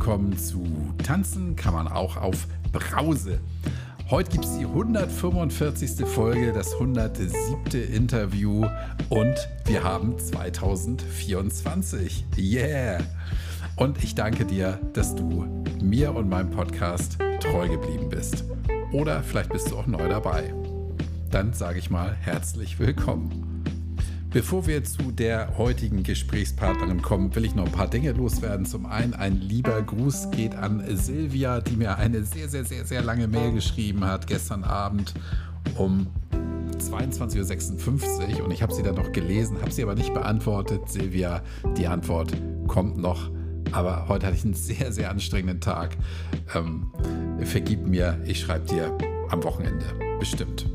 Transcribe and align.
willkommen 0.00 0.38
zu 0.38 0.64
Tanzen 1.04 1.56
kann 1.56 1.74
man 1.74 1.86
auch 1.86 2.16
auf 2.16 2.46
Brause. 2.72 3.38
Heute 4.08 4.30
gibt 4.30 4.46
es 4.46 4.56
die 4.56 4.64
145. 4.64 6.06
Folge, 6.06 6.54
das 6.54 6.72
107. 6.72 7.92
Interview 7.92 8.64
und 9.10 9.34
wir 9.66 9.84
haben 9.84 10.18
2024. 10.18 12.24
Yeah! 12.38 13.00
Und 13.76 14.02
ich 14.02 14.14
danke 14.14 14.46
dir, 14.46 14.78
dass 14.94 15.14
du 15.14 15.44
mir 15.82 16.14
und 16.14 16.30
meinem 16.30 16.50
Podcast 16.50 17.18
treu 17.40 17.68
geblieben 17.68 18.08
bist. 18.08 18.44
Oder 18.92 19.22
vielleicht 19.22 19.52
bist 19.52 19.70
du 19.70 19.76
auch 19.76 19.86
neu 19.86 20.08
dabei. 20.08 20.54
Dann 21.30 21.52
sage 21.52 21.78
ich 21.78 21.90
mal 21.90 22.16
herzlich 22.22 22.78
willkommen. 22.78 23.49
Bevor 24.32 24.64
wir 24.68 24.84
zu 24.84 25.10
der 25.10 25.58
heutigen 25.58 26.04
Gesprächspartnerin 26.04 27.02
kommen, 27.02 27.34
will 27.34 27.44
ich 27.44 27.56
noch 27.56 27.66
ein 27.66 27.72
paar 27.72 27.88
Dinge 27.88 28.12
loswerden. 28.12 28.64
Zum 28.64 28.86
einen 28.86 29.12
ein 29.12 29.34
lieber 29.34 29.82
Gruß 29.82 30.30
geht 30.30 30.54
an 30.54 30.84
Silvia, 30.96 31.60
die 31.60 31.76
mir 31.76 31.96
eine 31.96 32.22
sehr, 32.22 32.48
sehr, 32.48 32.64
sehr, 32.64 32.84
sehr 32.84 33.02
lange 33.02 33.26
Mail 33.26 33.52
geschrieben 33.52 34.04
hat 34.04 34.28
gestern 34.28 34.62
Abend 34.62 35.14
um 35.76 36.06
22.56 36.78 38.38
Uhr 38.38 38.44
und 38.44 38.52
ich 38.52 38.62
habe 38.62 38.72
sie 38.72 38.84
dann 38.84 38.94
noch 38.94 39.10
gelesen, 39.10 39.60
habe 39.60 39.72
sie 39.72 39.82
aber 39.82 39.96
nicht 39.96 40.14
beantwortet. 40.14 40.88
Silvia, 40.88 41.42
die 41.76 41.88
Antwort 41.88 42.32
kommt 42.68 42.98
noch. 42.98 43.32
Aber 43.72 44.06
heute 44.08 44.26
hatte 44.26 44.36
ich 44.36 44.44
einen 44.44 44.54
sehr, 44.54 44.92
sehr 44.92 45.10
anstrengenden 45.10 45.60
Tag. 45.60 45.96
Ähm, 46.54 46.92
vergib 47.42 47.84
mir, 47.84 48.20
ich 48.24 48.38
schreibe 48.40 48.66
dir 48.66 48.96
am 49.28 49.42
Wochenende. 49.42 49.86
Bestimmt. 50.20 50.66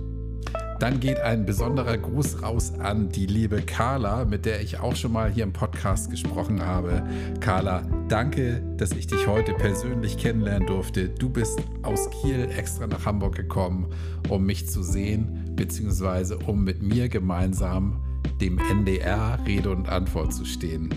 Dann 0.80 1.00
geht 1.00 1.20
ein 1.20 1.46
besonderer 1.46 1.98
Gruß 1.98 2.44
raus 2.44 2.74
an 2.80 3.10
die 3.10 3.26
liebe 3.26 3.62
Carla, 3.62 4.26
mit 4.26 4.46
der 4.46 4.62
ich 4.62 4.80
auch 4.80 4.96
schon 4.96 5.14
mal 5.14 5.32
hier 5.32 5.44
im 5.44 5.54
Podcast 5.54 6.10
gesprochen 6.10 6.66
habe. 6.66 7.04
Carla, 7.40 7.84
danke, 8.10 8.62
dass 8.76 8.92
ich 8.92 9.08
dich 9.08 9.26
heute 9.26 9.54
persönlich 9.54 10.18
kennenlernen 10.18 10.68
durfte. 10.68 11.08
Du 11.10 11.30
bist 11.30 11.60
aus 11.84 12.10
Kiel 12.10 12.50
extra 12.58 12.88
nach 12.88 13.06
Hamburg 13.06 13.36
gekommen, 13.36 13.88
um 14.30 14.46
mich 14.46 14.68
zu 14.68 14.84
sehen, 14.84 15.54
beziehungsweise 15.56 16.38
um 16.40 16.66
mit 16.66 16.84
mir 16.84 17.08
gemeinsam 17.08 18.02
dem 18.42 18.60
NDR 18.60 19.40
Rede 19.46 19.70
und 19.70 19.88
Antwort 19.88 20.34
zu 20.34 20.44
stehen. 20.44 20.94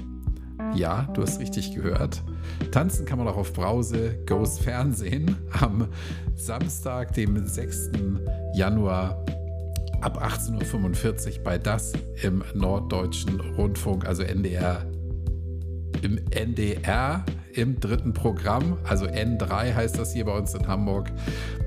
Ja, 0.74 1.08
du 1.14 1.22
hast 1.22 1.40
richtig 1.40 1.74
gehört. 1.74 2.22
Tanzen 2.72 3.06
kann 3.06 3.18
man 3.18 3.28
auch 3.28 3.36
auf 3.36 3.52
Brause 3.52 4.18
Goes 4.26 4.58
Fernsehen 4.58 5.36
am 5.52 5.86
Samstag, 6.34 7.14
dem 7.14 7.46
6. 7.46 7.90
Januar 8.54 9.24
ab 10.00 10.22
18.45 10.22 11.38
Uhr 11.38 11.44
bei 11.44 11.58
Das 11.58 11.92
im 12.22 12.44
Norddeutschen 12.54 13.40
Rundfunk, 13.40 14.06
also 14.06 14.22
NDR. 14.22 14.86
Im 16.02 16.20
NDR 16.30 17.24
im 17.58 17.80
dritten 17.80 18.12
Programm, 18.12 18.78
also 18.84 19.06
N3 19.06 19.74
heißt 19.74 19.98
das 19.98 20.12
hier 20.12 20.24
bei 20.24 20.36
uns 20.36 20.54
in 20.54 20.66
Hamburg. 20.68 21.10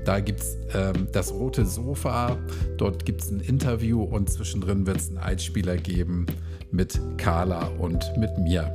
Da 0.06 0.20
gibt 0.20 0.40
es 0.40 0.56
ähm, 0.72 1.08
das 1.12 1.32
rote 1.32 1.66
Sofa, 1.66 2.38
dort 2.78 3.04
gibt 3.04 3.20
es 3.20 3.30
ein 3.30 3.40
Interview 3.40 4.02
und 4.02 4.30
zwischendrin 4.30 4.86
wird 4.86 4.96
es 4.96 5.08
einen 5.08 5.18
Einspieler 5.18 5.76
geben 5.76 6.26
mit 6.70 6.98
Carla 7.18 7.66
und 7.78 8.16
mit 8.16 8.38
mir. 8.38 8.72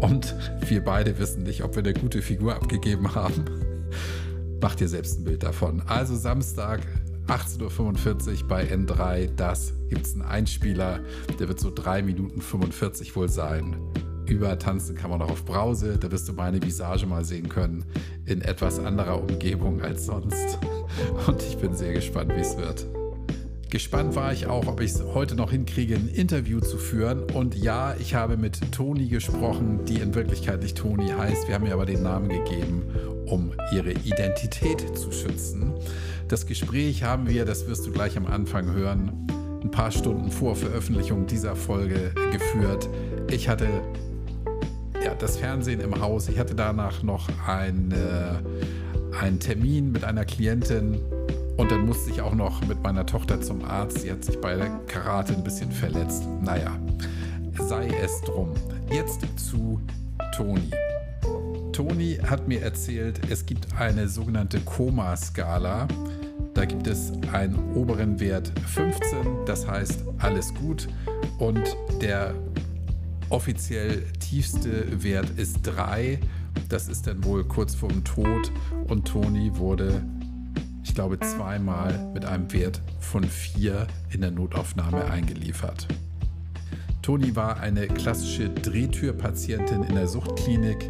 Und 0.00 0.34
wir 0.68 0.84
beide 0.84 1.18
wissen 1.18 1.44
nicht, 1.44 1.62
ob 1.62 1.76
wir 1.76 1.84
eine 1.84 1.94
gute 1.94 2.20
Figur 2.20 2.56
abgegeben 2.56 3.14
haben. 3.14 3.44
Mach 4.60 4.74
dir 4.74 4.88
selbst 4.88 5.20
ein 5.20 5.24
Bild 5.24 5.42
davon. 5.42 5.82
Also 5.86 6.16
Samstag, 6.16 6.80
18.45 7.26 8.42
Uhr 8.42 8.48
bei 8.48 8.64
N3. 8.64 9.34
Das 9.36 9.72
gibt 9.88 10.06
es 10.06 10.14
einen 10.14 10.22
Einspieler, 10.22 11.00
der 11.38 11.48
wird 11.48 11.60
so 11.60 11.72
3 11.74 12.02
Minuten 12.02 12.40
45 12.40 13.16
wohl 13.16 13.28
sein. 13.28 13.76
Über 14.26 14.58
Tanzen 14.58 14.96
kann 14.96 15.10
man 15.10 15.22
auch 15.22 15.30
auf 15.30 15.44
Brause, 15.44 15.98
da 15.98 16.10
wirst 16.10 16.28
du 16.28 16.32
meine 16.32 16.60
Visage 16.60 17.06
mal 17.06 17.24
sehen 17.24 17.48
können, 17.48 17.84
in 18.24 18.42
etwas 18.42 18.80
anderer 18.80 19.20
Umgebung 19.20 19.80
als 19.82 20.06
sonst. 20.06 20.58
Und 21.26 21.42
ich 21.42 21.56
bin 21.58 21.74
sehr 21.74 21.92
gespannt, 21.92 22.32
wie 22.34 22.40
es 22.40 22.56
wird. 22.56 22.86
Gespannt 23.68 24.14
war 24.14 24.32
ich 24.32 24.46
auch, 24.46 24.68
ob 24.68 24.80
ich 24.80 24.92
es 24.92 25.02
heute 25.02 25.34
noch 25.34 25.50
hinkriege, 25.50 25.96
ein 25.96 26.08
Interview 26.08 26.60
zu 26.60 26.78
führen. 26.78 27.24
Und 27.24 27.56
ja, 27.56 27.96
ich 27.98 28.14
habe 28.14 28.36
mit 28.36 28.72
Toni 28.72 29.08
gesprochen, 29.08 29.84
die 29.86 29.96
in 29.96 30.14
Wirklichkeit 30.14 30.62
nicht 30.62 30.78
Toni 30.78 31.08
heißt. 31.08 31.48
Wir 31.48 31.56
haben 31.56 31.66
ihr 31.66 31.72
aber 31.72 31.84
den 31.84 32.02
Namen 32.02 32.28
gegeben, 32.28 32.84
um 33.26 33.52
ihre 33.72 33.90
Identität 33.90 34.96
zu 34.96 35.10
schützen. 35.10 35.74
Das 36.28 36.46
Gespräch 36.46 37.02
haben 37.02 37.28
wir, 37.28 37.44
das 37.44 37.66
wirst 37.66 37.86
du 37.86 37.92
gleich 37.92 38.16
am 38.16 38.26
Anfang 38.26 38.72
hören, 38.72 39.26
ein 39.62 39.70
paar 39.72 39.90
Stunden 39.90 40.30
vor 40.30 40.54
Veröffentlichung 40.54 41.26
dieser 41.26 41.56
Folge 41.56 42.12
geführt. 42.30 42.88
Ich 43.30 43.48
hatte 43.48 43.66
ja, 45.04 45.14
das 45.16 45.38
Fernsehen 45.38 45.80
im 45.80 46.00
Haus. 46.00 46.28
Ich 46.28 46.38
hatte 46.38 46.54
danach 46.54 47.02
noch 47.02 47.28
ein, 47.48 47.92
äh, 47.92 49.16
einen 49.20 49.40
Termin 49.40 49.90
mit 49.90 50.04
einer 50.04 50.24
Klientin 50.24 51.00
und 51.56 51.70
dann 51.70 51.86
musste 51.86 52.10
ich 52.10 52.20
auch 52.20 52.34
noch 52.34 52.64
mit 52.66 52.82
meiner 52.82 53.06
Tochter 53.06 53.40
zum 53.40 53.64
Arzt. 53.64 54.00
Sie 54.00 54.10
hat 54.10 54.24
sich 54.24 54.40
bei 54.40 54.54
der 54.56 54.68
Karate 54.86 55.34
ein 55.34 55.42
bisschen 55.42 55.72
verletzt. 55.72 56.24
Naja, 56.42 56.72
sei 57.58 57.88
es 58.02 58.20
drum. 58.22 58.52
Jetzt 58.90 59.20
zu 59.36 59.80
Toni. 60.36 60.70
Toni 61.72 62.18
hat 62.26 62.46
mir 62.48 62.62
erzählt, 62.62 63.20
es 63.30 63.46
gibt 63.46 63.74
eine 63.78 64.08
sogenannte 64.08 64.60
Koma-Skala. 64.60 65.88
Da 66.54 66.64
gibt 66.64 66.86
es 66.86 67.12
einen 67.32 67.58
oberen 67.74 68.18
Wert 68.18 68.52
15, 68.66 69.18
das 69.44 69.66
heißt 69.66 70.04
alles 70.18 70.54
gut. 70.54 70.88
Und 71.38 71.76
der 72.00 72.34
offiziell 73.28 74.04
tiefste 74.20 75.02
Wert 75.02 75.30
ist 75.36 75.60
3. 75.62 76.18
Das 76.68 76.88
ist 76.88 77.06
dann 77.06 77.24
wohl 77.24 77.44
kurz 77.44 77.74
vorm 77.74 78.04
Tod. 78.04 78.50
Und 78.88 79.06
Toni 79.06 79.56
wurde, 79.56 80.02
ich 80.86 80.94
glaube, 80.94 81.18
zweimal 81.18 82.12
mit 82.14 82.24
einem 82.24 82.52
Wert 82.52 82.80
von 83.00 83.24
4 83.24 83.88
in 84.10 84.20
der 84.20 84.30
Notaufnahme 84.30 85.04
eingeliefert. 85.06 85.88
Toni 87.02 87.34
war 87.34 87.58
eine 87.58 87.88
klassische 87.88 88.48
Drehtürpatientin 88.50 89.82
in 89.82 89.96
der 89.96 90.06
Suchtklinik. 90.06 90.88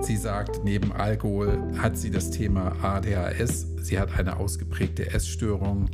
Sie 0.00 0.16
sagt, 0.16 0.64
neben 0.64 0.92
Alkohol 0.92 1.58
hat 1.78 1.98
sie 1.98 2.10
das 2.10 2.30
Thema 2.30 2.72
ADHS, 2.82 3.66
sie 3.82 3.98
hat 3.98 4.18
eine 4.18 4.38
ausgeprägte 4.38 5.12
Essstörung 5.12 5.90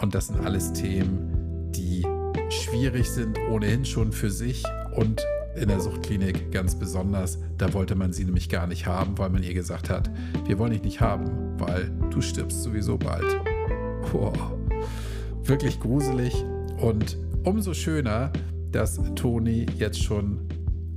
und 0.00 0.14
das 0.14 0.28
sind 0.28 0.40
alles 0.40 0.72
Themen, 0.72 1.70
die 1.72 2.06
schwierig 2.48 3.10
sind, 3.10 3.38
ohnehin 3.50 3.84
schon 3.84 4.10
für 4.10 4.30
sich 4.30 4.64
und 4.96 5.22
in 5.56 5.68
der 5.68 5.80
Suchtklinik 5.80 6.50
ganz 6.52 6.74
besonders. 6.74 7.38
Da 7.58 7.72
wollte 7.72 7.94
man 7.94 8.12
sie 8.12 8.24
nämlich 8.24 8.48
gar 8.48 8.66
nicht 8.66 8.86
haben, 8.86 9.16
weil 9.18 9.30
man 9.30 9.42
ihr 9.42 9.54
gesagt 9.54 9.90
hat, 9.90 10.10
wir 10.46 10.58
wollen 10.58 10.72
dich 10.72 10.82
nicht 10.82 11.00
haben, 11.00 11.58
weil 11.58 11.90
du 12.10 12.20
stirbst 12.20 12.62
sowieso 12.62 12.98
bald. 12.98 13.40
Oh, 14.12 14.32
wirklich 15.42 15.80
gruselig 15.80 16.44
und 16.80 17.18
umso 17.44 17.74
schöner, 17.74 18.32
dass 18.70 19.00
Toni 19.14 19.66
jetzt 19.78 20.02
schon 20.02 20.48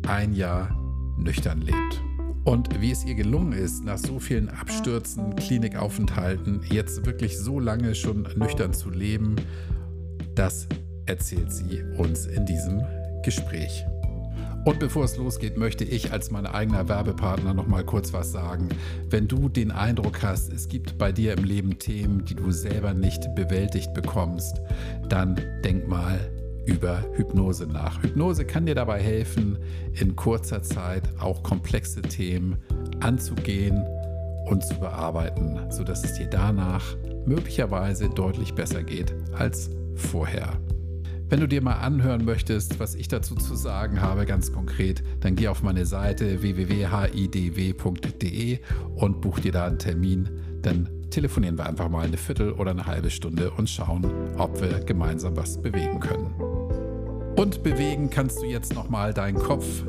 ein 0.07 0.34
Jahr 0.34 0.75
nüchtern 1.18 1.62
lebt. 1.62 2.01
Und 2.44 2.81
wie 2.81 2.91
es 2.91 3.03
ihr 3.03 3.16
gelungen 3.16 3.51
ist, 3.51 3.84
nach 3.84 3.97
so 3.97 4.19
vielen 4.19 4.50
Abstürzen, 4.50 5.35
Klinikaufenthalten, 5.35 6.62
jetzt 6.72 7.06
wirklich 7.06 7.38
so 7.38 7.59
lange 7.59 7.94
schon 7.94 8.25
nüchtern 8.38 8.74
zu 8.74 8.89
leben, 8.89 9.35
das 10.34 10.68
erzählt 11.06 11.51
sie 11.51 11.84
uns 11.97 12.25
in 12.25 12.45
diesem 12.45 12.81
Gespräch. 13.24 13.85
Und 14.67 14.79
bevor 14.79 15.05
es 15.05 15.16
losgeht, 15.16 15.55
möchte 15.55 15.85
ich 15.85 16.11
als 16.11 16.29
mein 16.29 16.45
eigener 16.45 16.89
Werbepartner 16.89 17.53
noch 17.53 17.67
mal 17.67 17.85
kurz 17.85 18.11
was 18.11 18.33
sagen. 18.33 18.67
Wenn 19.09 19.29
du 19.29 19.47
den 19.47 19.72
Eindruck 19.72 20.22
hast, 20.23 20.51
es 20.51 20.67
gibt 20.67 20.97
bei 20.97 21.13
dir 21.13 21.38
im 21.38 21.45
Leben 21.45 21.79
Themen, 21.79 22.25
die 22.25 22.35
du 22.35 22.51
selber 22.51 22.94
nicht 22.94 23.33
bewältigt 23.33 23.94
bekommst, 23.94 24.59
dann 25.07 25.39
denk 25.63 25.88
mal 25.88 26.19
über 26.66 27.06
Hypnose 27.13 27.65
nach. 27.65 28.03
Hypnose 28.03 28.44
kann 28.44 28.65
dir 28.65 28.75
dabei 28.75 29.01
helfen, 29.01 29.57
in 29.94 30.18
kurzer 30.18 30.62
Zeit 30.63 31.03
auch 31.18 31.44
komplexe 31.44 32.01
Themen 32.01 32.57
anzugehen 33.00 33.86
und 34.47 34.65
zu 34.65 34.77
bearbeiten, 34.81 35.62
sodass 35.69 36.03
es 36.03 36.15
dir 36.15 36.27
danach 36.27 36.83
möglicherweise 37.25 38.09
deutlich 38.09 38.53
besser 38.53 38.83
geht 38.83 39.15
als 39.31 39.69
vorher. 39.95 40.57
Wenn 41.29 41.41
du 41.41 41.47
dir 41.47 41.62
mal 41.62 41.74
anhören 41.74 42.24
möchtest, 42.24 42.79
was 42.79 42.95
ich 42.95 43.09
dazu 43.09 43.35
zu 43.35 43.56
sagen 43.56 44.01
habe, 44.01 44.25
ganz 44.25 44.53
konkret, 44.53 45.03
dann 45.19 45.35
geh 45.35 45.50
auf 45.50 45.62
meine 45.62 45.85
Seite 45.85 46.41
www.hidw.de 46.41 47.79
und 48.95 49.19
buch 49.19 49.39
dir 49.39 49.51
da 49.51 49.65
einen 49.65 49.77
Termin. 49.77 50.29
Dann 50.62 50.88
telefonieren 51.09 51.57
wir 51.57 51.65
einfach 51.65 51.89
mal 51.89 52.06
eine 52.06 52.15
Viertel 52.15 52.53
oder 52.53 52.71
eine 52.71 52.85
halbe 52.85 53.09
Stunde 53.09 53.51
und 53.51 53.69
schauen, 53.69 54.09
ob 54.38 54.62
wir 54.62 54.79
gemeinsam 54.79 55.35
was 55.35 55.62
bewegen 55.62 56.00
können. 56.00 56.33
Und 57.35 57.62
bewegen 57.62 58.09
kannst 58.09 58.39
du 58.41 58.45
jetzt 58.45 58.74
nochmal 58.74 59.13
deinen 59.13 59.38
Kopf. 59.38 59.83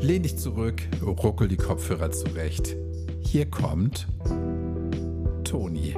Lehn 0.00 0.24
dich 0.24 0.36
zurück, 0.36 0.82
ruckel 1.00 1.46
die 1.46 1.56
Kopfhörer 1.56 2.10
zurecht. 2.10 2.74
Hier 3.20 3.46
kommt 3.46 4.08
Toni. 5.44 5.94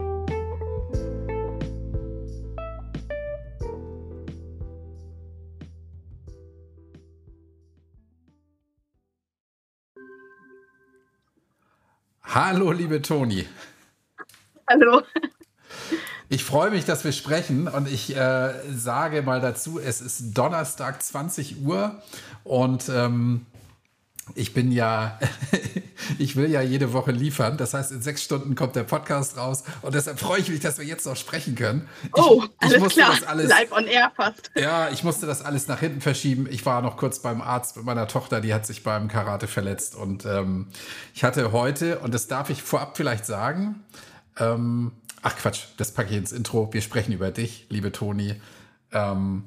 Hallo, 12.34 12.72
liebe 12.72 13.00
Toni. 13.00 13.46
Hallo. 14.68 15.02
Ich 16.28 16.42
freue 16.42 16.72
mich, 16.72 16.84
dass 16.84 17.04
wir 17.04 17.12
sprechen 17.12 17.68
und 17.68 17.86
ich 17.86 18.16
äh, 18.16 18.54
sage 18.74 19.22
mal 19.22 19.40
dazu, 19.40 19.78
es 19.78 20.00
ist 20.00 20.36
Donnerstag 20.36 21.00
20 21.00 21.64
Uhr 21.64 22.02
und 22.42 22.88
ähm, 22.88 23.46
ich 24.34 24.54
bin 24.54 24.72
ja, 24.72 25.18
ich 26.18 26.36
will 26.36 26.50
ja 26.50 26.62
jede 26.62 26.92
Woche 26.92 27.12
liefern. 27.12 27.56
Das 27.56 27.74
heißt, 27.74 27.92
in 27.92 28.02
sechs 28.02 28.22
Stunden 28.22 28.54
kommt 28.54 28.74
der 28.76 28.84
Podcast 28.84 29.36
raus 29.36 29.64
und 29.82 29.94
deshalb 29.94 30.18
freue 30.18 30.40
ich 30.40 30.48
mich, 30.48 30.60
dass 30.60 30.78
wir 30.78 30.84
jetzt 30.84 31.06
noch 31.06 31.16
sprechen 31.16 31.54
können. 31.54 31.88
Ich, 32.04 32.14
oh, 32.14 32.44
alles 32.58 32.82
ich 32.82 32.88
klar. 32.94 33.14
Alles, 33.26 33.48
Live 33.48 33.72
on 33.72 33.86
air 33.86 34.10
fast. 34.16 34.50
Ja, 34.54 34.88
ich 34.90 35.04
musste 35.04 35.26
das 35.26 35.42
alles 35.42 35.68
nach 35.68 35.80
hinten 35.80 36.00
verschieben. 36.00 36.46
Ich 36.50 36.64
war 36.64 36.82
noch 36.82 36.96
kurz 36.96 37.20
beim 37.20 37.42
Arzt 37.42 37.76
mit 37.76 37.84
meiner 37.84 38.08
Tochter, 38.08 38.40
die 38.40 38.54
hat 38.54 38.66
sich 38.66 38.82
beim 38.82 39.08
Karate 39.08 39.46
verletzt 39.46 39.94
und 39.94 40.24
ähm, 40.24 40.68
ich 41.14 41.24
hatte 41.24 41.52
heute, 41.52 41.98
und 42.00 42.14
das 42.14 42.26
darf 42.26 42.50
ich 42.50 42.62
vorab 42.62 42.96
vielleicht 42.96 43.26
sagen, 43.26 43.84
ähm, 44.38 44.92
ach 45.22 45.36
Quatsch, 45.36 45.64
das 45.76 45.92
packe 45.92 46.10
ich 46.10 46.16
ins 46.16 46.32
Intro. 46.32 46.72
Wir 46.72 46.82
sprechen 46.82 47.12
über 47.12 47.30
dich, 47.30 47.66
liebe 47.68 47.92
Toni. 47.92 48.40
Ähm, 48.92 49.44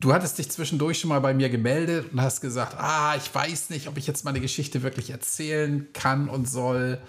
Du 0.00 0.12
hattest 0.12 0.38
dich 0.38 0.48
zwischendurch 0.48 1.00
schon 1.00 1.08
mal 1.08 1.20
bei 1.20 1.34
mir 1.34 1.48
gemeldet 1.48 2.12
und 2.12 2.22
hast 2.22 2.40
gesagt, 2.40 2.76
ah, 2.78 3.16
ich 3.16 3.34
weiß 3.34 3.70
nicht, 3.70 3.88
ob 3.88 3.96
ich 3.96 4.06
jetzt 4.06 4.24
meine 4.24 4.40
Geschichte 4.40 4.84
wirklich 4.84 5.10
erzählen 5.10 5.88
kann 5.92 6.28
und 6.28 6.48
soll. 6.48 7.00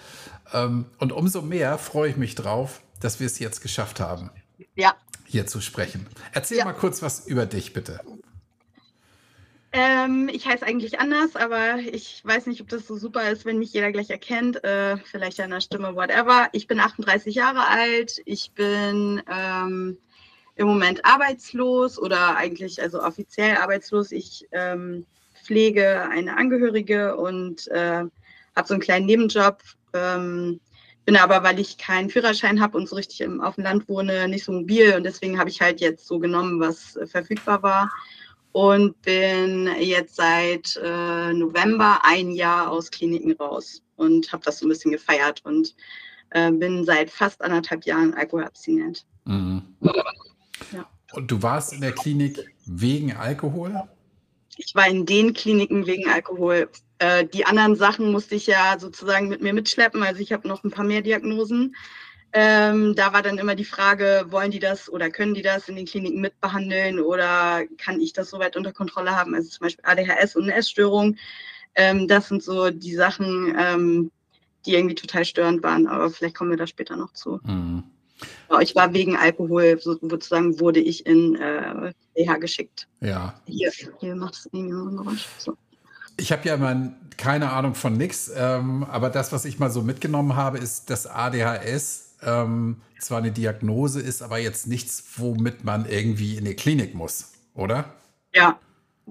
Ähm, 0.53 0.85
und 0.97 1.11
umso 1.11 1.43
mehr 1.43 1.77
freue 1.77 2.09
ich 2.09 2.17
mich 2.17 2.33
drauf, 2.33 2.81
dass 2.99 3.19
wir 3.19 3.27
es 3.27 3.37
jetzt 3.37 3.61
geschafft 3.61 3.99
haben, 3.99 4.31
ja. 4.73 4.95
hier 5.27 5.45
zu 5.45 5.61
sprechen. 5.61 6.07
Erzähl 6.31 6.57
ja. 6.57 6.65
mal 6.65 6.73
kurz 6.73 7.03
was 7.03 7.27
über 7.27 7.45
dich, 7.45 7.73
bitte. 7.73 7.99
Ähm, 9.71 10.27
ich 10.33 10.47
heiße 10.47 10.65
eigentlich 10.65 10.99
anders, 10.99 11.35
aber 11.35 11.75
ich 11.77 12.25
weiß 12.25 12.47
nicht, 12.47 12.59
ob 12.59 12.69
das 12.69 12.87
so 12.87 12.97
super 12.97 13.29
ist, 13.29 13.45
wenn 13.45 13.59
mich 13.59 13.71
jeder 13.71 13.91
gleich 13.91 14.09
erkennt. 14.09 14.63
Äh, 14.63 14.97
vielleicht 14.97 15.39
an 15.41 15.51
der 15.51 15.61
Stimme, 15.61 15.93
whatever. 15.95 16.49
Ich 16.53 16.65
bin 16.65 16.79
38 16.79 17.35
Jahre 17.35 17.67
alt. 17.67 18.19
Ich 18.25 18.51
bin 18.53 19.21
ähm, 19.31 19.99
im 20.59 20.67
Moment 20.67 21.05
arbeitslos 21.05 21.97
oder 21.97 22.35
eigentlich 22.35 22.81
also 22.81 23.01
offiziell 23.01 23.55
arbeitslos. 23.55 24.11
Ich 24.11 24.45
ähm, 24.51 25.05
pflege 25.45 26.01
eine 26.09 26.35
Angehörige 26.35 27.15
und 27.15 27.69
äh, 27.69 28.03
habe 28.55 28.67
so 28.67 28.73
einen 28.73 28.81
kleinen 28.81 29.05
Nebenjob. 29.05 29.59
Ähm, 29.93 30.59
bin 31.05 31.15
aber, 31.15 31.43
weil 31.43 31.59
ich 31.59 31.77
keinen 31.77 32.09
Führerschein 32.09 32.59
habe 32.59 32.77
und 32.77 32.89
so 32.89 32.97
richtig 32.97 33.21
im, 33.21 33.39
auf 33.39 33.55
dem 33.55 33.63
Land 33.63 33.87
wohne, 33.87 34.27
nicht 34.27 34.43
so 34.43 34.51
mobil 34.51 34.95
und 34.95 35.03
deswegen 35.03 35.39
habe 35.39 35.49
ich 35.49 35.61
halt 35.61 35.79
jetzt 35.79 36.05
so 36.05 36.19
genommen, 36.19 36.59
was 36.59 36.97
äh, 36.97 37.07
verfügbar 37.07 37.63
war 37.63 37.89
und 38.51 39.01
bin 39.03 39.69
jetzt 39.79 40.17
seit 40.17 40.75
äh, 40.83 41.33
November 41.33 42.01
ein 42.03 42.31
Jahr 42.31 42.69
aus 42.69 42.91
Kliniken 42.91 43.31
raus 43.31 43.81
und 43.95 44.31
habe 44.33 44.43
das 44.43 44.59
so 44.59 44.65
ein 44.65 44.69
bisschen 44.69 44.91
gefeiert 44.91 45.39
und 45.45 45.73
äh, 46.31 46.51
bin 46.51 46.83
seit 46.83 47.09
fast 47.09 47.41
anderthalb 47.41 47.85
Jahren 47.85 48.13
alkoholabstinent. 48.13 49.05
Mhm. 49.23 49.63
Ja. 50.71 50.87
Und 51.13 51.31
du 51.31 51.41
warst 51.41 51.73
in 51.73 51.81
der 51.81 51.91
Klinik 51.91 52.39
wegen 52.65 53.15
Alkohol? 53.15 53.83
Ich 54.57 54.75
war 54.75 54.87
in 54.87 55.05
den 55.05 55.33
Kliniken 55.33 55.87
wegen 55.87 56.09
Alkohol. 56.09 56.69
Äh, 56.99 57.25
die 57.25 57.45
anderen 57.45 57.75
Sachen 57.75 58.11
musste 58.11 58.35
ich 58.35 58.47
ja 58.47 58.77
sozusagen 58.77 59.29
mit 59.29 59.41
mir 59.41 59.53
mitschleppen. 59.53 60.03
Also 60.03 60.21
ich 60.21 60.31
habe 60.31 60.47
noch 60.47 60.63
ein 60.63 60.71
paar 60.71 60.85
mehr 60.85 61.01
Diagnosen. 61.01 61.75
Ähm, 62.31 62.93
da 62.95 63.11
war 63.11 63.23
dann 63.23 63.39
immer 63.39 63.55
die 63.55 63.65
Frage, 63.65 64.25
wollen 64.29 64.51
die 64.51 64.59
das 64.59 64.87
oder 64.87 65.09
können 65.09 65.33
die 65.33 65.41
das 65.41 65.67
in 65.67 65.75
den 65.75 65.87
Kliniken 65.87 66.21
mitbehandeln 66.21 66.99
oder 66.99 67.63
kann 67.77 67.99
ich 67.99 68.13
das 68.13 68.29
soweit 68.29 68.55
unter 68.55 68.71
Kontrolle 68.71 69.15
haben? 69.15 69.33
Also 69.33 69.49
zum 69.49 69.65
Beispiel 69.65 69.85
ADHS 69.85 70.35
und 70.35 70.43
eine 70.43 70.53
Essstörung. 70.53 71.15
Ähm, 71.73 72.07
das 72.07 72.27
sind 72.27 72.43
so 72.43 72.69
die 72.69 72.93
Sachen, 72.93 73.55
ähm, 73.57 74.11
die 74.65 74.75
irgendwie 74.75 74.95
total 74.95 75.25
störend 75.25 75.63
waren, 75.63 75.87
aber 75.87 76.09
vielleicht 76.11 76.35
kommen 76.35 76.51
wir 76.51 76.57
da 76.57 76.67
später 76.67 76.97
noch 76.97 77.13
zu. 77.13 77.39
Mhm. 77.43 77.83
Ich 78.61 78.75
war 78.75 78.93
wegen 78.93 79.15
Alkohol, 79.15 79.79
sozusagen 79.79 80.59
wurde 80.59 80.79
ich 80.79 81.05
in 81.05 81.35
äh, 81.35 81.93
EH 82.15 82.37
geschickt. 82.39 82.87
Ja. 83.01 83.33
Hier, 83.45 83.71
hier 83.99 84.15
macht 84.15 84.35
es 84.35 84.49
irgendwie 84.51 84.75
ein 84.75 84.97
Geräusch. 84.97 85.27
So. 85.37 85.57
Ich 86.17 86.31
habe 86.31 86.47
ja 86.47 86.57
mal 86.57 86.93
keine 87.17 87.51
Ahnung 87.51 87.75
von 87.75 87.97
nichts, 87.97 88.31
ähm, 88.35 88.83
aber 88.83 89.09
das, 89.09 89.31
was 89.31 89.45
ich 89.45 89.59
mal 89.59 89.69
so 89.69 89.81
mitgenommen 89.81 90.35
habe, 90.35 90.57
ist, 90.57 90.89
dass 90.89 91.07
ADHS 91.07 92.15
ähm, 92.23 92.77
zwar 92.99 93.19
eine 93.19 93.31
Diagnose 93.31 94.01
ist, 94.01 94.21
aber 94.21 94.37
jetzt 94.39 94.67
nichts, 94.67 95.03
womit 95.17 95.63
man 95.63 95.85
irgendwie 95.85 96.37
in 96.37 96.45
die 96.45 96.55
Klinik 96.55 96.95
muss, 96.95 97.33
oder? 97.53 97.85
Ja, 98.33 98.59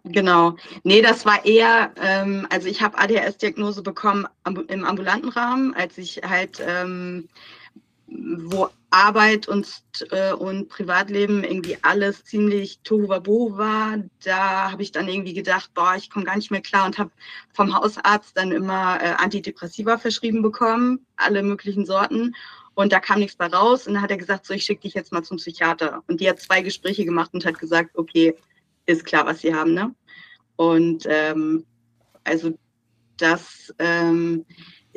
Genau. 0.04 0.56
Nee, 0.84 1.02
das 1.02 1.26
war 1.26 1.44
eher, 1.44 1.90
ähm, 2.00 2.46
also 2.50 2.68
ich 2.68 2.80
habe 2.80 2.96
ADHS-Diagnose 2.98 3.82
bekommen 3.82 4.26
im 4.68 4.84
ambulanten 4.84 5.28
Rahmen, 5.28 5.74
als 5.74 5.98
ich 5.98 6.20
halt 6.24 6.62
ähm, 6.64 7.28
wo 8.06 8.68
Arbeit 8.90 9.48
und, 9.48 9.68
äh, 10.10 10.32
und 10.32 10.68
Privatleben 10.68 11.44
irgendwie 11.44 11.76
alles 11.82 12.24
ziemlich 12.24 12.80
tohuwabohu 12.84 13.58
war, 13.58 13.98
da 14.24 14.72
habe 14.72 14.82
ich 14.82 14.92
dann 14.92 15.08
irgendwie 15.08 15.34
gedacht, 15.34 15.70
boah, 15.74 15.94
ich 15.96 16.10
komme 16.10 16.24
gar 16.24 16.36
nicht 16.36 16.50
mehr 16.50 16.62
klar 16.62 16.86
und 16.86 16.98
habe 16.98 17.10
vom 17.52 17.74
Hausarzt 17.74 18.36
dann 18.36 18.52
immer 18.52 18.98
äh, 19.02 19.14
Antidepressiva 19.18 19.98
verschrieben 19.98 20.42
bekommen, 20.42 21.06
alle 21.16 21.42
möglichen 21.42 21.84
Sorten. 21.84 22.34
Und 22.74 22.92
da 22.92 23.00
kam 23.00 23.18
nichts 23.18 23.36
bei 23.36 23.46
raus. 23.46 23.86
Und 23.86 23.94
dann 23.94 24.02
hat 24.02 24.10
er 24.10 24.16
gesagt, 24.16 24.46
so, 24.46 24.54
ich 24.54 24.64
schicke 24.64 24.82
dich 24.82 24.94
jetzt 24.94 25.12
mal 25.12 25.24
zum 25.24 25.36
Psychiater. 25.36 26.02
Und 26.06 26.20
die 26.20 26.28
hat 26.28 26.40
zwei 26.40 26.62
Gespräche 26.62 27.04
gemacht 27.04 27.34
und 27.34 27.44
hat 27.44 27.58
gesagt, 27.58 27.98
okay, 27.98 28.36
ist 28.86 29.04
klar, 29.04 29.26
was 29.26 29.40
sie 29.40 29.54
haben, 29.54 29.74
ne? 29.74 29.94
Und 30.56 31.04
ähm, 31.08 31.66
also 32.24 32.56
das 33.16 33.74
ähm, 33.78 34.44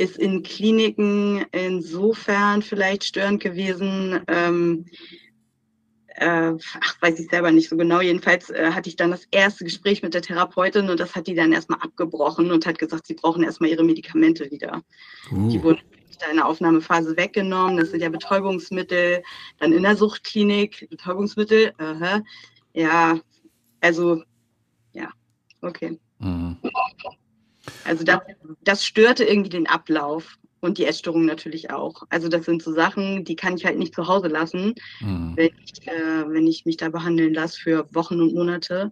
ist 0.02 0.18
in 0.18 0.42
Kliniken 0.42 1.46
insofern 1.52 2.64
vielleicht 2.64 3.04
störend 3.04 3.42
gewesen. 3.42 4.20
Ähm, 4.28 4.86
äh, 6.08 6.54
ach, 6.82 7.02
weiß 7.02 7.20
ich 7.20 7.30
selber 7.30 7.52
nicht 7.52 7.70
so 7.70 7.78
genau. 7.78 8.02
Jedenfalls 8.02 8.50
äh, 8.50 8.72
hatte 8.72 8.90
ich 8.90 8.96
dann 8.96 9.12
das 9.12 9.28
erste 9.30 9.64
Gespräch 9.64 10.02
mit 10.02 10.16
der 10.16 10.24
Therapeutin 10.24 10.90
und 10.90 11.00
das 11.00 11.16
hat 11.16 11.28
die 11.28 11.36
dann 11.36 11.54
erstmal 11.54 11.80
abgebrochen 11.82 12.52
und 12.52 12.66
hat 12.66 12.80
gesagt, 12.80 13.06
sie 13.06 13.14
brauchen 13.14 13.44
erstmal 13.44 13.70
ihre 13.70 13.84
Medikamente 13.84 14.50
wieder. 14.50 14.82
Uh. 15.32 15.50
Die 15.50 15.62
wurden 15.62 15.82
in 16.30 16.38
der 16.38 16.48
Aufnahmephase 16.48 17.16
weggenommen. 17.18 17.78
Das 17.78 17.92
sind 17.92 18.02
ja 18.02 18.10
Betäubungsmittel. 18.10 19.24
Dann 19.60 19.72
in 19.72 19.84
der 19.84 19.96
Suchtklinik 19.96 20.88
Betäubungsmittel. 20.90 21.74
Uh 21.80 22.22
Ja, 22.74 23.20
also 23.82 24.24
ja, 24.94 25.10
okay. 25.62 26.00
Mhm. 26.20 26.58
Also 27.86 28.04
das, 28.04 28.20
das 28.64 28.86
störte 28.86 29.24
irgendwie 29.24 29.50
den 29.50 29.68
Ablauf 29.68 30.38
und 30.62 30.78
die 30.78 30.86
Essstörung 30.86 31.26
natürlich 31.26 31.72
auch. 31.72 32.04
Also 32.10 32.28
das 32.28 32.46
sind 32.46 32.62
so 32.62 32.74
Sachen, 32.74 33.26
die 33.26 33.36
kann 33.36 33.56
ich 33.56 33.66
halt 33.66 33.78
nicht 33.78 33.96
zu 33.96 34.08
Hause 34.08 34.28
lassen, 34.28 34.74
mhm. 35.02 35.34
wenn, 35.36 35.52
ich, 35.64 35.88
äh, 35.88 36.24
wenn 36.28 36.48
ich 36.48 36.66
mich 36.66 36.78
da 36.78 36.90
behandeln 36.90 37.34
lasse 37.34 37.60
für 37.60 37.88
Wochen 37.94 38.22
und 38.22 38.34
Monate. 38.34 38.92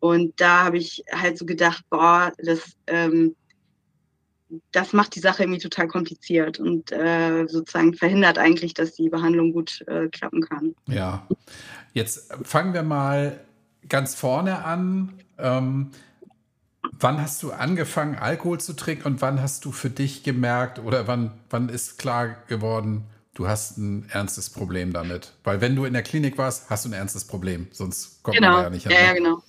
Und 0.00 0.38
da 0.40 0.64
habe 0.64 0.78
ich 0.78 1.04
halt 1.12 1.38
so 1.38 1.46
gedacht, 1.46 1.84
boah, 1.90 2.32
das, 2.38 2.76
ähm, 2.86 3.36
das 4.72 4.92
macht 4.92 5.14
die 5.14 5.20
Sache 5.20 5.42
irgendwie 5.42 5.60
total 5.60 5.88
kompliziert 5.88 6.58
und 6.58 6.92
äh, 6.92 7.46
sozusagen 7.46 7.94
verhindert 7.94 8.38
eigentlich, 8.38 8.74
dass 8.74 8.94
die 8.94 9.08
Behandlung 9.08 9.52
gut 9.52 9.82
äh, 9.86 10.08
klappen 10.08 10.42
kann. 10.42 10.74
Ja, 10.86 11.26
jetzt 11.92 12.32
fangen 12.44 12.74
wir 12.74 12.82
mal 12.82 13.40
ganz 13.88 14.14
vorne 14.14 14.64
an. 14.64 15.14
Ähm, 15.38 15.90
Wann 17.00 17.20
hast 17.20 17.42
du 17.42 17.52
angefangen, 17.52 18.16
Alkohol 18.16 18.60
zu 18.60 18.74
trinken 18.74 19.04
und 19.06 19.22
wann 19.22 19.40
hast 19.40 19.64
du 19.64 19.72
für 19.72 19.90
dich 19.90 20.22
gemerkt 20.22 20.78
oder 20.78 21.06
wann, 21.06 21.32
wann 21.50 21.68
ist 21.68 21.98
klar 21.98 22.36
geworden, 22.48 23.04
du 23.34 23.48
hast 23.48 23.78
ein 23.78 24.08
ernstes 24.10 24.50
Problem 24.50 24.92
damit? 24.92 25.32
Weil 25.44 25.60
wenn 25.60 25.76
du 25.76 25.84
in 25.84 25.92
der 25.92 26.02
Klinik 26.02 26.38
warst, 26.38 26.70
hast 26.70 26.84
du 26.84 26.90
ein 26.90 26.92
ernstes 26.92 27.26
Problem, 27.26 27.68
sonst 27.72 28.22
kommt 28.22 28.36
genau. 28.36 28.48
man 28.48 28.56
da 28.56 28.62
ja 28.64 28.70
nicht 28.70 28.82
hin. 28.84 28.92
Ja, 28.92 29.06
ja, 29.06 29.12
genau. 29.12 29.42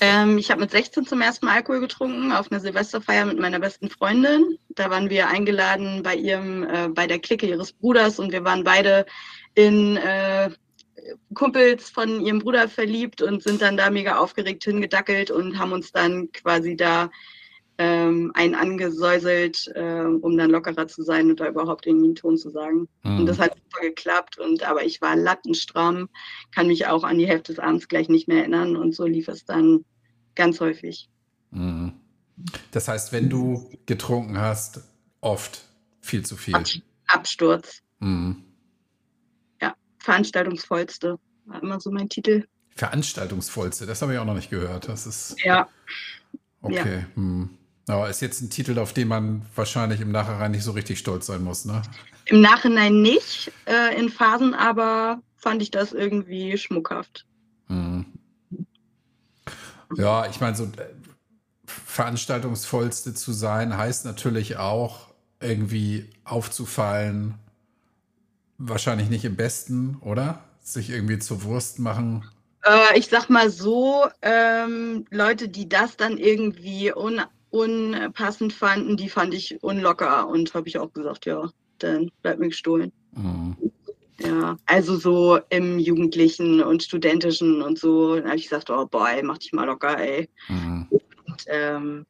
Ähm, 0.00 0.36
ich 0.36 0.50
habe 0.50 0.60
mit 0.60 0.72
16 0.72 1.06
zum 1.06 1.20
ersten 1.20 1.46
Mal 1.46 1.54
Alkohol 1.54 1.80
getrunken 1.80 2.32
auf 2.32 2.50
einer 2.50 2.60
Silvesterfeier 2.60 3.24
mit 3.24 3.38
meiner 3.38 3.60
besten 3.60 3.88
Freundin. 3.88 4.58
Da 4.70 4.90
waren 4.90 5.10
wir 5.10 5.28
eingeladen 5.28 6.02
bei 6.02 6.16
ihrem, 6.16 6.64
äh, 6.64 6.88
bei 6.88 7.06
der 7.06 7.20
Clique 7.20 7.46
ihres 7.46 7.72
Bruders 7.72 8.18
und 8.18 8.32
wir 8.32 8.42
waren 8.42 8.64
beide 8.64 9.06
in 9.54 9.96
äh, 9.98 10.50
Kumpels 11.34 11.90
von 11.90 12.20
ihrem 12.20 12.38
Bruder 12.38 12.68
verliebt 12.68 13.22
und 13.22 13.42
sind 13.42 13.62
dann 13.62 13.76
da 13.76 13.90
mega 13.90 14.18
aufgeregt 14.18 14.64
hingedackelt 14.64 15.30
und 15.30 15.58
haben 15.58 15.72
uns 15.72 15.92
dann 15.92 16.30
quasi 16.32 16.76
da 16.76 17.10
ähm, 17.78 18.32
einen 18.34 18.54
angesäuselt, 18.54 19.70
äh, 19.74 20.04
um 20.04 20.36
dann 20.36 20.50
lockerer 20.50 20.86
zu 20.88 21.02
sein 21.02 21.30
und 21.30 21.40
da 21.40 21.48
überhaupt 21.48 21.86
irgendwie 21.86 22.06
einen 22.06 22.14
Ton 22.14 22.36
zu 22.36 22.50
sagen. 22.50 22.88
Mhm. 23.02 23.20
Und 23.20 23.26
das 23.26 23.38
hat 23.38 23.54
super 23.54 23.82
geklappt. 23.82 24.38
Und 24.38 24.62
aber 24.62 24.84
ich 24.84 25.00
war 25.00 25.16
lattenstramm, 25.16 26.08
kann 26.54 26.66
mich 26.66 26.86
auch 26.86 27.02
an 27.02 27.18
die 27.18 27.26
Hälfte 27.26 27.52
des 27.54 27.58
Abends 27.58 27.88
gleich 27.88 28.08
nicht 28.08 28.28
mehr 28.28 28.38
erinnern. 28.38 28.76
Und 28.76 28.94
so 28.94 29.06
lief 29.06 29.28
es 29.28 29.44
dann 29.44 29.84
ganz 30.34 30.60
häufig. 30.60 31.08
Mhm. 31.50 31.94
Das 32.70 32.88
heißt, 32.88 33.12
wenn 33.12 33.28
du 33.28 33.70
getrunken 33.86 34.38
hast, 34.38 34.82
oft 35.20 35.64
viel 36.00 36.24
zu 36.24 36.36
viel. 36.36 36.54
Absturz. 37.06 37.82
Mhm. 38.00 38.44
Veranstaltungsvollste. 40.02 41.18
War 41.46 41.62
immer 41.62 41.80
so 41.80 41.90
mein 41.90 42.08
Titel. 42.08 42.44
Veranstaltungsvollste, 42.74 43.86
das 43.86 44.00
habe 44.02 44.14
ich 44.14 44.18
auch 44.18 44.24
noch 44.24 44.34
nicht 44.34 44.50
gehört. 44.50 44.88
Das 44.88 45.06
ist. 45.06 45.36
Ja. 45.44 45.68
Okay. 46.62 47.00
Ja. 47.00 47.16
Hm. 47.16 47.50
Aber 47.88 48.08
ist 48.08 48.22
jetzt 48.22 48.40
ein 48.40 48.50
Titel, 48.50 48.78
auf 48.78 48.92
den 48.92 49.08
man 49.08 49.42
wahrscheinlich 49.54 50.00
im 50.00 50.12
Nachhinein 50.12 50.52
nicht 50.52 50.62
so 50.62 50.70
richtig 50.70 50.98
stolz 51.00 51.26
sein 51.26 51.42
muss, 51.42 51.64
ne? 51.64 51.82
Im 52.26 52.40
Nachhinein 52.40 53.02
nicht, 53.02 53.50
äh, 53.66 53.98
in 53.98 54.08
Phasen 54.08 54.54
aber 54.54 55.20
fand 55.36 55.60
ich 55.60 55.72
das 55.72 55.92
irgendwie 55.92 56.56
schmuckhaft. 56.56 57.26
Mhm. 57.66 58.06
Ja, 59.96 60.26
ich 60.26 60.40
meine, 60.40 60.56
so 60.56 60.64
äh, 60.64 60.94
veranstaltungsvollste 61.66 63.14
zu 63.14 63.32
sein, 63.32 63.76
heißt 63.76 64.04
natürlich 64.04 64.56
auch 64.56 65.08
irgendwie 65.40 66.08
aufzufallen. 66.24 67.34
Wahrscheinlich 68.64 69.10
nicht 69.10 69.24
im 69.24 69.34
besten, 69.34 69.96
oder? 70.02 70.44
Sich 70.60 70.90
irgendwie 70.90 71.18
zur 71.18 71.42
Wurst 71.42 71.80
machen. 71.80 72.24
Äh, 72.64 72.96
ich 72.96 73.08
sag 73.08 73.28
mal 73.28 73.50
so, 73.50 74.04
ähm, 74.22 75.04
Leute, 75.10 75.48
die 75.48 75.68
das 75.68 75.96
dann 75.96 76.16
irgendwie 76.16 76.92
un 76.94 77.20
unpassend 77.50 78.52
fanden, 78.52 78.96
die 78.96 79.10
fand 79.10 79.34
ich 79.34 79.62
unlocker 79.62 80.26
und 80.28 80.54
habe 80.54 80.68
ich 80.68 80.78
auch 80.78 80.92
gesagt, 80.92 81.26
ja, 81.26 81.50
dann 81.78 82.10
bleibt 82.22 82.38
mir 82.38 82.48
gestohlen. 82.48 82.92
Mhm. 83.14 83.56
Ja, 84.20 84.56
also 84.66 84.96
so 84.96 85.40
im 85.50 85.78
Jugendlichen 85.78 86.62
und 86.62 86.84
Studentischen 86.84 87.60
und 87.60 87.78
so, 87.78 88.14
dann 88.14 88.26
habe 88.26 88.36
ich 88.36 88.44
gesagt, 88.44 88.70
oh 88.70 88.86
boy, 88.86 89.22
mach 89.24 89.38
dich 89.38 89.52
mal 89.52 89.64
locker, 89.66 89.98
ey. 89.98 90.30
Mhm. 90.48 90.86
Und, 90.90 91.44
ähm, 91.48 92.06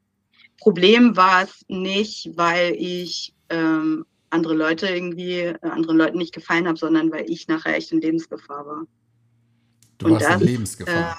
Problem 0.60 1.16
war 1.16 1.42
es 1.42 1.64
nicht, 1.66 2.30
weil 2.36 2.74
ich 2.78 3.34
ähm, 3.48 4.04
andere 4.32 4.54
Leute 4.54 4.88
irgendwie, 4.88 5.40
äh, 5.40 5.58
anderen 5.62 5.98
Leuten 5.98 6.18
nicht 6.18 6.34
gefallen 6.34 6.66
habe, 6.66 6.78
sondern 6.78 7.12
weil 7.12 7.28
ich 7.30 7.48
nachher 7.48 7.76
echt 7.76 7.92
in 7.92 8.00
Lebensgefahr 8.00 8.66
war. 8.66 8.86
Du 9.98 10.06
und 10.06 10.12
warst 10.12 10.26
das, 10.26 10.40
in 10.40 10.46
Lebensgefahr. 10.46 11.18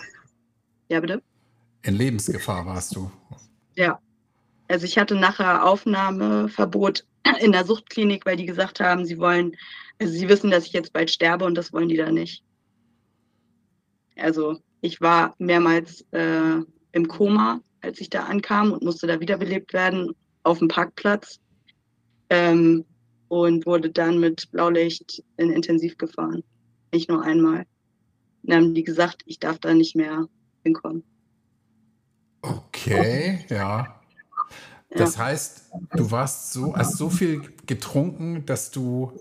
Äh, 0.90 0.94
ja, 0.94 1.00
bitte? 1.00 1.22
In 1.84 1.96
Lebensgefahr 1.96 2.66
warst 2.66 2.96
du. 2.96 3.12
Ja. 3.76 4.00
Also 4.68 4.86
ich 4.86 4.98
hatte 4.98 5.16
nachher 5.16 5.66
Aufnahmeverbot 5.66 7.06
in 7.40 7.52
der 7.52 7.66
Suchtklinik, 7.66 8.26
weil 8.26 8.38
die 8.38 8.46
gesagt 8.46 8.80
haben, 8.80 9.06
sie 9.06 9.20
wollen, 9.20 9.56
also 10.00 10.12
sie 10.12 10.28
wissen, 10.30 10.50
dass 10.50 10.66
ich 10.66 10.74
jetzt 10.74 10.94
bald 10.94 11.12
sterbe 11.12 11.46
und 11.46 11.56
das 11.56 11.72
wollen 11.74 11.90
die 11.90 11.98
da 11.98 12.12
nicht. 12.12 12.44
Also 14.18 14.60
ich 14.82 15.02
war 15.02 15.36
mehrmals 15.38 16.06
äh, 16.12 16.62
im 16.92 17.08
Koma, 17.08 17.62
als 17.82 18.00
ich 18.00 18.10
da 18.10 18.24
ankam 18.24 18.72
und 18.72 18.84
musste 18.84 19.08
da 19.08 19.20
wiederbelebt 19.20 19.74
werden 19.74 20.14
auf 20.44 20.60
dem 20.60 20.68
Parkplatz 20.68 21.40
ähm, 22.30 22.86
und 23.28 23.66
wurde 23.66 23.90
dann 23.90 24.20
mit 24.20 24.52
Blaulicht 24.52 25.24
in 25.38 25.52
Intensiv 25.52 25.98
gefahren. 25.98 26.44
Nicht 26.94 27.10
nur 27.10 27.24
einmal. 27.24 27.66
Dann 28.44 28.64
haben 28.64 28.74
die 28.74 28.84
gesagt, 28.84 29.24
ich 29.26 29.40
darf 29.40 29.60
da 29.60 29.74
nicht 29.74 29.96
mehr 29.96 30.28
hinkommen. 30.64 31.04
Okay, 32.42 33.46
ja. 33.50 34.00
Das 34.90 35.18
heißt, 35.18 35.72
du 35.96 36.12
warst 36.12 36.54
so, 36.54 36.76
hast 36.76 36.98
so 36.98 37.10
viel 37.10 37.42
getrunken, 37.66 38.46
dass 38.46 38.70
du 38.70 39.12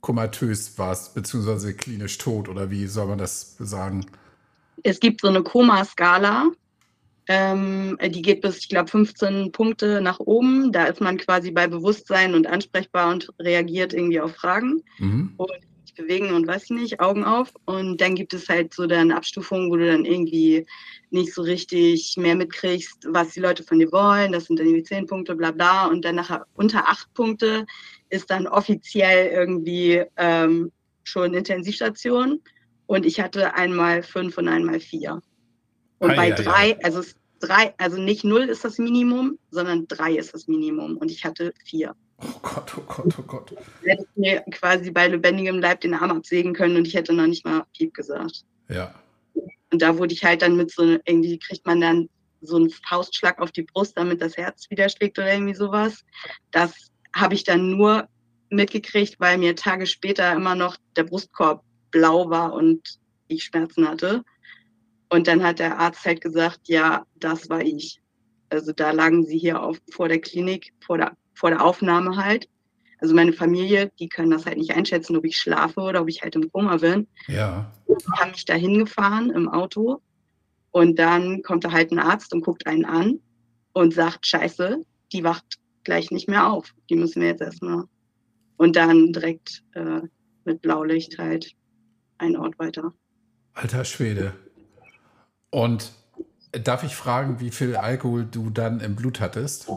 komatös 0.00 0.78
warst, 0.78 1.14
beziehungsweise 1.14 1.74
klinisch 1.74 2.16
tot, 2.16 2.48
oder 2.48 2.70
wie 2.70 2.86
soll 2.86 3.06
man 3.06 3.18
das 3.18 3.56
sagen? 3.58 4.06
Es 4.82 4.98
gibt 4.98 5.20
so 5.20 5.28
eine 5.28 5.42
Koma-Skala. 5.42 6.52
Ähm, 7.32 7.96
die 8.08 8.22
geht 8.22 8.40
bis, 8.40 8.58
ich 8.58 8.68
glaube, 8.68 8.90
15 8.90 9.52
Punkte 9.52 10.00
nach 10.00 10.18
oben. 10.18 10.72
Da 10.72 10.86
ist 10.86 11.00
man 11.00 11.16
quasi 11.16 11.52
bei 11.52 11.68
Bewusstsein 11.68 12.34
und 12.34 12.48
ansprechbar 12.48 13.12
und 13.12 13.32
reagiert 13.38 13.94
irgendwie 13.94 14.20
auf 14.20 14.34
Fragen. 14.34 14.82
Mhm. 14.98 15.34
Und 15.36 15.52
bewegen 16.00 16.32
und 16.32 16.46
weiß 16.46 16.70
nicht, 16.70 17.00
Augen 17.00 17.24
auf. 17.24 17.52
Und 17.66 18.00
dann 18.00 18.14
gibt 18.14 18.34
es 18.34 18.48
halt 18.48 18.74
so 18.74 18.86
dann 18.86 19.12
Abstufungen, 19.12 19.70
wo 19.70 19.76
du 19.76 19.86
dann 19.86 20.04
irgendwie 20.04 20.66
nicht 21.10 21.32
so 21.32 21.42
richtig 21.42 22.16
mehr 22.16 22.34
mitkriegst, 22.34 23.06
was 23.08 23.30
die 23.30 23.40
Leute 23.40 23.62
von 23.62 23.78
dir 23.78 23.90
wollen. 23.92 24.32
Das 24.32 24.46
sind 24.46 24.58
dann 24.58 24.66
irgendwie 24.66 24.84
zehn 24.84 25.06
Punkte, 25.06 25.34
bla 25.34 25.50
bla. 25.50 25.86
Und 25.86 26.04
dann 26.04 26.16
nachher 26.16 26.46
unter 26.54 26.88
acht 26.88 27.12
Punkte 27.14 27.66
ist 28.08 28.30
dann 28.30 28.46
offiziell 28.46 29.30
irgendwie 29.30 30.02
ähm, 30.16 30.72
schon 31.04 31.34
Intensivstation. 31.34 32.40
Und 32.86 33.06
ich 33.06 33.20
hatte 33.20 33.54
einmal 33.54 34.02
fünf 34.02 34.36
und 34.38 34.48
einmal 34.48 34.80
vier. 34.80 35.20
Und 35.98 36.10
ah, 36.12 36.14
bei 36.14 36.28
ja, 36.30 36.34
drei, 36.34 36.70
ja. 36.70 36.76
also 36.82 37.02
drei, 37.40 37.74
also 37.78 37.98
nicht 37.98 38.24
null 38.24 38.44
ist 38.44 38.64
das 38.64 38.78
Minimum, 38.78 39.38
sondern 39.50 39.88
drei 39.88 40.14
ist 40.14 40.34
das 40.34 40.46
Minimum. 40.46 40.96
Und 40.96 41.10
ich 41.10 41.24
hatte 41.24 41.52
vier. 41.64 41.94
Oh 42.18 42.38
Gott, 42.42 42.72
oh 42.76 42.82
Gott, 42.86 43.14
oh 43.18 43.22
Gott. 43.22 43.52
Ich 43.82 43.88
hätte 43.88 44.06
mir 44.14 44.42
quasi 44.52 44.90
bei 44.90 45.08
lebendigem 45.08 45.58
Leib 45.58 45.80
den 45.80 45.94
Arm 45.94 46.10
absägen 46.10 46.52
können 46.52 46.76
und 46.76 46.86
ich 46.86 46.94
hätte 46.94 47.12
noch 47.12 47.26
nicht 47.26 47.44
mal 47.44 47.64
Piep 47.76 47.94
gesagt. 47.94 48.44
Ja. 48.68 48.94
Und 49.72 49.82
da 49.82 49.96
wurde 49.96 50.12
ich 50.12 50.24
halt 50.24 50.42
dann 50.42 50.56
mit 50.56 50.70
so, 50.70 50.82
irgendwie 50.82 51.38
kriegt 51.38 51.64
man 51.66 51.80
dann 51.80 52.08
so 52.42 52.56
einen 52.56 52.70
Faustschlag 52.70 53.38
auf 53.40 53.52
die 53.52 53.62
Brust, 53.62 53.96
damit 53.96 54.20
das 54.20 54.36
Herz 54.36 54.68
wieder 54.70 54.88
schlägt 54.88 55.18
oder 55.18 55.32
irgendwie 55.32 55.54
sowas. 55.54 56.04
Das 56.50 56.72
habe 57.14 57.34
ich 57.34 57.44
dann 57.44 57.70
nur 57.70 58.08
mitgekriegt, 58.50 59.18
weil 59.18 59.38
mir 59.38 59.56
Tage 59.56 59.86
später 59.86 60.32
immer 60.32 60.54
noch 60.54 60.76
der 60.96 61.04
Brustkorb 61.04 61.62
blau 61.90 62.28
war 62.30 62.52
und 62.52 62.98
ich 63.28 63.44
Schmerzen 63.44 63.88
hatte. 63.88 64.24
Und 65.10 65.26
dann 65.26 65.42
hat 65.42 65.58
der 65.58 65.78
Arzt 65.78 66.04
halt 66.04 66.20
gesagt, 66.20 66.60
ja, 66.64 67.04
das 67.16 67.50
war 67.50 67.60
ich. 67.60 68.00
Also 68.48 68.72
da 68.72 68.90
lagen 68.90 69.24
sie 69.24 69.38
hier 69.38 69.62
auf, 69.62 69.78
vor 69.92 70.08
der 70.08 70.20
Klinik, 70.20 70.72
vor 70.80 70.98
der 70.98 71.16
vor 71.40 71.50
der 71.50 71.64
Aufnahme 71.64 72.16
halt. 72.16 72.48
Also 72.98 73.14
meine 73.14 73.32
Familie, 73.32 73.90
die 73.98 74.10
können 74.10 74.30
das 74.30 74.44
halt 74.44 74.58
nicht 74.58 74.76
einschätzen, 74.76 75.16
ob 75.16 75.24
ich 75.24 75.38
schlafe 75.38 75.80
oder 75.80 76.02
ob 76.02 76.08
ich 76.10 76.22
halt 76.22 76.36
im 76.36 76.52
Koma 76.52 76.76
bin. 76.76 77.08
Ja. 77.28 77.72
Die 77.88 77.94
haben 78.12 78.32
mich 78.32 78.44
da 78.44 78.54
hingefahren 78.54 79.30
im 79.30 79.48
Auto 79.48 80.02
und 80.70 80.98
dann 80.98 81.42
kommt 81.42 81.64
da 81.64 81.72
halt 81.72 81.92
ein 81.92 81.98
Arzt 81.98 82.34
und 82.34 82.44
guckt 82.44 82.66
einen 82.66 82.84
an 82.84 83.20
und 83.72 83.94
sagt, 83.94 84.26
scheiße, 84.26 84.82
die 85.12 85.24
wacht 85.24 85.46
gleich 85.82 86.10
nicht 86.10 86.28
mehr 86.28 86.52
auf. 86.52 86.74
Die 86.90 86.96
müssen 86.96 87.22
wir 87.22 87.28
jetzt 87.28 87.40
erstmal. 87.40 87.84
Und 88.58 88.76
dann 88.76 89.14
direkt 89.14 89.62
äh, 89.72 90.02
mit 90.44 90.60
Blaulicht 90.60 91.18
halt 91.18 91.54
einen 92.18 92.36
Ort 92.36 92.58
weiter. 92.58 92.92
Alter 93.54 93.86
Schwede. 93.86 94.34
Und 95.50 95.92
darf 96.52 96.82
ich 96.84 96.96
fragen, 96.96 97.40
wie 97.40 97.50
viel 97.50 97.76
Alkohol 97.76 98.24
du 98.24 98.50
dann 98.50 98.80
im 98.80 98.96
Blut 98.96 99.20
hattest? 99.20 99.70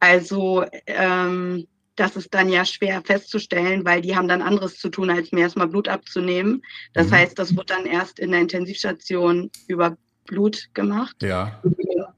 Also 0.00 0.64
ähm, 0.86 1.66
das 1.96 2.16
ist 2.16 2.34
dann 2.34 2.48
ja 2.48 2.64
schwer 2.64 3.02
festzustellen, 3.04 3.84
weil 3.84 4.00
die 4.00 4.16
haben 4.16 4.28
dann 4.28 4.42
anderes 4.42 4.78
zu 4.78 4.88
tun, 4.88 5.10
als 5.10 5.32
mir 5.32 5.42
erstmal 5.42 5.68
Blut 5.68 5.88
abzunehmen. 5.88 6.62
Das 6.92 7.08
mhm. 7.08 7.12
heißt, 7.12 7.38
das 7.38 7.56
wird 7.56 7.70
dann 7.70 7.86
erst 7.86 8.18
in 8.18 8.32
der 8.32 8.40
Intensivstation 8.40 9.50
über 9.68 9.96
Blut 10.26 10.68
gemacht. 10.74 11.16
Ja. 11.22 11.62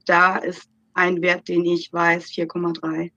Da 0.05 0.37
ist 0.37 0.67
ein 0.93 1.21
Wert, 1.21 1.47
den 1.47 1.65
ich 1.65 1.91
weiß, 1.93 2.25
4,3. 2.25 3.11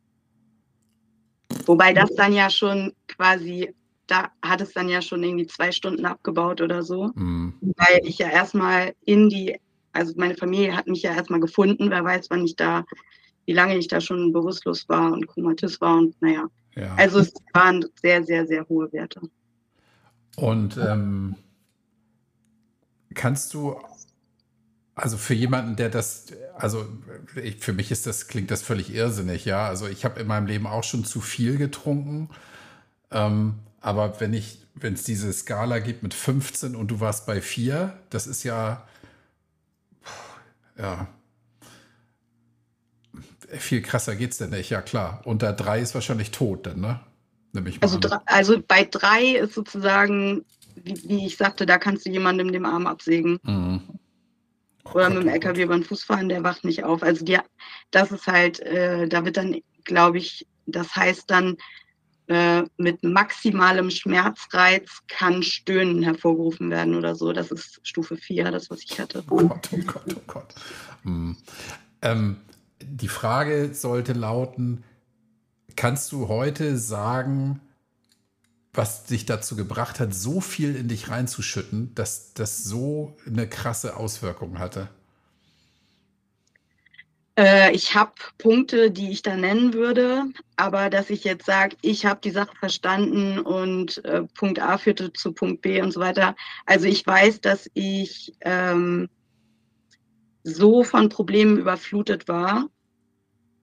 Wobei 1.67 1.93
das 1.93 2.15
dann 2.15 2.33
ja 2.33 2.51
schon 2.51 2.93
quasi, 3.09 3.75
da 4.11 4.31
hat 4.43 4.61
es 4.61 4.73
dann 4.73 4.89
ja 4.89 5.03
schon 5.03 5.23
irgendwie 5.23 5.47
zwei 5.47 5.73
Stunden 5.73 6.05
abgebaut 6.05 6.61
oder 6.61 6.83
so. 6.83 7.11
Mhm. 7.15 7.55
Weil 7.61 8.01
ich 8.03 8.19
ja 8.19 8.29
erstmal 8.29 8.95
in 9.05 9.29
die, 9.29 9.59
also 9.93 10.15
meine 10.17 10.37
Familie 10.37 10.77
hat 10.77 10.87
mich 10.87 11.03
ja 11.03 11.15
erstmal 11.15 11.41
gefunden, 11.41 11.91
wer 11.91 12.05
weiß, 12.05 12.29
wann 12.31 12.45
ich 12.45 12.57
da 12.57 12.85
wie 13.51 13.53
lange 13.53 13.77
ich 13.77 13.89
da 13.89 14.01
schon 14.01 14.33
bewusstlos 14.33 14.89
war 14.89 15.13
und 15.13 15.27
komatis 15.27 15.81
war 15.81 15.99
und 15.99 16.21
naja. 16.23 16.49
Ja. 16.77 16.95
Also 16.95 17.19
es 17.19 17.33
waren 17.53 17.85
sehr, 18.01 18.23
sehr, 18.23 18.47
sehr 18.47 18.69
hohe 18.69 18.93
Werte. 18.93 19.21
Und 20.37 20.77
ähm, 20.77 21.35
kannst 23.13 23.53
du, 23.53 23.77
also 24.95 25.17
für 25.17 25.35
jemanden, 25.35 25.75
der 25.75 25.89
das, 25.89 26.27
also 26.57 26.87
ich, 27.43 27.57
für 27.57 27.73
mich 27.73 27.91
ist 27.91 28.07
das, 28.07 28.29
klingt 28.29 28.53
das 28.53 28.63
völlig 28.63 28.95
irrsinnig, 28.95 29.45
ja. 29.47 29.67
Also 29.67 29.89
ich 29.89 30.05
habe 30.05 30.21
in 30.21 30.29
meinem 30.29 30.47
Leben 30.47 30.69
auch 30.69 30.85
schon 30.85 31.05
zu 31.05 31.21
viel 31.21 31.57
getrunken. 31.57 32.31
Ähm, 33.11 33.55
aber 33.81 34.21
wenn 34.21 34.35
ich, 34.35 34.59
wenn 34.75 34.95
es 34.95 35.05
diese 35.05 35.33
Skala 35.33 35.79
gibt 35.79 36.03
mit 36.03 36.15
15 36.15 36.75
und 36.77 36.89
du 36.89 37.01
warst 37.01 37.27
bei 37.27 37.41
4, 37.41 37.99
das 38.11 38.27
ist 38.27 38.45
ja, 38.45 38.87
ja, 40.79 41.09
viel 43.59 43.83
krasser 43.83 44.17
geht's 44.17 44.39
denn 44.39 44.51
nicht, 44.51 44.71
ja 44.71 44.83
klar. 44.83 45.23
Unter 45.25 45.53
drei 45.53 45.81
ist 45.81 45.95
wahrscheinlich 45.95 46.31
tot 46.31 46.67
dann, 46.67 46.81
ne? 46.81 47.01
also, 47.81 47.99
also 48.27 48.63
bei 48.67 48.85
drei 48.85 49.37
ist 49.37 49.55
sozusagen, 49.55 50.45
wie, 50.77 51.03
wie, 51.09 51.27
ich 51.27 51.37
sagte, 51.37 51.67
da 51.67 51.79
kannst 51.79 52.07
du 52.07 52.11
jemandem 52.11 52.53
den 52.53 52.65
Arm 52.65 52.87
absägen. 52.87 53.41
Mhm. 53.43 53.83
Oh 54.85 54.91
Oder 54.93 55.09
Gott, 55.09 55.15
mit 55.15 55.23
dem 55.25 55.29
LKW 55.29 55.63
über 55.63 55.75
den 55.75 55.85
Fuß 55.85 56.05
fahren, 56.05 56.29
der 56.29 56.45
wacht 56.45 56.65
nicht 56.65 56.85
auf. 56.85 57.03
Also 57.03 57.25
ja, 57.27 57.43
das 57.91 58.13
ist 58.13 58.27
halt, 58.27 58.61
äh, 58.61 59.09
da 59.09 59.25
wird 59.25 59.37
dann, 59.37 59.61
glaube 59.85 60.19
ich, 60.19 60.47
das 60.67 60.95
heißt 60.95 61.31
dann, 61.31 61.57
äh, 62.31 62.63
mit 62.77 63.03
maximalem 63.03 63.91
Schmerzreiz 63.91 64.89
kann 65.09 65.43
Stöhnen 65.43 66.01
hervorgerufen 66.01 66.71
werden 66.71 66.95
oder 66.95 67.17
so. 67.17 67.33
Das 67.33 67.51
ist 67.51 67.81
Stufe 67.83 68.17
4, 68.17 68.53
das, 68.53 68.71
was 68.71 68.85
ich 68.85 69.01
hatte. 69.01 69.25
Oh 69.29 69.49
Gott, 69.49 69.69
oh 69.73 69.79
Gott, 69.85 70.17
oh 70.17 70.23
Gott. 70.29 70.55
Hm. 71.03 71.37
Ähm, 72.03 72.37
die 72.81 73.09
Frage 73.09 73.75
sollte 73.75 74.13
lauten, 74.13 74.85
kannst 75.75 76.13
du 76.13 76.29
heute 76.29 76.79
sagen, 76.79 77.61
was 78.73 79.07
dich 79.07 79.27
dazu 79.27 79.57
gebracht 79.57 79.99
hat, 79.99 80.15
so 80.15 80.41
viel 80.41 80.77
in 80.77 80.87
dich 80.87 81.09
reinzuschütten, 81.09 81.97
dass 81.97 82.33
das 82.33 82.63
so 82.63 83.17
eine 83.27 83.49
krasse 83.49 83.97
Auswirkung 83.97 84.61
hatte? 84.61 84.89
Äh, 87.39 87.73
ich 87.73 87.95
habe 87.95 88.13
Punkte, 88.39 88.91
die 88.91 89.11
ich 89.11 89.23
da 89.23 89.37
nennen 89.37 89.73
würde, 89.73 90.25
aber 90.57 90.91
dass 90.91 91.11
ich 91.11 91.25
jetzt 91.25 91.47
sage, 91.47 91.77
ich 91.83 92.07
habe 92.07 92.21
die 92.23 92.31
Sache 92.31 92.55
verstanden 92.59 93.39
und 93.39 94.05
äh, 94.05 94.23
Punkt 94.35 94.61
A 94.61 94.79
führte 94.79 95.13
zu 95.13 95.33
Punkt 95.33 95.63
B 95.63 95.81
und 95.81 95.93
so 95.93 96.01
weiter. 96.01 96.35
Also 96.67 96.87
ich 96.87 97.07
weiß, 97.07 97.41
dass 97.41 97.71
ich 97.75 98.33
ähm, 98.41 99.09
so 100.43 100.85
von 100.85 101.09
Problemen 101.09 101.59
überflutet 101.59 102.29
war, 102.29 102.69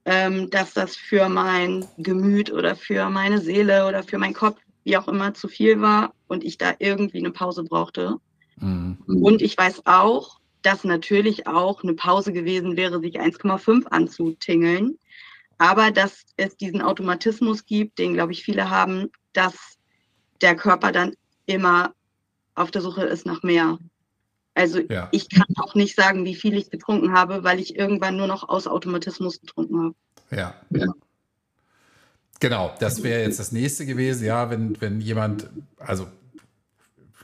ähm, 0.06 0.50
dass 0.50 0.74
das 0.74 0.96
für 0.96 1.28
mein 1.28 1.86
Gemüt 1.98 2.52
oder 2.52 2.76
für 2.76 3.10
meine 3.10 3.42
Seele 3.42 3.88
oder 3.88 4.04
für 4.04 4.18
meinen 4.18 4.34
Kopf, 4.34 4.60
wie 4.84 4.96
auch 4.98 5.08
immer, 5.08 5.34
zu 5.34 5.48
viel 5.50 5.82
war 5.82 6.14
und 6.28 6.44
ich 6.44 6.58
da 6.58 6.74
irgendwie 6.80 7.18
eine 7.18 7.32
Pause 7.32 7.64
brauchte. 7.64 8.16
Mhm. 8.56 8.98
Und 9.06 9.42
ich 9.42 9.58
weiß 9.58 9.86
auch, 9.86 10.40
dass 10.68 10.84
natürlich 10.84 11.48
auch 11.48 11.82
eine 11.82 11.94
Pause 11.94 12.34
gewesen 12.34 12.76
wäre, 12.76 13.00
sich 13.00 13.22
1,5 13.22 13.86
anzutingeln. 13.88 14.98
Aber 15.58 15.92
dass 15.92 16.26
es 16.36 16.58
diesen 16.58 16.82
Automatismus 16.82 17.66
gibt, 17.66 18.00
den, 18.00 18.14
glaube 18.14 18.34
ich, 18.34 18.44
viele 18.44 18.70
haben, 18.70 19.10
dass 19.32 19.56
der 20.42 20.58
Körper 20.58 20.92
dann 20.92 21.14
immer 21.46 21.94
auf 22.54 22.70
der 22.70 22.82
Suche 22.82 23.06
ist 23.06 23.26
nach 23.26 23.44
mehr. 23.44 23.78
Also 24.56 24.80
ja. 24.80 25.08
ich 25.14 25.30
kann 25.30 25.48
auch 25.56 25.74
nicht 25.74 25.96
sagen, 25.96 26.26
wie 26.26 26.36
viel 26.36 26.58
ich 26.58 26.70
getrunken 26.70 27.14
habe, 27.14 27.46
weil 27.46 27.62
ich 27.62 27.78
irgendwann 27.78 28.18
nur 28.18 28.28
noch 28.28 28.50
aus 28.50 28.68
Automatismus 28.68 29.40
getrunken 29.40 29.80
habe. 29.82 29.96
Ja. 30.32 30.54
ja. 30.72 30.88
Genau, 32.42 32.76
das 32.82 33.04
wäre 33.04 33.22
jetzt 33.22 33.40
das 33.40 33.54
nächste 33.54 33.86
gewesen, 33.86 34.26
ja, 34.26 34.50
wenn, 34.50 34.80
wenn 34.82 35.00
jemand, 35.00 35.50
also 35.78 36.08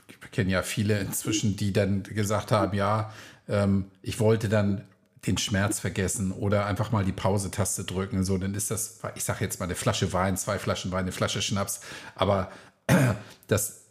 ich 0.08 0.30
kenne 0.30 0.50
ja 0.50 0.62
viele 0.62 0.98
inzwischen, 0.98 1.56
die 1.56 1.74
dann 1.74 2.04
gesagt 2.04 2.50
haben, 2.50 2.74
ja, 2.74 3.12
ähm, 3.48 3.90
ich 4.02 4.20
wollte 4.20 4.48
dann 4.48 4.84
den 5.26 5.38
Schmerz 5.38 5.80
vergessen 5.80 6.32
oder 6.32 6.66
einfach 6.66 6.92
mal 6.92 7.04
die 7.04 7.12
Pause-Taste 7.12 7.84
drücken. 7.84 8.24
So, 8.24 8.38
dann 8.38 8.54
ist 8.54 8.70
das, 8.70 9.00
ich 9.14 9.24
sage 9.24 9.44
jetzt 9.44 9.58
mal 9.58 9.66
eine 9.66 9.74
Flasche 9.74 10.12
Wein, 10.12 10.36
zwei 10.36 10.58
Flaschen 10.58 10.92
Wein, 10.92 11.00
eine 11.00 11.12
Flasche 11.12 11.42
Schnaps, 11.42 11.80
aber 12.14 12.50
dass, 13.46 13.84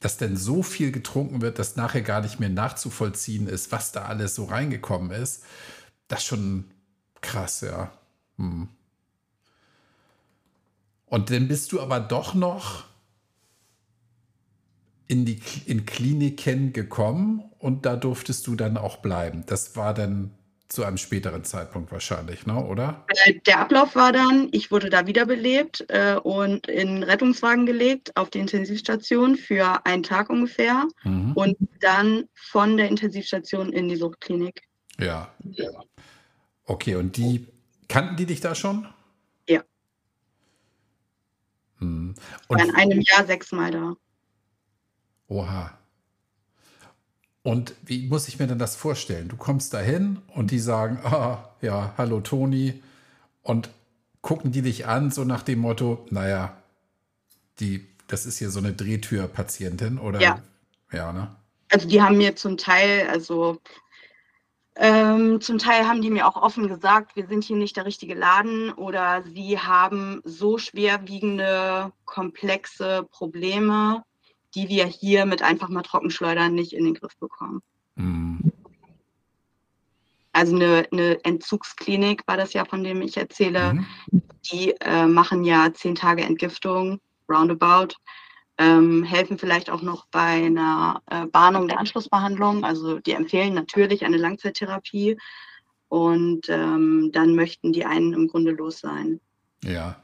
dass 0.00 0.16
denn 0.16 0.36
so 0.36 0.62
viel 0.62 0.92
getrunken 0.92 1.42
wird, 1.42 1.58
dass 1.58 1.76
nachher 1.76 2.02
gar 2.02 2.20
nicht 2.20 2.40
mehr 2.40 2.48
nachzuvollziehen 2.48 3.48
ist, 3.48 3.72
was 3.72 3.92
da 3.92 4.06
alles 4.06 4.34
so 4.34 4.44
reingekommen 4.44 5.10
ist, 5.10 5.44
das 6.08 6.24
schon 6.24 6.70
krass, 7.20 7.60
ja. 7.60 7.92
Hm. 8.38 8.68
Und 11.06 11.30
dann 11.30 11.48
bist 11.48 11.72
du 11.72 11.80
aber 11.80 12.00
doch 12.00 12.32
noch 12.32 12.84
in 15.08 15.24
die 15.24 15.40
in 15.66 15.86
Kliniken 15.86 16.72
gekommen 16.72 17.42
und 17.58 17.86
da 17.86 17.96
durftest 17.96 18.46
du 18.46 18.54
dann 18.54 18.76
auch 18.76 18.98
bleiben. 18.98 19.44
Das 19.46 19.76
war 19.76 19.94
dann 19.94 20.32
zu 20.72 20.84
einem 20.84 20.96
späteren 20.96 21.44
Zeitpunkt 21.44 21.92
wahrscheinlich, 21.92 22.46
ne, 22.46 22.64
oder? 22.64 23.04
Äh, 23.24 23.34
der 23.46 23.60
Ablauf 23.60 23.94
war 23.94 24.10
dann, 24.10 24.48
ich 24.52 24.70
wurde 24.70 24.88
da 24.88 25.06
wiederbelebt 25.06 25.84
äh, 25.88 26.16
und 26.16 26.66
in 26.66 27.02
Rettungswagen 27.02 27.66
gelegt 27.66 28.16
auf 28.16 28.30
die 28.30 28.38
Intensivstation 28.38 29.36
für 29.36 29.84
einen 29.84 30.02
Tag 30.02 30.30
ungefähr 30.30 30.88
mhm. 31.04 31.32
und 31.34 31.56
dann 31.80 32.24
von 32.34 32.78
der 32.78 32.88
Intensivstation 32.88 33.70
in 33.70 33.88
die 33.88 33.96
Suchtklinik. 33.96 34.62
Ja. 34.98 35.34
ja. 35.42 35.70
Okay, 36.64 36.96
und 36.96 37.18
die 37.18 37.48
kannten 37.88 38.16
die 38.16 38.26
dich 38.26 38.40
da 38.40 38.54
schon? 38.54 38.86
Ja. 39.46 39.62
Hm. 41.78 42.14
Und 42.48 42.62
in 42.62 42.74
einem 42.74 43.00
Jahr 43.02 43.26
sechsmal 43.26 43.70
da. 43.70 43.94
Oha. 45.32 45.72
Und 47.42 47.74
wie 47.82 48.06
muss 48.06 48.28
ich 48.28 48.38
mir 48.38 48.46
denn 48.46 48.58
das 48.58 48.76
vorstellen? 48.76 49.28
Du 49.28 49.36
kommst 49.36 49.72
dahin 49.72 50.18
und 50.28 50.50
die 50.50 50.58
sagen, 50.58 51.00
ah, 51.04 51.48
ja, 51.60 51.94
hallo 51.96 52.20
Toni. 52.20 52.82
Und 53.42 53.70
gucken 54.20 54.52
die 54.52 54.62
dich 54.62 54.86
an, 54.86 55.10
so 55.10 55.24
nach 55.24 55.42
dem 55.42 55.58
Motto, 55.58 56.06
naja, 56.10 56.56
die, 57.58 57.88
das 58.06 58.26
ist 58.26 58.38
hier 58.38 58.50
so 58.50 58.60
eine 58.60 58.74
Drehtür-Patientin, 58.74 59.98
oder? 59.98 60.20
Ja. 60.20 60.42
Ja, 60.92 61.12
ne? 61.12 61.34
Also 61.70 61.88
die 61.88 62.02
haben 62.02 62.18
mir 62.18 62.36
zum 62.36 62.58
Teil, 62.58 63.08
also 63.08 63.58
ähm, 64.76 65.40
zum 65.40 65.56
Teil 65.56 65.88
haben 65.88 66.02
die 66.02 66.10
mir 66.10 66.28
auch 66.28 66.36
offen 66.36 66.68
gesagt, 66.68 67.16
wir 67.16 67.26
sind 67.26 67.44
hier 67.44 67.56
nicht 67.56 67.76
der 67.76 67.86
richtige 67.86 68.14
Laden 68.14 68.70
oder 68.72 69.22
sie 69.22 69.58
haben 69.58 70.20
so 70.24 70.58
schwerwiegende, 70.58 71.90
komplexe 72.04 73.08
Probleme, 73.10 74.04
die 74.54 74.68
wir 74.68 74.86
hier 74.86 75.26
mit 75.26 75.42
einfach 75.42 75.68
mal 75.68 75.82
Trockenschleudern 75.82 76.54
nicht 76.54 76.72
in 76.72 76.84
den 76.84 76.94
Griff 76.94 77.16
bekommen. 77.18 77.62
Mhm. 77.96 78.52
Also 80.32 80.56
eine, 80.56 80.86
eine, 80.90 81.24
Entzugsklinik 81.24 82.22
war 82.26 82.36
das 82.36 82.54
ja, 82.54 82.64
von 82.64 82.82
dem 82.82 83.02
ich 83.02 83.16
erzähle. 83.16 83.74
Mhm. 83.74 84.22
Die 84.50 84.74
äh, 84.80 85.06
machen 85.06 85.44
ja 85.44 85.72
zehn 85.74 85.94
Tage 85.94 86.22
Entgiftung, 86.22 87.00
roundabout, 87.28 87.94
ähm, 88.58 89.04
helfen 89.04 89.38
vielleicht 89.38 89.70
auch 89.70 89.82
noch 89.82 90.06
bei 90.06 90.46
einer 90.46 91.02
äh, 91.10 91.26
Bahnung 91.26 91.68
der 91.68 91.78
Anschlussbehandlung. 91.78 92.64
Also 92.64 92.98
die 93.00 93.12
empfehlen 93.12 93.54
natürlich 93.54 94.04
eine 94.04 94.16
Langzeittherapie 94.16 95.18
und 95.88 96.48
ähm, 96.48 97.10
dann 97.12 97.34
möchten 97.34 97.72
die 97.72 97.84
einen 97.84 98.14
im 98.14 98.28
Grunde 98.28 98.52
los 98.52 98.78
sein. 98.78 99.20
Ja. 99.62 100.00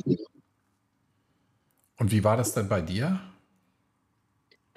Und 1.96 2.12
wie 2.12 2.22
war 2.22 2.36
das 2.36 2.52
denn 2.52 2.68
bei 2.68 2.82
dir? 2.82 3.20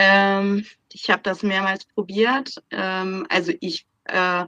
Ähm, 0.04 0.66
ich 0.92 1.12
habe 1.12 1.22
das 1.22 1.44
mehrmals 1.44 1.86
probiert. 1.86 2.56
Ähm, 2.72 3.28
also 3.30 3.54
ich 3.60 3.86
äh, 4.06 4.46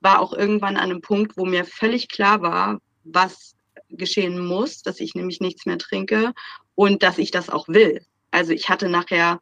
war 0.00 0.20
auch 0.20 0.32
irgendwann 0.32 0.76
an 0.76 0.90
einem 0.90 1.02
Punkt, 1.02 1.36
wo 1.36 1.44
mir 1.44 1.66
völlig 1.66 2.08
klar 2.08 2.40
war, 2.40 2.80
was 3.04 3.54
geschehen 3.90 4.38
muss, 4.44 4.82
dass 4.82 5.00
ich 5.00 5.14
nämlich 5.14 5.40
nichts 5.40 5.66
mehr 5.66 5.76
trinke 5.76 6.32
und 6.74 7.02
dass 7.02 7.18
ich 7.18 7.30
das 7.30 7.50
auch 7.50 7.68
will. 7.68 8.04
Also 8.30 8.52
ich 8.52 8.70
hatte 8.70 8.88
nachher 8.88 9.40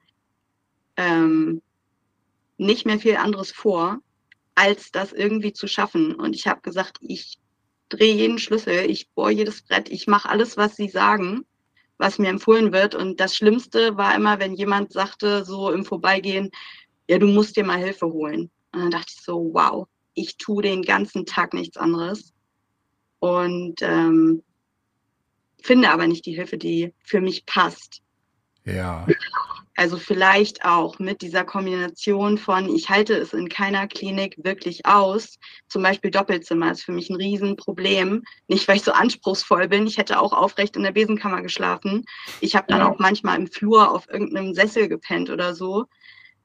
ähm, 0.97 1.63
nicht 2.59 2.85
mehr 2.85 2.99
viel 2.99 3.17
anderes 3.17 3.53
vor, 3.53 4.01
als 4.57 4.91
das 4.91 5.13
irgendwie 5.13 5.53
zu 5.53 5.69
schaffen. 5.69 6.17
Und 6.17 6.35
ich 6.35 6.49
habe 6.49 6.61
gesagt, 6.61 6.99
ich 7.01 7.39
drehe 7.89 8.15
jeden 8.17 8.39
Schlüssel, 8.41 8.91
ich 8.91 9.09
bohre 9.11 9.31
jedes 9.31 9.63
Brett, 9.63 9.91
ich 9.91 10.09
mache 10.09 10.29
alles, 10.29 10.57
was 10.57 10.75
sie 10.75 10.89
sagen 10.89 11.47
was 11.99 12.19
mir 12.19 12.29
empfohlen 12.29 12.73
wird. 12.73 12.95
Und 12.95 13.21
das 13.21 13.37
Schlimmste 13.37 13.97
war 13.97 14.15
immer, 14.15 14.39
wenn 14.39 14.55
jemand 14.55 14.93
sagte, 14.93 15.45
so 15.45 15.71
im 15.71 15.85
Vorbeigehen, 15.85 16.51
ja, 17.09 17.19
du 17.19 17.27
musst 17.27 17.57
dir 17.57 17.65
mal 17.65 17.79
Hilfe 17.79 18.07
holen. 18.07 18.51
Und 18.73 18.81
dann 18.81 18.91
dachte 18.91 19.13
ich 19.17 19.23
so, 19.23 19.51
wow, 19.53 19.87
ich 20.15 20.37
tue 20.37 20.63
den 20.63 20.83
ganzen 20.83 21.27
Tag 21.27 21.55
nichts 21.55 21.77
anderes. 21.77 22.33
Und 23.19 23.83
ähm, 23.83 24.43
finde 25.63 25.91
aber 25.91 26.07
nicht 26.07 26.27
die 26.27 26.35
Hilfe, 26.35 26.59
die 26.59 26.93
für 27.05 27.21
mich 27.21 27.47
passt. 27.47 28.03
Ja. 28.65 29.07
Also 29.75 29.97
vielleicht 29.97 30.65
auch 30.67 30.99
mit 30.99 31.23
dieser 31.23 31.45
Kombination 31.45 32.37
von, 32.37 32.69
ich 32.69 32.91
halte 32.91 33.15
es 33.15 33.33
in 33.33 33.49
keiner 33.49 33.87
Klinik 33.87 34.37
wirklich 34.45 34.85
aus. 34.85 35.39
Zum 35.69 35.83
Beispiel 35.83 36.11
Doppelzimmer 36.11 36.73
ist 36.73 36.85
für 36.85 36.93
mich 36.93 37.09
ein 37.09 37.17
Riesenproblem. 37.17 38.23
Nicht, 38.49 38.69
weil 38.69 38.77
ich 38.77 38.83
so 38.83 38.93
anspruchsvoll 38.93 39.69
bin. 39.69 39.87
Ich 39.87 39.97
hätte 39.97 40.21
auch 40.21 40.35
aufrecht 40.35 40.77
in 40.77 40.83
der 40.83 40.93
Besenkammer 40.93 41.41
geschlafen. 41.41 42.05
Ich 42.41 42.55
habe 42.55 42.67
dann 42.69 42.83
auch 42.83 42.99
manchmal 42.99 43.39
im 43.39 43.47
Flur 43.47 43.91
auf 43.91 44.09
irgendeinem 44.11 44.53
Sessel 44.53 44.89
gepennt 44.89 45.31
oder 45.31 45.55
so, 45.55 45.87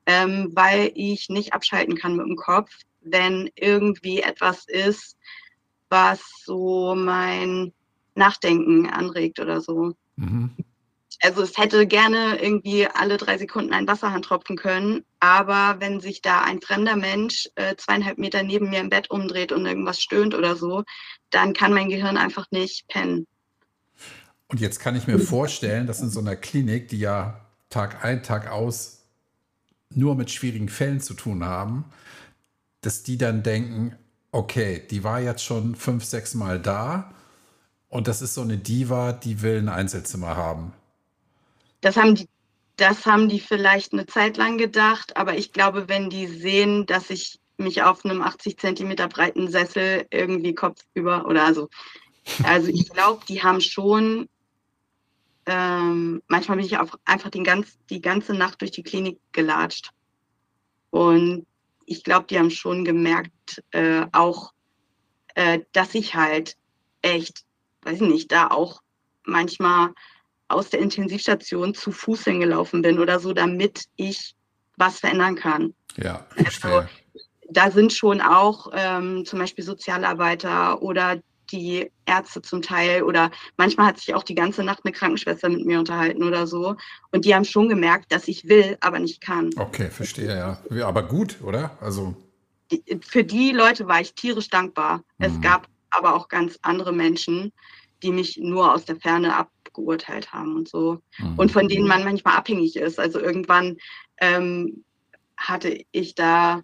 ähm, 0.06 0.52
weil 0.54 0.92
ich 0.96 1.28
nicht 1.28 1.54
abschalten 1.54 1.98
kann 1.98 2.16
mit 2.16 2.28
dem 2.28 2.38
Kopf, 2.38 2.72
wenn 3.02 3.50
irgendwie 3.56 4.22
etwas 4.22 4.66
ist, 4.68 5.18
was 5.90 6.22
so 6.46 6.96
mein 6.96 7.74
Nachdenken 8.16 8.90
anregt 8.90 9.40
oder 9.42 9.60
so. 9.60 9.92
Mhm 10.16 10.56
also 11.22 11.42
es 11.42 11.58
hätte 11.58 11.88
gerne 11.88 12.40
irgendwie 12.42 12.88
alle 12.88 13.18
drei 13.18 13.38
Sekunden 13.38 13.74
ein 13.74 13.88
Wasserhahn 13.88 14.22
tropfen 14.22 14.56
können, 14.56 15.04
aber 15.20 15.80
wenn 15.80 16.00
sich 16.00 16.22
da 16.22 16.42
ein 16.44 16.62
fremder 16.62 16.96
Mensch 16.96 17.50
äh, 17.56 17.76
zweieinhalb 17.76 18.18
Meter 18.18 18.44
neben 18.44 18.70
mir 18.70 18.80
im 18.80 18.90
Bett 18.90 19.10
umdreht 19.10 19.52
und 19.52 19.66
irgendwas 19.66 20.00
stöhnt 20.00 20.36
oder 20.36 20.56
so, 20.56 20.84
dann 21.32 21.54
kann 21.54 21.74
mein 21.74 21.90
Gehirn 21.90 22.18
einfach 22.18 22.46
nicht 22.52 22.88
pennen. 22.88 23.26
Und 24.48 24.62
jetzt 24.62 24.80
kann 24.80 24.96
ich 24.96 25.08
mir 25.08 25.20
vorstellen, 25.20 25.88
dass 25.88 26.02
in 26.02 26.10
so 26.10 26.20
einer 26.20 26.36
Klinik, 26.36 26.88
die 26.88 27.00
ja 27.00 27.42
Tag 27.70 28.06
ein, 28.06 28.24
Tag 28.24 28.50
aus 28.50 29.04
nur 29.90 30.16
mit 30.16 30.32
schwierigen 30.32 30.70
Fällen 30.70 31.02
zu 31.02 31.14
tun 31.14 31.44
haben, 31.44 31.86
dass 32.82 33.04
die 33.04 33.18
dann 33.18 33.44
denken, 33.44 33.96
okay, 34.32 34.86
die 34.90 35.04
war 35.04 35.20
jetzt 35.20 35.44
schon 35.44 35.76
fünf, 35.76 36.06
sechs 36.06 36.34
Mal 36.34 36.60
da 36.60 37.14
und 37.90 38.08
das 38.08 38.22
ist 38.22 38.36
so 38.36 38.42
eine 38.42 38.58
Diva, 38.58 39.14
die 39.14 39.42
will 39.42 39.58
ein 39.58 39.70
Einzelzimmer 39.70 40.38
haben. 40.38 40.74
Das 41.82 41.98
haben 41.98 42.16
die, 42.16 42.28
das 42.78 43.06
haben 43.06 43.30
die 43.30 43.40
vielleicht 43.40 43.94
eine 43.94 44.06
Zeit 44.06 44.38
lang 44.38 44.58
gedacht, 44.58 45.18
aber 45.18 45.38
ich 45.38 45.52
glaube, 45.52 45.88
wenn 45.90 46.10
die 46.10 46.28
sehen, 46.28 46.86
dass 46.86 47.10
ich 47.10 47.40
mich 47.58 47.82
auf 47.82 48.06
einem 48.06 48.22
80 48.22 48.58
Zentimeter 48.58 49.08
breiten 49.08 49.48
Sessel 49.48 50.06
irgendwie 50.12 50.54
kopfüber 50.54 51.26
oder 51.26 51.44
also, 51.44 51.70
also 52.44 52.68
ich 52.68 52.90
glaube, 52.90 53.26
die 53.28 53.42
haben 53.42 53.62
schon, 53.62 54.30
ähm, 55.48 56.22
manchmal 56.28 56.58
bin 56.58 56.66
ich 56.66 56.78
auch 56.78 56.94
einfach 57.06 57.30
den 57.30 57.44
ganz, 57.44 57.78
die 57.90 58.02
ganze 58.02 58.34
Nacht 58.34 58.62
durch 58.62 58.72
die 58.72 58.84
Klinik 58.84 59.20
gelatscht. 59.32 59.92
Und 60.92 61.48
ich 61.86 62.04
glaube, 62.04 62.28
die 62.28 62.38
haben 62.38 62.52
schon 62.52 62.86
gemerkt, 62.86 63.63
äh, 63.72 64.06
auch 64.12 64.54
äh, 65.38 65.62
dass 65.72 65.94
ich 65.94 66.16
halt 66.16 66.58
echt, 67.04 67.46
weiß 67.84 68.02
ich 68.02 68.08
nicht, 68.08 68.32
da 68.32 68.48
auch 68.48 68.82
manchmal 69.24 69.94
aus 70.48 70.70
der 70.70 70.80
Intensivstation 70.80 71.74
zu 71.74 71.92
Fuß 71.92 72.24
hingelaufen 72.26 72.82
bin 72.82 73.00
oder 73.00 73.20
so, 73.20 73.34
damit 73.34 73.86
ich 73.96 74.36
was 74.78 75.00
verändern 75.00 75.36
kann. 75.36 75.74
Ja, 75.98 76.26
also, 76.32 76.44
verstehe. 76.44 76.72
Also, 76.72 76.88
da 77.50 77.72
sind 77.72 77.94
schon 77.94 78.22
auch 78.22 78.72
ähm, 78.74 79.26
zum 79.26 79.40
Beispiel 79.40 79.64
Sozialarbeiter 79.64 80.82
oder 80.82 81.20
die 81.52 81.90
Ärzte 82.06 82.42
zum 82.42 82.62
Teil 82.62 83.04
oder 83.04 83.32
manchmal 83.56 83.88
hat 83.88 84.00
sich 84.00 84.14
auch 84.14 84.24
die 84.24 84.36
ganze 84.36 84.64
Nacht 84.64 84.82
eine 84.84 84.92
Krankenschwester 84.92 85.50
mit 85.50 85.66
mir 85.66 85.80
unterhalten 85.80 86.24
oder 86.24 86.46
so. 86.46 86.76
Und 87.12 87.26
die 87.26 87.34
haben 87.34 87.46
schon 87.46 87.70
gemerkt, 87.70 88.12
dass 88.12 88.28
ich 88.28 88.48
will, 88.48 88.78
aber 88.82 89.00
nicht 89.00 89.22
kann. 89.22 89.50
Okay, 89.56 89.90
verstehe, 89.90 90.36
ja. 90.36 90.86
Aber 90.86 91.04
gut, 91.04 91.38
oder? 91.42 91.78
Also. 91.82 92.16
Für 93.02 93.24
die 93.24 93.52
Leute 93.52 93.88
war 93.88 94.02
ich 94.02 94.14
tierisch 94.14 94.50
dankbar. 94.50 94.98
Mhm. 95.18 95.26
Es 95.26 95.42
gab 95.42 95.68
aber 95.90 96.16
auch 96.16 96.28
ganz 96.28 96.60
andere 96.64 96.92
Menschen, 96.92 97.54
die 98.04 98.12
mich 98.12 98.38
nur 98.38 98.74
aus 98.74 98.86
der 98.86 98.98
Ferne 98.98 99.36
abgeurteilt 99.78 100.34
haben 100.34 100.56
und 100.56 100.68
so. 100.68 101.00
Mhm. 101.20 101.38
Und 101.38 101.52
von 101.52 101.68
denen 101.68 101.88
man 101.88 102.04
manchmal 102.04 102.36
abhängig 102.36 102.76
ist. 102.76 103.00
Also 103.00 103.20
irgendwann 103.20 103.78
ähm, 104.20 104.84
hatte 105.38 105.84
ich 105.92 106.16
da 106.16 106.62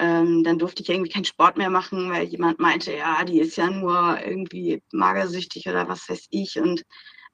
ähm, 0.00 0.44
dann 0.44 0.60
durfte 0.60 0.80
ich 0.80 0.88
irgendwie 0.88 1.10
keinen 1.10 1.24
Sport 1.24 1.56
mehr 1.56 1.70
machen, 1.70 2.08
weil 2.10 2.24
jemand 2.28 2.60
meinte, 2.60 2.94
ja, 2.94 3.24
die 3.24 3.40
ist 3.40 3.56
ja 3.56 3.68
nur 3.68 4.16
irgendwie 4.24 4.80
magersüchtig 4.92 5.68
oder 5.68 5.88
was 5.88 6.08
weiß 6.08 6.28
ich. 6.30 6.56
Und 6.60 6.84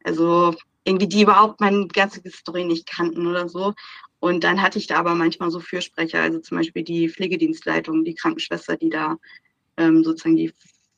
also 0.02 0.54
irgendwie 0.84 1.08
die 1.08 1.22
überhaupt 1.22 1.60
meine 1.60 1.87
ganze 1.88 2.22
Story 2.30 2.64
nicht 2.64 2.87
kannten 2.87 3.26
oder 3.26 3.50
so. 3.50 3.74
Und 4.18 4.44
dann 4.44 4.62
hatte 4.62 4.78
ich 4.78 4.87
da 4.87 4.96
aber 4.96 5.14
manchmal 5.14 5.50
so 5.50 5.60
Fürsprecher, 5.60 6.22
also 6.22 6.38
zum 6.38 6.56
Beispiel 6.56 6.82
die 6.82 7.10
Pflegedienstleitung, 7.10 8.02
die 8.02 8.14
Krankenschwester, 8.14 8.78
die 8.78 8.88
da 8.88 9.16
ähm, 9.76 10.02
sozusagen 10.02 10.37
die 10.37 10.50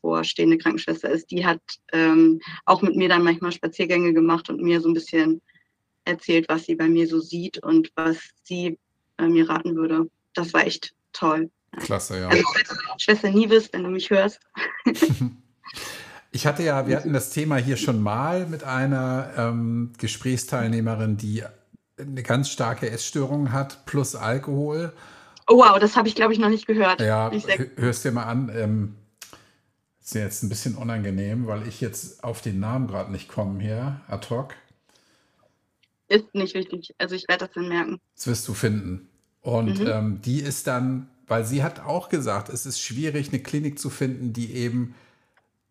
vorstehende 0.07 0.59
Krankenschwester 0.59 1.11
ist, 1.11 1.31
die 1.33 1.45
hat 1.45 1.61
ähm, 1.92 2.40
auch 2.64 2.81
mit 2.81 2.95
mir 2.95 3.09
dann 3.09 3.25
manchmal 3.25 3.51
Spaziergänge 3.51 4.12
gemacht 4.12 4.49
und 4.49 4.62
mir 4.62 4.81
so 4.81 4.88
ein 4.88 4.95
bisschen 4.95 5.40
erzählt, 6.05 6.49
was 6.49 6.66
sie 6.66 6.77
bei 6.77 6.88
mir 6.88 7.09
so 7.09 7.19
sieht 7.19 7.59
und 7.59 7.90
was 7.97 8.19
sie 8.45 8.79
äh, 9.19 9.27
mir 9.27 9.49
raten 9.49 9.75
würde. 9.75 10.09
Das 10.35 10.55
war 10.55 10.64
echt 10.64 10.95
toll. 11.12 11.51
Klasse, 11.79 12.21
ja. 12.21 12.29
Also, 12.29 12.45
Schwester 12.99 13.31
Nieves, 13.31 13.73
wenn 13.73 13.83
du 13.83 13.90
mich 13.90 14.09
hörst. 14.11 14.38
Ich 16.37 16.47
hatte 16.47 16.62
ja, 16.62 16.87
wir 16.87 16.99
hatten 16.99 17.14
das 17.14 17.31
Thema 17.31 17.57
hier 17.57 17.79
schon 17.79 18.03
mal 18.03 18.47
mit 18.47 18.62
einer 18.62 19.31
ähm, 19.38 19.95
Gesprächsteilnehmerin, 19.97 21.16
die 21.16 21.42
eine 21.99 22.23
ganz 22.23 22.51
starke 22.51 22.90
Essstörung 22.90 23.53
hat, 23.53 23.87
plus 23.87 24.14
Alkohol. 24.14 24.92
Oh 25.49 25.57
wow, 25.57 25.79
das 25.79 25.97
habe 25.97 26.09
ich, 26.09 26.14
glaube 26.14 26.35
ich, 26.35 26.38
noch 26.38 26.51
nicht 26.51 26.66
gehört. 26.66 27.01
Ja, 27.01 27.31
hörst 27.77 28.05
dir 28.05 28.12
mal 28.12 28.25
an. 28.25 28.53
Ähm, 28.55 28.97
ist 30.07 30.14
jetzt 30.14 30.42
ein 30.42 30.49
bisschen 30.49 30.77
unangenehm, 30.77 31.47
weil 31.47 31.66
ich 31.66 31.81
jetzt 31.81 32.25
auf 32.25 32.40
den 32.40 32.61
Namen 32.61 32.87
gerade 32.87 33.12
nicht 33.12 33.29
komme 33.29 33.61
hier, 33.61 34.01
ad 34.09 34.29
hoc. 34.31 34.55
Ist 36.09 36.35
nicht 36.35 36.55
wichtig. 36.55 36.95
Also 36.99 37.14
ich 37.14 37.27
werde 37.29 37.47
das 37.47 37.55
dann 37.55 37.69
merken. 37.69 38.01
Das 38.14 38.27
wirst 38.27 38.49
du 38.49 38.55
finden. 38.55 39.09
Und 39.40 39.81
mhm. 39.81 39.87
ähm, 39.87 40.21
die 40.23 40.40
ist 40.40 40.66
dann 40.66 41.09
weil 41.27 41.45
sie 41.45 41.62
hat 41.62 41.81
auch 41.81 42.09
gesagt, 42.09 42.49
es 42.49 42.66
ist 42.66 42.81
schwierig, 42.81 43.29
eine 43.29 43.42
Klinik 43.42 43.79
zu 43.79 43.90
finden, 43.90 44.33
die 44.33 44.53
eben 44.55 44.95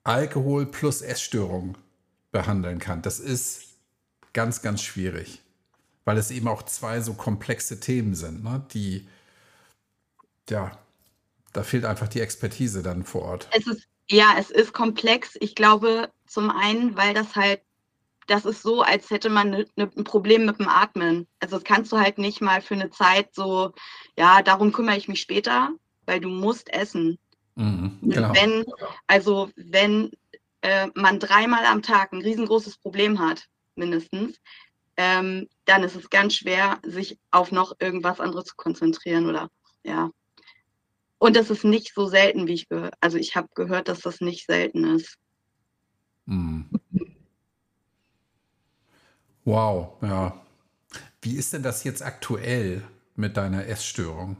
Alkohol 0.03 0.65
plus 0.65 1.01
Essstörung 1.01 1.77
behandeln 2.31 2.79
kann. 2.79 3.01
Das 3.01 3.19
ist 3.19 3.63
ganz, 4.33 4.61
ganz 4.61 4.81
schwierig, 4.81 5.41
weil 6.03 6.17
es 6.17 6.31
eben 6.31 6.47
auch 6.47 6.63
zwei 6.63 7.01
so 7.01 7.13
komplexe 7.13 7.79
Themen 7.79 8.15
sind, 8.15 8.43
ne? 8.43 8.65
die, 8.73 9.07
ja, 10.49 10.77
da 11.53 11.63
fehlt 11.63 11.85
einfach 11.85 12.09
die 12.09 12.19
Expertise 12.19 12.83
dann 12.83 13.05
vor 13.05 13.21
Ort. 13.21 13.47
Es 13.57 13.65
ist, 13.65 13.87
ja, 14.09 14.35
es 14.37 14.51
ist 14.51 14.73
komplex. 14.73 15.37
Ich 15.39 15.55
glaube, 15.55 16.11
zum 16.27 16.49
einen, 16.49 16.95
weil 16.95 17.13
das 17.13 17.35
halt 17.35 17.61
das 18.27 18.45
ist 18.45 18.63
so, 18.63 18.81
als 18.81 19.09
hätte 19.09 19.29
man 19.29 19.51
ne, 19.51 19.65
ne, 19.75 19.91
ein 19.95 20.03
Problem 20.03 20.45
mit 20.45 20.59
dem 20.59 20.67
Atmen. 20.67 21.27
Also 21.39 21.57
das 21.57 21.63
kannst 21.63 21.91
du 21.91 21.97
halt 21.97 22.17
nicht 22.17 22.41
mal 22.41 22.61
für 22.61 22.73
eine 22.73 22.89
Zeit 22.89 23.33
so, 23.33 23.73
ja, 24.17 24.41
darum 24.41 24.71
kümmere 24.71 24.97
ich 24.97 25.07
mich 25.07 25.21
später, 25.21 25.69
weil 26.05 26.19
du 26.19 26.29
musst 26.29 26.73
essen. 26.73 27.19
Mhm, 27.55 27.99
genau. 28.01 28.33
Wenn, 28.33 28.65
also 29.07 29.49
wenn 29.55 30.11
äh, 30.61 30.87
man 30.95 31.19
dreimal 31.19 31.65
am 31.65 31.81
Tag 31.81 32.13
ein 32.13 32.21
riesengroßes 32.21 32.77
Problem 32.77 33.19
hat, 33.19 33.45
mindestens, 33.75 34.39
ähm, 34.97 35.47
dann 35.65 35.83
ist 35.83 35.95
es 35.95 36.09
ganz 36.09 36.35
schwer, 36.35 36.79
sich 36.83 37.19
auf 37.31 37.51
noch 37.51 37.73
irgendwas 37.79 38.19
anderes 38.19 38.45
zu 38.45 38.55
konzentrieren 38.55 39.27
oder 39.27 39.49
ja. 39.83 40.09
Und 41.17 41.35
das 41.35 41.49
ist 41.49 41.63
nicht 41.63 41.93
so 41.93 42.07
selten, 42.07 42.47
wie 42.47 42.53
ich 42.53 42.67
gehört. 42.67 42.95
Also 42.99 43.17
ich 43.17 43.35
habe 43.35 43.47
gehört, 43.55 43.87
dass 43.87 44.01
das 44.01 44.21
nicht 44.21 44.45
selten 44.45 44.83
ist. 44.83 45.17
Mhm. 46.25 46.69
Wow, 49.45 49.93
ja. 50.01 50.41
Wie 51.21 51.35
ist 51.35 51.53
denn 51.53 51.63
das 51.63 51.83
jetzt 51.83 52.01
aktuell 52.01 52.83
mit 53.15 53.37
deiner 53.37 53.67
Essstörung? 53.67 54.37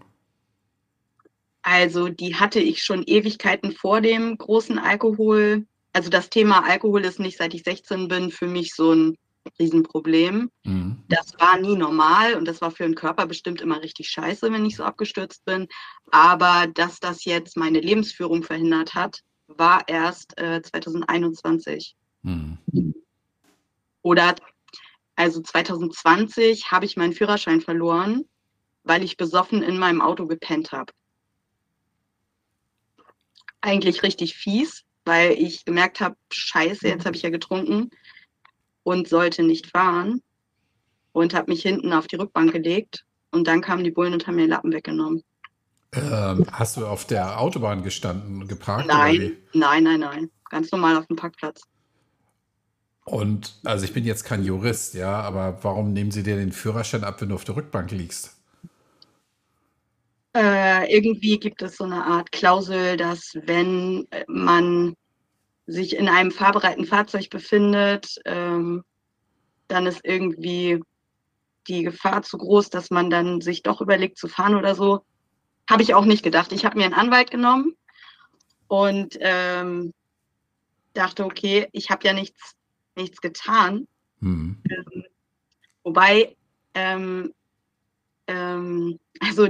Also 1.61 2.09
die 2.09 2.35
hatte 2.35 2.59
ich 2.59 2.83
schon 2.83 3.03
Ewigkeiten 3.03 3.71
vor 3.71 4.01
dem 4.01 4.37
großen 4.37 4.77
Alkohol. 4.77 5.65
Also 5.93 6.09
das 6.09 6.29
Thema 6.29 6.63
Alkohol 6.67 7.05
ist 7.05 7.19
nicht, 7.19 7.37
seit 7.37 7.53
ich 7.53 7.63
16 7.63 8.07
bin, 8.07 8.31
für 8.31 8.47
mich 8.47 8.73
so 8.75 8.93
ein 8.93 9.17
Riesenproblem. 9.59 10.51
Mhm. 10.63 11.03
Das 11.07 11.33
war 11.39 11.59
nie 11.59 11.75
normal 11.75 12.35
und 12.35 12.45
das 12.45 12.61
war 12.61 12.71
für 12.71 12.83
den 12.83 12.95
Körper 12.95 13.25
bestimmt 13.25 13.61
immer 13.61 13.81
richtig 13.81 14.09
scheiße, 14.09 14.51
wenn 14.51 14.65
ich 14.65 14.75
so 14.75 14.83
abgestürzt 14.83 15.45
bin. 15.45 15.67
Aber 16.11 16.67
dass 16.67 16.99
das 16.99 17.25
jetzt 17.25 17.57
meine 17.57 17.79
Lebensführung 17.79 18.43
verhindert 18.43 18.95
hat, 18.95 19.21
war 19.47 19.87
erst 19.87 20.37
äh, 20.39 20.61
2021. 20.61 21.95
Mhm. 22.23 22.57
Oder 24.01 24.35
also 25.15 25.41
2020 25.41 26.71
habe 26.71 26.85
ich 26.85 26.97
meinen 26.97 27.13
Führerschein 27.13 27.61
verloren, 27.61 28.25
weil 28.83 29.03
ich 29.03 29.17
besoffen 29.17 29.63
in 29.63 29.77
meinem 29.77 30.01
Auto 30.01 30.27
gepennt 30.27 30.71
habe. 30.71 30.91
Eigentlich 33.61 34.03
richtig 34.03 34.35
fies, 34.35 34.83
weil 35.05 35.31
ich 35.31 35.65
gemerkt 35.65 36.01
habe, 36.01 36.17
scheiße, 36.31 36.87
jetzt 36.87 37.05
habe 37.05 37.15
ich 37.15 37.23
ja 37.23 37.29
getrunken 37.29 37.89
und 38.85 39.09
sollte 39.09 39.43
nicht 39.43 39.67
fahren 39.71 40.21
und 41.11 41.33
habe 41.33 41.51
mich 41.51 41.63
hinten 41.63 41.91
auf 41.91 42.07
die 42.07 42.17
Rückbank 42.17 42.53
gelegt 42.53 43.03
und 43.31 43.47
dann 43.47 43.61
kamen 43.61 43.83
die 43.83 43.91
Bullen 43.91 44.13
und 44.13 44.27
haben 44.27 44.35
mir 44.35 44.43
den 44.43 44.51
Lappen 44.51 44.71
weggenommen. 44.71 45.23
Ähm, 45.93 46.45
hast 46.51 46.77
du 46.77 46.85
auf 46.85 47.05
der 47.05 47.39
Autobahn 47.39 47.83
gestanden 47.83 48.41
und 48.41 48.47
geparkt? 48.47 48.87
Nein, 48.87 49.37
nein, 49.53 49.83
nein, 49.83 49.99
nein. 50.01 50.29
Ganz 50.49 50.71
normal 50.71 50.97
auf 50.97 51.07
dem 51.07 51.15
Parkplatz. 51.15 51.63
Und 53.05 53.55
also 53.63 53.85
ich 53.85 53.93
bin 53.93 54.05
jetzt 54.05 54.23
kein 54.23 54.43
Jurist, 54.43 54.93
ja, 54.93 55.19
aber 55.21 55.59
warum 55.63 55.93
nehmen 55.93 56.11
sie 56.11 56.23
dir 56.23 56.35
den 56.35 56.51
Führerschein 56.51 57.03
ab, 57.03 57.21
wenn 57.21 57.29
du 57.29 57.35
auf 57.35 57.43
der 57.43 57.55
Rückbank 57.55 57.91
liegst? 57.91 58.35
Äh, 60.35 60.93
irgendwie 60.93 61.39
gibt 61.39 61.61
es 61.61 61.77
so 61.77 61.85
eine 61.85 62.03
Art 62.05 62.31
Klausel, 62.31 62.97
dass 62.97 63.33
wenn 63.45 64.05
man 64.27 64.95
sich 65.67 65.95
in 65.95 66.07
einem 66.07 66.31
fahrbereiten 66.31 66.85
Fahrzeug 66.85 67.29
befindet, 67.29 68.19
ähm, 68.25 68.83
dann 69.67 69.87
ist 69.87 70.01
irgendwie 70.03 70.81
die 71.67 71.83
Gefahr 71.83 72.21
zu 72.21 72.37
groß, 72.37 72.69
dass 72.69 72.91
man 72.91 73.09
dann 73.09 73.41
sich 73.41 73.63
doch 73.63 73.81
überlegt 73.81 74.17
zu 74.17 74.27
fahren 74.27 74.55
oder 74.55 74.75
so. 74.75 75.03
Habe 75.69 75.81
ich 75.81 75.95
auch 75.95 76.05
nicht 76.05 76.23
gedacht. 76.23 76.51
Ich 76.51 76.65
habe 76.65 76.77
mir 76.77 76.85
einen 76.85 76.93
Anwalt 76.93 77.31
genommen 77.31 77.75
und 78.67 79.17
ähm, 79.19 79.93
dachte, 80.93 81.25
okay, 81.25 81.67
ich 81.71 81.89
habe 81.89 82.05
ja 82.05 82.13
nichts 82.13 82.55
nichts 82.95 83.21
getan. 83.21 83.87
Mhm. 84.19 84.61
Ähm, 84.69 85.03
wobei, 85.83 86.35
ähm, 86.73 87.33
ähm, 88.27 88.99
also 89.19 89.49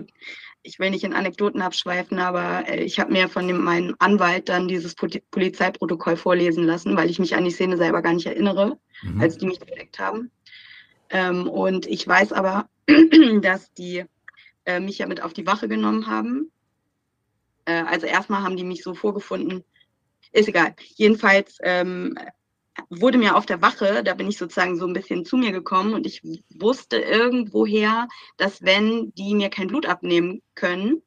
ich 0.65 0.79
will 0.79 0.89
nicht 0.89 1.03
in 1.03 1.13
Anekdoten 1.13 1.61
abschweifen, 1.61 2.19
aber 2.19 2.67
äh, 2.67 2.83
ich 2.83 2.99
habe 2.99 3.13
mir 3.13 3.29
von 3.29 3.47
dem, 3.47 3.63
meinem 3.63 3.95
Anwalt 3.99 4.49
dann 4.49 4.67
dieses 4.67 4.95
Polizeiprotokoll 4.95 6.17
vorlesen 6.17 6.63
lassen, 6.63 6.97
weil 6.97 7.09
ich 7.09 7.19
mich 7.19 7.35
an 7.35 7.45
die 7.45 7.51
Szene 7.51 7.77
selber 7.77 8.01
gar 8.01 8.13
nicht 8.13 8.25
erinnere, 8.25 8.77
mhm. 9.03 9.21
als 9.21 9.37
die 9.37 9.45
mich 9.45 9.61
entdeckt 9.61 9.99
haben. 9.99 10.31
Ähm, 11.09 11.47
und 11.47 11.85
ich 11.85 12.07
weiß 12.07 12.33
aber, 12.33 12.67
dass 13.41 13.73
die 13.73 14.05
äh, 14.65 14.79
mich 14.79 14.97
ja 14.97 15.07
mit 15.07 15.21
auf 15.21 15.33
die 15.33 15.45
Wache 15.45 15.67
genommen 15.67 16.07
haben. 16.07 16.51
Äh, 17.65 17.83
also 17.83 18.07
erstmal 18.07 18.41
haben 18.41 18.57
die 18.57 18.63
mich 18.63 18.83
so 18.83 18.95
vorgefunden, 18.95 19.63
ist 20.31 20.49
egal. 20.49 20.75
Jedenfalls 20.95 21.57
ähm, 21.61 22.17
wurde 22.89 23.17
mir 23.17 23.35
auf 23.35 23.45
der 23.45 23.61
Wache, 23.61 24.03
da 24.03 24.13
bin 24.13 24.27
ich 24.27 24.37
sozusagen 24.37 24.77
so 24.77 24.85
ein 24.85 24.93
bisschen 24.93 25.25
zu 25.25 25.37
mir 25.37 25.51
gekommen 25.51 25.93
und 25.93 26.05
ich 26.05 26.21
wusste 26.49 26.97
irgendwoher, 26.97 28.07
dass 28.37 28.61
wenn 28.61 29.13
die 29.15 29.35
mir 29.35 29.49
kein 29.49 29.67
Blut 29.67 29.85
abnehmen 29.85 30.41
können, 30.55 31.01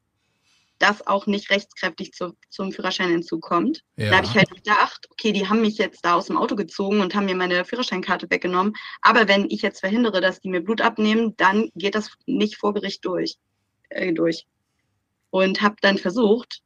das 0.78 1.07
auch 1.07 1.26
nicht 1.26 1.50
rechtskräftig 1.50 2.12
zu, 2.12 2.37
zum 2.48 2.72
Führerschein 2.72 3.11
hinzukommt. 3.11 3.83
Ja. 3.96 4.11
Da 4.11 4.16
habe 4.18 4.26
ich 4.26 4.35
halt 4.35 4.50
gedacht, 4.50 5.09
okay, 5.11 5.33
die 5.33 5.48
haben 5.48 5.61
mich 5.61 5.76
jetzt 5.76 6.04
da 6.04 6.14
aus 6.14 6.26
dem 6.26 6.37
Auto 6.37 6.54
gezogen 6.54 7.00
und 7.00 7.14
haben 7.14 7.26
mir 7.26 7.35
meine 7.35 7.64
Führerscheinkarte 7.64 8.31
weggenommen. 8.31 8.74
Aber 9.02 9.26
wenn 9.26 9.50
ich 9.50 9.62
jetzt 9.62 9.81
verhindere, 9.81 10.20
dass 10.20 10.40
die 10.40 10.48
mir 10.48 10.62
Blut 10.62 10.81
abnehmen, 10.81 11.37
dann 11.37 11.70
geht 11.74 11.94
das 11.96 12.11
nicht 12.26 12.57
vor 12.57 12.74
Gericht 12.74 13.04
durch. 13.04 13.37
Äh, 13.88 14.12
durch. 14.12 14.46
Und 15.31 15.61
habe 15.61 15.76
dann 15.81 15.98
versucht, 15.98 16.62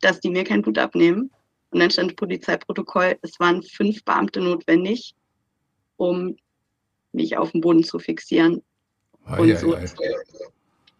dass 0.00 0.20
die 0.20 0.30
mir 0.30 0.44
kein 0.44 0.62
Blut 0.62 0.78
abnehmen 0.78 1.30
Und 1.70 1.80
dann 1.80 1.90
stand 1.90 2.16
Polizeiprotokoll, 2.16 3.18
es 3.22 3.38
waren 3.38 3.62
fünf 3.62 4.04
Beamte 4.04 4.40
notwendig, 4.40 5.14
um 5.96 6.36
mich 7.12 7.36
auf 7.36 7.52
dem 7.52 7.60
Boden 7.60 7.84
zu 7.84 7.98
fixieren. 7.98 8.62
Ei, 9.24 9.40
und 9.40 9.58
so. 9.58 9.74
Ei, 9.74 9.84
ei. 9.84 10.16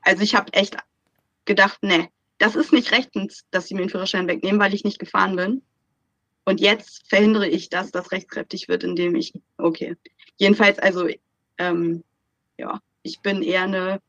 Also 0.03 0.23
ich 0.23 0.35
habe 0.35 0.53
echt 0.53 0.77
gedacht, 1.45 1.79
nee, 1.83 2.09
das 2.39 2.55
ist 2.55 2.73
nicht 2.73 2.93
rechtens, 2.93 3.45
dass 3.51 3.67
sie 3.67 3.75
mir 3.75 3.83
den 3.83 3.91
Führerschein 3.91 4.29
wegnehmen, 4.29 4.61
weil 4.61 4.75
ich 4.75 4.85
nicht 4.85 4.99
gefahren 4.99 5.37
bin. 5.37 5.63
Und 6.45 6.61
jetzt 6.61 7.07
verhindere 7.09 7.49
ich, 7.49 7.69
dass 7.69 7.91
das 7.91 8.11
rechtskräftig 8.11 8.69
wird, 8.69 8.85
indem 8.85 9.15
ich, 9.17 9.35
okay. 9.59 9.97
Jedenfalls, 10.37 10.79
also, 10.79 11.09
ähm, 11.59 12.05
ja, 12.57 12.81
ich 13.03 13.21
bin 13.21 13.43
eher 13.43 13.65
eine 13.65 14.01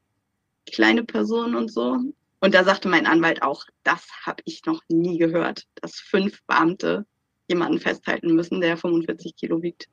kleine 0.72 1.04
Person 1.04 1.56
und 1.56 1.72
so. 1.72 1.98
Und 2.40 2.54
da 2.54 2.64
sagte 2.64 2.88
mein 2.88 3.06
Anwalt 3.06 3.42
auch, 3.42 3.66
das 3.84 4.08
habe 4.26 4.42
ich 4.46 4.66
noch 4.66 4.82
nie 4.88 5.18
gehört, 5.18 5.64
dass 5.82 5.96
fünf 5.96 6.40
Beamte 6.48 7.06
jemanden 7.48 7.80
festhalten 7.80 8.34
müssen, 8.34 8.62
der 8.62 8.78
45 8.78 9.36
Kilo 9.36 9.62
wiegt. 9.62 9.88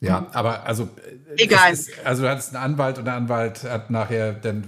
Ja, 0.00 0.28
aber 0.32 0.64
also. 0.64 0.88
Egal. 1.36 1.72
Ist, 1.72 1.90
also, 2.04 2.22
du 2.22 2.30
hattest 2.30 2.54
einen 2.54 2.72
Anwalt 2.72 2.98
und 2.98 3.04
der 3.04 3.14
Anwalt 3.14 3.62
hat 3.64 3.90
nachher 3.90 4.32
dann 4.32 4.66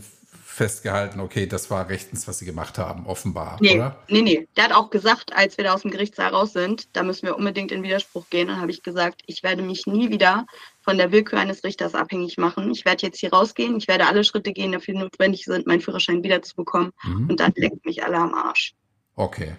festgehalten, 0.59 1.21
okay, 1.21 1.47
das 1.47 1.71
war 1.71 1.88
rechtens, 1.88 2.27
was 2.27 2.40
sie 2.40 2.44
gemacht 2.44 2.79
haben, 2.79 3.07
offenbar, 3.07 3.59
nee, 3.61 3.77
oder? 3.77 3.97
Nee, 4.09 4.23
nee. 4.23 4.49
Der 4.57 4.64
hat 4.64 4.73
auch 4.73 4.90
gesagt, 4.90 5.33
als 5.35 5.57
wir 5.57 5.64
da 5.64 5.73
aus 5.73 5.83
dem 5.83 5.92
Gerichtssaal 5.92 6.35
raus 6.35 6.53
sind, 6.53 6.88
da 6.94 7.05
müssen 7.05 7.27
wir 7.27 7.37
unbedingt 7.37 7.71
in 7.71 7.85
Widerspruch 7.85 8.29
gehen. 8.29 8.49
Dann 8.49 8.61
habe 8.61 8.73
ich 8.73 8.83
gesagt, 8.83 9.23
ich 9.27 9.44
werde 9.44 9.62
mich 9.62 9.87
nie 9.87 10.11
wieder 10.11 10.47
von 10.81 10.99
der 10.99 11.12
Willkür 11.12 11.38
eines 11.38 11.62
Richters 11.62 11.94
abhängig 11.94 12.38
machen. 12.38 12.71
Ich 12.73 12.85
werde 12.85 13.07
jetzt 13.07 13.21
hier 13.21 13.33
rausgehen, 13.33 13.77
ich 13.79 13.87
werde 13.87 14.07
alle 14.07 14.25
Schritte 14.25 14.53
gehen, 14.53 14.73
die 14.73 14.79
dafür 14.79 14.94
notwendig 14.94 15.44
sind, 15.44 15.66
meinen 15.66 15.81
Führerschein 15.81 16.25
wiederzubekommen. 16.25 16.90
Mhm. 17.05 17.31
Und 17.31 17.40
dann 17.40 17.53
leckt 17.55 17.87
mich 17.87 18.03
alle 18.03 18.16
am 18.16 18.35
Arsch. 18.35 18.75
Okay. 19.14 19.55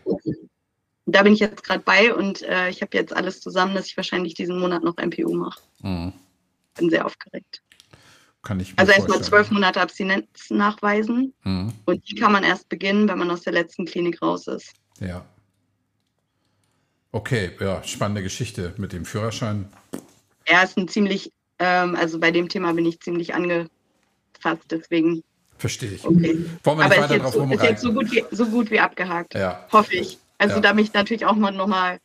Da 1.05 1.23
bin 1.23 1.33
ich 1.33 1.39
jetzt 1.39 1.63
gerade 1.63 1.81
bei 1.83 2.13
und 2.13 2.41
äh, 2.41 2.69
ich 2.69 2.81
habe 2.81 2.95
jetzt 2.97 3.15
alles 3.15 3.39
zusammen, 3.39 3.73
dass 3.73 3.87
ich 3.87 3.95
wahrscheinlich 3.95 4.33
diesen 4.33 4.59
Monat 4.59 4.83
noch 4.83 4.97
MPU 4.97 5.33
mache. 5.33 5.61
Mhm. 5.81 6.13
Bin 6.77 6.89
sehr 6.89 7.05
aufgeregt. 7.05 7.63
Kann 8.41 8.59
ich 8.59 8.73
also 8.77 8.91
erstmal 8.91 9.21
zwölf 9.21 9.51
Monate 9.51 9.81
Abstinenz 9.81 10.49
nachweisen 10.49 11.33
mhm. 11.43 11.73
und 11.85 12.09
die 12.09 12.15
kann 12.15 12.31
man 12.31 12.43
erst 12.43 12.69
beginnen, 12.69 13.07
wenn 13.09 13.17
man 13.17 13.29
aus 13.29 13.41
der 13.41 13.53
letzten 13.53 13.85
Klinik 13.85 14.21
raus 14.21 14.47
ist. 14.47 14.73
Ja. 15.01 15.25
Okay, 17.11 17.51
ja, 17.59 17.83
spannende 17.83 18.23
Geschichte 18.23 18.73
mit 18.77 18.93
dem 18.93 19.03
Führerschein. 19.03 19.67
Er 20.45 20.63
ist 20.63 20.77
ein 20.77 20.87
ziemlich, 20.87 21.33
ähm, 21.57 21.95
also 21.95 22.19
bei 22.19 22.31
dem 22.31 22.47
Thema 22.47 22.73
bin 22.73 22.85
ich 22.85 22.99
ziemlich 23.01 23.33
angefasst, 23.33 23.69
deswegen. 24.69 25.23
Verstehe 25.57 25.91
ich. 25.91 26.05
Okay. 26.05 26.45
Wollen 26.63 26.77
wir 26.77 26.87
nicht 26.87 26.97
Aber 26.97 27.09
weiter 27.09 27.19
drauf 27.19 27.33
so, 27.33 27.43
ist 27.43 27.63
jetzt 27.63 27.81
so 27.81 27.93
gut, 27.93 28.11
wie, 28.11 28.23
so 28.31 28.45
gut 28.45 28.71
wie 28.71 28.79
abgehakt. 28.79 29.33
Ja. 29.33 29.67
Hoffe 29.71 29.95
ich. 29.95 30.17
Also 30.37 30.55
ja. 30.55 30.61
da 30.61 30.73
bin 30.73 30.85
ich 30.85 30.93
natürlich 30.93 31.25
auch 31.25 31.35
mal 31.35 31.51
nochmal 31.51 31.99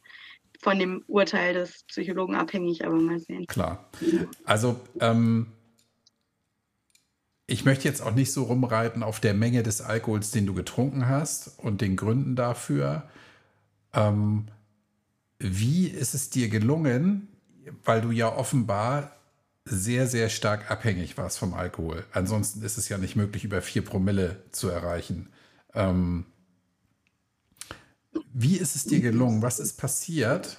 von 0.60 0.78
dem 0.78 1.04
Urteil 1.06 1.54
des 1.54 1.84
Psychologen 1.84 2.34
abhängig, 2.34 2.84
aber 2.84 2.96
mal 2.96 3.20
sehen. 3.20 3.46
Klar. 3.46 3.88
Also 4.44 4.80
ähm, 5.00 5.46
ich 7.46 7.64
möchte 7.64 7.86
jetzt 7.86 8.02
auch 8.02 8.14
nicht 8.14 8.32
so 8.32 8.44
rumreiten 8.44 9.02
auf 9.02 9.20
der 9.20 9.34
Menge 9.34 9.62
des 9.62 9.80
Alkohols, 9.80 10.30
den 10.30 10.46
du 10.46 10.54
getrunken 10.54 11.08
hast 11.08 11.58
und 11.58 11.80
den 11.80 11.96
Gründen 11.96 12.36
dafür. 12.36 13.08
Ähm, 13.92 14.46
wie 15.38 15.88
ist 15.88 16.14
es 16.14 16.30
dir 16.30 16.48
gelungen, 16.48 17.28
weil 17.84 18.00
du 18.00 18.10
ja 18.10 18.34
offenbar 18.34 19.14
sehr, 19.64 20.06
sehr 20.06 20.28
stark 20.28 20.70
abhängig 20.70 21.16
warst 21.16 21.38
vom 21.38 21.54
Alkohol. 21.54 22.04
Ansonsten 22.12 22.62
ist 22.62 22.76
es 22.76 22.88
ja 22.88 22.98
nicht 22.98 23.16
möglich, 23.16 23.44
über 23.44 23.62
vier 23.62 23.82
Promille 23.82 24.42
zu 24.50 24.68
erreichen. 24.68 25.30
Ähm, 25.72 26.26
wie 28.32 28.56
ist 28.56 28.76
es 28.76 28.84
dir 28.84 29.00
gelungen? 29.00 29.42
Was 29.42 29.58
ist 29.58 29.78
passiert, 29.78 30.58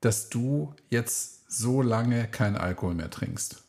dass 0.00 0.28
du 0.28 0.74
jetzt 0.90 1.50
so 1.50 1.80
lange 1.80 2.26
keinen 2.28 2.56
Alkohol 2.56 2.94
mehr 2.94 3.10
trinkst? 3.10 3.62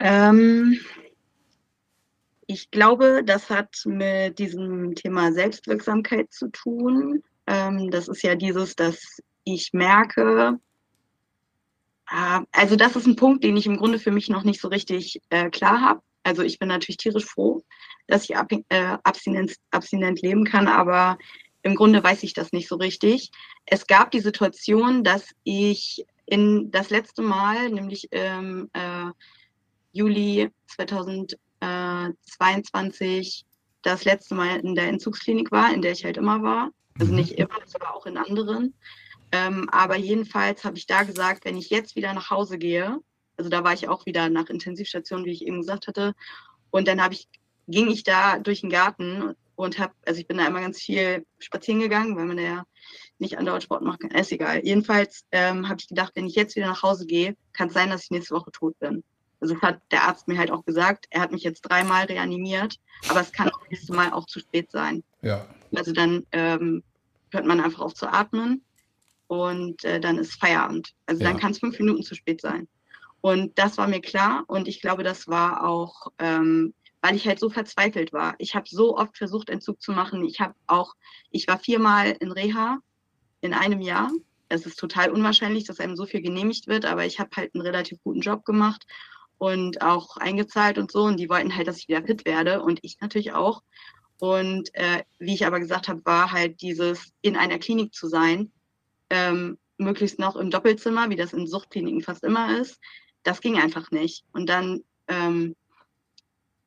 Ähm, 0.00 0.78
ich 2.46 2.70
glaube, 2.70 3.22
das 3.24 3.50
hat 3.50 3.82
mit 3.84 4.38
diesem 4.38 4.94
Thema 4.94 5.32
Selbstwirksamkeit 5.32 6.32
zu 6.32 6.48
tun. 6.48 7.22
Ähm, 7.46 7.90
das 7.90 8.08
ist 8.08 8.22
ja 8.22 8.34
dieses, 8.34 8.74
dass 8.74 9.20
ich 9.44 9.72
merke, 9.72 10.58
äh, 12.10 12.40
also 12.52 12.76
das 12.76 12.96
ist 12.96 13.06
ein 13.06 13.16
Punkt, 13.16 13.44
den 13.44 13.56
ich 13.56 13.66
im 13.66 13.76
Grunde 13.76 13.98
für 13.98 14.10
mich 14.10 14.28
noch 14.28 14.44
nicht 14.44 14.60
so 14.60 14.68
richtig 14.68 15.20
äh, 15.30 15.50
klar 15.50 15.80
habe. 15.80 16.02
Also 16.22 16.42
ich 16.42 16.58
bin 16.58 16.68
natürlich 16.68 16.98
tierisch 16.98 17.24
froh, 17.24 17.62
dass 18.06 18.24
ich 18.24 18.36
ab, 18.36 18.50
äh, 18.68 18.96
abstinent, 19.02 19.56
abstinent 19.70 20.20
leben 20.22 20.44
kann, 20.44 20.68
aber 20.68 21.18
im 21.62 21.74
Grunde 21.74 22.02
weiß 22.02 22.22
ich 22.22 22.34
das 22.34 22.52
nicht 22.52 22.68
so 22.68 22.76
richtig. 22.76 23.30
Es 23.66 23.86
gab 23.86 24.10
die 24.10 24.20
Situation, 24.20 25.04
dass 25.04 25.34
ich 25.44 26.04
in 26.26 26.70
das 26.70 26.90
letzte 26.90 27.22
Mal, 27.22 27.70
nämlich 27.70 28.08
ähm, 28.10 28.70
äh, 28.72 29.10
Juli 29.98 30.50
2022 30.68 33.44
das 33.82 34.04
letzte 34.04 34.36
Mal 34.36 34.60
in 34.60 34.76
der 34.76 34.86
Entzugsklinik 34.86 35.50
war, 35.50 35.74
in 35.74 35.82
der 35.82 35.90
ich 35.92 36.04
halt 36.04 36.16
immer 36.16 36.40
war. 36.42 36.70
Also 37.00 37.12
mhm. 37.12 37.18
nicht 37.18 37.32
immer, 37.32 37.58
aber 37.74 37.96
auch 37.96 38.06
in 38.06 38.16
anderen. 38.16 38.74
Ähm, 39.32 39.68
aber 39.70 39.96
jedenfalls 39.96 40.64
habe 40.64 40.78
ich 40.78 40.86
da 40.86 41.02
gesagt, 41.02 41.44
wenn 41.44 41.56
ich 41.56 41.70
jetzt 41.70 41.96
wieder 41.96 42.14
nach 42.14 42.30
Hause 42.30 42.58
gehe, 42.58 43.00
also 43.36 43.50
da 43.50 43.64
war 43.64 43.72
ich 43.72 43.88
auch 43.88 44.06
wieder 44.06 44.30
nach 44.30 44.48
Intensivstation, 44.48 45.24
wie 45.24 45.32
ich 45.32 45.44
eben 45.44 45.62
gesagt 45.62 45.88
hatte, 45.88 46.14
und 46.70 46.86
dann 46.86 47.02
habe 47.02 47.14
ich, 47.14 47.26
ging 47.66 47.90
ich 47.90 48.04
da 48.04 48.38
durch 48.38 48.60
den 48.60 48.70
Garten 48.70 49.34
und 49.56 49.80
habe, 49.80 49.94
also 50.06 50.20
ich 50.20 50.28
bin 50.28 50.38
da 50.38 50.46
immer 50.46 50.60
ganz 50.60 50.78
viel 50.78 51.26
spazieren 51.40 51.80
gegangen, 51.80 52.16
weil 52.16 52.26
man 52.26 52.38
ja 52.38 52.64
nicht 53.18 53.36
andauernd 53.36 53.64
Sport 53.64 53.82
machen 53.82 53.98
kann. 53.98 54.12
Ist 54.12 54.30
egal. 54.30 54.64
Jedenfalls 54.64 55.24
ähm, 55.32 55.68
habe 55.68 55.80
ich 55.80 55.88
gedacht, 55.88 56.12
wenn 56.14 56.26
ich 56.26 56.36
jetzt 56.36 56.54
wieder 56.54 56.68
nach 56.68 56.84
Hause 56.84 57.04
gehe, 57.04 57.36
kann 57.52 57.66
es 57.66 57.74
sein, 57.74 57.90
dass 57.90 58.04
ich 58.04 58.10
nächste 58.10 58.36
Woche 58.36 58.52
tot 58.52 58.78
bin. 58.78 59.02
Also 59.40 59.54
das 59.54 59.62
hat 59.62 59.80
der 59.90 60.04
Arzt 60.04 60.28
mir 60.28 60.38
halt 60.38 60.50
auch 60.50 60.64
gesagt. 60.64 61.06
Er 61.10 61.20
hat 61.20 61.32
mich 61.32 61.42
jetzt 61.42 61.62
dreimal 61.62 62.04
reanimiert, 62.06 62.78
aber 63.08 63.20
es 63.20 63.32
kann 63.32 63.48
auch 63.50 63.60
nächste 63.70 63.92
Mal 63.94 64.12
auch 64.12 64.26
zu 64.26 64.40
spät 64.40 64.70
sein. 64.70 65.02
Ja. 65.22 65.46
Also 65.74 65.92
dann 65.92 66.26
ähm, 66.32 66.82
hört 67.30 67.46
man 67.46 67.60
einfach 67.60 67.80
auf 67.80 67.94
zu 67.94 68.12
atmen 68.12 68.62
und 69.28 69.84
äh, 69.84 70.00
dann 70.00 70.18
ist 70.18 70.40
Feierabend. 70.40 70.94
Also 71.06 71.22
ja. 71.22 71.30
dann 71.30 71.38
kann 71.38 71.52
es 71.52 71.58
fünf 71.58 71.78
Minuten 71.78 72.02
zu 72.02 72.14
spät 72.14 72.40
sein. 72.40 72.66
Und 73.20 73.58
das 73.58 73.78
war 73.78 73.88
mir 73.88 74.00
klar 74.00 74.44
und 74.46 74.68
ich 74.68 74.80
glaube, 74.80 75.02
das 75.02 75.28
war 75.28 75.66
auch, 75.66 76.08
ähm, 76.18 76.74
weil 77.00 77.16
ich 77.16 77.26
halt 77.26 77.38
so 77.38 77.50
verzweifelt 77.50 78.12
war. 78.12 78.34
Ich 78.38 78.54
habe 78.54 78.68
so 78.68 78.96
oft 78.96 79.16
versucht, 79.16 79.50
Entzug 79.50 79.80
zu 79.80 79.92
machen. 79.92 80.24
Ich 80.24 80.40
habe 80.40 80.54
auch, 80.66 80.94
ich 81.30 81.46
war 81.46 81.58
viermal 81.58 82.16
in 82.20 82.32
Reha 82.32 82.78
in 83.40 83.54
einem 83.54 83.80
Jahr. 83.80 84.10
Es 84.48 84.66
ist 84.66 84.78
total 84.78 85.10
unwahrscheinlich, 85.10 85.64
dass 85.64 85.80
einem 85.80 85.96
so 85.96 86.06
viel 86.06 86.22
genehmigt 86.22 86.68
wird, 86.68 86.86
aber 86.86 87.04
ich 87.04 87.20
habe 87.20 87.30
halt 87.36 87.54
einen 87.54 87.62
relativ 87.62 87.98
guten 88.02 88.20
Job 88.20 88.44
gemacht 88.44 88.86
und 89.38 89.82
auch 89.82 90.16
eingezahlt 90.16 90.78
und 90.78 90.90
so. 90.90 91.04
Und 91.04 91.18
die 91.18 91.28
wollten 91.28 91.54
halt, 91.56 91.68
dass 91.68 91.78
ich 91.78 91.88
wieder 91.88 92.02
fit 92.02 92.24
werde 92.24 92.62
und 92.62 92.80
ich 92.82 93.00
natürlich 93.00 93.32
auch. 93.32 93.62
Und 94.18 94.74
äh, 94.74 95.04
wie 95.18 95.34
ich 95.34 95.46
aber 95.46 95.60
gesagt 95.60 95.88
habe, 95.88 96.04
war 96.04 96.32
halt 96.32 96.60
dieses 96.60 97.12
in 97.22 97.36
einer 97.36 97.58
Klinik 97.58 97.94
zu 97.94 98.08
sein, 98.08 98.52
ähm, 99.10 99.58
möglichst 99.78 100.18
noch 100.18 100.36
im 100.36 100.50
Doppelzimmer, 100.50 101.08
wie 101.08 101.16
das 101.16 101.32
in 101.32 101.46
Suchtkliniken 101.46 102.02
fast 102.02 102.24
immer 102.24 102.58
ist. 102.58 102.80
Das 103.22 103.40
ging 103.40 103.58
einfach 103.58 103.90
nicht. 103.92 104.24
Und 104.32 104.48
dann 104.48 104.82
ähm, 105.06 105.54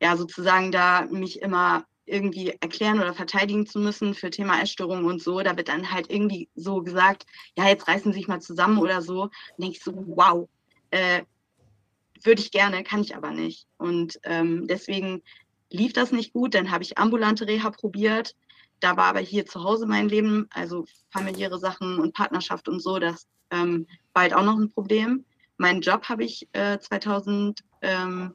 ja 0.01 0.15
sozusagen 0.15 0.71
da 0.71 1.05
mich 1.11 1.41
immer 1.41 1.85
irgendwie 2.05 2.49
erklären 2.59 2.99
oder 2.99 3.13
verteidigen 3.13 3.65
zu 3.65 3.79
müssen 3.79 4.13
für 4.13 4.29
Thema 4.29 4.61
Essstörungen 4.61 5.05
und 5.05 5.21
so. 5.21 5.41
Da 5.41 5.55
wird 5.55 5.67
dann 5.69 5.91
halt 5.91 6.09
irgendwie 6.09 6.49
so 6.55 6.81
gesagt, 6.81 7.25
ja, 7.57 7.67
jetzt 7.67 7.87
reißen 7.87 8.11
Sie 8.11 8.19
sich 8.19 8.27
mal 8.27 8.41
zusammen 8.41 8.79
oder 8.79 9.01
so. 9.01 9.23
Und 9.23 9.31
denke 9.57 9.77
ich 9.77 9.83
so, 9.83 9.93
wow, 9.95 10.49
äh, 10.89 11.23
würde 12.23 12.41
ich 12.41 12.51
gerne, 12.51 12.83
kann 12.83 13.01
ich 13.01 13.15
aber 13.15 13.31
nicht. 13.31 13.67
Und 13.77 14.19
ähm, 14.23 14.67
deswegen 14.67 15.21
lief 15.69 15.93
das 15.93 16.11
nicht 16.11 16.33
gut. 16.33 16.53
Dann 16.53 16.71
habe 16.71 16.83
ich 16.83 16.97
ambulante 16.97 17.47
Reha 17.47 17.69
probiert. 17.71 18.35
Da 18.79 18.97
war 18.97 19.05
aber 19.05 19.19
hier 19.19 19.45
zu 19.45 19.63
Hause 19.63 19.85
mein 19.85 20.09
Leben, 20.09 20.47
also 20.51 20.85
familiäre 21.11 21.59
Sachen 21.59 21.99
und 21.99 22.13
Partnerschaft 22.13 22.67
und 22.67 22.81
so, 22.81 22.97
das 22.97 23.27
ähm, 23.51 23.85
war 24.13 24.23
halt 24.23 24.33
auch 24.33 24.43
noch 24.43 24.57
ein 24.57 24.71
Problem. 24.71 25.25
Meinen 25.57 25.81
Job 25.81 26.09
habe 26.09 26.23
ich 26.23 26.47
äh, 26.53 26.79
2000, 26.79 27.59
ähm, 27.83 28.33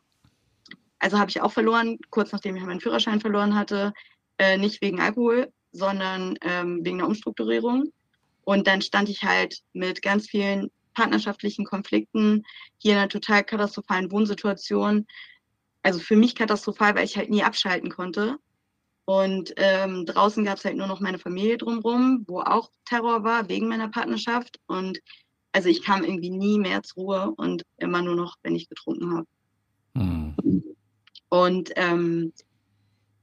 also 1.01 1.19
habe 1.19 1.31
ich 1.31 1.41
auch 1.41 1.53
verloren, 1.53 1.99
kurz 2.11 2.31
nachdem 2.31 2.57
ich 2.57 2.63
meinen 2.63 2.81
Führerschein 2.81 3.21
verloren 3.21 3.57
hatte. 3.57 3.93
Äh, 4.39 4.59
nicht 4.59 4.81
wegen 4.83 5.01
Alkohol, 5.01 5.53
sondern 5.73 6.37
ähm, 6.43 6.85
wegen 6.85 6.99
der 6.99 7.09
Umstrukturierung. 7.09 7.93
Und 8.45 8.69
dann 8.69 8.81
stand 8.83 9.09
ich 9.09 9.25
halt 9.25 9.63
mit 9.73 10.03
ganz 10.03 10.29
vielen 10.29 10.71
partnerschaftlichen 10.97 11.65
Konflikten, 11.65 12.45
hier 12.79 12.95
in 12.95 12.99
einer 12.99 13.09
total 13.09 13.45
katastrophalen 13.45 14.11
Wohnsituation. 14.11 15.07
Also 15.83 16.01
für 16.01 16.17
mich 16.17 16.35
katastrophal, 16.35 16.97
weil 16.97 17.05
ich 17.05 17.17
halt 17.17 17.31
nie 17.31 17.45
abschalten 17.45 17.91
konnte. 17.91 18.39
Und 19.05 19.53
ähm, 19.57 20.05
draußen 20.05 20.45
gab 20.45 20.59
es 20.59 20.65
halt 20.65 20.77
nur 20.77 20.89
noch 20.89 21.01
meine 21.01 21.19
Familie 21.19 21.59
drumherum, 21.59 22.25
wo 22.27 22.41
auch 22.41 22.73
Terror 22.87 23.23
war 23.23 23.49
wegen 23.49 23.69
meiner 23.69 23.89
Partnerschaft. 23.89 24.59
Und 24.67 24.99
also 25.53 25.69
ich 25.69 25.83
kam 25.83 26.03
irgendwie 26.03 26.31
nie 26.31 26.59
mehr 26.59 26.83
zur 26.83 27.05
Ruhe 27.05 27.35
und 27.37 27.63
immer 27.77 28.03
nur 28.03 28.17
noch, 28.17 28.37
wenn 28.43 28.57
ich 28.57 28.69
getrunken 28.69 29.15
habe. 29.15 29.27
Mhm. 29.95 30.65
Und 31.29 31.73
ähm, 31.77 32.33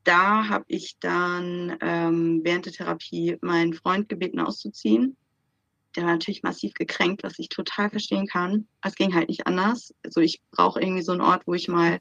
da 0.04 0.48
habe 0.48 0.66
ich 0.68 0.98
dann 1.00 1.78
ähm, 1.82 2.42
während 2.44 2.66
der 2.66 2.74
Therapie 2.74 3.38
meinen 3.42 3.74
Freund 3.74 4.10
gebeten 4.10 4.40
auszuziehen. 4.40 5.18
Der 5.96 6.04
war 6.04 6.12
natürlich 6.12 6.44
massiv 6.44 6.74
gekränkt, 6.74 7.24
was 7.24 7.38
ich 7.38 7.50
total 7.50 7.90
verstehen 7.90 8.28
kann. 8.28 8.68
Es 8.82 8.96
ging 8.96 9.14
halt 9.14 9.30
nicht 9.30 9.46
anders. 9.46 9.94
Also 10.04 10.22
ich 10.22 10.42
brauche 10.52 10.82
irgendwie 10.82 11.04
so 11.04 11.12
einen 11.12 11.22
Ort, 11.22 11.44
wo 11.46 11.54
ich 11.54 11.68
mal 11.68 12.00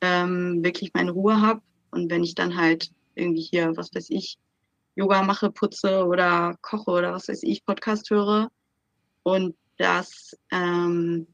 ähm, 0.00 0.64
wirklich 0.64 0.92
meine 0.94 1.12
Ruhe 1.12 1.40
habe. 1.40 1.62
Und 1.90 2.10
wenn 2.10 2.24
ich 2.24 2.34
dann 2.34 2.56
halt 2.56 2.90
irgendwie 3.14 3.42
hier, 3.42 3.76
was 3.76 3.94
weiß 3.94 4.10
ich, 4.10 4.38
Yoga 4.94 5.22
mache, 5.22 5.50
putze 5.50 6.04
oder 6.04 6.56
koche 6.60 6.90
oder 6.90 7.12
was 7.12 7.28
weiß 7.28 7.42
ich, 7.44 7.64
Podcast 7.64 8.10
höre. 8.10 8.50
Und 9.22 9.54
das, 9.78 10.36
ähm, 10.50 11.26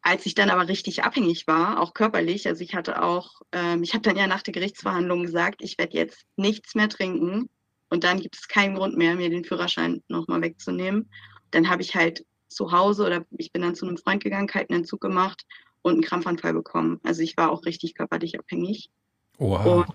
als 0.00 0.26
ich 0.26 0.34
dann 0.34 0.50
aber 0.50 0.68
richtig 0.68 1.02
abhängig 1.02 1.46
war, 1.46 1.80
auch 1.80 1.94
körperlich, 1.94 2.46
also 2.46 2.62
ich 2.62 2.74
hatte 2.74 3.02
auch, 3.02 3.40
ähm, 3.52 3.82
ich 3.82 3.94
habe 3.94 4.02
dann 4.02 4.16
ja 4.16 4.26
nach 4.26 4.42
der 4.42 4.52
Gerichtsverhandlung 4.52 5.22
gesagt, 5.22 5.62
ich 5.62 5.78
werde 5.78 5.96
jetzt 5.96 6.26
nichts 6.36 6.74
mehr 6.74 6.88
trinken 6.88 7.48
und 7.94 8.02
dann 8.02 8.18
gibt 8.18 8.34
es 8.36 8.48
keinen 8.48 8.74
Grund 8.74 8.96
mehr, 8.96 9.14
mir 9.14 9.30
den 9.30 9.44
Führerschein 9.44 10.02
nochmal 10.08 10.42
wegzunehmen. 10.42 11.08
Dann 11.52 11.68
habe 11.68 11.82
ich 11.82 11.94
halt 11.94 12.26
zu 12.48 12.72
Hause 12.72 13.06
oder 13.06 13.24
ich 13.38 13.52
bin 13.52 13.62
dann 13.62 13.76
zu 13.76 13.86
einem 13.86 13.98
Freund 13.98 14.20
gegangen, 14.20 14.48
kalten 14.48 14.74
Entzug 14.74 15.00
gemacht 15.00 15.46
und 15.82 15.92
einen 15.92 16.02
Krampfanfall 16.02 16.54
bekommen. 16.54 16.98
Also 17.04 17.22
ich 17.22 17.36
war 17.36 17.52
auch 17.52 17.64
richtig 17.64 17.94
körperlich 17.94 18.36
abhängig. 18.36 18.90
Oha. 19.38 19.62
Und 19.62 19.86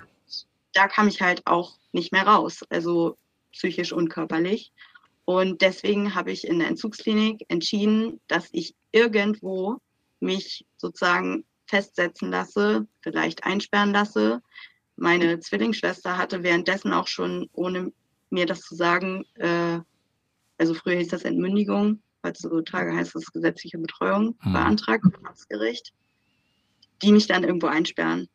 da 0.71 0.88
kam 0.88 1.09
ich 1.09 1.21
halt 1.21 1.45
auch 1.45 1.73
nicht 1.91 2.13
mehr 2.13 2.25
raus, 2.25 2.62
also 2.69 3.17
psychisch 3.51 3.91
und 3.91 4.07
körperlich. 4.07 4.71
Und 5.25 5.62
deswegen 5.62 6.15
habe 6.15 6.31
ich 6.31 6.47
in 6.47 6.59
der 6.59 6.69
Entzugsklinik 6.69 7.43
entschieden, 7.49 8.21
dass 8.27 8.47
ich 8.53 8.75
irgendwo 8.93 9.75
mich 10.21 10.65
sozusagen 10.77 11.43
festsetzen 11.65 12.31
lasse, 12.31 12.88
vielleicht 13.01 13.43
einsperren 13.43 13.91
lasse. 13.91 14.41
Meine 14.99 15.39
Zwillingsschwester 15.39 16.17
hatte 16.17 16.43
währenddessen 16.43 16.91
auch 16.91 17.07
schon, 17.07 17.49
ohne 17.53 17.91
mir 18.29 18.45
das 18.45 18.62
zu 18.62 18.75
sagen, 18.75 19.25
äh, 19.35 19.79
also 20.57 20.73
früher 20.73 20.97
hieß 20.97 21.07
das 21.07 21.23
Entmündigung, 21.23 22.01
heutzutage 22.25 22.93
heißt 22.93 23.15
das 23.15 23.31
gesetzliche 23.31 23.77
Betreuung, 23.77 24.38
mhm. 24.43 24.53
beantragt 24.53 25.03
vom 25.03 25.25
Amtsgericht, 25.25 25.93
die 27.01 27.13
mich 27.13 27.27
dann 27.27 27.43
irgendwo 27.45 27.67
einsperren. 27.67 28.27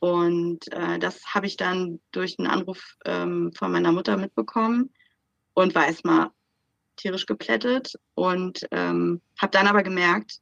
Und 0.00 0.70
äh, 0.72 0.98
das 0.98 1.24
habe 1.32 1.46
ich 1.46 1.56
dann 1.56 2.00
durch 2.10 2.36
einen 2.38 2.48
Anruf 2.48 2.96
ähm, 3.04 3.52
von 3.56 3.70
meiner 3.72 3.92
Mutter 3.92 4.16
mitbekommen 4.16 4.90
und 5.54 5.74
war 5.74 5.86
erstmal 5.86 6.30
tierisch 6.96 7.26
geplättet 7.26 7.94
und 8.14 8.66
ähm, 8.72 9.22
habe 9.38 9.52
dann 9.52 9.68
aber 9.68 9.82
gemerkt, 9.82 10.40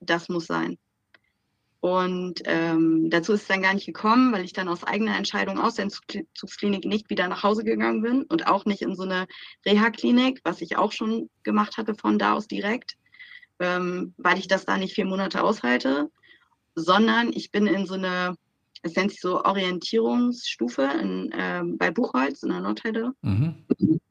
das 0.00 0.28
muss 0.28 0.46
sein. 0.46 0.78
Und 1.82 2.42
ähm, 2.44 3.10
dazu 3.10 3.32
ist 3.32 3.42
es 3.42 3.48
dann 3.48 3.62
gar 3.62 3.74
nicht 3.74 3.86
gekommen, 3.86 4.32
weil 4.32 4.44
ich 4.44 4.52
dann 4.52 4.68
aus 4.68 4.84
eigener 4.84 5.16
Entscheidung 5.16 5.58
aus 5.58 5.74
der 5.74 5.86
Entzugsklinik 5.86 6.84
nicht 6.84 7.10
wieder 7.10 7.26
nach 7.26 7.42
Hause 7.42 7.64
gegangen 7.64 8.02
bin 8.02 8.22
und 8.22 8.46
auch 8.46 8.66
nicht 8.66 8.82
in 8.82 8.94
so 8.94 9.02
eine 9.02 9.26
Reha-Klinik, 9.66 10.40
was 10.44 10.60
ich 10.60 10.76
auch 10.76 10.92
schon 10.92 11.28
gemacht 11.42 11.78
hatte 11.78 11.96
von 11.96 12.20
da 12.20 12.34
aus 12.34 12.46
direkt, 12.46 12.96
ähm, 13.58 14.14
weil 14.16 14.38
ich 14.38 14.46
das 14.46 14.64
da 14.64 14.78
nicht 14.78 14.94
vier 14.94 15.06
Monate 15.06 15.42
aushalte, 15.42 16.08
sondern 16.76 17.32
ich 17.32 17.50
bin 17.50 17.66
in 17.66 17.84
so 17.84 17.94
eine 17.94 18.36
es 18.82 18.96
nennt 18.96 19.10
sich 19.10 19.20
so 19.20 19.44
Orientierungsstufe 19.44 20.82
in, 21.00 21.30
ähm, 21.36 21.78
bei 21.78 21.90
Buchholz 21.90 22.42
in 22.42 22.50
der 22.50 22.60
Nordheide 22.60 23.12
mhm. 23.22 23.64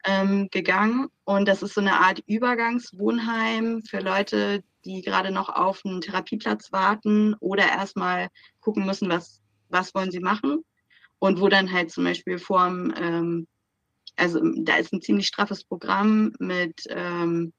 ähm, 0.05 0.47
gegangen. 0.49 1.07
Und 1.25 1.47
das 1.47 1.61
ist 1.61 1.73
so 1.73 1.81
eine 1.81 1.99
Art 1.99 2.23
Übergangswohnheim 2.25 3.81
für 3.81 3.99
Leute, 3.99 4.63
die 4.85 5.01
gerade 5.01 5.31
noch 5.31 5.49
auf 5.49 5.85
einen 5.85 6.01
Therapieplatz 6.01 6.71
warten 6.71 7.35
oder 7.39 7.67
erstmal 7.67 8.29
gucken 8.59 8.85
müssen, 8.85 9.09
was, 9.09 9.41
was 9.69 9.93
wollen 9.93 10.11
sie 10.11 10.19
machen. 10.19 10.63
Und 11.19 11.39
wo 11.39 11.49
dann 11.49 11.71
halt 11.71 11.91
zum 11.91 12.03
Beispiel 12.03 12.39
vorm, 12.39 12.93
ähm, 12.97 13.47
also 14.15 14.41
da 14.63 14.77
ist 14.77 14.91
ein 14.91 15.01
ziemlich 15.01 15.27
straffes 15.27 15.63
Programm 15.63 16.33
mit 16.39 16.81
ähm, 16.89 17.53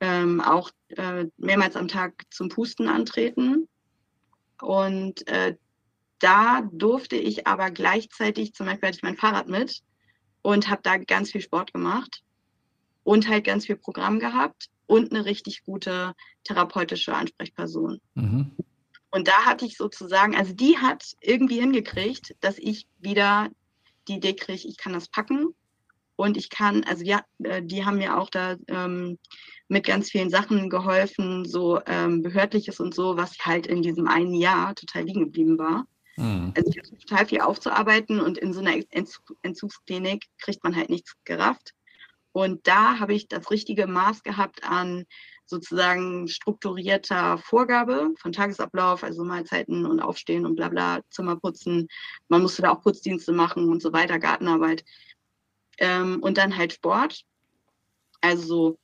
ähm, 0.00 0.40
auch 0.40 0.70
äh, 0.88 1.26
mehrmals 1.36 1.76
am 1.76 1.88
Tag 1.88 2.24
zum 2.30 2.48
Pusten 2.48 2.88
antreten. 2.88 3.68
Und 4.60 5.26
äh, 5.28 5.56
da 6.18 6.62
durfte 6.72 7.16
ich 7.16 7.46
aber 7.46 7.70
gleichzeitig, 7.70 8.54
zum 8.54 8.66
Beispiel 8.66 8.88
hatte 8.88 8.96
ich 8.96 9.02
mein 9.02 9.16
Fahrrad 9.16 9.48
mit 9.48 9.82
und 10.42 10.68
habe 10.68 10.82
da 10.82 10.96
ganz 10.96 11.30
viel 11.30 11.40
Sport 11.40 11.72
gemacht 11.72 12.22
und 13.04 13.28
halt 13.28 13.44
ganz 13.44 13.66
viel 13.66 13.76
Programm 13.76 14.18
gehabt 14.18 14.71
und 14.86 15.12
eine 15.12 15.24
richtig 15.24 15.64
gute 15.64 16.14
therapeutische 16.44 17.14
Ansprechperson. 17.14 18.00
Mhm. 18.14 18.52
Und 19.10 19.28
da 19.28 19.44
hatte 19.44 19.66
ich 19.66 19.76
sozusagen, 19.76 20.34
also 20.34 20.54
die 20.54 20.78
hat 20.78 21.04
irgendwie 21.20 21.60
hingekriegt, 21.60 22.34
dass 22.40 22.58
ich 22.58 22.86
wieder 22.98 23.50
die 24.08 24.14
Idee 24.14 24.34
kriege, 24.34 24.66
ich 24.66 24.76
kann 24.78 24.94
das 24.94 25.08
packen 25.08 25.54
und 26.16 26.36
ich 26.36 26.50
kann, 26.50 26.84
also 26.84 27.04
ja, 27.04 27.22
äh, 27.42 27.62
die 27.62 27.84
haben 27.84 27.98
mir 27.98 28.18
auch 28.18 28.30
da 28.30 28.56
ähm, 28.68 29.18
mit 29.68 29.84
ganz 29.84 30.10
vielen 30.10 30.30
Sachen 30.30 30.70
geholfen, 30.70 31.44
so 31.44 31.80
ähm, 31.86 32.22
behördliches 32.22 32.80
und 32.80 32.94
so, 32.94 33.16
was 33.16 33.38
halt 33.40 33.66
in 33.66 33.82
diesem 33.82 34.06
einen 34.06 34.34
Jahr 34.34 34.74
total 34.74 35.04
liegen 35.04 35.20
geblieben 35.20 35.58
war. 35.58 35.86
Mhm. 36.16 36.52
Also 36.56 36.70
ich 36.70 36.78
habe 36.78 36.98
total 36.98 37.26
viel 37.26 37.40
aufzuarbeiten 37.40 38.20
und 38.20 38.38
in 38.38 38.52
so 38.52 38.60
einer 38.60 38.82
Entzugsklinik 39.42 40.26
kriegt 40.38 40.62
man 40.62 40.76
halt 40.76 40.90
nichts 40.90 41.14
gerafft. 41.24 41.74
Und 42.32 42.66
da 42.66 42.98
habe 42.98 43.14
ich 43.14 43.28
das 43.28 43.50
richtige 43.50 43.86
Maß 43.86 44.22
gehabt 44.22 44.64
an 44.64 45.04
sozusagen 45.44 46.28
strukturierter 46.28 47.36
Vorgabe 47.38 48.14
von 48.18 48.32
Tagesablauf, 48.32 49.04
also 49.04 49.24
Mahlzeiten 49.24 49.84
und 49.84 50.00
Aufstehen 50.00 50.46
und 50.46 50.56
bla 50.56 50.68
bla, 50.68 51.00
Zimmer 51.10 51.36
putzen. 51.36 51.88
Man 52.28 52.42
musste 52.42 52.62
da 52.62 52.70
auch 52.70 52.80
Putzdienste 52.80 53.32
machen 53.32 53.68
und 53.68 53.82
so 53.82 53.92
weiter, 53.92 54.18
Gartenarbeit. 54.18 54.84
Ähm, 55.78 56.20
und 56.22 56.38
dann 56.38 56.56
halt 56.56 56.72
Sport, 56.72 57.24
also 58.20 58.42
so 58.42 58.78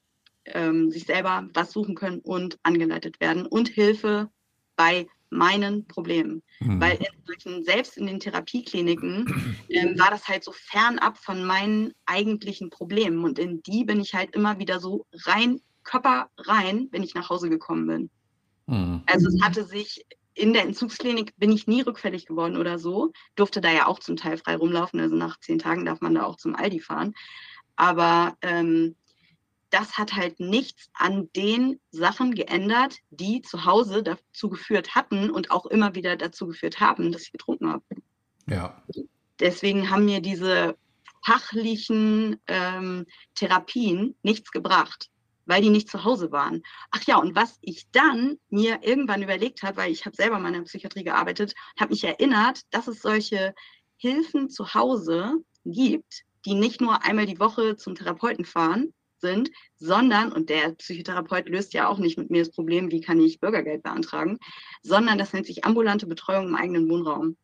ähm, 0.46 0.90
sich 0.90 1.04
selber 1.04 1.48
was 1.54 1.72
suchen 1.72 1.94
können 1.94 2.20
und 2.20 2.58
angeleitet 2.62 3.20
werden 3.20 3.46
und 3.46 3.68
Hilfe 3.68 4.30
bei 4.76 5.06
meinen 5.30 5.86
Problemen. 5.86 6.42
Mhm. 6.60 6.80
Weil 6.80 6.96
in 6.96 7.27
solchen, 7.38 7.64
selbst 7.64 7.96
in 7.96 8.06
den 8.06 8.20
Therapiekliniken 8.20 9.56
ähm, 9.68 9.98
war 9.98 10.10
das 10.10 10.28
halt 10.28 10.44
so 10.44 10.52
fernab 10.52 11.18
von 11.18 11.44
meinen 11.44 11.92
eigentlichen 12.06 12.70
Problemen. 12.70 13.24
Und 13.24 13.38
in 13.38 13.62
die 13.62 13.84
bin 13.84 14.00
ich 14.00 14.14
halt 14.14 14.34
immer 14.34 14.58
wieder 14.58 14.80
so 14.80 15.06
rein, 15.24 15.60
Körper 15.84 16.28
rein, 16.36 16.88
wenn 16.90 17.02
ich 17.02 17.14
nach 17.14 17.30
Hause 17.30 17.48
gekommen 17.48 17.86
bin. 17.86 18.10
Mhm. 18.66 19.02
Also 19.06 19.28
es 19.28 19.42
hatte 19.42 19.64
sich 19.64 20.04
in 20.34 20.52
der 20.52 20.62
Entzugsklinik 20.62 21.34
bin 21.36 21.50
ich 21.50 21.66
nie 21.66 21.80
rückfällig 21.80 22.26
geworden 22.26 22.56
oder 22.56 22.78
so. 22.78 23.12
Durfte 23.34 23.60
da 23.60 23.72
ja 23.72 23.86
auch 23.86 23.98
zum 23.98 24.16
Teil 24.16 24.38
frei 24.38 24.56
rumlaufen. 24.56 25.00
Also 25.00 25.16
nach 25.16 25.40
zehn 25.40 25.58
Tagen 25.58 25.84
darf 25.84 26.00
man 26.00 26.14
da 26.14 26.24
auch 26.24 26.36
zum 26.36 26.54
Aldi 26.54 26.80
fahren. 26.80 27.14
Aber 27.74 28.36
ähm, 28.42 28.94
das 29.70 29.98
hat 29.98 30.14
halt 30.14 30.40
nichts 30.40 30.88
an 30.94 31.28
den 31.36 31.80
Sachen 31.90 32.34
geändert, 32.34 32.98
die 33.10 33.42
zu 33.42 33.64
Hause 33.64 34.02
dazu 34.02 34.48
geführt 34.48 34.94
hatten 34.94 35.30
und 35.30 35.50
auch 35.50 35.66
immer 35.66 35.94
wieder 35.94 36.16
dazu 36.16 36.46
geführt 36.46 36.80
haben, 36.80 37.12
dass 37.12 37.22
ich 37.22 37.32
getrunken 37.32 37.72
habe. 37.72 37.84
Ja. 38.46 38.82
Deswegen 39.40 39.90
haben 39.90 40.04
mir 40.04 40.20
diese 40.20 40.76
fachlichen 41.24 42.40
ähm, 42.46 43.06
Therapien 43.34 44.16
nichts 44.22 44.50
gebracht, 44.50 45.10
weil 45.46 45.62
die 45.62 45.70
nicht 45.70 45.90
zu 45.90 46.04
Hause 46.04 46.32
waren. 46.32 46.62
Ach 46.90 47.02
ja, 47.04 47.18
und 47.18 47.34
was 47.34 47.58
ich 47.60 47.90
dann 47.90 48.38
mir 48.48 48.80
irgendwann 48.82 49.22
überlegt 49.22 49.62
habe, 49.62 49.76
weil 49.76 49.92
ich 49.92 50.06
habe 50.06 50.16
selber 50.16 50.38
mal 50.38 50.48
in 50.48 50.54
der 50.54 50.62
Psychiatrie 50.62 51.04
gearbeitet, 51.04 51.54
habe 51.78 51.90
mich 51.90 52.04
erinnert, 52.04 52.62
dass 52.70 52.88
es 52.88 53.02
solche 53.02 53.54
Hilfen 53.96 54.48
zu 54.48 54.74
Hause 54.74 55.34
gibt, 55.64 56.22
die 56.46 56.54
nicht 56.54 56.80
nur 56.80 57.04
einmal 57.04 57.26
die 57.26 57.40
Woche 57.40 57.76
zum 57.76 57.94
Therapeuten 57.94 58.44
fahren, 58.44 58.94
sind, 59.20 59.50
sondern, 59.76 60.32
und 60.32 60.50
der 60.50 60.72
Psychotherapeut 60.72 61.48
löst 61.48 61.74
ja 61.74 61.88
auch 61.88 61.98
nicht 61.98 62.18
mit 62.18 62.30
mir 62.30 62.44
das 62.44 62.54
Problem, 62.54 62.90
wie 62.90 63.00
kann 63.00 63.20
ich 63.20 63.40
Bürgergeld 63.40 63.82
beantragen, 63.82 64.38
sondern 64.82 65.18
das 65.18 65.32
nennt 65.32 65.46
sich 65.46 65.64
ambulante 65.64 66.06
Betreuung 66.06 66.48
im 66.48 66.54
eigenen 66.54 66.88
Wohnraum. 66.88 67.36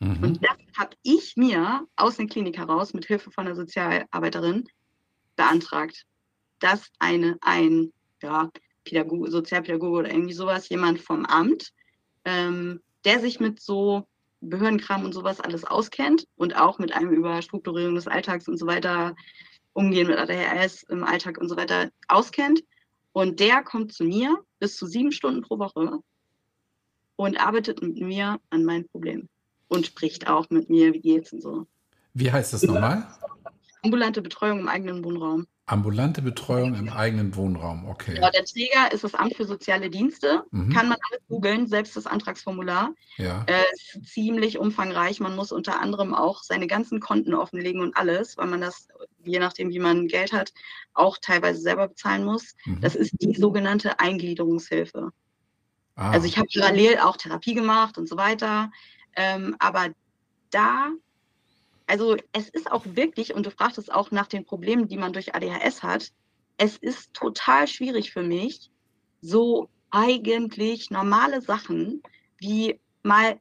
Mhm. 0.00 0.22
Und 0.22 0.44
das 0.44 0.56
habe 0.76 0.96
ich 1.02 1.36
mir 1.36 1.86
aus 1.96 2.16
der 2.16 2.26
Klinik 2.26 2.58
heraus 2.58 2.94
mit 2.94 3.06
Hilfe 3.06 3.30
von 3.30 3.46
einer 3.46 3.56
Sozialarbeiterin 3.56 4.68
beantragt, 5.36 6.04
dass 6.60 6.90
eine, 6.98 7.36
ein 7.40 7.92
ja, 8.22 8.50
Pädagoge, 8.84 9.30
Sozialpädagoge 9.30 9.98
oder 9.98 10.10
irgendwie 10.10 10.34
sowas, 10.34 10.68
jemand 10.68 11.00
vom 11.00 11.24
Amt, 11.26 11.72
ähm, 12.24 12.80
der 13.04 13.20
sich 13.20 13.40
mit 13.40 13.60
so 13.60 14.06
Behördenkram 14.40 15.04
und 15.04 15.12
sowas 15.12 15.40
alles 15.40 15.64
auskennt 15.64 16.26
und 16.36 16.56
auch 16.56 16.78
mit 16.78 16.92
einem 16.92 17.10
über 17.10 17.42
Strukturierung 17.42 17.94
des 17.94 18.06
Alltags 18.06 18.48
und 18.48 18.56
so 18.56 18.66
weiter 18.66 19.14
Umgehen 19.78 20.08
mit 20.08 20.18
ADHS 20.18 20.82
im 20.88 21.04
Alltag 21.04 21.38
und 21.38 21.48
so 21.48 21.56
weiter 21.56 21.92
auskennt. 22.08 22.64
Und 23.12 23.38
der 23.38 23.62
kommt 23.62 23.92
zu 23.92 24.02
mir 24.02 24.36
bis 24.58 24.76
zu 24.76 24.86
sieben 24.86 25.12
Stunden 25.12 25.42
pro 25.42 25.60
Woche 25.60 26.00
und 27.14 27.40
arbeitet 27.40 27.80
mit 27.80 27.96
mir 27.96 28.40
an 28.50 28.64
meinen 28.64 28.88
Problemen 28.88 29.28
und 29.68 29.86
spricht 29.86 30.28
auch 30.28 30.50
mit 30.50 30.68
mir, 30.68 30.92
wie 30.94 31.00
geht's 31.00 31.32
und 31.32 31.42
so. 31.42 31.68
Wie 32.12 32.32
heißt 32.32 32.54
das 32.54 32.64
nochmal? 32.64 33.06
Ambulante 33.84 34.20
Betreuung 34.20 34.58
im 34.58 34.68
eigenen 34.68 35.04
Wohnraum. 35.04 35.46
Ambulante 35.70 36.22
Betreuung 36.22 36.74
im 36.74 36.88
eigenen 36.88 37.36
Wohnraum, 37.36 37.86
okay. 37.88 38.14
Genau, 38.14 38.30
der 38.30 38.44
Träger 38.44 38.90
ist 38.90 39.04
das 39.04 39.14
Amt 39.14 39.34
für 39.36 39.44
soziale 39.44 39.90
Dienste. 39.90 40.44
Mhm. 40.50 40.72
Kann 40.72 40.88
man 40.88 40.96
alles 41.10 41.20
googeln, 41.28 41.66
selbst 41.66 41.96
das 41.96 42.06
Antragsformular. 42.06 42.94
Ja, 43.18 43.44
Äh, 43.46 43.62
ist 43.72 44.06
ziemlich 44.12 44.58
umfangreich. 44.58 45.20
Man 45.20 45.36
muss 45.36 45.52
unter 45.52 45.80
anderem 45.80 46.14
auch 46.14 46.42
seine 46.42 46.66
ganzen 46.66 47.00
Konten 47.00 47.34
offenlegen 47.34 47.80
und 47.82 47.96
alles, 47.96 48.36
weil 48.38 48.46
man 48.46 48.60
das, 48.60 48.88
je 49.24 49.38
nachdem, 49.38 49.70
wie 49.70 49.78
man 49.78 50.08
Geld 50.08 50.32
hat, 50.32 50.52
auch 50.94 51.18
teilweise 51.18 51.60
selber 51.60 51.88
bezahlen 51.88 52.24
muss. 52.24 52.54
mhm. 52.64 52.80
Das 52.80 52.94
ist 52.94 53.12
die 53.20 53.34
sogenannte 53.34 54.00
Eingliederungshilfe. 54.00 55.10
Ah, 55.96 56.10
Also 56.12 56.26
ich 56.26 56.38
habe 56.38 56.48
parallel 56.54 56.98
auch 56.98 57.16
Therapie 57.16 57.54
gemacht 57.54 57.98
und 57.98 58.08
so 58.08 58.16
weiter. 58.16 58.70
Ähm, 59.16 59.54
aber 59.58 59.88
da, 60.50 60.90
also 61.88 62.16
es 62.32 62.48
ist 62.50 62.70
auch 62.70 62.84
wirklich, 62.84 63.34
und 63.34 63.46
du 63.46 63.50
fragtest 63.50 63.92
auch 63.92 64.10
nach 64.10 64.26
den 64.26 64.44
Problemen, 64.44 64.88
die 64.88 64.98
man 64.98 65.12
durch 65.12 65.34
ADHS 65.34 65.82
hat, 65.82 66.12
es 66.58 66.76
ist 66.76 67.14
total 67.14 67.66
schwierig 67.66 68.12
für 68.12 68.22
mich, 68.22 68.70
so 69.20 69.68
eigentlich 69.90 70.90
normale 70.90 71.40
Sachen 71.40 72.02
wie 72.38 72.80
mal 73.02 73.38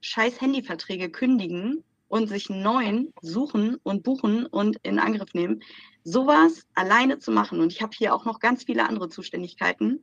scheiß 0.00 0.40
Handyverträge 0.40 1.10
kündigen 1.10 1.84
und 2.08 2.28
sich 2.28 2.50
einen 2.50 2.62
neuen 2.62 3.12
suchen 3.20 3.76
und 3.82 4.02
buchen 4.02 4.46
und 4.46 4.78
in 4.82 4.98
Angriff 4.98 5.34
nehmen, 5.34 5.62
sowas 6.02 6.66
alleine 6.74 7.18
zu 7.18 7.30
machen. 7.30 7.60
Und 7.60 7.72
ich 7.72 7.82
habe 7.82 7.92
hier 7.96 8.14
auch 8.14 8.24
noch 8.24 8.40
ganz 8.40 8.64
viele 8.64 8.88
andere 8.88 9.08
Zuständigkeiten. 9.08 10.02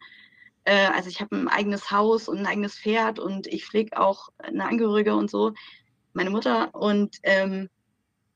Äh, 0.63 0.87
also 0.93 1.09
ich 1.09 1.19
habe 1.19 1.35
ein 1.35 1.47
eigenes 1.47 1.89
Haus 1.91 2.29
und 2.29 2.37
ein 2.37 2.45
eigenes 2.45 2.77
Pferd 2.77 3.19
und 3.19 3.47
ich 3.47 3.65
pflege 3.65 3.99
auch 3.99 4.29
eine 4.37 4.65
Angehörige 4.65 5.15
und 5.15 5.31
so, 5.31 5.53
meine 6.13 6.29
Mutter. 6.29 6.73
Und 6.75 7.17
ähm, 7.23 7.69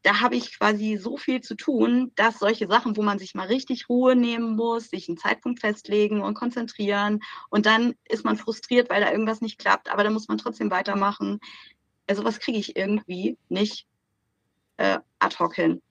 da 0.03 0.19
habe 0.19 0.35
ich 0.35 0.57
quasi 0.57 0.97
so 0.97 1.17
viel 1.17 1.41
zu 1.41 1.55
tun, 1.55 2.11
dass 2.15 2.39
solche 2.39 2.67
Sachen, 2.67 2.97
wo 2.97 3.01
man 3.03 3.19
sich 3.19 3.35
mal 3.35 3.47
richtig 3.47 3.87
Ruhe 3.89 4.15
nehmen 4.15 4.55
muss, 4.55 4.89
sich 4.89 5.07
einen 5.07 5.17
Zeitpunkt 5.17 5.59
festlegen 5.59 6.21
und 6.21 6.33
konzentrieren 6.33 7.19
und 7.49 7.65
dann 7.65 7.95
ist 8.05 8.25
man 8.25 8.37
frustriert, 8.37 8.89
weil 8.89 9.01
da 9.01 9.11
irgendwas 9.11 9.41
nicht 9.41 9.59
klappt, 9.59 9.91
aber 9.91 10.03
dann 10.03 10.13
muss 10.13 10.27
man 10.27 10.37
trotzdem 10.37 10.71
weitermachen. 10.71 11.39
Also 12.07 12.23
was 12.23 12.39
kriege 12.39 12.57
ich 12.57 12.75
irgendwie 12.75 13.37
nicht 13.49 13.85
äh, 14.77 14.99
ad 15.19 15.37
hoc 15.39 15.55
hin. 15.55 15.81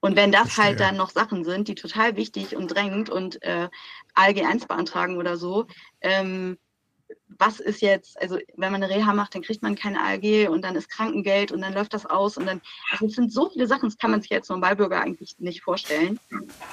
Und 0.00 0.16
wenn 0.16 0.32
das 0.32 0.58
halt 0.58 0.80
dann 0.80 0.98
noch 0.98 1.08
Sachen 1.08 1.44
sind, 1.44 1.66
die 1.66 1.74
total 1.74 2.16
wichtig 2.16 2.54
und 2.54 2.68
drängend 2.68 3.08
und 3.08 3.42
äh, 3.42 3.70
ALG 4.12 4.44
1 4.44 4.66
beantragen 4.66 5.16
oder 5.16 5.38
so, 5.38 5.66
ähm, 6.02 6.58
was 7.38 7.60
ist 7.60 7.80
jetzt, 7.82 8.20
also 8.20 8.38
wenn 8.56 8.72
man 8.72 8.82
eine 8.82 8.94
Reha 8.94 9.12
macht, 9.12 9.34
dann 9.34 9.42
kriegt 9.42 9.62
man 9.62 9.74
kein 9.74 9.96
ALG 9.96 10.48
und 10.48 10.62
dann 10.62 10.76
ist 10.76 10.88
Krankengeld 10.88 11.52
und 11.52 11.60
dann 11.60 11.74
läuft 11.74 11.94
das 11.94 12.06
aus 12.06 12.36
und 12.36 12.46
dann, 12.46 12.60
also 12.90 13.06
es 13.06 13.14
sind 13.14 13.32
so 13.32 13.50
viele 13.50 13.66
Sachen, 13.66 13.88
das 13.88 13.98
kann 13.98 14.10
man 14.10 14.22
sich 14.22 14.30
jetzt 14.30 14.48
so 14.48 14.54
ein 14.54 14.62
Wahlbürger 14.62 15.00
eigentlich 15.00 15.36
nicht 15.38 15.62
vorstellen. 15.62 16.20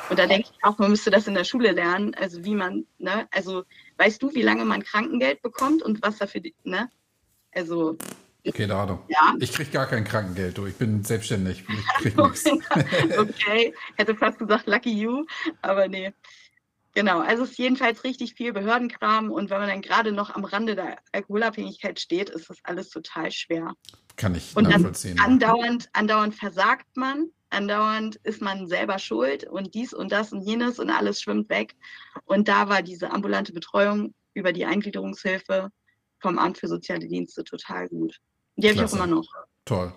Und 0.09 0.19
da 0.19 0.27
denke 0.27 0.49
ich 0.51 0.63
auch, 0.63 0.77
man 0.77 0.91
müsste 0.91 1.11
das 1.11 1.27
in 1.27 1.33
der 1.33 1.43
Schule 1.43 1.71
lernen, 1.71 2.13
also 2.15 2.43
wie 2.43 2.55
man, 2.55 2.85
ne, 2.99 3.27
also 3.31 3.63
weißt 3.97 4.21
du, 4.21 4.33
wie 4.33 4.41
lange 4.41 4.65
man 4.65 4.83
Krankengeld 4.83 5.41
bekommt 5.41 5.81
und 5.81 6.01
was 6.01 6.17
dafür, 6.17 6.41
ne, 6.63 6.89
also, 7.53 7.97
keine 8.53 8.75
Ahnung. 8.75 8.99
ja. 9.07 9.35
Ich 9.39 9.51
kriege 9.51 9.69
gar 9.69 9.85
kein 9.85 10.03
Krankengeld, 10.03 10.57
du. 10.57 10.65
Ich 10.65 10.75
bin 10.75 11.03
selbstständig. 11.03 11.63
Ich 11.67 11.87
kriege 12.01 12.23
nichts. 12.27 12.45
okay, 13.17 13.73
hätte 13.97 14.15
fast 14.15 14.39
gesagt 14.39 14.67
Lucky 14.67 14.91
You, 14.91 15.25
aber 15.61 15.87
nee. 15.87 16.13
Genau, 16.93 17.19
also 17.21 17.43
es 17.43 17.51
ist 17.51 17.57
jedenfalls 17.57 18.03
richtig 18.03 18.33
viel 18.35 18.51
Behördenkram 18.51 19.31
und 19.31 19.49
wenn 19.49 19.59
man 19.59 19.69
dann 19.69 19.81
gerade 19.81 20.11
noch 20.11 20.29
am 20.31 20.43
Rande 20.43 20.75
der 20.75 20.97
Alkoholabhängigkeit 21.13 21.99
steht, 21.99 22.29
ist 22.29 22.49
das 22.49 22.57
alles 22.63 22.89
total 22.89 23.31
schwer. 23.31 23.73
Kann 24.17 24.35
ich 24.35 24.55
Und 24.57 24.67
nachvollziehen. 24.69 25.17
andauernd, 25.19 25.89
andauernd 25.93 26.35
versagt 26.35 26.97
man, 26.97 27.27
andauernd 27.49 28.17
ist 28.23 28.41
man 28.41 28.67
selber 28.67 28.99
schuld 28.99 29.45
und 29.45 29.73
dies 29.73 29.93
und 29.93 30.11
das 30.11 30.33
und 30.33 30.41
jenes 30.41 30.79
und 30.79 30.89
alles 30.89 31.21
schwimmt 31.21 31.49
weg. 31.49 31.75
Und 32.25 32.47
da 32.49 32.67
war 32.67 32.81
diese 32.81 33.11
ambulante 33.11 33.53
Betreuung 33.53 34.13
über 34.33 34.51
die 34.51 34.65
Eingliederungshilfe 34.65 35.69
vom 36.19 36.37
Amt 36.39 36.57
für 36.57 36.67
Soziale 36.67 37.07
Dienste 37.07 37.43
total 37.45 37.87
gut. 37.87 38.17
Die 38.57 38.67
habe 38.69 38.75
ich 38.77 38.83
auch 38.83 38.93
immer 38.93 39.07
noch. 39.07 39.25
Toll. 39.65 39.93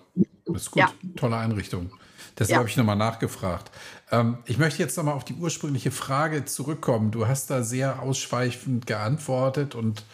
Das 0.47 0.63
ist 0.63 0.71
gut. 0.71 0.81
Ja. 0.81 0.93
Tolle 1.17 1.37
Einrichtung. 1.37 1.91
Deshalb 2.39 2.51
Ja. 2.51 2.59
habe 2.59 2.69
ich 2.69 2.77
nochmal 2.77 2.97
nachgefragt. 2.97 3.71
Ähm, 4.11 4.39
ich 4.47 4.59
möchte 4.59 4.83
jetzt 4.83 4.97
nochmal 4.97 5.15
auf 5.15 5.25
die 5.25 5.35
ursprüngliche 5.35 5.91
Frage 5.91 6.45
zurückkommen. 6.45 7.11
Du 7.11 7.27
hast 7.27 7.51
da 7.51 7.63
sehr 7.63 8.01
ausschweifend 8.03 8.87
geantwortet 8.87 9.75
und 9.75 10.05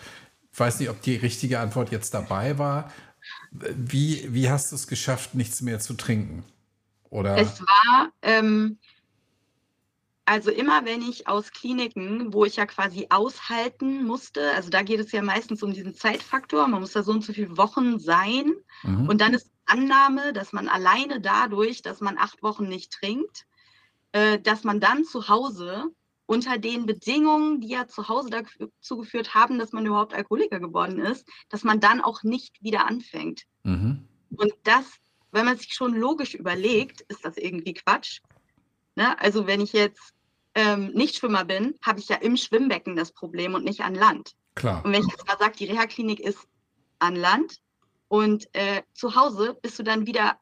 ich 0.52 0.58
weiß 0.58 0.80
nicht, 0.80 0.90
ob 0.90 1.00
die 1.02 1.16
richtige 1.16 1.60
Antwort 1.60 1.90
jetzt 1.90 2.14
dabei 2.14 2.58
war. 2.58 2.92
Wie, 3.50 4.26
wie 4.32 4.50
hast 4.50 4.72
du 4.72 4.76
es 4.76 4.86
geschafft, 4.86 5.34
nichts 5.34 5.60
mehr 5.60 5.80
zu 5.80 5.94
trinken? 5.94 6.44
Oder 7.10 7.36
Es 7.38 7.60
war, 7.60 8.12
ähm, 8.22 8.78
also 10.24 10.50
immer 10.50 10.84
wenn 10.84 11.02
ich 11.02 11.26
aus 11.26 11.50
Kliniken, 11.50 12.32
wo 12.32 12.44
ich 12.44 12.56
ja 12.56 12.66
quasi 12.66 13.06
aushalten 13.10 14.04
musste, 14.04 14.52
also 14.52 14.70
da 14.70 14.82
geht 14.82 15.00
es 15.00 15.10
ja 15.10 15.22
meistens 15.22 15.62
um 15.62 15.72
diesen 15.72 15.94
Zeitfaktor, 15.94 16.68
man 16.68 16.80
muss 16.80 16.92
da 16.92 17.02
so 17.02 17.10
und 17.12 17.24
so 17.24 17.32
viele 17.32 17.56
Wochen 17.56 17.98
sein 17.98 18.52
Mhm. 18.84 19.08
und 19.08 19.20
dann 19.20 19.34
ist 19.34 19.50
Annahme, 19.66 20.32
dass 20.32 20.52
man 20.52 20.68
alleine 20.68 21.20
dadurch, 21.20 21.82
dass 21.82 22.00
man 22.00 22.16
acht 22.16 22.42
Wochen 22.42 22.68
nicht 22.68 22.92
trinkt, 22.92 23.46
äh, 24.12 24.38
dass 24.38 24.64
man 24.64 24.80
dann 24.80 25.04
zu 25.04 25.28
Hause 25.28 25.86
unter 26.30 26.58
den 26.58 26.86
Bedingungen, 26.86 27.60
die 27.60 27.70
ja 27.70 27.88
zu 27.88 28.08
Hause 28.08 28.30
dazu 28.30 28.98
geführt 28.98 29.34
haben, 29.34 29.58
dass 29.58 29.72
man 29.72 29.84
überhaupt 29.84 30.14
Alkoholiker 30.14 30.60
geworden 30.60 31.00
ist, 31.00 31.26
dass 31.48 31.64
man 31.64 31.80
dann 31.80 32.00
auch 32.00 32.22
nicht 32.22 32.62
wieder 32.62 32.86
anfängt. 32.86 33.42
Mhm. 33.64 34.06
Und 34.36 34.52
das, 34.62 34.84
wenn 35.32 35.44
man 35.44 35.56
sich 35.56 35.74
schon 35.74 35.92
logisch 35.92 36.34
überlegt, 36.34 37.00
ist 37.08 37.24
das 37.24 37.36
irgendwie 37.36 37.74
Quatsch. 37.74 38.20
Ne? 38.94 39.18
Also 39.20 39.48
wenn 39.48 39.60
ich 39.60 39.72
jetzt 39.72 40.14
ähm, 40.54 40.92
nicht 40.92 41.16
Schwimmer 41.16 41.44
bin, 41.44 41.74
habe 41.82 41.98
ich 41.98 42.08
ja 42.08 42.16
im 42.16 42.36
Schwimmbecken 42.36 42.94
das 42.94 43.10
Problem 43.10 43.54
und 43.54 43.64
nicht 43.64 43.80
an 43.80 43.96
Land. 43.96 44.36
Klar. 44.54 44.84
Und 44.84 44.92
wenn 44.92 45.02
ich 45.02 45.10
jetzt 45.10 45.26
mal 45.26 45.38
sage, 45.38 45.56
die 45.56 45.66
Reha-Klinik 45.66 46.20
ist 46.20 46.46
an 47.00 47.16
Land 47.16 47.56
und 48.06 48.48
äh, 48.54 48.82
zu 48.94 49.16
Hause 49.16 49.58
bist 49.60 49.80
du 49.80 49.82
dann 49.82 50.06
wieder 50.06 50.38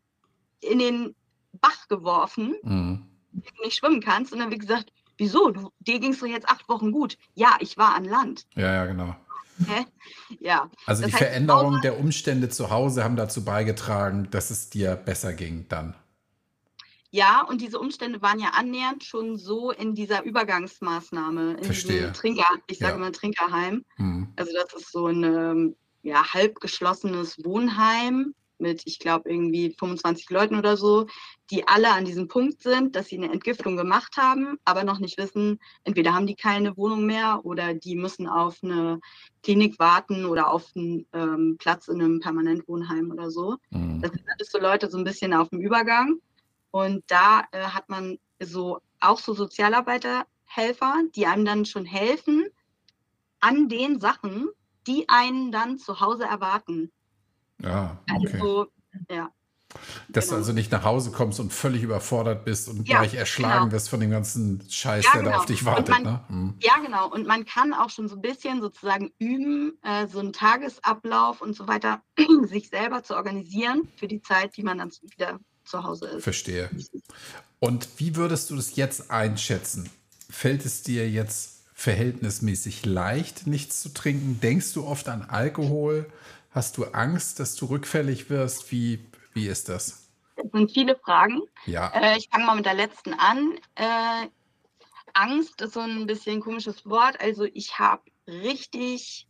in 0.60 0.80
den 0.80 1.14
Bach 1.52 1.88
geworfen, 1.88 2.56
Mhm. 2.62 3.07
Nicht 3.62 3.76
schwimmen 3.78 4.00
kannst. 4.00 4.32
Und 4.32 4.38
dann 4.40 4.50
wird 4.50 4.60
gesagt, 4.60 4.92
wieso? 5.16 5.50
Du, 5.50 5.70
dir 5.80 5.98
ging 6.00 6.12
es 6.12 6.20
doch 6.20 6.26
jetzt 6.26 6.48
acht 6.48 6.68
Wochen 6.68 6.92
gut. 6.92 7.16
Ja, 7.34 7.56
ich 7.60 7.76
war 7.76 7.94
an 7.94 8.04
Land. 8.04 8.46
Ja, 8.54 8.72
ja, 8.74 8.86
genau. 8.86 9.16
Hä? 9.66 9.84
Ja, 10.38 10.70
Also 10.86 11.02
Das 11.02 11.10
die 11.10 11.16
heißt, 11.16 11.24
Veränderung 11.24 11.80
der 11.82 11.98
Umstände 11.98 12.48
zu 12.48 12.70
Hause 12.70 13.02
haben 13.02 13.16
dazu 13.16 13.44
beigetragen, 13.44 14.28
dass 14.30 14.50
es 14.50 14.70
dir 14.70 14.94
besser 14.94 15.32
ging 15.32 15.66
dann. 15.68 15.94
Ja, 17.10 17.42
und 17.42 17.60
diese 17.62 17.78
Umstände 17.80 18.20
waren 18.22 18.38
ja 18.38 18.50
annähernd 18.50 19.02
schon 19.02 19.36
so 19.38 19.70
in 19.72 19.94
dieser 19.94 20.22
Übergangsmaßnahme, 20.24 21.54
in 21.54 21.64
Verstehe. 21.64 22.12
Trinker, 22.12 22.44
ich 22.66 22.78
sage 22.78 22.92
Ja. 22.92 22.96
immer 22.98 23.10
Trinkerheim. 23.12 23.84
Mhm. 23.96 24.28
Also 24.36 24.52
das 24.52 24.74
ist 24.80 24.92
so 24.92 25.06
ein 25.06 25.24
ähm, 25.24 25.76
ja, 26.02 26.22
halb 26.32 26.60
geschlossenes 26.60 27.42
Wohnheim 27.44 28.34
mit, 28.60 28.82
ich 28.86 28.98
glaube, 28.98 29.30
irgendwie 29.30 29.74
25 29.78 30.28
Leuten 30.30 30.56
oder 30.56 30.76
so, 30.76 31.06
die 31.50 31.66
alle 31.66 31.90
an 31.90 32.04
diesem 32.04 32.28
Punkt 32.28 32.62
sind, 32.62 32.94
dass 32.94 33.06
sie 33.06 33.16
eine 33.16 33.32
Entgiftung 33.32 33.76
gemacht 33.76 34.16
haben, 34.16 34.58
aber 34.64 34.84
noch 34.84 34.98
nicht 34.98 35.18
wissen, 35.18 35.58
entweder 35.84 36.14
haben 36.14 36.26
die 36.26 36.34
keine 36.34 36.76
Wohnung 36.76 37.06
mehr 37.06 37.40
oder 37.44 37.74
die 37.74 37.96
müssen 37.96 38.26
auf 38.26 38.58
eine 38.62 39.00
Klinik 39.42 39.78
warten 39.78 40.26
oder 40.26 40.50
auf 40.50 40.66
einen 40.76 41.06
ähm, 41.12 41.56
Platz 41.58 41.88
in 41.88 42.00
einem 42.00 42.20
Permanentwohnheim 42.20 43.10
oder 43.10 43.30
so. 43.30 43.56
Mhm. 43.70 44.00
Das 44.02 44.12
sind 44.12 44.24
alles 44.28 44.50
so 44.50 44.58
Leute 44.58 44.90
so 44.90 44.98
ein 44.98 45.04
bisschen 45.04 45.32
auf 45.32 45.48
dem 45.48 45.60
Übergang. 45.60 46.20
Und 46.70 47.02
da 47.06 47.44
äh, 47.52 47.62
hat 47.62 47.88
man 47.88 48.18
so 48.40 48.78
auch 49.00 49.18
so 49.18 49.32
Sozialarbeiterhelfer, 49.32 51.02
die 51.14 51.26
einem 51.26 51.44
dann 51.44 51.64
schon 51.64 51.84
helfen 51.84 52.46
an 53.40 53.68
den 53.68 54.00
Sachen, 54.00 54.48
die 54.86 55.08
einen 55.08 55.52
dann 55.52 55.78
zu 55.78 56.00
Hause 56.00 56.24
erwarten. 56.24 56.90
Ja, 57.62 57.98
okay. 58.14 58.32
Also, 58.34 58.66
ja, 59.10 59.30
Dass 60.08 60.26
du 60.26 60.30
genau. 60.30 60.38
also 60.38 60.52
nicht 60.52 60.72
nach 60.72 60.84
Hause 60.84 61.10
kommst 61.10 61.40
und 61.40 61.52
völlig 61.52 61.82
überfordert 61.82 62.44
bist 62.44 62.68
und 62.68 62.88
Ja, 62.88 62.98
gleich 63.00 63.14
erschlagen 63.14 63.64
genau. 63.64 63.72
wirst 63.72 63.88
von 63.90 64.00
dem 64.00 64.10
ganzen 64.10 64.62
Scheiß, 64.70 65.04
Ja, 65.04 65.12
der 65.14 65.22
da 65.22 65.28
genau. 65.30 65.38
auf 65.40 65.46
dich 65.46 65.64
wartet. 65.64 65.88
man- 65.88 66.02
ne? 66.04 66.20
Mhm. 66.28 66.54
ja, 66.60 66.78
genau. 66.78 67.10
Und 67.12 67.26
man 67.26 67.44
kann 67.44 67.74
auch 67.74 67.90
schon 67.90 68.08
so 68.08 68.14
ein 68.16 68.22
bisschen 68.22 68.60
sozusagen 68.62 69.10
üben, 69.18 69.78
äh, 69.82 70.06
so 70.06 70.20
einen 70.20 70.32
Tagesablauf 70.32 71.42
und 71.42 71.54
so 71.54 71.68
weiter, 71.68 72.00
sich 72.44 72.68
selber 72.70 73.02
zu 73.02 73.14
organisieren 73.16 73.88
für 73.96 74.08
die 74.08 74.22
Zeit, 74.22 74.56
die 74.56 74.62
man 74.62 74.78
dann 74.78 74.90
wieder 75.02 75.38
zu 75.64 75.82
Hause 75.84 76.06
ist. 76.06 76.22
Verstehe. 76.24 76.70
Und 77.58 77.88
wie 77.98 78.16
würdest 78.16 78.48
du 78.50 78.56
das 78.56 78.76
jetzt 78.76 79.10
einschätzen? 79.10 79.90
Fällt 80.30 80.64
es 80.64 80.82
dir 80.82 81.10
jetzt 81.10 81.64
verhältnismäßig 81.74 82.86
leicht, 82.86 83.46
nichts 83.46 83.80
zu 83.82 83.90
trinken? 83.90 84.40
Denkst 84.40 84.72
du 84.74 84.84
oft 84.86 85.08
an 85.08 85.22
Alkohol? 85.22 86.06
Hast 86.58 86.76
du 86.76 86.86
Angst, 86.86 87.38
dass 87.38 87.54
du 87.54 87.66
rückfällig 87.66 88.30
wirst? 88.30 88.72
Wie, 88.72 88.98
wie 89.32 89.46
ist 89.46 89.68
das? 89.68 90.10
Das 90.34 90.50
sind 90.50 90.72
viele 90.72 90.96
Fragen. 90.96 91.42
Ja, 91.66 91.92
Äh, 91.94 92.18
ich 92.18 92.28
fange 92.30 92.46
mal 92.46 92.56
mit 92.56 92.66
der 92.66 92.74
letzten 92.74 93.14
an. 93.14 93.54
Äh, 93.76 94.26
Angst 95.14 95.60
ist 95.62 95.74
so 95.74 95.80
ein 95.82 96.08
bisschen 96.08 96.40
komisches 96.40 96.84
Wort. 96.84 97.20
Also 97.20 97.44
ich 97.44 97.78
habe 97.78 98.02
richtig, 98.26 99.28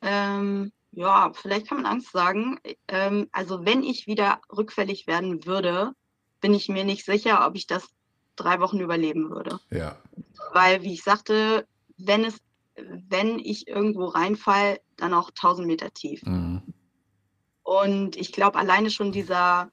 ähm, 0.00 0.72
ja, 0.90 1.30
vielleicht 1.32 1.68
kann 1.68 1.80
man 1.80 1.86
Angst 1.86 2.10
sagen. 2.10 2.58
Ähm, 2.88 3.28
also 3.30 3.64
wenn 3.64 3.84
ich 3.84 4.08
wieder 4.08 4.40
rückfällig 4.50 5.06
werden 5.06 5.46
würde, 5.46 5.92
bin 6.40 6.54
ich 6.54 6.68
mir 6.68 6.82
nicht 6.82 7.04
sicher, 7.04 7.46
ob 7.46 7.54
ich 7.54 7.68
das 7.68 7.86
drei 8.34 8.58
Wochen 8.58 8.80
überleben 8.80 9.30
würde. 9.30 9.60
Ja. 9.70 9.96
Weil, 10.52 10.82
wie 10.82 10.94
ich 10.94 11.04
sagte, 11.04 11.68
wenn 11.98 12.24
es, 12.24 12.38
wenn 13.08 13.38
ich 13.38 13.68
irgendwo 13.68 14.06
reinfall, 14.06 14.80
dann 14.96 15.14
auch 15.14 15.30
1000 15.30 15.66
Meter 15.66 15.92
tief. 15.92 16.22
Mhm. 16.24 16.62
Und 17.62 18.16
ich 18.16 18.32
glaube, 18.32 18.58
alleine 18.58 18.90
schon 18.90 19.12
dieser, 19.12 19.70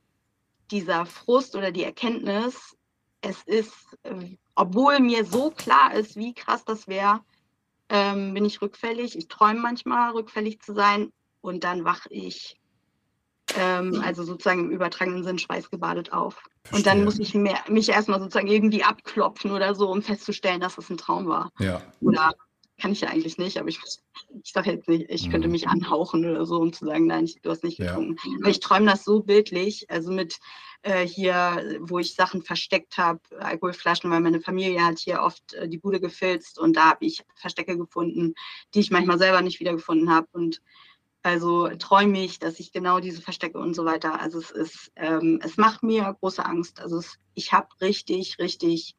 dieser 0.71 1.05
Frust 1.05 1.55
oder 1.55 1.71
die 1.71 1.83
Erkenntnis, 1.83 2.75
es 3.21 3.41
ist, 3.43 3.73
äh, 4.03 4.37
obwohl 4.55 4.99
mir 4.99 5.25
so 5.25 5.51
klar 5.51 5.93
ist, 5.93 6.15
wie 6.15 6.33
krass 6.33 6.63
das 6.65 6.87
wäre, 6.87 7.21
ähm, 7.89 8.33
bin 8.33 8.45
ich 8.45 8.61
rückfällig. 8.61 9.17
Ich 9.17 9.27
träume 9.27 9.59
manchmal, 9.59 10.11
rückfällig 10.11 10.61
zu 10.61 10.73
sein. 10.73 11.11
Und 11.41 11.63
dann 11.63 11.85
wache 11.85 12.09
ich, 12.11 12.59
ähm, 13.57 14.01
also 14.05 14.23
sozusagen 14.23 14.65
im 14.65 14.71
übertragenen 14.71 15.23
Sinn, 15.23 15.39
schweißgebadet 15.39 16.13
auf. 16.13 16.43
Und 16.71 16.85
dann 16.85 17.03
muss 17.03 17.19
ich 17.19 17.33
mehr, 17.33 17.59
mich 17.67 17.89
erstmal 17.89 18.19
sozusagen 18.19 18.47
irgendwie 18.47 18.83
abklopfen 18.83 19.51
oder 19.51 19.73
so, 19.73 19.89
um 19.89 20.01
festzustellen, 20.01 20.61
dass 20.61 20.77
es 20.77 20.89
ein 20.89 20.97
Traum 20.97 21.27
war. 21.27 21.49
Ja. 21.59 21.81
Oder 22.01 22.33
kann 22.79 22.91
ich 22.91 23.01
ja 23.01 23.09
eigentlich 23.09 23.37
nicht, 23.37 23.57
aber 23.57 23.69
ich, 23.69 23.79
ich 24.43 24.51
sage 24.51 24.71
jetzt 24.71 24.87
nicht, 24.87 25.09
ich 25.09 25.29
könnte 25.29 25.47
Mhm. 25.47 25.53
mich 25.53 25.67
anhauchen 25.67 26.25
oder 26.29 26.45
so, 26.45 26.57
um 26.57 26.73
zu 26.73 26.85
sagen, 26.85 27.07
nein, 27.07 27.25
ich, 27.25 27.41
du 27.41 27.49
hast 27.49 27.63
nicht 27.63 27.77
Ja. 27.79 27.87
getrunken. 27.87 28.17
Aber 28.41 28.49
ich 28.49 28.59
träume 28.59 28.87
das 28.87 29.03
so 29.03 29.21
bildlich, 29.21 29.89
also 29.89 30.11
mit 30.11 30.39
äh, 30.81 31.05
hier, 31.05 31.77
wo 31.81 31.99
ich 31.99 32.15
Sachen 32.15 32.41
versteckt 32.41 32.97
habe, 32.97 33.19
Alkoholflaschen, 33.39 34.09
weil 34.09 34.21
meine 34.21 34.41
Familie 34.41 34.83
hat 34.83 34.99
hier 34.99 35.21
oft 35.21 35.53
äh, 35.53 35.67
die 35.67 35.77
Bude 35.77 35.99
gefilzt 35.99 36.57
und 36.57 36.75
da 36.75 36.91
habe 36.91 37.05
ich 37.05 37.23
Verstecke 37.35 37.77
gefunden, 37.77 38.33
die 38.73 38.79
ich 38.79 38.91
manchmal 38.91 39.17
selber 39.19 39.41
nicht 39.41 39.59
wiedergefunden 39.59 40.09
habe. 40.09 40.27
Und 40.31 40.61
also 41.21 41.67
träume 41.67 42.23
ich, 42.23 42.39
dass 42.39 42.59
ich 42.59 42.71
genau 42.71 42.99
diese 43.01 43.21
Verstecke 43.21 43.59
und 43.59 43.73
so 43.73 43.83
weiter. 43.83 44.21
Also 44.21 44.39
es 44.39 44.51
ist, 44.51 44.91
ähm, 44.95 45.39
es 45.43 45.57
macht 45.57 45.83
mir 45.83 46.15
große 46.21 46.45
Angst. 46.45 46.79
Also 46.79 46.97
es, 46.97 47.17
ich 47.33 47.51
habe 47.51 47.67
richtig, 47.81 48.39
richtig 48.39 48.95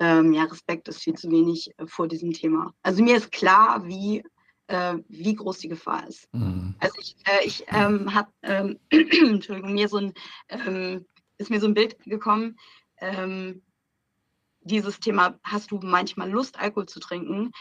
ähm, 0.00 0.32
ja, 0.32 0.44
Respekt 0.44 0.88
ist 0.88 1.02
viel 1.02 1.14
zu 1.14 1.30
wenig 1.30 1.70
äh, 1.76 1.86
vor 1.86 2.08
diesem 2.08 2.32
Thema. 2.32 2.72
Also 2.82 3.02
mir 3.02 3.16
ist 3.16 3.30
klar, 3.30 3.86
wie, 3.86 4.24
äh, 4.66 4.96
wie 5.08 5.34
groß 5.34 5.58
die 5.58 5.68
Gefahr 5.68 6.08
ist. 6.08 6.26
Mhm. 6.32 6.74
Also 6.80 6.94
ich, 6.98 7.16
äh, 7.26 7.44
ich 7.46 7.64
ähm, 7.68 8.12
habe, 8.14 8.30
ähm, 8.42 8.78
Entschuldigung, 8.90 9.74
mir 9.74 9.88
so 9.88 9.98
ein, 9.98 10.14
ähm, 10.48 11.04
ist 11.36 11.50
mir 11.50 11.60
so 11.60 11.66
ein 11.66 11.74
Bild 11.74 11.98
gekommen, 12.04 12.58
ähm, 12.96 13.62
dieses 14.62 15.00
Thema, 15.00 15.38
hast 15.42 15.70
du 15.70 15.78
manchmal 15.82 16.30
Lust, 16.30 16.58
Alkohol 16.58 16.86
zu 16.86 17.00
trinken? 17.00 17.52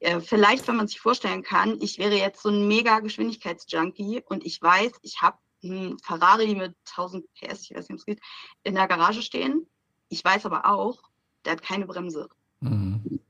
Äh, 0.00 0.20
vielleicht, 0.20 0.68
wenn 0.68 0.76
man 0.76 0.88
sich 0.88 1.00
vorstellen 1.00 1.42
kann, 1.42 1.78
ich 1.80 1.98
wäre 1.98 2.16
jetzt 2.16 2.42
so 2.42 2.50
ein 2.50 2.68
mega 2.68 3.00
Geschwindigkeitsjunkie 3.00 4.22
und 4.26 4.44
ich 4.44 4.60
weiß, 4.60 4.92
ich 5.02 5.22
habe 5.22 5.38
einen 5.62 5.98
Ferrari 6.00 6.54
mit 6.54 6.74
1000 6.90 7.24
PS, 7.34 7.62
ich 7.62 7.76
weiß 7.76 7.88
nicht, 7.88 7.90
ob 7.90 7.98
es 7.98 8.04
geht, 8.04 8.20
in 8.64 8.74
der 8.74 8.86
Garage 8.86 9.22
stehen. 9.22 9.66
Ich 10.08 10.22
weiß 10.22 10.44
aber 10.44 10.66
auch, 10.66 11.02
der 11.46 11.52
hat 11.52 11.62
keine 11.62 11.86
Bremse. 11.86 12.28
Mhm. 12.60 13.20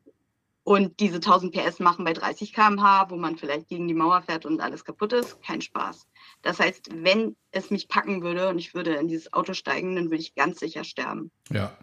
Und 0.65 0.99
diese 0.99 1.17
1000 1.17 1.55
PS 1.55 1.79
machen 1.79 2.05
bei 2.05 2.13
30 2.13 2.53
km/h, 2.53 3.09
wo 3.11 3.17
man 3.17 3.37
vielleicht 3.37 3.69
gegen 3.69 3.87
die 3.87 3.95
Mauer 3.95 4.23
fährt 4.23 4.47
und 4.47 4.61
alles 4.61 4.85
kaputt 4.85 5.13
ist, 5.13 5.41
kein 5.41 5.61
Spaß. 5.61 6.09
Das 6.43 6.59
heißt, 6.59 6.89
wenn 7.05 7.37
es 7.53 7.71
mich 7.71 7.87
packen 7.87 8.21
würde 8.23 8.49
und 8.49 8.59
ich 8.59 8.75
würde 8.75 8.97
in 8.97 9.07
dieses 9.07 9.33
Auto 9.33 9.55
steigen, 9.55 9.95
dann 9.95 10.07
würde 10.07 10.23
ich 10.23 10.35
ganz 10.35 10.59
sicher 10.59 10.83
sterben. 10.83 11.31
Ja. 11.51 11.77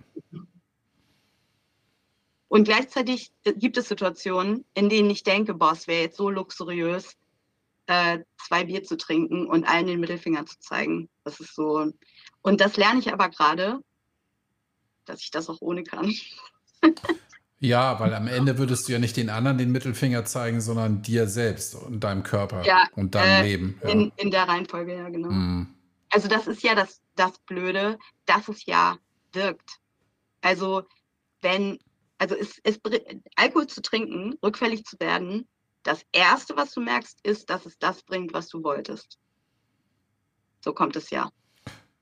Und 2.50 2.66
gleichzeitig 2.66 3.32
gibt 3.44 3.78
es 3.78 3.88
Situationen, 3.88 4.66
in 4.74 4.90
denen 4.90 5.10
ich 5.10 5.24
denke, 5.24 5.54
boah, 5.54 5.72
es 5.72 5.88
wäre 5.88 6.02
jetzt 6.02 6.18
so 6.18 6.30
luxuriös, 6.30 7.16
äh, 7.88 8.20
zwei 8.38 8.66
Bier 8.66 8.84
zu 8.84 8.98
trinken 8.98 9.48
und 9.48 9.64
allen 9.64 9.88
den 9.88 10.02
Mittelfinger 10.02 10.46
zu 10.46 10.60
zeigen. 10.60 11.10
Das 11.24 11.40
ist 11.40 11.56
so. 11.56 11.90
Und 12.42 12.62
das 12.62 12.76
lerne 12.76 13.00
ich 13.00 13.14
aber 13.14 13.30
gerade, 13.30 13.80
dass 15.06 15.22
ich 15.22 15.32
das 15.32 15.50
auch 15.50 15.62
ohne 15.62 15.84
kann. 15.84 16.14
Ja, 17.64 17.98
weil 18.02 18.14
am 18.14 18.28
Ende 18.28 18.58
würdest 18.58 18.90
du 18.90 18.92
ja 18.92 19.00
nicht 19.00 19.16
den 19.16 19.30
anderen 19.30 19.58
den 19.58 19.72
Mittelfinger 19.72 20.26
zeigen, 20.26 20.60
sondern 20.60 21.02
dir 21.02 21.28
selbst 21.28 21.76
und 21.76 22.02
deinem 22.02 22.22
Körper 22.22 22.66
Ja, 22.66 22.90
und 22.98 23.16
deinem 23.16 23.42
äh, 23.42 23.48
Leben. 23.48 23.80
Ja. 23.82 23.90
In, 23.90 24.12
in 24.18 24.32
der 24.32 24.50
Reihenfolge, 24.50 24.98
ja, 24.98 25.08
genau. 25.08 25.30
Mhm. 25.30 25.74
Also 26.10 26.28
das 26.28 26.48
ist 26.48 26.62
ja 26.62 26.76
das, 26.76 27.00
das 27.16 27.40
Blöde, 27.46 27.98
dass 28.26 28.50
es 28.50 28.66
ja 28.66 28.98
wirkt. 29.32 29.80
Also 30.42 30.84
wenn, 31.42 31.80
also 32.18 32.36
es, 32.36 32.60
es, 32.64 32.82
Alkohol 33.38 33.68
zu 33.68 33.82
trinken, 33.82 34.38
rückfällig 34.44 34.84
zu 34.84 35.00
werden, 35.00 35.48
das 35.84 36.06
Erste, 36.12 36.58
was 36.58 36.74
du 36.74 36.82
merkst, 36.82 37.26
ist, 37.26 37.50
dass 37.50 37.66
es 37.66 37.78
das 37.80 38.04
bringt, 38.04 38.34
was 38.34 38.50
du 38.50 38.62
wolltest. 38.62 39.20
So 40.60 40.74
kommt 40.74 40.98
es 40.98 41.12
ja. 41.12 41.30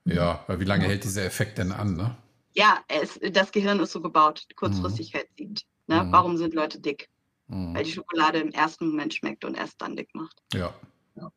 ja, 0.06 0.44
weil 0.48 0.60
wie 0.60 0.66
lange 0.66 0.86
hält 0.86 1.04
dieser 1.04 1.24
Effekt 1.24 1.60
denn 1.60 1.72
an, 1.72 1.96
ne? 1.96 2.18
Ja, 2.54 2.80
es, 2.88 3.20
das 3.32 3.52
Gehirn 3.52 3.80
ist 3.80 3.92
so 3.92 4.02
gebaut, 4.02 4.46
Kurzfristigkeit 4.56 5.28
siegt. 5.38 5.66
Ne? 5.88 6.04
Mhm. 6.04 6.12
Warum 6.12 6.38
sind 6.38 6.54
Leute 6.54 6.80
dick? 6.80 7.10
Mhm. 7.48 7.76
Weil 7.76 7.84
die 7.84 7.92
Schokolade 7.92 8.40
im 8.40 8.52
ersten 8.52 8.90
Moment 8.90 9.14
schmeckt 9.14 9.46
und 9.46 9.56
erst 9.56 9.82
dann 9.82 9.96
dick 9.96 10.14
macht. 10.14 10.42
Ja. 10.54 10.74
Ja. 11.16 11.32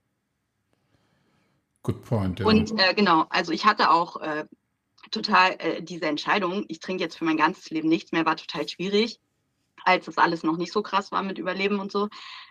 Good 1.82 2.04
point, 2.04 2.40
ja. 2.40 2.46
Und 2.46 2.78
äh, 2.78 2.94
genau, 2.94 3.26
also 3.30 3.52
ich 3.52 3.64
hatte 3.64 3.90
auch 3.90 4.16
äh, 4.20 4.44
total 5.10 5.56
äh, 5.58 5.82
diese 5.82 6.06
Entscheidung, 6.06 6.64
ich 6.68 6.80
trinke 6.80 7.02
jetzt 7.02 7.16
für 7.16 7.24
mein 7.24 7.36
ganzes 7.36 7.70
Leben 7.70 7.88
nichts 7.88 8.12
mehr, 8.12 8.26
war 8.26 8.36
total 8.36 8.68
schwierig, 8.68 9.20
als 9.84 10.06
das 10.06 10.18
alles 10.18 10.42
noch 10.42 10.56
nicht 10.56 10.72
so 10.72 10.82
krass 10.82 11.12
war 11.12 11.22
mit 11.22 11.38
Überleben 11.38 11.78
und 11.78 11.92
so. 11.92 12.08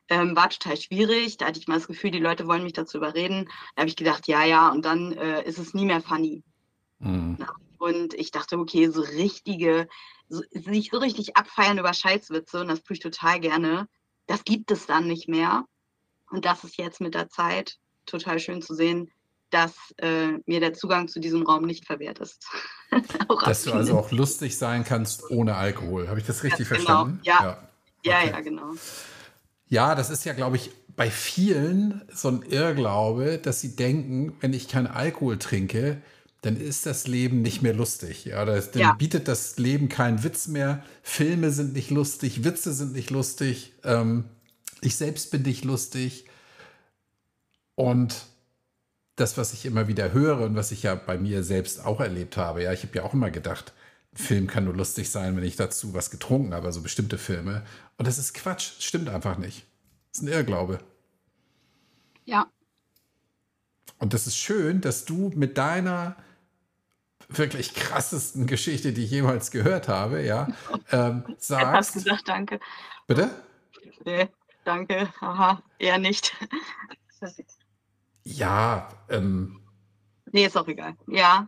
Ähm, 0.09 0.35
war 0.35 0.49
total 0.49 0.77
schwierig. 0.77 1.37
Da 1.37 1.47
hatte 1.47 1.59
ich 1.59 1.67
mal 1.67 1.75
das 1.75 1.87
Gefühl, 1.87 2.11
die 2.11 2.19
Leute 2.19 2.47
wollen 2.47 2.63
mich 2.63 2.73
dazu 2.73 2.97
überreden. 2.97 3.49
Da 3.75 3.81
habe 3.81 3.89
ich 3.89 3.95
gedacht, 3.95 4.27
ja, 4.27 4.43
ja, 4.43 4.69
und 4.69 4.85
dann 4.85 5.13
äh, 5.13 5.43
ist 5.43 5.57
es 5.57 5.73
nie 5.73 5.85
mehr 5.85 6.01
funny. 6.01 6.43
Mhm. 6.99 7.37
Und 7.83 8.13
ich 8.13 8.31
dachte, 8.31 8.57
okay, 8.57 8.87
so 8.87 9.01
richtige, 9.01 9.89
so, 10.29 10.41
sich 10.51 10.89
so 10.89 10.99
richtig 10.99 11.35
abfeiern 11.35 11.77
über 11.77 11.93
Scheißwitze, 11.93 12.61
und 12.61 12.69
das 12.69 12.81
tue 12.81 12.93
ich 12.93 13.01
total 13.01 13.41
gerne, 13.41 13.89
das 14.25 14.45
gibt 14.45 14.71
es 14.71 14.85
dann 14.85 15.05
nicht 15.05 15.27
mehr. 15.27 15.65
Und 16.31 16.45
das 16.45 16.63
ist 16.63 16.77
jetzt 16.77 17.01
mit 17.01 17.13
der 17.13 17.27
Zeit 17.27 17.75
total 18.05 18.39
schön 18.39 18.61
zu 18.61 18.73
sehen, 18.73 19.11
dass 19.49 19.73
äh, 19.97 20.29
mir 20.45 20.61
der 20.61 20.73
Zugang 20.73 21.09
zu 21.09 21.19
diesem 21.19 21.43
Raum 21.43 21.65
nicht 21.65 21.85
verwehrt 21.85 22.19
ist. 22.19 22.47
Dass 23.43 23.63
du 23.63 23.73
also 23.73 23.97
auch 23.97 24.11
lustig 24.11 24.57
sein 24.57 24.85
kannst 24.85 25.29
ohne 25.29 25.55
Alkohol. 25.55 26.07
Habe 26.07 26.19
ich 26.19 26.25
das 26.25 26.43
richtig 26.43 26.69
Ganz 26.69 26.85
genau, 26.85 27.03
verstanden? 27.03 27.19
ja. 27.23 27.69
Ja, 28.05 28.19
okay. 28.19 28.29
ja, 28.29 28.39
genau. 28.41 28.71
Ja, 29.67 29.95
das 29.95 30.09
ist 30.09 30.23
ja, 30.23 30.33
glaube 30.33 30.55
ich, 30.55 30.71
bei 30.95 31.11
vielen 31.11 32.01
so 32.13 32.29
ein 32.29 32.43
Irrglaube, 32.43 33.39
dass 33.39 33.59
sie 33.59 33.75
denken, 33.75 34.37
wenn 34.39 34.53
ich 34.53 34.67
keinen 34.69 34.87
Alkohol 34.87 35.37
trinke, 35.37 36.01
dann 36.43 36.57
ist 36.57 36.85
das 36.85 37.07
Leben 37.07 37.41
nicht 37.41 37.61
mehr 37.61 37.73
lustig. 37.73 38.25
Ja, 38.25 38.45
das, 38.45 38.71
dann 38.71 38.81
Ja. 38.81 38.93
bietet 38.93 39.27
das 39.27 39.57
Leben 39.57 39.89
keinen 39.89 40.23
Witz 40.23 40.47
mehr. 40.47 40.83
Filme 41.01 41.51
sind 41.51 41.73
nicht 41.73 41.89
lustig, 41.89 42.43
Witze 42.43 42.73
sind 42.73 42.93
nicht 42.93 43.09
lustig. 43.09 43.73
Ähm, 43.83 44.25
ich 44.81 44.95
selbst 44.97 45.31
bin 45.31 45.41
nicht 45.43 45.63
lustig. 45.65 46.25
Und 47.75 48.25
das, 49.15 49.37
was 49.37 49.53
ich 49.53 49.65
immer 49.65 49.87
wieder 49.87 50.11
höre 50.11 50.41
und 50.41 50.55
was 50.55 50.71
ich 50.71 50.83
ja 50.83 50.95
bei 50.95 51.17
mir 51.17 51.43
selbst 51.43 51.85
auch 51.85 51.99
erlebt 52.01 52.35
habe, 52.37 52.63
ja, 52.63 52.73
ich 52.73 52.83
habe 52.83 52.95
ja 52.97 53.03
auch 53.03 53.13
immer 53.13 53.31
gedacht, 53.31 53.73
Film 54.13 54.47
kann 54.47 54.65
nur 54.65 54.75
lustig 54.75 55.09
sein, 55.09 55.35
wenn 55.37 55.43
ich 55.43 55.55
dazu 55.55 55.93
was 55.93 56.11
getrunken 56.11 56.53
habe, 56.53 56.67
also 56.67 56.81
bestimmte 56.81 57.17
Filme. 57.17 57.63
Und 57.97 58.07
das 58.07 58.17
ist 58.17 58.33
Quatsch, 58.33 58.71
stimmt 58.79 59.09
einfach 59.09 59.37
nicht. 59.37 59.65
Das 60.11 60.21
ist 60.21 60.27
ein 60.27 60.33
Irrglaube. 60.33 60.79
Ja, 62.25 62.47
Und 63.97 64.13
das 64.13 64.27
ist 64.27 64.37
schön, 64.37 64.81
dass 64.81 65.05
du 65.05 65.31
mit 65.35 65.57
deiner 65.57 66.15
wirklich 67.29 67.73
krassesten 67.73 68.47
Geschichte, 68.47 68.93
die 68.93 69.03
ich 69.05 69.11
jemals 69.11 69.51
gehört 69.51 69.87
habe, 69.87 70.23
ja, 70.23 70.47
ähm, 70.91 71.23
hast 71.27 71.47
sagst. 71.47 71.93
gesagt, 71.93 72.27
danke. 72.27 72.59
Bitte? 73.07 73.29
Nee, 74.05 74.29
danke. 74.65 75.13
Haha, 75.21 75.61
eher 75.79 75.97
nicht. 75.97 76.35
Ja, 78.23 78.89
ähm, 79.09 79.59
Nee, 80.31 80.45
ist 80.47 80.57
auch 80.57 80.67
egal. 80.67 80.95
Ja, 81.07 81.47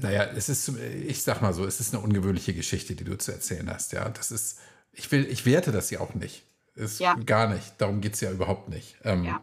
naja, 0.00 0.24
es 0.24 0.48
ist, 0.48 0.68
ich 0.68 1.22
sag 1.24 1.42
mal 1.42 1.52
so, 1.52 1.64
es 1.66 1.80
ist 1.80 1.92
eine 1.92 2.02
ungewöhnliche 2.02 2.54
Geschichte, 2.54 2.94
die 2.94 3.02
du 3.04 3.18
zu 3.18 3.32
erzählen 3.32 3.68
hast, 3.68 3.92
ja. 3.92 4.08
Das 4.08 4.30
ist, 4.30 4.60
ich 4.92 5.10
will, 5.10 5.26
ich 5.26 5.44
werte 5.44 5.72
das 5.72 5.90
ja 5.90 5.98
auch 6.00 6.14
nicht. 6.14 6.44
Ist 6.76 7.00
Ja. 7.00 7.14
gar 7.14 7.48
nicht. 7.52 7.74
Darum 7.80 8.00
geht 8.00 8.14
es 8.14 8.20
ja 8.20 8.30
überhaupt 8.30 8.68
nicht. 8.68 8.96
Ähm, 9.02 9.24
Ja. 9.24 9.40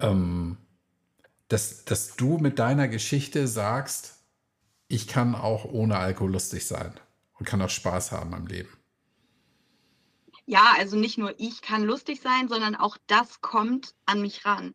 ähm, 0.00 0.58
dass, 1.52 1.84
dass 1.84 2.16
du 2.16 2.38
mit 2.38 2.58
deiner 2.58 2.88
Geschichte 2.88 3.46
sagst, 3.46 4.24
ich 4.88 5.06
kann 5.06 5.34
auch 5.34 5.66
ohne 5.66 5.98
Alkohol 5.98 6.32
lustig 6.32 6.66
sein 6.66 6.98
und 7.38 7.46
kann 7.46 7.60
auch 7.60 7.68
Spaß 7.68 8.12
haben 8.12 8.32
am 8.32 8.46
Leben. 8.46 8.70
Ja, 10.46 10.74
also 10.78 10.96
nicht 10.96 11.18
nur 11.18 11.38
ich 11.38 11.60
kann 11.60 11.82
lustig 11.82 12.20
sein, 12.22 12.48
sondern 12.48 12.74
auch 12.74 12.96
das 13.06 13.42
kommt 13.42 13.94
an 14.06 14.22
mich 14.22 14.44
ran. 14.46 14.74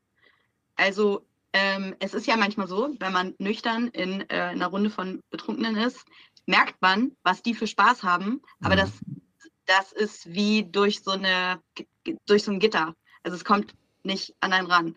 Also 0.75 1.25
ähm, 1.51 1.95
es 1.99 2.13
ist 2.13 2.27
ja 2.27 2.37
manchmal 2.37 2.67
so, 2.67 2.95
wenn 2.99 3.11
man 3.11 3.33
nüchtern 3.39 3.87
in 3.87 4.21
äh, 4.29 4.35
einer 4.35 4.67
Runde 4.67 4.91
von 4.91 5.21
Betrunkenen 5.31 5.75
ist, 5.77 6.05
merkt 6.45 6.81
man, 6.81 7.11
was 7.23 7.41
die 7.41 7.55
für 7.55 7.67
Spaß 7.67 8.03
haben, 8.03 8.41
aber 8.61 8.75
Mhm. 8.75 8.79
das, 8.79 8.91
das 9.65 9.91
ist 9.93 10.31
wie 10.31 10.63
durch 10.63 11.01
so, 11.01 11.11
eine, 11.11 11.59
durch 12.27 12.43
so 12.43 12.51
ein 12.51 12.59
Gitter. 12.59 12.93
Also 13.23 13.35
es 13.35 13.43
kommt 13.43 13.73
nicht 14.03 14.35
an 14.39 14.53
einen 14.53 14.67
ran. 14.67 14.95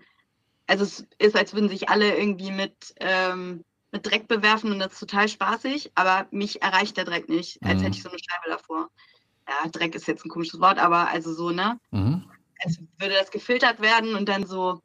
Also 0.70 0.84
es 0.84 1.04
ist, 1.18 1.36
als 1.36 1.52
würden 1.52 1.68
sich 1.68 1.88
alle 1.88 2.16
irgendwie 2.16 2.52
mit, 2.52 2.94
ähm, 3.00 3.64
mit 3.90 4.06
Dreck 4.06 4.28
bewerfen 4.28 4.70
und 4.70 4.78
das 4.78 4.92
ist 4.92 5.00
total 5.00 5.28
spaßig, 5.28 5.90
aber 5.96 6.28
mich 6.30 6.62
erreicht 6.62 6.96
der 6.96 7.04
Dreck 7.04 7.28
nicht, 7.28 7.60
als 7.64 7.80
Mhm. 7.80 7.86
hätte 7.86 7.96
ich 7.96 8.02
so 8.04 8.08
eine 8.08 8.18
Scheibe 8.20 8.50
davor. 8.50 8.88
Ja, 9.48 9.68
Dreck 9.68 9.96
ist 9.96 10.06
jetzt 10.06 10.24
ein 10.24 10.28
komisches 10.28 10.60
Wort, 10.60 10.78
aber 10.78 11.08
also 11.08 11.34
so, 11.34 11.50
ne? 11.50 11.80
Mhm. 11.90 12.24
Als 12.62 12.78
würde 12.98 13.14
das 13.14 13.32
gefiltert 13.32 13.80
werden 13.80 14.14
und 14.14 14.28
dann 14.28 14.46
so 14.46 14.80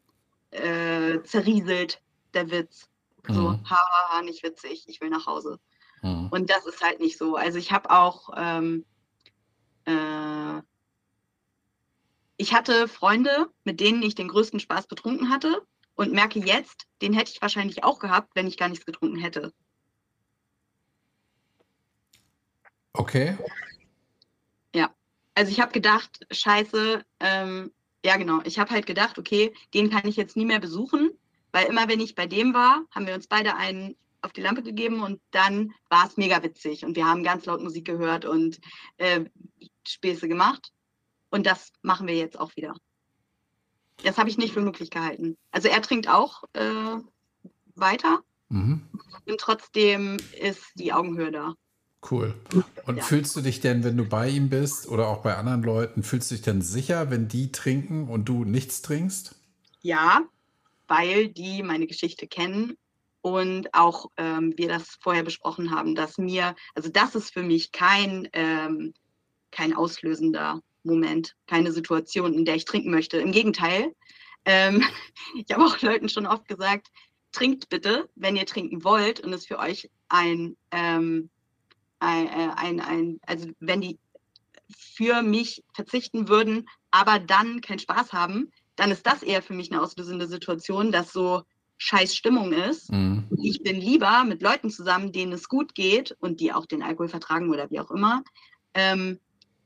äh, 0.49 1.21
zerrieselt, 1.21 2.01
der 2.33 2.49
Witz. 2.49 2.89
So, 3.27 3.49
Mhm. 3.49 3.69
ha, 3.69 3.75
ha, 3.75 4.09
ha, 4.09 4.21
nicht 4.23 4.41
witzig, 4.41 4.85
ich 4.87 5.01
will 5.01 5.11
nach 5.11 5.27
Hause. 5.27 5.59
Mhm. 6.01 6.29
Und 6.31 6.49
das 6.49 6.65
ist 6.65 6.83
halt 6.83 6.99
nicht 6.99 7.19
so. 7.19 7.35
Also 7.35 7.59
ich 7.59 7.71
habe 7.71 7.91
auch, 7.91 8.29
ähm, 8.35 8.85
äh, 9.85 10.63
ich 12.37 12.55
hatte 12.55 12.87
Freunde, 12.87 13.51
mit 13.65 13.79
denen 13.79 14.01
ich 14.01 14.15
den 14.15 14.29
größten 14.29 14.59
Spaß 14.59 14.87
betrunken 14.87 15.29
hatte 15.29 15.61
und 15.95 16.13
merke 16.13 16.39
jetzt, 16.39 16.85
den 17.01 17.13
hätte 17.13 17.31
ich 17.31 17.41
wahrscheinlich 17.41 17.83
auch 17.83 17.99
gehabt, 17.99 18.35
wenn 18.35 18.47
ich 18.47 18.57
gar 18.57 18.69
nichts 18.69 18.85
getrunken 18.85 19.17
hätte. 19.17 19.53
Okay. 22.93 23.37
Also 25.35 25.51
ich 25.51 25.59
habe 25.59 25.73
gedacht, 25.73 26.25
scheiße, 26.31 27.03
ähm, 27.19 27.71
ja 28.05 28.15
genau, 28.15 28.39
ich 28.45 28.57
habe 28.57 28.71
halt 28.71 28.85
gedacht, 28.85 29.19
okay, 29.19 29.53
den 29.73 29.89
kann 29.89 30.07
ich 30.07 30.15
jetzt 30.15 30.37
nie 30.37 30.45
mehr 30.45 30.61
besuchen, 30.61 31.11
weil 31.51 31.65
immer 31.65 31.89
wenn 31.89 31.99
ich 31.99 32.15
bei 32.15 32.25
dem 32.25 32.53
war, 32.53 32.85
haben 32.91 33.05
wir 33.05 33.13
uns 33.13 33.27
beide 33.27 33.57
einen 33.57 33.97
auf 34.21 34.31
die 34.31 34.41
Lampe 34.41 34.63
gegeben 34.63 35.03
und 35.03 35.21
dann 35.31 35.73
war 35.89 36.07
es 36.07 36.15
mega 36.15 36.41
witzig 36.41 36.85
und 36.85 36.95
wir 36.95 37.05
haben 37.05 37.21
ganz 37.21 37.45
laut 37.45 37.61
Musik 37.61 37.85
gehört 37.85 38.23
und 38.23 38.59
äh, 38.97 39.25
Späße 39.85 40.29
gemacht 40.29 40.71
und 41.31 41.45
das 41.45 41.73
machen 41.81 42.07
wir 42.07 42.15
jetzt 42.15 42.39
auch 42.39 42.55
wieder. 42.55 42.73
Das 44.03 44.17
habe 44.17 44.29
ich 44.29 44.37
nicht 44.37 44.53
für 44.53 44.61
möglich 44.61 44.89
gehalten. 44.89 45.37
Also 45.51 45.67
er 45.67 45.81
trinkt 45.81 46.07
auch 46.07 46.43
äh, 46.53 46.97
weiter 47.75 48.21
Mhm. 48.49 48.81
und 49.25 49.39
trotzdem 49.39 50.17
ist 50.39 50.63
die 50.75 50.93
Augenhöhe 50.93 51.31
da. 51.31 51.55
Cool. 52.09 52.35
Und 52.85 52.97
Ja. 52.97 53.03
fühlst 53.03 53.35
du 53.35 53.41
dich 53.41 53.59
denn, 53.61 53.83
wenn 53.83 53.97
du 53.97 54.05
bei 54.05 54.29
ihm 54.29 54.49
bist 54.49 54.87
oder 54.87 55.07
auch 55.07 55.23
bei 55.23 55.35
anderen 55.35 55.63
Leuten, 55.63 56.03
fühlst 56.03 56.29
du 56.29 56.35
dich 56.35 56.43
denn 56.43 56.61
sicher, 56.61 57.09
wenn 57.09 57.27
die 57.27 57.51
trinken 57.51 58.07
und 58.07 58.25
du 58.29 58.45
nichts 58.45 58.83
trinkst? 58.83 59.33
Ja, 59.81 60.21
weil 60.87 61.29
die 61.29 61.63
meine 61.63 61.87
Geschichte 61.87 62.27
kennen 62.27 62.77
und 63.21 63.73
auch 63.73 64.11
ähm, 64.17 64.53
wir 64.55 64.67
das 64.67 64.97
vorher 65.01 65.23
besprochen 65.23 65.71
haben, 65.71 65.95
dass 65.95 66.19
mir, 66.19 66.55
also 66.75 66.89
das 66.89 67.15
ist 67.15 67.33
für 67.33 67.41
mich 67.41 67.71
kein, 67.71 68.29
ähm, 68.33 68.93
kein 69.49 69.73
auslösender 69.73 70.61
Moment, 70.85 71.35
keine 71.47 71.71
Situation, 71.71 72.33
in 72.33 72.45
der 72.45 72.55
ich 72.55 72.65
trinken 72.65 72.91
möchte. 72.91 73.17
Im 73.17 73.31
Gegenteil, 73.31 73.93
ähm, 74.45 74.83
ich 75.35 75.53
habe 75.53 75.65
auch 75.65 75.81
Leuten 75.81 76.09
schon 76.09 76.25
oft 76.25 76.47
gesagt, 76.47 76.87
trinkt 77.31 77.69
bitte, 77.69 78.09
wenn 78.15 78.35
ihr 78.35 78.45
trinken 78.45 78.83
wollt 78.83 79.19
und 79.19 79.33
es 79.33 79.45
für 79.45 79.59
euch 79.59 79.89
ein, 80.07 80.55
ähm, 80.71 81.29
ein, 81.99 82.27
äh, 82.27 82.49
ein, 82.55 82.79
ein, 82.79 83.19
also 83.25 83.49
wenn 83.59 83.81
die 83.81 83.99
für 84.69 85.21
mich 85.21 85.63
verzichten 85.73 86.27
würden, 86.27 86.67
aber 86.91 87.19
dann 87.19 87.61
keinen 87.61 87.79
Spaß 87.79 88.13
haben, 88.13 88.51
dann 88.75 88.91
ist 88.91 89.05
das 89.05 89.23
eher 89.23 89.41
für 89.41 89.53
mich 89.53 89.71
eine 89.71 89.81
auslösende 89.81 90.27
Situation, 90.27 90.91
dass 90.91 91.13
so 91.13 91.43
scheiß 91.77 92.15
Stimmung 92.15 92.53
ist. 92.53 92.91
Mhm. 92.91 93.27
Ich 93.41 93.61
bin 93.61 93.79
lieber 93.79 94.23
mit 94.23 94.41
Leuten 94.41 94.69
zusammen, 94.69 95.11
denen 95.11 95.33
es 95.33 95.49
gut 95.49 95.75
geht 95.75 96.15
und 96.19 96.39
die 96.39 96.53
auch 96.53 96.65
den 96.65 96.81
Alkohol 96.81 97.09
vertragen 97.09 97.49
oder 97.49 97.69
wie 97.69 97.79
auch 97.79 97.91
immer, 97.91 98.23
ähm, 98.73 99.19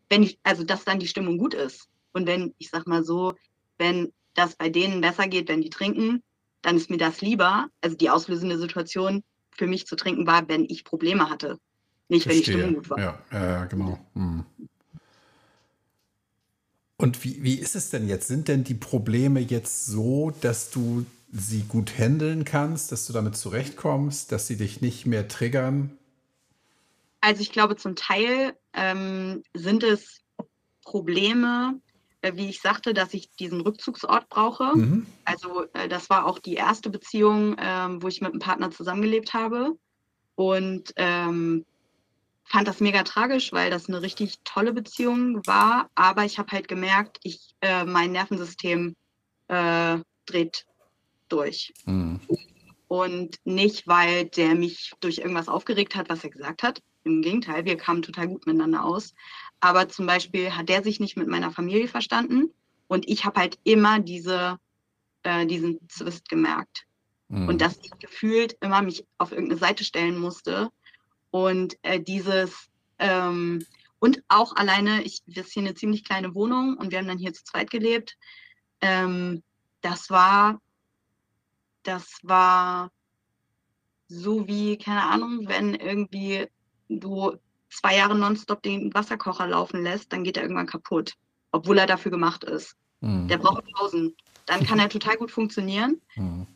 wenn 0.09 0.23
ich, 0.23 0.39
also 0.43 0.63
dass 0.63 0.85
dann 0.85 0.99
die 0.99 1.07
Stimmung 1.07 1.37
gut 1.37 1.53
ist. 1.53 1.87
Und 2.11 2.27
wenn, 2.27 2.53
ich 2.57 2.69
sag 2.69 2.87
mal 2.87 3.03
so, 3.03 3.33
wenn 3.77 4.11
das 4.33 4.55
bei 4.55 4.69
denen 4.69 5.01
besser 5.01 5.27
geht, 5.27 5.47
wenn 5.47 5.61
die 5.61 5.69
trinken, 5.69 6.23
dann 6.61 6.75
ist 6.75 6.89
mir 6.89 6.97
das 6.97 7.21
lieber. 7.21 7.67
Also 7.81 7.95
die 7.95 8.09
auslösende 8.09 8.57
Situation 8.57 9.23
für 9.51 9.67
mich 9.67 9.87
zu 9.87 9.95
trinken 9.95 10.27
war, 10.27 10.47
wenn 10.49 10.65
ich 10.65 10.83
Probleme 10.83 11.29
hatte. 11.29 11.59
Nicht, 12.07 12.27
wenn 12.27 12.37
die 12.37 12.43
Stimmung 12.43 12.75
gut 12.75 12.89
war. 12.89 12.99
Ja, 12.99 13.19
ja, 13.31 13.65
genau. 13.65 13.99
Mhm. 14.15 14.45
Und 16.97 17.23
wie, 17.23 17.41
wie 17.43 17.55
ist 17.55 17.75
es 17.75 17.89
denn 17.89 18.07
jetzt? 18.07 18.27
Sind 18.27 18.47
denn 18.47 18.63
die 18.63 18.73
Probleme 18.73 19.39
jetzt 19.39 19.85
so, 19.85 20.31
dass 20.41 20.69
du 20.69 21.05
sie 21.31 21.61
gut 21.61 21.97
handeln 21.97 22.43
kannst, 22.43 22.91
dass 22.91 23.05
du 23.05 23.13
damit 23.13 23.37
zurechtkommst, 23.37 24.31
dass 24.31 24.47
sie 24.47 24.57
dich 24.57 24.81
nicht 24.81 25.05
mehr 25.05 25.27
triggern? 25.27 25.97
Also 27.21 27.41
ich 27.41 27.51
glaube, 27.51 27.75
zum 27.75 27.95
Teil 27.95 28.57
ähm, 28.73 29.43
sind 29.53 29.83
es 29.83 30.21
Probleme, 30.83 31.79
äh, 32.21 32.33
wie 32.35 32.49
ich 32.49 32.61
sagte, 32.61 32.93
dass 32.93 33.13
ich 33.13 33.31
diesen 33.31 33.61
Rückzugsort 33.61 34.29
brauche. 34.29 34.75
Mhm. 34.75 35.05
Also 35.25 35.65
äh, 35.73 35.87
das 35.87 36.09
war 36.09 36.25
auch 36.25 36.39
die 36.39 36.55
erste 36.55 36.89
Beziehung, 36.89 37.55
ähm, 37.59 38.01
wo 38.01 38.07
ich 38.07 38.21
mit 38.21 38.31
einem 38.31 38.39
Partner 38.39 38.71
zusammengelebt 38.71 39.33
habe 39.33 39.77
und 40.35 40.93
ähm, 40.95 41.65
fand 42.43 42.67
das 42.67 42.79
mega 42.79 43.03
tragisch, 43.03 43.53
weil 43.53 43.69
das 43.69 43.87
eine 43.87 44.01
richtig 44.01 44.39
tolle 44.43 44.73
Beziehung 44.73 45.45
war. 45.45 45.89
Aber 45.95 46.25
ich 46.25 46.39
habe 46.39 46.51
halt 46.51 46.67
gemerkt, 46.67 47.19
ich 47.23 47.53
äh, 47.61 47.85
mein 47.85 48.11
Nervensystem 48.11 48.95
äh, 49.47 49.99
dreht 50.25 50.65
durch. 51.29 51.73
Mhm. 51.85 52.19
Und 52.89 53.37
nicht, 53.45 53.87
weil 53.87 54.25
der 54.25 54.55
mich 54.55 54.91
durch 54.99 55.19
irgendwas 55.19 55.47
aufgeregt 55.47 55.95
hat, 55.95 56.09
was 56.09 56.23
er 56.23 56.31
gesagt 56.31 56.63
hat. 56.63 56.81
Im 57.03 57.21
Gegenteil, 57.21 57.63
wir 57.63 57.77
kamen 57.77 58.01
total 58.01 58.27
gut 58.27 58.45
miteinander 58.47 58.83
aus. 58.83 59.13
Aber 59.59 59.87
zum 59.87 60.07
Beispiel 60.07 60.55
hat 60.55 60.69
der 60.69 60.83
sich 60.83 60.99
nicht 60.99 61.15
mit 61.15 61.27
meiner 61.27 61.51
Familie 61.51 61.87
verstanden. 61.87 62.51
Und 62.87 63.07
ich 63.07 63.25
habe 63.25 63.39
halt 63.39 63.59
immer 63.63 63.99
diese, 63.99 64.57
äh, 65.21 65.45
diesen 65.45 65.79
Zwist 65.87 66.27
gemerkt. 66.29 66.87
Mhm. 67.27 67.47
Und 67.47 67.61
dass 67.61 67.77
ich 67.83 67.91
gefühlt 67.99 68.57
immer 68.59 68.81
mich 68.81 69.05
auf 69.19 69.31
irgendeine 69.31 69.59
Seite 69.59 69.83
stellen 69.83 70.17
musste. 70.17 70.69
Und 71.29 71.77
äh, 71.83 71.99
dieses, 71.99 72.69
ähm, 72.97 73.63
und 73.99 74.23
auch 74.29 74.55
alleine, 74.55 75.03
ich, 75.03 75.21
das 75.27 75.47
ist 75.47 75.53
hier 75.53 75.63
eine 75.63 75.75
ziemlich 75.75 76.03
kleine 76.03 76.33
Wohnung 76.33 76.75
und 76.77 76.91
wir 76.91 76.97
haben 76.97 77.07
dann 77.07 77.19
hier 77.19 77.33
zu 77.33 77.43
zweit 77.43 77.69
gelebt. 77.69 78.17
Ähm, 78.81 79.43
das 79.81 80.09
war, 80.09 80.59
das 81.89 82.19
war 82.21 82.91
so 84.07 84.47
wie, 84.47 84.77
keine 84.77 85.03
Ahnung, 85.03 85.47
wenn 85.47 85.73
irgendwie 85.73 86.47
du 86.87 87.35
zwei 87.71 87.97
Jahre 87.97 88.15
nonstop 88.15 88.61
den 88.61 88.93
Wasserkocher 88.93 89.47
laufen 89.47 89.81
lässt, 89.81 90.13
dann 90.13 90.23
geht 90.23 90.37
er 90.37 90.43
irgendwann 90.43 90.67
kaputt, 90.67 91.15
obwohl 91.51 91.79
er 91.79 91.87
dafür 91.87 92.11
gemacht 92.11 92.43
ist. 92.43 92.75
Mhm. 93.01 93.27
Der 93.27 93.39
braucht 93.39 93.63
Pausen. 93.73 94.15
Dann 94.45 94.63
kann 94.63 94.79
er 94.79 94.89
total 94.89 95.17
gut 95.17 95.31
funktionieren. 95.31 95.99
Mhm. 96.15 96.47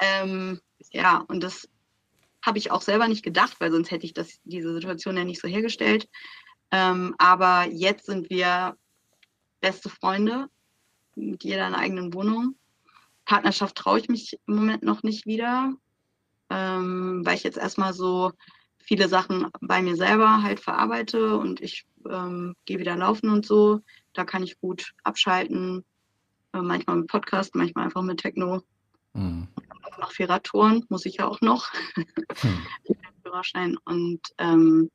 Ähm, 0.00 0.60
ja, 0.90 1.18
und 1.28 1.42
das 1.42 1.68
habe 2.44 2.58
ich 2.58 2.70
auch 2.70 2.82
selber 2.82 3.08
nicht 3.08 3.24
gedacht, 3.24 3.56
weil 3.58 3.70
sonst 3.70 3.90
hätte 3.90 4.06
ich 4.06 4.14
das, 4.14 4.40
diese 4.44 4.72
Situation 4.72 5.16
ja 5.16 5.24
nicht 5.24 5.40
so 5.40 5.48
hergestellt. 5.48 6.08
Ähm, 6.70 7.14
aber 7.18 7.66
jetzt 7.70 8.06
sind 8.06 8.30
wir 8.30 8.76
beste 9.60 9.88
Freunde 9.90 10.48
mit 11.14 11.44
jeder 11.44 11.66
einer 11.66 11.78
eigenen 11.78 12.14
Wohnung. 12.14 12.56
Partnerschaft 13.26 13.76
traue 13.76 13.98
ich 13.98 14.08
mich 14.08 14.38
im 14.46 14.54
Moment 14.54 14.82
noch 14.82 15.02
nicht 15.02 15.26
wieder, 15.26 15.74
ähm, 16.48 17.22
weil 17.24 17.36
ich 17.36 17.42
jetzt 17.42 17.58
erstmal 17.58 17.92
so 17.92 18.32
viele 18.78 19.08
Sachen 19.08 19.48
bei 19.60 19.82
mir 19.82 19.96
selber 19.96 20.42
halt 20.42 20.60
verarbeite 20.60 21.36
und 21.36 21.60
ich 21.60 21.84
ähm, 22.08 22.54
gehe 22.64 22.78
wieder 22.78 22.96
laufen 22.96 23.28
und 23.28 23.44
so. 23.44 23.80
Da 24.14 24.24
kann 24.24 24.42
ich 24.42 24.58
gut 24.60 24.92
abschalten. 25.02 25.84
Äh, 26.52 26.62
manchmal 26.62 26.96
mit 26.96 27.08
Podcast, 27.08 27.54
manchmal 27.54 27.84
einfach 27.84 28.02
mit 28.02 28.20
Techno. 28.20 28.62
Mhm. 29.12 29.48
Noch 29.98 30.12
viel 30.12 30.26
Radtouren 30.26 30.84
muss 30.88 31.06
ich 31.06 31.16
ja 31.16 31.26
auch 31.26 31.40
noch. 31.40 31.72
Hm. 32.40 32.66
Führerschein 33.22 33.76
und 33.84 34.20
ähm, 34.38 34.90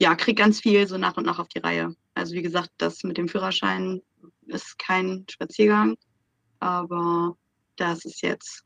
ja, 0.00 0.14
krieg 0.14 0.36
ganz 0.36 0.60
viel 0.60 0.86
so 0.86 0.98
nach 0.98 1.16
und 1.16 1.24
nach 1.24 1.38
auf 1.38 1.48
die 1.48 1.60
Reihe. 1.60 1.94
Also 2.14 2.34
wie 2.34 2.42
gesagt, 2.42 2.70
das 2.78 3.04
mit 3.04 3.16
dem 3.16 3.28
Führerschein 3.28 4.02
ist 4.46 4.78
kein 4.78 5.24
Spaziergang, 5.30 5.96
aber 6.60 7.36
das 7.76 8.04
ist 8.04 8.22
jetzt 8.22 8.64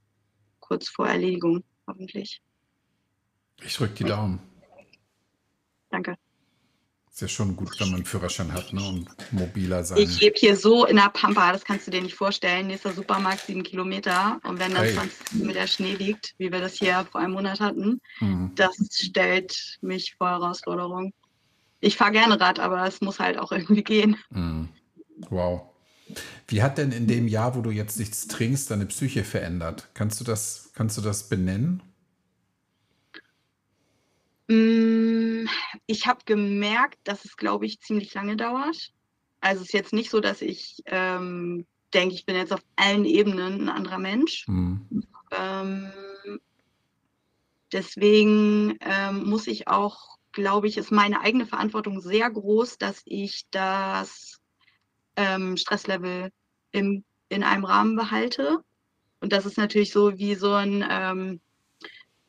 kurz 0.61 0.89
vor 0.89 1.07
Erledigung, 1.09 1.63
hoffentlich. 1.87 2.41
Ich 3.63 3.77
drücke 3.77 3.95
die 3.95 4.05
Daumen. 4.05 4.41
Danke. 5.91 6.17
Ist 7.11 7.21
ja 7.21 7.29
schon 7.29 7.55
gut, 7.57 7.79
wenn 7.79 7.89
man 7.89 7.97
einen 7.97 8.05
Führerschein 8.07 8.51
hat 8.55 8.73
ne? 8.73 8.83
und 8.89 9.07
mobiler 9.33 9.85
sein. 9.85 9.99
Ich 9.99 10.19
lebe 10.23 10.35
hier 10.39 10.57
so 10.57 10.87
in 10.87 10.97
der 10.97 11.11
Pampa, 11.11 11.53
das 11.53 11.63
kannst 11.63 11.87
du 11.87 11.91
dir 11.91 12.01
nicht 12.01 12.15
vorstellen. 12.15 12.69
Nächster 12.69 12.95
Supermarkt 12.95 13.41
sieben 13.41 13.63
Kilometer. 13.63 14.41
Und 14.45 14.59
wenn 14.59 14.73
dann 14.73 14.85
Hey. 14.85 14.95
20 14.95 15.35
Meter 15.45 15.67
Schnee 15.67 15.95
liegt, 15.95 16.35
wie 16.39 16.51
wir 16.51 16.61
das 16.63 16.73
hier 16.79 17.07
vor 17.13 17.21
einem 17.21 17.35
Monat 17.35 17.61
hatten, 17.61 18.01
Mhm. 18.21 18.53
das 18.55 18.75
stellt 18.91 19.77
mich 19.83 20.15
vor 20.17 20.31
Herausforderung. 20.31 21.13
Ich 21.81 21.99
fahre 21.99 22.13
gerne 22.13 22.41
Rad, 22.41 22.59
aber 22.59 22.87
es 22.87 23.03
muss 23.03 23.19
halt 23.21 23.37
auch 23.39 23.53
irgendwie 23.77 23.85
gehen. 23.85 24.17
Mhm. 24.31 24.71
Wow. 25.29 25.67
Wie 26.49 26.63
hat 26.63 26.79
denn 26.79 26.93
in 26.93 27.07
dem 27.07 27.29
Jahr, 27.29 27.55
wo 27.57 27.61
du 27.61 27.71
jetzt 27.71 27.99
nichts 27.99 28.27
trinkst, 28.29 28.71
deine 28.71 28.87
Psyche 28.87 29.25
verändert? 29.25 29.89
Kannst 29.95 30.21
du 30.21 30.25
das, 30.25 30.71
kannst 30.75 30.97
du 30.99 31.03
das 31.03 31.29
benennen? 31.29 31.83
Mm, 34.49 35.47
Ich 35.87 36.07
habe 36.07 36.21
gemerkt, 36.25 36.99
dass 37.05 37.25
es, 37.25 37.37
glaube 37.37 37.67
ich, 37.67 37.81
ziemlich 37.81 38.13
lange 38.15 38.37
dauert. 38.37 38.93
Also 39.41 39.63
es 39.63 39.69
ist 39.69 39.75
jetzt 39.75 39.93
nicht 39.93 40.11
so, 40.11 40.21
dass 40.21 40.41
ich 40.43 40.83
ähm, 40.87 41.67
denke, 41.93 42.15
ich 42.15 42.27
bin 42.27 42.37
jetzt 42.37 42.53
auf 42.53 42.63
allen 42.77 43.05
Ebenen 43.05 43.63
ein 43.63 43.69
anderer 43.69 43.99
Mensch. 43.99 44.47
Mhm. 44.47 44.87
Ähm, 45.33 45.91
Deswegen 47.73 48.77
ähm, 48.81 49.25
muss 49.25 49.47
ich 49.47 49.67
auch, 49.67 50.19
glaube 50.33 50.69
ich, 50.69 50.77
ist 50.77 50.93
meine 50.93 51.23
eigene 51.23 51.47
Verantwortung 51.47 52.01
sehr 52.01 52.31
groß, 52.31 52.77
dass 52.77 53.01
ich 53.07 53.47
das 53.51 54.42
ähm, 55.17 55.57
Stresslevel 55.57 56.31
im, 56.73 57.05
in 57.29 57.43
einem 57.43 57.65
Rahmen 57.65 57.97
behalte. 57.97 58.59
Und 59.21 59.33
das 59.33 59.47
ist 59.47 59.59
natürlich 59.59 59.93
so 59.93 60.19
wie 60.19 60.35
so 60.35 60.53
ein, 60.53 60.85
ähm, 60.89 61.41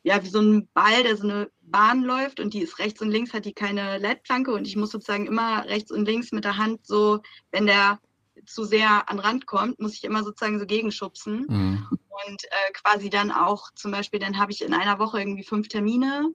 ja, 0.03 0.23
wie 0.23 0.29
so 0.29 0.41
ein 0.41 0.67
Ball, 0.73 1.03
der 1.03 1.17
so 1.17 1.23
eine 1.23 1.49
Bahn 1.61 2.03
läuft 2.03 2.39
und 2.39 2.53
die 2.53 2.61
ist 2.61 2.77
rechts 2.79 3.01
und 3.01 3.09
links, 3.09 3.33
hat 3.33 3.45
die 3.45 3.53
keine 3.53 3.97
Leitplanke 3.97 4.51
und 4.53 4.67
ich 4.67 4.75
muss 4.75 4.91
sozusagen 4.91 5.25
immer 5.25 5.65
rechts 5.65 5.91
und 5.91 6.05
links 6.05 6.31
mit 6.31 6.43
der 6.43 6.57
Hand 6.57 6.85
so, 6.85 7.21
wenn 7.51 7.65
der 7.65 7.99
zu 8.45 8.65
sehr 8.65 9.09
an 9.09 9.19
Rand 9.19 9.45
kommt, 9.45 9.79
muss 9.79 9.93
ich 9.95 10.03
immer 10.03 10.23
sozusagen 10.23 10.59
so 10.59 10.65
gegenschubsen. 10.65 11.45
Mhm. 11.47 11.87
Und 12.27 12.43
äh, 12.43 12.71
quasi 12.73 13.09
dann 13.09 13.31
auch, 13.31 13.71
zum 13.73 13.91
Beispiel, 13.91 14.19
dann 14.19 14.37
habe 14.37 14.51
ich 14.51 14.61
in 14.61 14.73
einer 14.73 14.99
Woche 14.99 15.19
irgendwie 15.19 15.43
fünf 15.43 15.67
Termine 15.67 16.31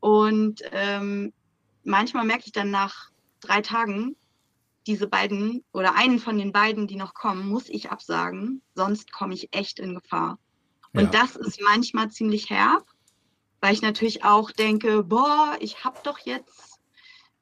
und 0.00 0.62
ähm, 0.72 1.32
manchmal 1.84 2.24
merke 2.24 2.44
ich 2.46 2.52
dann 2.52 2.70
nach 2.70 3.10
drei 3.40 3.60
Tagen, 3.60 4.16
diese 4.86 5.06
beiden 5.06 5.64
oder 5.72 5.94
einen 5.94 6.18
von 6.18 6.38
den 6.38 6.52
beiden, 6.52 6.86
die 6.86 6.96
noch 6.96 7.14
kommen, 7.14 7.48
muss 7.48 7.68
ich 7.68 7.90
absagen, 7.90 8.62
sonst 8.74 9.12
komme 9.12 9.34
ich 9.34 9.54
echt 9.54 9.78
in 9.78 9.94
Gefahr. 9.94 10.38
Und 10.92 11.12
ja. 11.14 11.20
das 11.20 11.36
ist 11.36 11.60
manchmal 11.60 12.10
ziemlich 12.10 12.50
herb, 12.50 12.84
weil 13.60 13.74
ich 13.74 13.82
natürlich 13.82 14.24
auch 14.24 14.50
denke, 14.50 15.02
boah, 15.04 15.56
ich 15.60 15.84
habe 15.84 15.98
doch 16.02 16.18
jetzt 16.20 16.80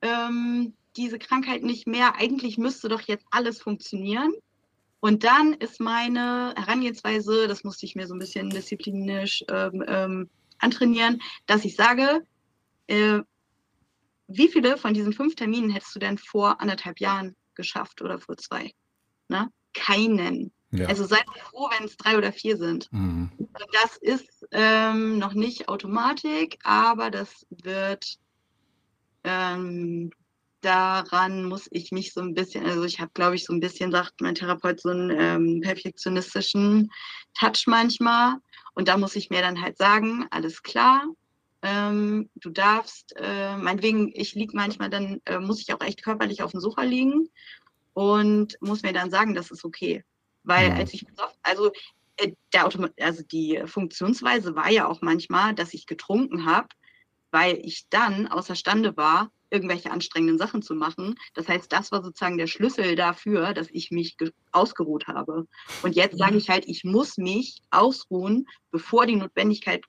ähm, 0.03 0.75
diese 0.97 1.19
Krankheit 1.19 1.63
nicht 1.63 1.87
mehr. 1.87 2.17
Eigentlich 2.17 2.59
müsste 2.59 2.89
doch 2.89 3.03
jetzt 3.03 3.27
alles 3.31 3.61
funktionieren. 3.63 4.33
Und 5.01 5.23
dann 5.23 5.55
ist 5.55 5.81
meine 5.81 6.55
Herangehensweise, 6.57 7.47
das 7.47 7.63
musste 7.63 7.87
ich 7.87 7.95
mir 7.95 8.07
so 8.09 8.15
ein 8.15 8.19
bisschen 8.19 8.51
disziplinisch 8.51 9.45
ähm, 9.49 9.85
ähm, 9.87 10.31
antrainieren, 10.59 11.23
dass 11.47 11.65
ich 11.65 11.77
sage, 11.77 12.27
äh, 12.89 13.21
wie 14.29 14.49
viele 14.49 14.77
von 14.77 14.95
diesen 14.95 15.13
fünf 15.13 15.35
Terminen 15.35 15.71
hättest 15.71 15.95
du 15.95 15.99
denn 15.99 16.19
vor 16.19 16.61
anderthalb 16.61 17.01
Jahren 17.01 17.35
geschafft 17.55 18.03
oder 18.03 18.19
vor 18.19 18.37
zwei? 18.37 18.73
Ne? 19.29 19.51
Keinen. 19.75 20.53
Ja. 20.71 20.87
Also 20.87 21.05
seid 21.05 21.25
froh, 21.51 21.69
wenn 21.77 21.87
es 21.87 21.97
drei 21.97 22.19
oder 22.19 22.33
vier 22.33 22.57
sind. 22.59 22.93
Mhm. 22.93 23.31
Das 23.73 23.97
ist 23.97 24.47
ähm, 24.53 25.19
noch 25.19 25.33
nicht 25.33 25.69
Automatik, 25.69 26.59
aber 26.63 27.11
das 27.11 27.47
wird 27.49 28.19
ähm, 29.25 30.11
daran 30.61 31.45
muss 31.45 31.69
ich 31.71 31.93
mich 31.93 32.13
so 32.13 32.21
ein 32.21 32.35
bisschen, 32.35 32.67
also 32.67 32.85
ich 32.85 33.01
habe, 33.01 33.11
glaube 33.15 33.37
ich, 33.37 33.45
so 33.45 33.53
ein 33.53 33.61
bisschen, 33.61 33.93
sagt 33.93 34.21
mein 34.21 34.35
Therapeut, 34.35 34.81
so 34.81 34.91
einen 34.91 35.11
ähm, 35.11 35.61
perfektionistischen 35.61 36.91
Touch 37.39 37.67
manchmal. 37.67 38.35
Und 38.75 38.89
da 38.89 38.97
muss 38.97 39.17
ich 39.17 39.31
mir 39.31 39.41
dann 39.41 39.61
halt 39.61 39.77
sagen, 39.77 40.27
alles 40.31 40.63
klar, 40.63 41.05
ähm, 41.63 42.31
du 42.37 42.51
darfst, 42.51 43.15
äh, 43.17 43.57
meinetwegen, 43.57 44.13
ich 44.15 44.35
liege 44.35 44.57
manchmal, 44.57 44.91
dann 44.91 45.21
äh, 45.25 45.39
muss 45.39 45.61
ich 45.61 45.73
auch 45.75 45.81
echt 45.81 46.03
körperlich 46.03 46.43
auf 46.43 46.53
dem 46.53 46.61
Sofa 46.61 46.83
liegen 46.83 47.29
und 47.95 48.57
muss 48.61 48.83
mir 48.83 48.93
dann 48.93 49.11
sagen, 49.11 49.35
das 49.35 49.51
ist 49.51 49.65
okay. 49.65 50.05
Weil 50.45 50.71
als 50.73 50.95
ich, 50.95 51.05
also 51.43 51.73
äh, 52.17 52.33
der 52.53 52.67
Automat 52.67 52.93
also 53.01 53.23
die 53.23 53.61
Funktionsweise 53.67 54.55
war 54.55 54.71
ja 54.71 54.87
auch 54.87 55.03
manchmal, 55.03 55.55
dass 55.55 55.75
ich 55.75 55.87
getrunken 55.87 56.47
habe, 56.47 56.69
weil 57.31 57.59
ich 57.65 57.87
dann 57.91 58.29
außerstande 58.29 58.97
war, 58.97 59.31
irgendwelche 59.51 59.91
anstrengenden 59.91 60.39
Sachen 60.39 60.63
zu 60.63 60.75
machen. 60.75 61.15
Das 61.35 61.49
heißt, 61.49 61.73
das 61.73 61.91
war 61.91 62.03
sozusagen 62.03 62.39
der 62.39 62.47
Schlüssel 62.47 62.97
dafür, 62.97 63.55
dass 63.55 63.69
ich 63.71 63.91
mich 63.91 64.17
ausgeruht 64.53 65.07
habe. 65.07 65.47
Und 65.83 65.97
jetzt 65.97 66.19
sage 66.19 66.37
ich 66.37 66.51
halt, 66.51 66.67
ich 66.67 66.85
muss 66.85 67.17
mich 67.17 67.63
ausruhen, 67.71 68.47
bevor 68.71 69.07
die 69.07 69.17
Notwendigkeit 69.17 69.83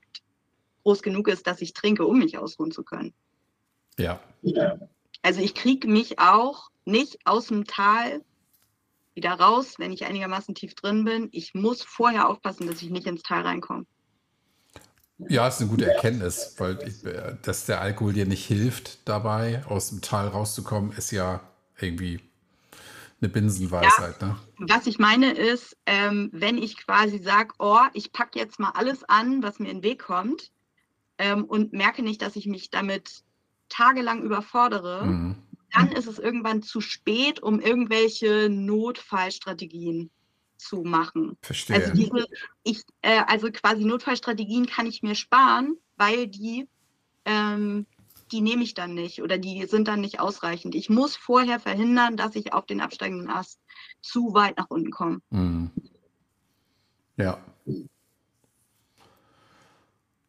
groß 0.90 1.04
genug 1.04 1.28
ist, 1.28 1.46
dass 1.46 1.62
ich 1.62 1.74
trinke, 1.74 2.06
um 2.06 2.18
mich 2.18 2.40
ausruhen 2.40 2.72
zu 2.72 2.84
können. 2.84 3.14
Ja. 4.00 4.20
Also 5.22 5.40
ich 5.40 5.54
kriege 5.54 5.88
mich 5.88 6.18
auch 6.18 6.70
nicht 6.84 7.20
aus 7.26 7.48
dem 7.48 7.66
Tal 7.66 8.22
wieder 9.14 9.34
raus, 9.34 9.76
wenn 9.78 9.92
ich 9.92 10.06
einigermaßen 10.06 10.56
tief 10.56 10.74
drin 10.74 11.06
bin. 11.06 11.30
Ich 11.32 11.54
muss 11.54 11.84
vorher 11.84 12.28
aufpassen, 12.28 12.66
dass 12.66 12.82
ich 12.82 12.90
nicht 12.90 13.06
ins 13.06 13.22
Tal 13.22 13.42
reinkomme. 13.42 13.86
Ja, 15.28 15.48
ist 15.48 15.62
eine 15.62 15.70
gute 15.70 15.86
Erkenntnis, 15.86 16.56
weil 16.58 16.80
ich, 16.88 17.06
äh, 17.06 17.36
dass 17.44 17.66
der 17.66 17.82
Alkohol 17.82 18.14
dir 18.14 18.26
nicht 18.26 18.46
hilft 18.46 19.08
dabei, 19.08 19.64
aus 19.68 19.90
dem 19.90 20.02
Tal 20.02 20.30
rauszukommen, 20.30 20.94
ist 20.94 21.12
ja 21.12 21.42
irgendwie 21.80 22.22
eine 23.22 23.30
Binsenweisheit. 23.30 24.22
Ja, 24.22 24.28
ne? 24.28 24.38
Was 24.60 24.88
ich 24.88 24.98
meine 24.98 25.34
ist, 25.34 25.78
ähm, 25.86 26.30
wenn 26.32 26.58
ich 26.58 26.78
quasi 26.78 27.20
sage, 27.20 27.54
oh, 27.60 27.84
ich 27.94 28.12
packe 28.12 28.40
jetzt 28.40 28.60
mal 28.60 28.72
alles 28.72 29.04
an, 29.04 29.44
was 29.44 29.60
mir 29.60 29.70
in 29.70 29.82
den 29.82 29.84
Weg 29.84 30.00
kommt 30.02 30.52
ähm, 31.20 31.44
und 31.44 31.74
merke 31.74 32.02
nicht, 32.02 32.22
dass 32.22 32.36
ich 32.36 32.48
mich 32.48 32.72
damit 32.72 33.24
tagelang 33.68 34.24
überfordere, 34.24 35.06
mhm. 35.06 35.36
dann 35.72 35.92
ist 35.92 36.08
es 36.08 36.18
irgendwann 36.18 36.64
zu 36.64 36.82
spät, 36.82 37.44
um 37.44 37.60
irgendwelche 37.60 38.50
Notfallstrategien 38.50 40.10
zu 40.58 40.82
machen. 40.84 41.38
Verstehe. 41.42 41.76
Also, 41.76 41.94
diese, 41.94 42.26
ich, 42.64 42.82
äh, 43.02 43.22
also 43.28 43.52
quasi 43.52 43.86
Notfallstrategien 43.86 44.66
kann 44.66 44.88
ich 44.88 45.04
mir 45.04 45.16
sparen, 45.16 45.78
weil 45.98 46.28
die, 46.28 46.68
ähm, 47.26 47.86
die 48.32 48.42
nehme 48.42 48.64
ich 48.64 48.74
dann 48.74 48.94
nicht 48.94 49.22
oder 49.22 49.38
die 49.38 49.66
sind 49.66 49.88
dann 49.88 50.02
nicht 50.02 50.20
ausreichend. 50.20 50.76
Ich 50.76 50.90
muss 50.90 51.16
vorher 51.16 51.60
verhindern, 51.60 52.18
dass 52.18 52.36
ich 52.36 52.54
auf 52.54 52.66
den 52.66 52.82
absteigenden 52.82 53.30
Ast 53.30 53.60
zu 54.02 54.34
weit 54.34 54.58
nach 54.58 54.70
unten 54.70 54.92
komme. 54.92 55.20
Mhm. 55.30 55.72
Ja. 57.18 57.44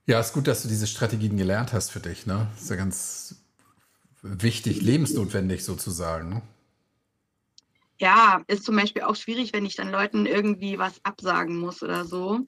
Ja, 0.07 0.21
ist 0.21 0.33
gut, 0.33 0.47
dass 0.47 0.63
du 0.63 0.69
diese 0.69 0.87
Strategien 0.87 1.37
gelernt 1.37 1.73
hast 1.73 1.91
für 1.91 2.01
dich. 2.01 2.27
Ne? 2.27 2.49
Ist 2.57 2.71
ja 2.71 2.77
ganz 2.77 3.37
wichtig, 4.23 4.83
lebensnotwendig 4.83 5.65
sozusagen. 5.65 6.29
Ne? 6.31 6.43
ja, 8.01 8.43
ist 8.47 8.65
zum 8.65 8.77
Beispiel 8.77 9.03
auch 9.03 9.15
schwierig, 9.15 9.53
wenn 9.53 9.67
ich 9.67 9.77
dann 9.77 9.93
Leuten 9.93 10.25
irgendwie 10.25 10.79
was 10.79 11.05
absagen 11.05 11.59
muss 11.59 11.83
oder 11.83 12.05
so. 12.07 12.41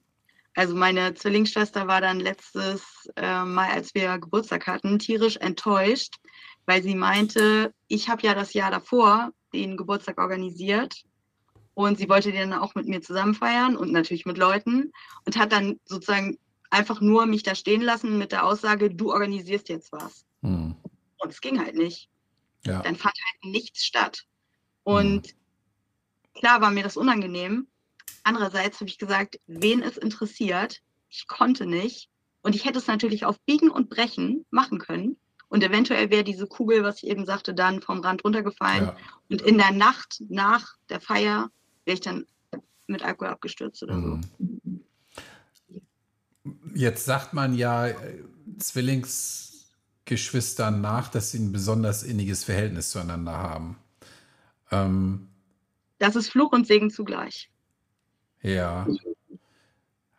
Also 0.54 0.74
meine 0.74 1.14
Zwillingsschwester 1.14 1.86
war 1.86 2.00
dann 2.00 2.20
letztes 2.20 3.08
äh, 3.16 3.44
Mal, 3.44 3.70
als 3.70 3.94
wir 3.94 4.18
Geburtstag 4.18 4.66
hatten, 4.66 4.98
tierisch 4.98 5.36
enttäuscht, 5.36 6.16
weil 6.66 6.82
sie 6.82 6.94
meinte, 6.94 7.72
ich 7.88 8.08
habe 8.08 8.22
ja 8.22 8.34
das 8.34 8.54
Jahr 8.54 8.70
davor 8.70 9.30
den 9.52 9.76
Geburtstag 9.76 10.18
organisiert 10.18 11.04
und 11.74 11.98
sie 11.98 12.08
wollte 12.08 12.32
den 12.32 12.50
dann 12.50 12.60
auch 12.60 12.74
mit 12.74 12.86
mir 12.86 13.02
zusammen 13.02 13.34
feiern 13.34 13.76
und 13.76 13.92
natürlich 13.92 14.24
mit 14.24 14.38
Leuten 14.38 14.92
und 15.26 15.36
hat 15.36 15.52
dann 15.52 15.78
sozusagen 15.84 16.38
einfach 16.72 17.00
nur 17.00 17.26
mich 17.26 17.42
da 17.42 17.54
stehen 17.54 17.82
lassen 17.82 18.18
mit 18.18 18.32
der 18.32 18.44
Aussage, 18.44 18.90
du 18.90 19.12
organisierst 19.12 19.68
jetzt 19.68 19.92
was. 19.92 20.24
Hm. 20.42 20.74
Und 21.18 21.30
es 21.30 21.40
ging 21.40 21.60
halt 21.60 21.76
nicht. 21.76 22.08
Ja. 22.64 22.80
Dann 22.82 22.96
fand 22.96 23.14
halt 23.14 23.52
nichts 23.52 23.84
statt. 23.84 24.24
Und 24.84 25.28
hm. 25.28 25.36
Klar 26.34 26.60
war 26.60 26.70
mir 26.70 26.82
das 26.82 26.96
unangenehm. 26.96 27.66
Andererseits 28.24 28.80
habe 28.80 28.88
ich 28.88 28.98
gesagt, 28.98 29.38
wen 29.46 29.82
es 29.82 29.96
interessiert, 29.96 30.82
ich 31.08 31.26
konnte 31.26 31.66
nicht. 31.66 32.08
Und 32.42 32.56
ich 32.56 32.64
hätte 32.64 32.78
es 32.78 32.86
natürlich 32.86 33.24
auf 33.24 33.38
Biegen 33.40 33.70
und 33.70 33.90
Brechen 33.90 34.44
machen 34.50 34.78
können. 34.78 35.16
Und 35.48 35.62
eventuell 35.62 36.10
wäre 36.10 36.24
diese 36.24 36.46
Kugel, 36.46 36.82
was 36.82 37.02
ich 37.02 37.08
eben 37.08 37.26
sagte, 37.26 37.54
dann 37.54 37.82
vom 37.82 38.00
Rand 38.00 38.24
runtergefallen. 38.24 38.86
Ja. 38.86 38.96
Und 39.28 39.42
in 39.42 39.58
der 39.58 39.70
Nacht 39.70 40.22
nach 40.28 40.76
der 40.88 41.00
Feier 41.00 41.50
wäre 41.84 41.94
ich 41.94 42.00
dann 42.00 42.26
mit 42.86 43.04
Alkohol 43.04 43.28
abgestürzt 43.28 43.82
oder 43.82 44.00
so. 44.00 44.20
Mhm. 46.44 46.72
Jetzt 46.74 47.04
sagt 47.04 47.32
man 47.32 47.54
ja 47.54 47.88
äh, 47.88 48.22
Zwillingsgeschwistern 48.58 50.80
nach, 50.80 51.08
dass 51.08 51.32
sie 51.32 51.38
ein 51.38 51.52
besonders 51.52 52.02
inniges 52.02 52.44
Verhältnis 52.44 52.90
zueinander 52.90 53.36
haben. 53.36 53.76
Ähm, 54.70 55.28
das 55.98 56.16
ist 56.16 56.30
Fluch 56.30 56.52
und 56.52 56.66
Segen 56.66 56.90
zugleich. 56.90 57.50
Ja. 58.42 58.86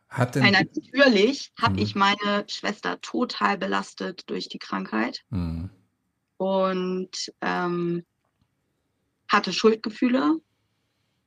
Hat 0.08 0.36
denn, 0.36 0.52
natürlich 0.52 1.52
habe 1.60 1.76
hm. 1.76 1.84
ich 1.84 1.96
meine 1.96 2.46
Schwester 2.48 3.02
total 3.02 3.58
belastet 3.58 4.30
durch 4.30 4.48
die 4.48 4.60
Krankheit 4.60 5.26
hm. 5.30 5.70
und 6.38 7.34
ähm, 7.42 8.06
hatte 9.28 9.52
Schuldgefühle 9.52 10.40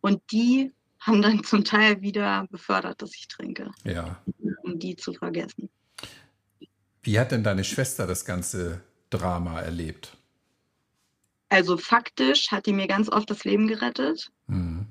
und 0.00 0.22
die 0.30 0.72
haben 1.00 1.20
dann 1.20 1.44
zum 1.44 1.64
Teil 1.64 2.00
wieder 2.00 2.46
befördert, 2.50 3.02
dass 3.02 3.14
ich 3.14 3.28
trinke. 3.28 3.70
Ja. 3.84 4.22
Um 4.66 4.78
die 4.78 4.96
zu 4.96 5.12
vergessen. 5.12 5.70
Wie 7.02 7.20
hat 7.20 7.30
denn 7.30 7.44
deine 7.44 7.62
Schwester 7.62 8.06
das 8.06 8.24
ganze 8.24 8.82
Drama 9.10 9.60
erlebt? 9.60 10.16
Also 11.48 11.76
faktisch 11.76 12.50
hat 12.50 12.66
die 12.66 12.72
mir 12.72 12.88
ganz 12.88 13.08
oft 13.08 13.30
das 13.30 13.44
Leben 13.44 13.68
gerettet. 13.68 14.32
Mhm. 14.48 14.88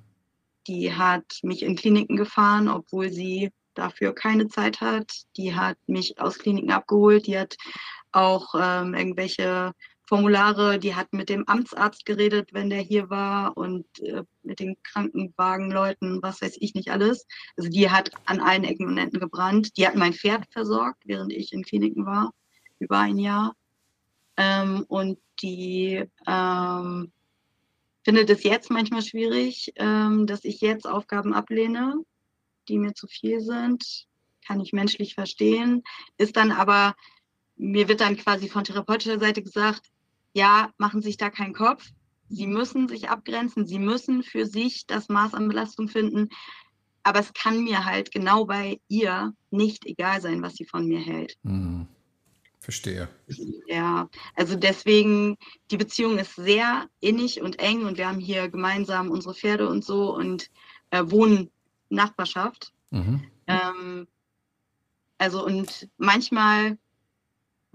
Die 0.67 0.93
hat 0.93 1.39
mich 1.43 1.61
in 1.61 1.76
Kliniken 1.76 2.15
gefahren, 2.15 2.69
obwohl 2.69 3.11
sie 3.11 3.51
dafür 3.73 4.15
keine 4.15 4.47
Zeit 4.47 4.80
hat. 4.80 5.11
Die 5.36 5.53
hat 5.53 5.78
mich 5.88 6.17
aus 6.17 6.38
Kliniken 6.38 6.71
abgeholt. 6.71 7.28
Die 7.28 7.38
hat 7.38 7.57
auch 8.13 8.55
ähm, 8.57 8.93
irgendwelche 8.93 9.73
Formulare, 10.08 10.78
die 10.78 10.95
hat 10.95 11.14
mit 11.14 11.30
dem 11.30 11.47
Amtsarzt 11.47 12.06
geredet, 12.06 12.53
wenn 12.53 12.70
der 12.70 12.82
hier 12.82 13.10
war 13.10 13.58
und 13.58 13.86
äh, 13.99 14.24
mit 14.43 14.60
den 14.60 14.76
Krankenwagenleuten, 14.84 16.22
was 16.22 16.41
weiß 16.41 16.58
ich 16.60 16.76
nicht 16.76 16.91
alles. 16.91 17.26
Also 17.58 17.70
die 17.70 17.89
hat 17.89 18.12
an 18.26 18.39
allen 18.39 18.64
Ecken 18.64 18.88
und 18.88 18.97
Enden 18.97 19.20
gebrannt. 19.20 19.78
Die 19.78 19.88
hat 19.88 19.95
mein 19.95 20.14
Pferd 20.14 20.45
versorgt, 20.51 21.01
während 21.06 21.34
ich 21.34 21.53
in 21.53 21.64
Kliniken 21.64 22.06
war, 22.06 22.32
über 22.78 22.99
ein 22.99 23.18
Jahr. 23.18 23.56
Ähm, 24.38 24.86
und 24.88 25.18
die 25.41 26.03
ähm, 26.28 27.12
findet 28.03 28.30
es 28.30 28.43
jetzt 28.43 28.70
manchmal 28.70 29.01
schwierig, 29.01 29.74
ähm, 29.78 30.28
dass 30.28 30.45
ich 30.45 30.62
jetzt 30.62 30.88
Aufgaben 30.88 31.34
ablehne, 31.34 31.95
die 32.68 32.78
mir 32.78 32.93
zu 32.93 33.08
viel 33.08 33.41
sind. 33.41 34.08
Kann 34.45 34.60
ich 34.60 34.72
menschlich 34.72 35.16
verstehen. 35.16 35.84
Ist 36.18 36.38
dann 36.38 36.51
aber, 36.51 36.95
mir 37.56 37.88
wird 37.88 38.01
dann 38.01 38.18
quasi 38.18 38.47
von 38.47 38.64
therapeutischer 38.64 39.20
Seite 39.20 39.41
gesagt, 39.41 39.82
ja, 40.36 40.69
machen 40.77 41.01
sich 41.01 41.17
da 41.17 41.29
keinen 41.29 41.53
Kopf. 41.53 41.89
Sie 42.27 42.45
müssen 42.45 42.88
sich 42.89 43.09
abgrenzen, 43.09 43.65
sie 43.65 43.79
müssen 43.79 44.21
für 44.21 44.45
sich 44.45 44.86
das 44.86 45.07
Maß 45.07 45.33
an 45.33 45.47
Belastung 45.47 45.88
finden. 45.88 46.29
Aber 47.03 47.19
es 47.19 47.33
kann 47.33 47.63
mir 47.63 47.86
halt 47.86 48.11
genau 48.11 48.45
bei 48.45 48.79
ihr 48.89 49.33
nicht 49.49 49.86
egal 49.86 50.21
sein, 50.21 50.41
was 50.41 50.55
sie 50.55 50.65
von 50.65 50.88
mir 50.88 50.99
hält. 50.99 51.38
Mhm. 51.43 51.88
Verstehe. 52.59 53.07
Ja, 53.67 54.09
also 54.36 54.55
deswegen, 54.55 55.38
die 55.69 55.77
Beziehung 55.77 56.17
ist 56.17 56.36
sehr 56.36 56.89
innig 56.99 57.41
und 57.41 57.59
eng 57.59 57.86
und 57.86 57.97
wir 57.97 58.07
haben 58.07 58.19
hier 58.19 58.49
gemeinsam 58.49 59.11
unsere 59.11 59.36
Pferde 59.36 59.69
und 59.69 59.86
so 59.86 60.15
und 60.15 60.49
äh, 60.89 61.03
wohnen 61.05 61.51
Nachbarschaft. 61.89 62.73
Mhm. 62.89 63.23
Ähm, 63.45 64.07
also 65.19 65.45
und 65.45 65.88
manchmal 65.97 66.79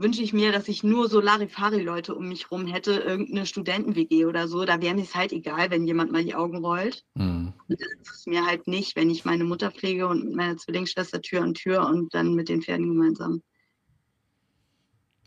wünsche 0.01 0.23
ich 0.23 0.33
mir, 0.33 0.51
dass 0.51 0.69
ich 0.69 0.83
nur 0.83 1.09
so 1.09 1.21
Larifari-Leute 1.21 2.15
um 2.15 2.29
mich 2.29 2.51
rum 2.51 2.67
hätte, 2.67 2.93
irgendeine 2.93 3.47
Studenten-WG 3.47 4.25
oder 4.25 4.49
so. 4.49 4.65
Da 4.65 4.81
wäre 4.81 4.95
mir 4.95 5.03
es 5.03 5.15
halt 5.15 5.33
egal, 5.33 5.71
wenn 5.71 5.87
jemand 5.87 6.11
mal 6.11 6.25
die 6.25 6.35
Augen 6.35 6.65
rollt. 6.65 7.05
Mhm. 7.15 7.53
Das 7.69 7.81
ist 7.81 8.11
es 8.11 8.27
mir 8.27 8.47
halt 8.47 8.67
nicht, 8.67 8.97
wenn 8.97 9.11
ich 9.11 9.25
meine 9.25 9.45
Mutter 9.45 9.71
pflege 9.71 10.09
und 10.09 10.25
mit 10.25 10.35
meiner 10.35 10.57
Zwillingsschwester 10.57 11.21
Tür 11.21 11.43
an 11.43 11.55
Tür 11.55 11.87
und 11.87 12.15
dann 12.15 12.35
mit 12.35 12.49
den 12.49 12.63
Pferden 12.63 12.89
gemeinsam. 12.89 13.43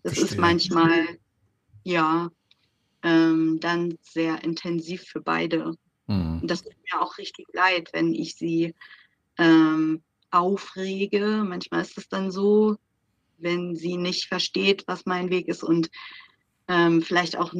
Das 0.01 0.15
Verstehe. 0.15 0.25
ist 0.25 0.37
manchmal, 0.37 1.07
ja, 1.83 2.29
ähm, 3.03 3.59
dann 3.59 3.97
sehr 4.01 4.43
intensiv 4.43 5.03
für 5.03 5.21
beide. 5.21 5.75
Mhm. 6.07 6.39
Und 6.41 6.51
das 6.51 6.63
tut 6.63 6.73
mir 6.91 7.01
auch 7.01 7.17
richtig 7.17 7.45
leid, 7.53 7.89
wenn 7.93 8.13
ich 8.13 8.35
sie 8.35 8.73
ähm, 9.37 10.01
aufrege. 10.31 11.43
Manchmal 11.47 11.81
ist 11.81 11.97
es 11.97 12.09
dann 12.09 12.31
so, 12.31 12.77
wenn 13.43 13.75
sie 13.75 13.97
nicht 13.97 14.25
versteht, 14.25 14.83
was 14.87 15.05
mein 15.05 15.29
Weg 15.29 15.47
ist 15.47 15.63
und 15.63 15.89
ähm, 16.67 17.01
vielleicht 17.01 17.37
auch 17.37 17.53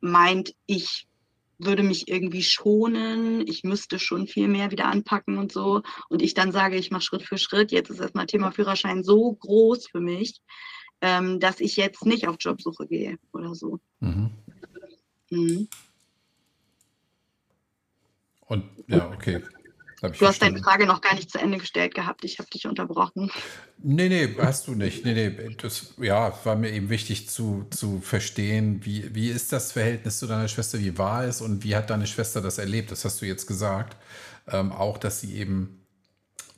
meint, 0.00 0.54
ich 0.66 1.08
würde 1.58 1.82
mich 1.82 2.08
irgendwie 2.08 2.42
schonen, 2.42 3.46
ich 3.46 3.64
müsste 3.64 3.98
schon 3.98 4.26
viel 4.26 4.48
mehr 4.48 4.70
wieder 4.70 4.86
anpacken 4.86 5.36
und 5.38 5.52
so. 5.52 5.82
Und 6.08 6.22
ich 6.22 6.34
dann 6.34 6.52
sage, 6.52 6.76
ich 6.76 6.90
mache 6.90 7.02
Schritt 7.02 7.22
für 7.22 7.38
Schritt. 7.38 7.70
Jetzt 7.70 7.90
ist 7.90 8.00
erstmal 8.00 8.26
Thema 8.26 8.50
Führerschein 8.50 9.04
so 9.04 9.32
groß 9.32 9.88
für 9.88 10.00
mich, 10.00 10.40
ähm, 11.02 11.38
dass 11.38 11.60
ich 11.60 11.76
jetzt 11.76 12.06
nicht 12.06 12.26
auf 12.28 12.36
Jobsuche 12.40 12.86
gehe 12.86 13.18
oder 13.32 13.54
so. 13.54 13.78
Mhm. 14.00 14.30
Mhm. 15.30 15.68
Und 18.46 18.64
ja, 18.88 19.10
okay. 19.12 19.42
Du 20.00 20.26
hast 20.26 20.40
deine 20.40 20.62
Frage 20.62 20.86
noch 20.86 21.00
gar 21.00 21.14
nicht 21.14 21.30
zu 21.30 21.38
Ende 21.38 21.58
gestellt 21.58 21.94
gehabt. 21.94 22.24
Ich 22.24 22.38
habe 22.38 22.48
dich 22.48 22.66
unterbrochen. 22.66 23.30
Nee, 23.78 24.08
nee, 24.08 24.34
hast 24.38 24.66
du 24.66 24.74
nicht. 24.74 25.04
Nee, 25.04 25.14
nee, 25.14 25.56
das 25.60 25.94
ja, 25.98 26.38
war 26.44 26.56
mir 26.56 26.70
eben 26.70 26.88
wichtig 26.88 27.28
zu, 27.28 27.66
zu 27.70 28.00
verstehen, 28.00 28.84
wie, 28.84 29.14
wie 29.14 29.28
ist 29.28 29.52
das 29.52 29.72
Verhältnis 29.72 30.18
zu 30.18 30.26
deiner 30.26 30.48
Schwester, 30.48 30.78
wie 30.78 30.96
war 30.96 31.24
es 31.24 31.40
und 31.40 31.64
wie 31.64 31.76
hat 31.76 31.90
deine 31.90 32.06
Schwester 32.06 32.40
das 32.40 32.58
erlebt? 32.58 32.90
Das 32.90 33.04
hast 33.04 33.20
du 33.20 33.26
jetzt 33.26 33.46
gesagt. 33.46 33.96
Ähm, 34.48 34.72
auch, 34.72 34.96
dass 34.96 35.20
sie 35.20 35.36
eben 35.36 35.84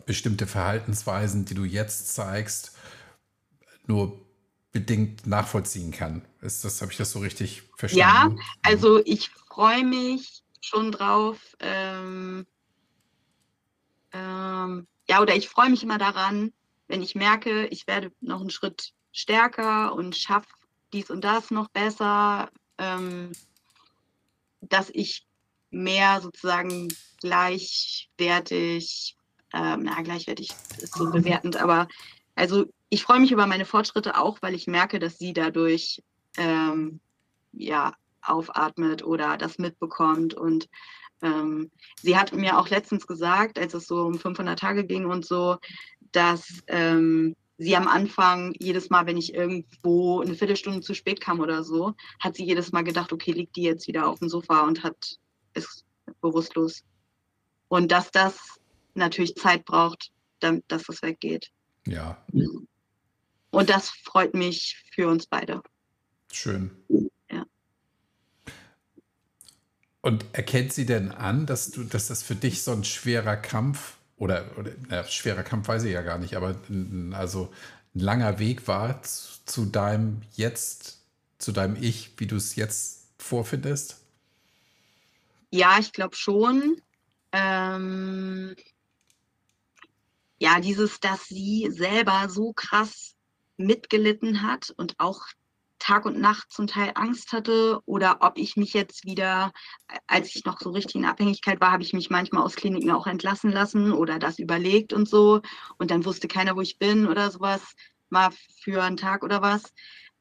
bestimmte 0.06 0.46
Verhaltensweisen, 0.46 1.44
die 1.44 1.54
du 1.54 1.64
jetzt 1.64 2.14
zeigst, 2.14 2.76
nur 3.86 4.20
bedingt 4.72 5.26
nachvollziehen 5.26 5.90
kann. 5.90 6.22
Ist 6.40 6.64
das, 6.64 6.80
habe 6.80 6.92
ich 6.92 6.98
das 6.98 7.12
so 7.12 7.18
richtig 7.18 7.62
verstanden? 7.76 8.38
Ja, 8.38 8.44
also 8.62 9.04
ich 9.04 9.30
freue 9.48 9.84
mich 9.84 10.42
schon 10.60 10.92
drauf. 10.92 11.38
Ähm, 11.60 12.46
ja, 15.12 15.20
oder 15.20 15.36
ich 15.36 15.50
freue 15.50 15.68
mich 15.68 15.82
immer 15.82 15.98
daran, 15.98 16.54
wenn 16.88 17.02
ich 17.02 17.14
merke, 17.14 17.66
ich 17.66 17.86
werde 17.86 18.12
noch 18.22 18.40
einen 18.40 18.48
Schritt 18.48 18.94
stärker 19.12 19.94
und 19.94 20.16
schaffe 20.16 20.48
dies 20.94 21.10
und 21.10 21.22
das 21.22 21.50
noch 21.50 21.68
besser, 21.68 22.48
ähm, 22.78 23.30
dass 24.62 24.88
ich 24.88 25.26
mehr 25.70 26.22
sozusagen 26.22 26.88
gleichwertig, 27.20 29.18
ähm, 29.52 29.82
na, 29.82 30.00
gleichwertig 30.00 30.48
ist 30.78 30.94
so 30.94 31.10
bewertend, 31.10 31.58
aber 31.58 31.88
also 32.34 32.64
ich 32.88 33.02
freue 33.02 33.20
mich 33.20 33.32
über 33.32 33.46
meine 33.46 33.66
Fortschritte 33.66 34.16
auch, 34.16 34.38
weil 34.40 34.54
ich 34.54 34.66
merke, 34.66 34.98
dass 34.98 35.18
sie 35.18 35.34
dadurch 35.34 36.02
ähm, 36.38 37.00
ja 37.52 37.92
aufatmet 38.22 39.04
oder 39.04 39.36
das 39.36 39.58
mitbekommt 39.58 40.32
und 40.32 40.70
ähm, 41.22 41.70
sie 42.02 42.16
hat 42.16 42.32
mir 42.32 42.58
auch 42.58 42.68
letztens 42.68 43.06
gesagt, 43.06 43.58
als 43.58 43.74
es 43.74 43.86
so 43.86 44.02
um 44.02 44.18
500 44.18 44.58
Tage 44.58 44.84
ging 44.84 45.06
und 45.06 45.24
so, 45.24 45.58
dass 46.12 46.62
ähm, 46.66 47.34
sie 47.58 47.76
am 47.76 47.88
Anfang 47.88 48.54
jedes 48.58 48.90
Mal, 48.90 49.06
wenn 49.06 49.16
ich 49.16 49.34
irgendwo 49.34 50.20
eine 50.20 50.34
Viertelstunde 50.34 50.80
zu 50.80 50.94
spät 50.94 51.20
kam 51.20 51.40
oder 51.40 51.62
so, 51.62 51.94
hat 52.20 52.36
sie 52.36 52.44
jedes 52.44 52.72
Mal 52.72 52.82
gedacht, 52.82 53.12
okay, 53.12 53.32
liegt 53.32 53.56
die 53.56 53.62
jetzt 53.62 53.86
wieder 53.86 54.08
auf 54.08 54.18
dem 54.18 54.28
Sofa 54.28 54.62
und 54.62 54.82
hat 54.82 55.18
ist 55.54 55.84
bewusstlos. 56.20 56.82
Und 57.68 57.92
dass 57.92 58.10
das 58.10 58.38
natürlich 58.94 59.34
Zeit 59.36 59.64
braucht, 59.64 60.10
damit, 60.40 60.64
dass 60.68 60.84
das 60.84 61.02
weggeht. 61.02 61.50
Ja. 61.86 62.24
Und 63.50 63.70
das 63.70 63.90
freut 63.90 64.34
mich 64.34 64.82
für 64.94 65.08
uns 65.08 65.26
beide. 65.26 65.62
Schön. 66.32 66.70
Und 70.02 70.24
erkennt 70.32 70.72
sie 70.72 70.84
denn 70.84 71.12
an, 71.12 71.46
dass 71.46 71.70
du, 71.70 71.84
dass 71.84 72.08
das 72.08 72.22
für 72.22 72.34
dich 72.34 72.62
so 72.62 72.72
ein 72.72 72.84
schwerer 72.84 73.36
Kampf 73.36 73.96
oder, 74.16 74.44
oder 74.58 74.72
na, 74.88 75.04
schwerer 75.04 75.44
Kampf 75.44 75.68
weiß 75.68 75.84
ich 75.84 75.92
ja 75.92 76.02
gar 76.02 76.18
nicht, 76.18 76.36
aber 76.36 76.56
also 77.12 77.52
ein 77.94 78.00
langer 78.00 78.38
Weg 78.38 78.68
war 78.68 79.02
zu, 79.02 79.38
zu 79.46 79.64
deinem 79.64 80.22
jetzt, 80.34 81.00
zu 81.38 81.52
deinem 81.52 81.76
Ich, 81.80 82.12
wie 82.18 82.26
du 82.26 82.36
es 82.36 82.56
jetzt 82.56 83.08
vorfindest? 83.18 84.00
Ja, 85.50 85.78
ich 85.78 85.92
glaube 85.92 86.16
schon. 86.16 86.80
Ähm, 87.32 88.56
ja, 90.38 90.60
dieses, 90.60 90.98
dass 90.98 91.26
sie 91.26 91.68
selber 91.70 92.28
so 92.28 92.52
krass 92.52 93.14
mitgelitten 93.56 94.42
hat 94.42 94.72
und 94.76 94.98
auch 94.98 95.26
Tag 95.82 96.06
und 96.06 96.20
Nacht 96.20 96.52
zum 96.52 96.68
Teil 96.68 96.92
Angst 96.94 97.32
hatte 97.32 97.80
oder 97.86 98.18
ob 98.20 98.38
ich 98.38 98.56
mich 98.56 98.72
jetzt 98.72 99.04
wieder, 99.04 99.52
als 100.06 100.34
ich 100.36 100.44
noch 100.44 100.60
so 100.60 100.70
richtig 100.70 100.94
in 100.94 101.04
Abhängigkeit 101.04 101.60
war, 101.60 101.72
habe 101.72 101.82
ich 101.82 101.92
mich 101.92 102.08
manchmal 102.08 102.44
aus 102.44 102.54
Kliniken 102.54 102.92
auch 102.92 103.08
entlassen 103.08 103.50
lassen 103.50 103.90
oder 103.90 104.20
das 104.20 104.38
überlegt 104.38 104.92
und 104.92 105.08
so 105.08 105.42
und 105.78 105.90
dann 105.90 106.04
wusste 106.04 106.28
keiner, 106.28 106.54
wo 106.54 106.60
ich 106.60 106.78
bin 106.78 107.08
oder 107.08 107.32
sowas, 107.32 107.60
mal 108.10 108.30
für 108.60 108.80
einen 108.80 108.96
Tag 108.96 109.24
oder 109.24 109.42
was. 109.42 109.72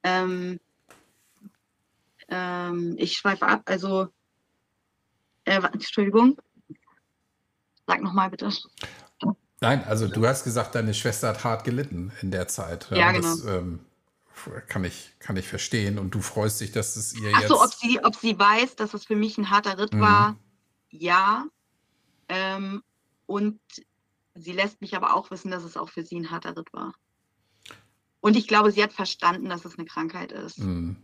Ähm, 0.01 0.59
ähm, 2.27 2.95
ich 2.97 3.13
schweife 3.13 3.45
ab, 3.45 3.61
also, 3.65 4.07
äh, 5.45 5.61
Entschuldigung, 5.61 6.41
sag 7.85 8.01
nochmal 8.01 8.31
bitte. 8.31 8.49
Nein, 9.59 9.83
also 9.83 10.07
du 10.07 10.25
hast 10.25 10.43
gesagt, 10.43 10.73
deine 10.73 10.95
Schwester 10.95 11.27
hat 11.27 11.43
hart 11.43 11.65
gelitten 11.65 12.11
in 12.23 12.31
der 12.31 12.47
Zeit. 12.47 12.89
Ja, 12.89 12.97
ja 12.97 13.11
genau. 13.11 13.35
Das, 13.35 13.45
ähm, 13.45 13.85
kann 14.67 14.83
ich, 14.83 15.13
kann 15.19 15.37
ich 15.37 15.47
verstehen. 15.47 15.99
Und 15.99 16.15
du 16.15 16.21
freust 16.21 16.61
dich, 16.61 16.71
dass 16.71 16.95
es 16.95 17.13
ihr 17.13 17.31
Ach 17.35 17.43
so, 17.47 17.55
jetzt. 17.55 17.63
ob 17.63 17.73
sie, 17.73 18.03
ob 18.03 18.15
sie 18.15 18.37
weiß, 18.37 18.75
dass 18.75 18.93
es 18.93 19.05
für 19.05 19.15
mich 19.15 19.37
ein 19.37 19.49
harter 19.49 19.77
Ritt 19.77 19.93
mhm. 19.93 20.01
war, 20.01 20.37
ja. 20.89 21.45
Ähm, 22.29 22.83
und 23.25 23.59
sie 24.35 24.53
lässt 24.53 24.81
mich 24.81 24.95
aber 24.95 25.15
auch 25.15 25.31
wissen, 25.31 25.51
dass 25.51 25.63
es 25.63 25.77
auch 25.77 25.89
für 25.89 26.03
sie 26.03 26.17
ein 26.17 26.31
harter 26.31 26.55
Ritt 26.55 26.71
war. 26.73 26.93
Und 28.19 28.37
ich 28.37 28.47
glaube, 28.47 28.71
sie 28.71 28.83
hat 28.83 28.93
verstanden, 28.93 29.49
dass 29.49 29.65
es 29.65 29.77
eine 29.77 29.85
Krankheit 29.85 30.31
ist. 30.31 30.59
Mhm. 30.59 30.97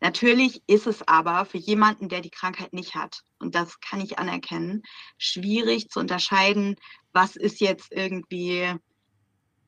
Natürlich 0.00 0.62
ist 0.66 0.88
es 0.88 1.06
aber 1.06 1.44
für 1.44 1.58
jemanden, 1.58 2.08
der 2.08 2.22
die 2.22 2.30
Krankheit 2.30 2.72
nicht 2.72 2.96
hat, 2.96 3.22
und 3.38 3.54
das 3.54 3.78
kann 3.78 4.00
ich 4.00 4.18
anerkennen, 4.18 4.82
schwierig 5.16 5.90
zu 5.90 6.00
unterscheiden, 6.00 6.74
was 7.12 7.36
ist 7.36 7.60
jetzt 7.60 7.92
irgendwie. 7.92 8.74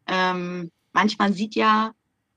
Ähm, 0.06 0.72
manchmal 0.92 1.32
sieht 1.32 1.54
ja 1.54 1.94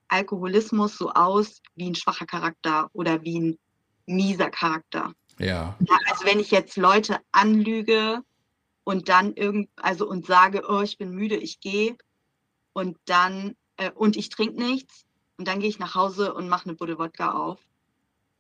Alkoholismus 0.08 0.98
so 0.98 1.12
aus 1.12 1.62
wie 1.76 1.90
ein 1.90 1.96
schwacher 1.96 2.26
Charakter 2.26 2.90
oder 2.94 3.24
wie 3.24 3.40
ein 3.40 3.60
mieser 4.06 4.50
Charakter. 4.50 5.14
Ja. 5.40 5.76
ja 5.80 5.98
also 6.10 6.26
wenn 6.26 6.40
ich 6.40 6.52
jetzt 6.52 6.78
Leute 6.78 7.20
anlüge 7.32 8.22
und 8.84 9.10
dann 9.10 9.34
irgend, 9.34 9.70
also 9.76 10.08
und 10.08 10.26
sage, 10.26 10.64
oh, 10.68 10.82
ich 10.82 10.98
bin 10.98 11.12
müde, 11.12 11.36
ich 11.36 11.60
gehe 11.60 11.98
und 12.74 12.98
dann 13.06 13.56
äh, 13.78 13.92
und 13.92 14.18
ich 14.18 14.30
trinke 14.30 14.58
nichts, 14.62 15.06
und 15.38 15.48
dann 15.48 15.60
gehe 15.60 15.70
ich 15.70 15.80
nach 15.80 15.96
Hause 15.96 16.34
und 16.34 16.50
mache 16.50 16.66
eine 16.66 16.76
Buddel 16.76 16.98
Wodka 16.98 17.32
auf, 17.32 17.60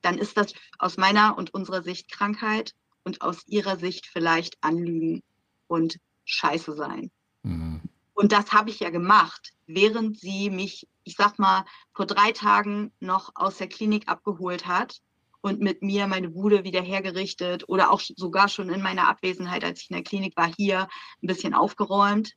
dann 0.01 0.17
ist 0.17 0.37
das 0.37 0.53
aus 0.79 0.97
meiner 0.97 1.37
und 1.37 1.53
unserer 1.53 1.83
Sicht 1.83 2.11
Krankheit 2.11 2.73
und 3.03 3.21
aus 3.21 3.47
ihrer 3.47 3.77
Sicht 3.77 4.07
vielleicht 4.07 4.57
Anlügen 4.61 5.23
und 5.67 5.99
Scheiße 6.25 6.75
sein. 6.75 7.11
Mhm. 7.43 7.81
Und 8.13 8.31
das 8.31 8.51
habe 8.51 8.69
ich 8.69 8.79
ja 8.79 8.89
gemacht, 8.89 9.53
während 9.67 10.19
sie 10.19 10.49
mich, 10.49 10.87
ich 11.07 11.15
sag 11.15 11.39
mal, 11.39 11.65
vor 11.93 12.05
drei 12.05 12.31
Tagen 12.33 12.91
noch 12.99 13.31
aus 13.35 13.57
der 13.57 13.69
Klinik 13.69 14.07
abgeholt 14.09 14.67
hat 14.67 14.99
und 15.41 15.61
mit 15.61 15.81
mir 15.81 16.05
meine 16.07 16.29
Bude 16.29 16.63
wieder 16.65 16.81
hergerichtet 16.81 17.63
oder 17.67 17.91
auch 17.91 18.01
sogar 18.01 18.49
schon 18.49 18.69
in 18.69 18.81
meiner 18.81 19.07
Abwesenheit, 19.07 19.63
als 19.63 19.81
ich 19.81 19.89
in 19.89 19.95
der 19.95 20.03
Klinik 20.03 20.35
war, 20.35 20.51
hier 20.57 20.87
ein 21.23 21.27
bisschen 21.27 21.53
aufgeräumt 21.53 22.33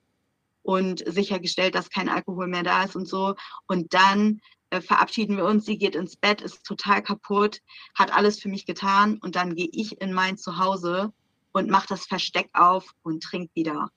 und 0.63 1.03
sichergestellt, 1.07 1.75
dass 1.75 1.91
kein 1.91 2.09
Alkohol 2.09 2.47
mehr 2.47 2.63
da 2.63 2.85
ist 2.85 2.95
und 2.95 3.09
so. 3.09 3.35
Und 3.67 3.93
dann 3.93 4.41
äh, 4.71 4.81
verabschieden 4.81 5.37
wir 5.37 5.47
uns, 5.47 5.65
sie 5.65 5.79
geht 5.79 5.97
ins 5.97 6.17
Bett, 6.17 6.41
ist 6.41 6.65
total 6.65 7.03
kaputt, 7.03 7.59
hat 7.95 8.13
alles 8.13 8.41
für 8.41 8.49
mich 8.49 8.67
getan 8.67 9.19
und 9.21 9.35
dann 9.35 9.57
gehe 9.57 9.71
ich 9.73 10.01
in 10.01 10.13
mein 10.13 10.37
Zuhause 10.37 11.13
und 11.53 11.71
mache 11.71 11.89
das 11.89 12.07
Versteck 12.07 12.51
auf 12.53 12.95
und 13.03 13.23
trinke 13.23 13.51
wieder. 13.55 13.91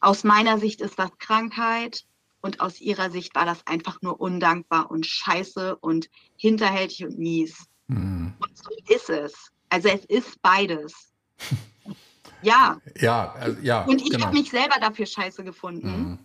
Aus 0.00 0.24
meiner 0.24 0.58
Sicht 0.58 0.80
ist 0.80 0.98
das 0.98 1.10
Krankheit 1.18 2.06
und 2.42 2.60
aus 2.60 2.80
ihrer 2.80 3.10
Sicht 3.10 3.34
war 3.34 3.46
das 3.46 3.66
einfach 3.66 4.02
nur 4.02 4.20
undankbar 4.20 4.90
und 4.90 5.06
scheiße 5.06 5.76
und 5.76 6.10
hinterhältig 6.36 7.04
und 7.04 7.18
mies. 7.18 7.66
Mhm. 7.86 8.34
Und 8.38 8.58
so 8.58 8.70
ist 8.88 9.08
es. 9.08 9.50
Also 9.70 9.88
es 9.88 10.04
ist 10.04 10.42
beides. 10.42 11.12
ja. 12.42 12.80
Ja, 12.98 13.34
äh, 13.40 13.56
ja. 13.62 13.84
Und 13.84 14.02
ich 14.02 14.10
genau. 14.10 14.26
habe 14.26 14.36
mich 14.36 14.50
selber 14.50 14.78
dafür 14.80 15.06
scheiße 15.06 15.44
gefunden. 15.44 15.88
Mhm. 15.88 16.18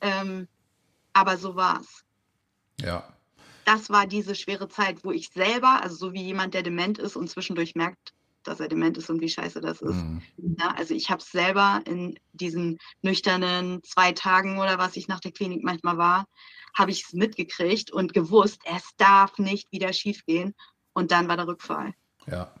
Ähm, 0.00 0.48
aber 1.12 1.36
so 1.36 1.54
war's. 1.54 2.04
Ja. 2.80 3.06
Das 3.66 3.90
war 3.90 4.06
diese 4.06 4.34
schwere 4.34 4.68
Zeit, 4.68 5.04
wo 5.04 5.12
ich 5.12 5.28
selber, 5.28 5.82
also 5.82 5.94
so 5.94 6.12
wie 6.12 6.22
jemand, 6.22 6.54
der 6.54 6.62
dement 6.62 6.98
ist 6.98 7.16
und 7.16 7.30
zwischendurch 7.30 7.74
merkt, 7.74 8.13
dass 8.46 8.60
er 8.60 8.68
dement 8.68 8.96
ist 8.98 9.10
und 9.10 9.20
wie 9.20 9.28
scheiße 9.28 9.60
das 9.60 9.80
ist. 9.80 9.96
Mhm. 9.96 10.22
Ja, 10.58 10.74
also 10.76 10.94
ich 10.94 11.10
habe 11.10 11.20
es 11.20 11.30
selber 11.30 11.82
in 11.86 12.18
diesen 12.32 12.78
nüchternen 13.02 13.82
zwei 13.82 14.12
Tagen 14.12 14.58
oder 14.58 14.78
was 14.78 14.96
ich 14.96 15.08
nach 15.08 15.20
der 15.20 15.32
Klinik 15.32 15.64
manchmal 15.64 15.98
war, 15.98 16.26
habe 16.76 16.90
ich 16.90 17.04
es 17.04 17.12
mitgekriegt 17.12 17.90
und 17.90 18.12
gewusst, 18.12 18.60
es 18.64 18.84
darf 18.96 19.38
nicht 19.38 19.70
wieder 19.72 19.92
schiefgehen. 19.92 20.54
Und 20.92 21.10
dann 21.10 21.28
war 21.28 21.36
der 21.36 21.46
Rückfall. 21.46 21.94
Ja. 22.26 22.52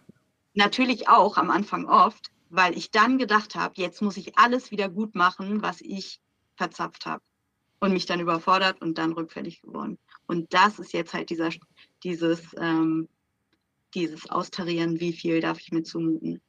Natürlich 0.54 1.08
auch 1.08 1.36
am 1.36 1.50
Anfang 1.50 1.86
oft, 1.86 2.30
weil 2.48 2.76
ich 2.76 2.90
dann 2.90 3.18
gedacht 3.18 3.54
habe, 3.54 3.74
jetzt 3.76 4.02
muss 4.02 4.16
ich 4.16 4.38
alles 4.38 4.70
wieder 4.70 4.88
gut 4.88 5.14
machen, 5.14 5.62
was 5.62 5.80
ich 5.80 6.20
verzapft 6.56 7.06
habe 7.06 7.22
und 7.80 7.92
mich 7.92 8.06
dann 8.06 8.20
überfordert 8.20 8.80
und 8.80 8.98
dann 8.98 9.12
rückfällig 9.12 9.60
geworden. 9.60 9.98
Und 10.26 10.54
das 10.54 10.78
ist 10.78 10.92
jetzt 10.92 11.12
halt 11.12 11.30
dieser, 11.30 11.50
dieses, 12.02 12.54
ähm, 12.58 13.08
dieses 13.94 14.28
Austarieren, 14.30 15.00
wie 15.00 15.12
viel 15.12 15.40
darf 15.40 15.60
ich 15.60 15.72
mir 15.72 15.82
zumuten. 15.82 16.40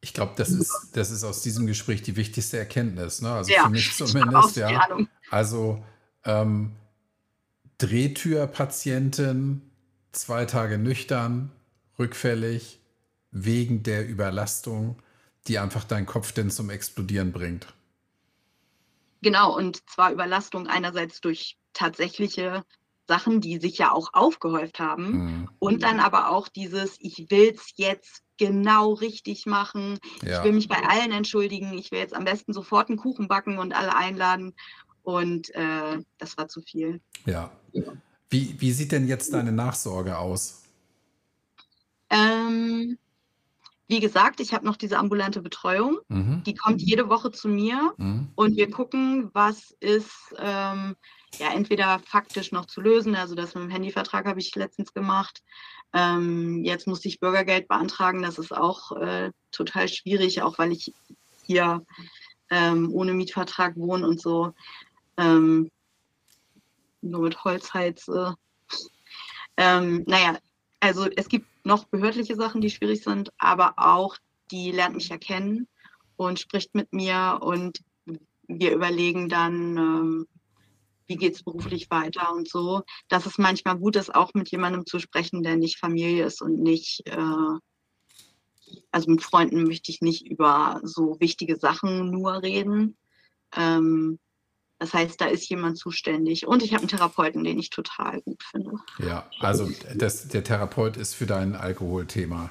Ich 0.00 0.14
glaube, 0.14 0.34
das 0.36 0.50
ist, 0.50 0.90
das 0.92 1.10
ist 1.10 1.24
aus 1.24 1.42
diesem 1.42 1.66
Gespräch 1.66 2.02
die 2.02 2.16
wichtigste 2.16 2.58
Erkenntnis. 2.58 3.22
Ne? 3.22 3.32
Also 3.32 3.52
ja, 3.52 3.64
für 3.64 3.70
mich 3.70 3.92
zumindest, 3.96 4.56
ja. 4.56 4.86
Also 5.30 5.82
ähm, 6.24 6.72
Drehtürpatientin, 7.78 9.62
zwei 10.12 10.44
Tage 10.44 10.78
nüchtern, 10.78 11.50
rückfällig, 11.98 12.80
wegen 13.30 13.82
der 13.82 14.08
Überlastung, 14.08 15.02
die 15.46 15.58
einfach 15.58 15.84
deinen 15.84 16.06
Kopf 16.06 16.32
denn 16.32 16.50
zum 16.50 16.70
Explodieren 16.70 17.32
bringt. 17.32 17.66
Genau, 19.22 19.56
und 19.56 19.88
zwar 19.90 20.12
Überlastung 20.12 20.66
einerseits 20.66 21.20
durch 21.20 21.58
tatsächliche 21.72 22.64
Sachen, 23.08 23.40
die 23.40 23.58
sich 23.58 23.78
ja 23.78 23.92
auch 23.92 24.10
aufgehäuft 24.12 24.78
haben. 24.78 25.10
Mhm. 25.10 25.48
Und 25.58 25.82
dann 25.82 26.00
aber 26.00 26.30
auch 26.30 26.48
dieses, 26.48 26.96
ich 27.00 27.26
will 27.30 27.52
es 27.54 27.72
jetzt 27.76 28.22
genau 28.36 28.92
richtig 28.92 29.46
machen. 29.46 29.98
Ja. 30.22 30.38
Ich 30.38 30.44
will 30.44 30.52
mich 30.52 30.68
bei 30.68 30.82
allen 30.82 31.12
entschuldigen. 31.12 31.72
Ich 31.74 31.90
will 31.90 32.00
jetzt 32.00 32.14
am 32.14 32.24
besten 32.24 32.52
sofort 32.52 32.88
einen 32.88 32.98
Kuchen 32.98 33.28
backen 33.28 33.58
und 33.58 33.74
alle 33.74 33.96
einladen. 33.96 34.54
Und 35.02 35.54
äh, 35.54 35.98
das 36.18 36.36
war 36.36 36.48
zu 36.48 36.60
viel. 36.62 37.00
Ja. 37.26 37.50
Wie, 38.28 38.56
wie 38.58 38.72
sieht 38.72 38.92
denn 38.92 39.06
jetzt 39.06 39.32
deine 39.32 39.52
Nachsorge 39.52 40.18
aus? 40.18 40.62
Ähm, 42.10 42.98
wie 43.88 44.00
gesagt, 44.00 44.40
ich 44.40 44.52
habe 44.52 44.64
noch 44.64 44.76
diese 44.76 44.98
ambulante 44.98 45.40
Betreuung. 45.40 45.98
Mhm. 46.08 46.42
Die 46.44 46.54
kommt 46.54 46.82
jede 46.82 47.08
Woche 47.08 47.30
zu 47.30 47.48
mir 47.48 47.94
mhm. 47.96 48.28
und 48.34 48.56
wir 48.56 48.70
gucken, 48.70 49.30
was 49.32 49.70
ist 49.78 50.34
ähm, 50.38 50.96
ja 51.38 51.52
entweder 51.52 52.00
faktisch 52.00 52.50
noch 52.50 52.66
zu 52.66 52.80
lösen. 52.80 53.14
Also 53.14 53.34
das 53.34 53.54
mit 53.54 53.64
dem 53.64 53.70
Handyvertrag 53.70 54.26
habe 54.26 54.40
ich 54.40 54.54
letztens 54.56 54.92
gemacht. 54.92 55.42
Ähm, 55.92 56.64
jetzt 56.64 56.88
musste 56.88 57.08
ich 57.08 57.20
Bürgergeld 57.20 57.68
beantragen. 57.68 58.22
Das 58.22 58.38
ist 58.38 58.52
auch 58.52 58.92
äh, 58.92 59.30
total 59.52 59.88
schwierig, 59.88 60.42
auch 60.42 60.58
weil 60.58 60.72
ich 60.72 60.92
hier 61.44 61.84
ähm, 62.50 62.90
ohne 62.92 63.14
Mietvertrag 63.14 63.76
wohne 63.76 64.06
und 64.06 64.20
so. 64.20 64.52
Ähm, 65.16 65.70
nur 67.02 67.20
mit 67.22 67.44
Holz 67.44 67.72
heize. 67.72 68.34
Ähm, 69.56 70.02
naja, 70.06 70.38
also 70.80 71.08
es 71.16 71.28
gibt 71.28 71.46
noch 71.66 71.84
behördliche 71.84 72.36
Sachen, 72.36 72.60
die 72.60 72.70
schwierig 72.70 73.02
sind, 73.02 73.30
aber 73.38 73.74
auch 73.76 74.16
die 74.50 74.70
lernt 74.70 74.94
mich 74.94 75.08
ja 75.08 75.18
kennen 75.18 75.66
und 76.14 76.38
spricht 76.38 76.74
mit 76.74 76.92
mir 76.92 77.40
und 77.42 77.80
wir 78.46 78.72
überlegen 78.72 79.28
dann, 79.28 79.76
ähm, 79.76 80.26
wie 81.08 81.16
geht 81.16 81.34
es 81.34 81.42
beruflich 81.42 81.90
weiter 81.90 82.32
und 82.32 82.48
so. 82.48 82.82
Dass 83.08 83.26
es 83.26 83.38
manchmal 83.38 83.76
gut 83.78 83.96
ist, 83.96 84.14
auch 84.14 84.32
mit 84.34 84.48
jemandem 84.50 84.86
zu 84.86 85.00
sprechen, 85.00 85.42
der 85.42 85.56
nicht 85.56 85.78
Familie 85.78 86.24
ist 86.24 86.40
und 86.40 86.60
nicht, 86.60 87.02
äh, 87.06 87.58
also 88.92 89.10
mit 89.10 89.22
Freunden 89.22 89.64
möchte 89.64 89.90
ich 89.90 90.00
nicht 90.00 90.26
über 90.26 90.80
so 90.84 91.18
wichtige 91.18 91.56
Sachen 91.56 92.10
nur 92.10 92.42
reden. 92.42 92.96
Ähm, 93.56 94.20
das 94.78 94.92
heißt, 94.92 95.20
da 95.20 95.26
ist 95.26 95.48
jemand 95.48 95.78
zuständig. 95.78 96.46
Und 96.46 96.62
ich 96.62 96.72
habe 96.72 96.82
einen 96.82 96.88
Therapeuten, 96.88 97.44
den 97.44 97.58
ich 97.58 97.70
total 97.70 98.20
gut 98.22 98.42
finde. 98.42 98.72
Ja, 98.98 99.28
also 99.40 99.70
das, 99.94 100.28
der 100.28 100.44
Therapeut 100.44 100.96
ist 100.96 101.14
für 101.14 101.26
dein 101.26 101.54
Alkoholthema 101.54 102.50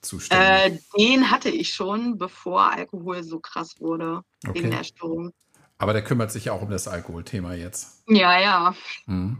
zuständig. 0.00 0.48
Äh, 0.48 0.78
den 0.98 1.30
hatte 1.30 1.50
ich 1.50 1.74
schon, 1.74 2.16
bevor 2.16 2.72
Alkohol 2.72 3.22
so 3.22 3.40
krass 3.40 3.74
wurde, 3.78 4.22
okay. 4.46 4.58
wegen 4.58 4.70
der 4.70 4.84
Störung. 4.84 5.32
Aber 5.78 5.92
der 5.92 6.02
kümmert 6.02 6.32
sich 6.32 6.48
auch 6.48 6.62
um 6.62 6.70
das 6.70 6.88
Alkoholthema 6.88 7.52
jetzt. 7.52 8.02
Ja, 8.08 8.40
ja. 8.40 8.74
Mhm. 9.04 9.38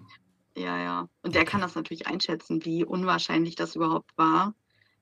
Ja, 0.54 0.78
ja. 0.78 1.08
Und 1.22 1.34
der 1.34 1.42
okay. 1.42 1.52
kann 1.52 1.60
das 1.62 1.74
natürlich 1.74 2.06
einschätzen, 2.06 2.64
wie 2.64 2.84
unwahrscheinlich 2.84 3.56
das 3.56 3.76
überhaupt 3.76 4.10
war, 4.16 4.54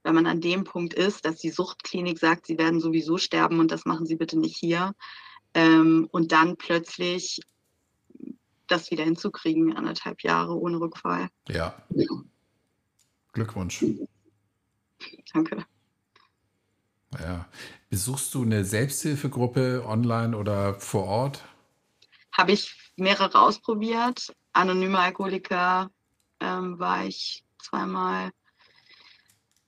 wenn 0.05 0.15
man 0.15 0.27
an 0.27 0.41
dem 0.41 0.65
Punkt 0.65 0.95
ist, 0.95 1.25
dass 1.25 1.37
die 1.37 1.51
Suchtklinik 1.51 2.19
sagt, 2.19 2.47
sie 2.47 2.59
werden 2.59 2.81
sowieso 2.81 3.19
sterben 3.19 3.59
und 3.59 3.71
das 3.71 3.85
machen 3.85 4.07
sie 4.07 4.17
bitte 4.17 4.39
nicht 4.39 4.57
hier. 4.57 4.95
Ähm, 5.55 6.09
und 6.11 6.33
dann 6.33 6.57
plötzlich 6.57 7.41
das 8.67 8.91
wieder 8.91 9.05
hinzukriegen, 9.05 9.77
anderthalb 9.77 10.23
Jahre 10.23 10.59
ohne 10.59 10.81
Rückfall. 10.81 11.29
Ja. 11.49 11.75
Glückwunsch. 13.33 13.85
Danke. 15.33 15.65
Ja. 17.21 17.47
Besuchst 17.91 18.35
du 18.35 18.43
eine 18.43 18.65
Selbsthilfegruppe 18.65 19.85
online 19.87 20.37
oder 20.37 20.75
vor 20.75 21.05
Ort? 21.05 21.45
Habe 22.33 22.53
ich 22.53 22.93
mehrere 22.97 23.41
ausprobiert. 23.41 24.35
Anonyme 24.53 24.99
Alkoholiker 24.99 25.91
ähm, 26.41 26.79
war 26.79 27.05
ich 27.05 27.45
zweimal 27.63 28.31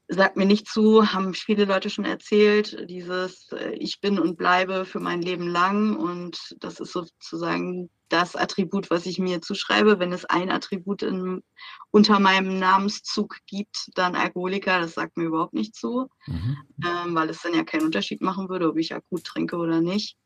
sagt 0.08 0.36
mir 0.36 0.46
nicht 0.46 0.68
zu, 0.68 1.12
haben 1.12 1.34
viele 1.34 1.64
Leute 1.64 1.90
schon 1.90 2.04
erzählt, 2.04 2.88
dieses 2.88 3.50
äh, 3.52 3.72
Ich 3.74 4.00
bin 4.00 4.18
und 4.18 4.36
bleibe 4.36 4.84
für 4.84 5.00
mein 5.00 5.20
Leben 5.20 5.48
lang. 5.48 5.96
Und 5.96 6.38
das 6.60 6.78
ist 6.80 6.92
sozusagen 6.92 7.90
das 8.08 8.36
Attribut, 8.36 8.90
was 8.90 9.06
ich 9.06 9.18
mir 9.18 9.42
zuschreibe. 9.42 9.98
Wenn 9.98 10.12
es 10.12 10.24
ein 10.24 10.50
Attribut 10.50 11.02
in, 11.02 11.42
unter 11.90 12.20
meinem 12.20 12.58
Namenszug 12.58 13.36
gibt, 13.46 13.90
dann 13.94 14.14
Alkoholiker, 14.14 14.80
das 14.80 14.94
sagt 14.94 15.16
mir 15.16 15.24
überhaupt 15.24 15.54
nicht 15.54 15.74
zu, 15.74 16.08
mhm. 16.26 16.56
ähm, 16.84 17.14
weil 17.14 17.30
es 17.30 17.42
dann 17.42 17.54
ja 17.54 17.64
keinen 17.64 17.86
Unterschied 17.86 18.20
machen 18.20 18.48
würde, 18.48 18.68
ob 18.68 18.76
ich 18.78 18.94
akut 18.94 19.24
trinke 19.24 19.56
oder 19.56 19.80
nicht. 19.80 20.16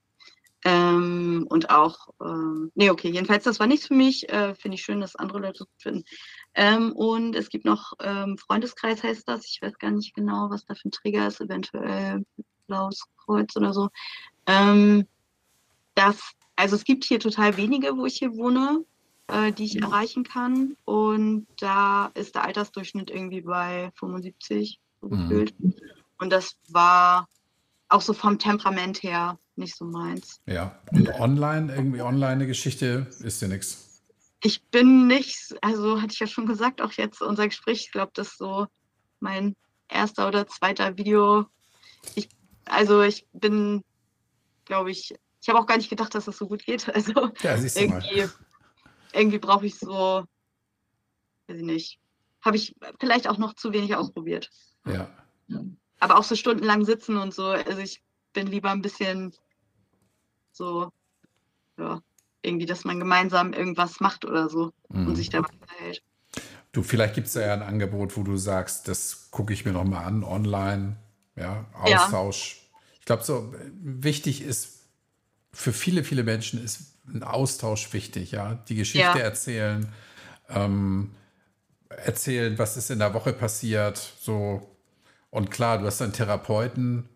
Ähm, 0.63 1.47
und 1.49 1.71
auch, 1.71 2.09
äh, 2.21 2.69
nee, 2.75 2.91
okay, 2.91 3.09
jedenfalls, 3.09 3.45
das 3.45 3.61
war 3.61 3.67
nichts 3.67 3.87
für 3.87 3.95
mich. 3.95 4.29
Äh, 4.29 4.55
Finde 4.55 4.75
ich 4.75 4.83
schön, 4.83 5.01
dass 5.01 5.17
andere 5.17 5.39
Leute 5.39 5.65
finden. 5.79 6.05
Ähm, 6.55 6.93
und 6.93 7.37
es 7.37 7.49
gibt 7.49 7.65
noch 7.65 7.93
ähm, 8.01 8.37
Freundeskreis 8.39 9.03
heißt 9.03 9.29
das. 9.29 9.47
Ich 9.47 9.61
weiß 9.63 9.79
gar 9.79 9.91
nicht 9.91 10.15
genau, 10.15 10.51
was 10.51 10.65
da 10.65 10.75
für 10.75 10.89
ein 10.89 10.93
Trigger 10.93 11.27
ist, 11.29 11.41
eventuell 11.41 12.25
Blaues 12.67 13.05
Kreuz 13.25 13.55
oder 13.57 13.73
so. 13.73 13.89
Ähm, 14.47 15.07
das, 15.95 16.33
also 16.57 16.77
es 16.77 16.85
gibt 16.85 17.05
hier 17.05 17.21
total 17.21 17.57
wenige, 17.57 17.97
wo 17.97 18.07
ich 18.07 18.17
hier 18.17 18.35
wohne, 18.37 18.85
äh, 19.29 19.53
die 19.53 19.65
ich 19.65 19.77
mhm. 19.77 19.85
erreichen 19.85 20.25
kann. 20.25 20.77
Und 20.85 21.47
da 21.59 22.11
ist 22.15 22.35
der 22.35 22.45
Altersdurchschnitt 22.45 23.11
irgendwie 23.11 23.43
bei 23.43 23.93
75 23.97 24.81
so 25.01 25.09
mhm. 25.09 25.29
gefühlt. 25.29 25.55
Und 26.19 26.31
das 26.31 26.57
war 26.69 27.29
auch 27.89 28.01
so 28.01 28.13
vom 28.13 28.39
Temperament 28.39 29.03
her 29.03 29.39
nicht 29.57 29.77
so 29.77 29.85
meins. 29.85 30.41
Ja, 30.47 30.79
und 30.93 31.09
online, 31.21 31.75
irgendwie 31.75 32.03
online 32.03 32.33
eine 32.33 32.47
Geschichte 32.47 33.07
ist 33.21 33.43
ja 33.43 33.49
nichts. 33.49 33.90
Ich 34.43 34.63
bin 34.65 35.07
nicht, 35.07 35.55
also 35.61 36.01
hatte 36.01 36.13
ich 36.13 36.21
ja 36.21 36.27
schon 36.27 36.47
gesagt, 36.47 36.81
auch 36.81 36.93
jetzt 36.93 37.21
unser 37.21 37.47
Gespräch, 37.47 37.85
ich 37.87 37.93
glaube, 37.93 38.13
das 38.15 38.29
ist 38.29 38.39
so 38.39 38.67
mein 39.21 39.55
erster 39.89 40.29
oder 40.29 40.47
zweiter 40.47 40.97
Video. 40.97 41.47
Ich, 42.15 42.29
also 42.65 43.03
ich 43.03 43.27
bin, 43.33 43.85
glaube 44.65 44.91
ich, 44.91 45.15
ich 45.43 45.49
habe 45.49 45.59
auch 45.59 45.67
gar 45.67 45.77
nicht 45.77 45.91
gedacht, 45.91 46.15
dass 46.15 46.25
das 46.25 46.39
so 46.39 46.49
gut 46.49 46.65
geht. 46.65 46.89
Also 46.95 47.31
ja, 47.43 47.57
irgendwie, 47.57 48.29
irgendwie 49.13 49.39
brauche 49.39 49.67
ich 49.67 49.79
so, 49.79 50.25
weiß 51.47 51.57
ich 51.57 51.63
nicht, 51.63 52.01
habe 52.41 52.57
ich 52.57 52.75
vielleicht 52.99 53.29
auch 53.29 53.39
noch 53.39 53.55
zu 53.55 53.73
wenig 53.73 53.95
ausprobiert. 53.95 54.51
Ja. 54.87 55.11
Aber 55.99 56.19
auch 56.19 56.25
so 56.25 56.35
stundenlang 56.35 56.85
sitzen 56.85 57.19
und 57.19 57.35
so. 57.35 57.47
Also 57.47 57.79
ich 57.79 58.03
bin 58.33 58.47
lieber 58.47 58.71
ein 58.71 58.81
bisschen 58.81 59.35
so, 60.53 60.91
ja, 61.77 62.01
irgendwie, 62.43 62.67
dass 62.67 62.85
man 62.85 62.99
gemeinsam 62.99 63.53
irgendwas 63.53 64.01
macht 64.01 64.25
oder 64.25 64.49
so 64.49 64.73
mhm. 64.89 65.09
und 65.09 65.17
sich 65.17 65.31
dabei 65.31 65.49
verhält. 65.67 66.03
Du, 66.73 66.83
vielleicht 66.83 67.15
gibt 67.15 67.27
es 67.27 67.35
ja 67.35 67.53
ein 67.53 67.63
Angebot, 67.63 68.17
wo 68.17 68.23
du 68.23 68.37
sagst, 68.37 68.87
das 68.87 69.31
gucke 69.31 69.53
ich 69.53 69.65
mir 69.65 69.73
nochmal 69.73 70.05
an, 70.05 70.23
online, 70.23 70.97
ja, 71.37 71.67
Austausch. 71.73 72.57
Ja. 72.61 72.79
Ich 73.01 73.07
glaube, 73.07 73.25
so 73.25 73.55
wichtig 73.83 74.43
ist, 74.43 74.87
für 75.53 75.73
viele, 75.73 76.05
viele 76.05 76.23
Menschen 76.23 76.63
ist 76.63 76.95
ein 77.13 77.25
Austausch 77.25 77.93
wichtig, 77.93 78.31
ja. 78.31 78.55
Die 78.69 78.77
Geschichte 78.77 79.01
ja. 79.01 79.19
erzählen, 79.19 79.93
ähm, 80.49 81.11
erzählen, 81.89 82.57
was 82.59 82.77
ist 82.77 82.91
in 82.91 83.01
der 83.01 83.15
Woche 83.15 83.33
passiert, 83.33 83.99
so. 84.21 84.77
Und 85.31 85.51
klar, 85.51 85.79
du 85.79 85.87
hast 85.87 86.03
einen 86.03 86.13
Therapeuten, 86.13 87.09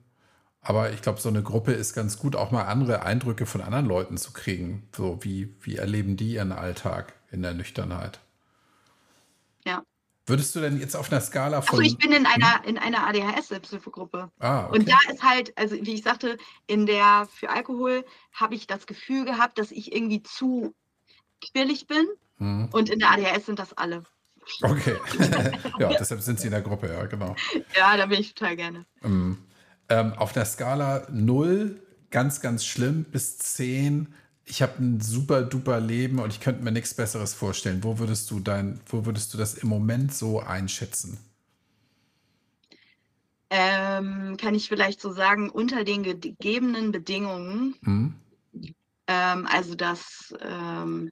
aber 0.64 0.92
ich 0.92 1.02
glaube, 1.02 1.20
so 1.20 1.28
eine 1.28 1.42
Gruppe 1.42 1.72
ist 1.72 1.94
ganz 1.94 2.18
gut, 2.18 2.34
auch 2.34 2.50
mal 2.50 2.62
andere 2.62 3.02
Eindrücke 3.02 3.44
von 3.44 3.60
anderen 3.60 3.84
Leuten 3.84 4.16
zu 4.16 4.32
kriegen. 4.32 4.88
So, 4.96 5.22
wie, 5.22 5.54
wie 5.60 5.76
erleben 5.76 6.16
die 6.16 6.32
ihren 6.32 6.52
Alltag 6.52 7.12
in 7.30 7.42
der 7.42 7.52
Nüchternheit? 7.52 8.18
Ja. 9.66 9.82
Würdest 10.24 10.56
du 10.56 10.60
denn 10.60 10.80
jetzt 10.80 10.96
auf 10.96 11.12
einer 11.12 11.20
Skala 11.20 11.60
von. 11.60 11.78
Also 11.78 11.82
ich 11.82 11.98
bin 11.98 12.12
in 12.12 12.24
einer, 12.24 12.64
in 12.64 12.78
einer 12.78 13.06
ADHS-Selbsthilfegruppe. 13.06 14.30
Ah, 14.38 14.66
okay. 14.66 14.78
Und 14.78 14.88
da 14.88 14.96
ist 15.12 15.22
halt, 15.22 15.52
also 15.58 15.76
wie 15.76 15.94
ich 15.94 16.02
sagte, 16.02 16.38
in 16.66 16.86
der 16.86 17.28
für 17.30 17.50
Alkohol 17.50 18.02
habe 18.32 18.54
ich 18.54 18.66
das 18.66 18.86
Gefühl 18.86 19.26
gehabt, 19.26 19.58
dass 19.58 19.70
ich 19.70 19.94
irgendwie 19.94 20.22
zu 20.22 20.74
quirlig 21.42 21.86
bin. 21.86 22.06
Hm. 22.38 22.70
Und 22.72 22.88
in 22.88 23.00
der 23.00 23.10
ADHS 23.10 23.44
sind 23.44 23.58
das 23.58 23.74
alle. 23.74 24.04
Okay. 24.62 24.96
ja, 25.78 25.88
deshalb 25.90 26.22
sind 26.22 26.40
sie 26.40 26.46
in 26.46 26.52
der 26.52 26.62
Gruppe, 26.62 26.90
ja, 26.90 27.04
genau. 27.04 27.36
Ja, 27.76 27.98
da 27.98 28.06
bin 28.06 28.18
ich 28.18 28.34
total 28.34 28.56
gerne. 28.56 28.86
Mhm. 29.02 29.36
Ähm, 29.89 30.14
auf 30.14 30.32
der 30.32 30.45
Skala 30.47 31.07
0, 31.11 31.80
ganz, 32.11 32.41
ganz 32.41 32.64
schlimm, 32.64 33.05
bis 33.05 33.39
10, 33.39 34.14
ich 34.47 34.62
habe 34.62 34.82
ein 34.82 35.01
super 35.01 35.43
duper 35.43 35.80
Leben 35.80 36.18
und 36.18 36.30
ich 36.30 36.41
könnte 36.41 36.62
mir 36.62 36.72
nichts 36.72 36.95
Besseres 36.95 37.35
vorstellen. 37.35 37.82
Wo 37.82 37.99
würdest 37.99 38.30
du 38.30 38.41
dein, 38.41 38.80
wo 38.87 39.07
würdest 39.07 39.32
du 39.32 39.39
das 39.39 39.55
im 39.55 39.68
Moment 39.68 40.14
so 40.14 40.41
einschätzen? 40.41 41.18
Ähm, 43.51 44.37
kann 44.37 44.55
ich 44.55 44.68
vielleicht 44.68 45.01
so 45.01 45.12
sagen, 45.12 45.49
unter 45.49 45.85
den 45.85 46.03
gegebenen 46.03 46.93
Bedingungen, 46.93 47.74
mhm. 47.82 48.14
ähm, 49.07 49.49
also 49.51 49.74
dass 49.74 50.35
ähm, 50.41 51.11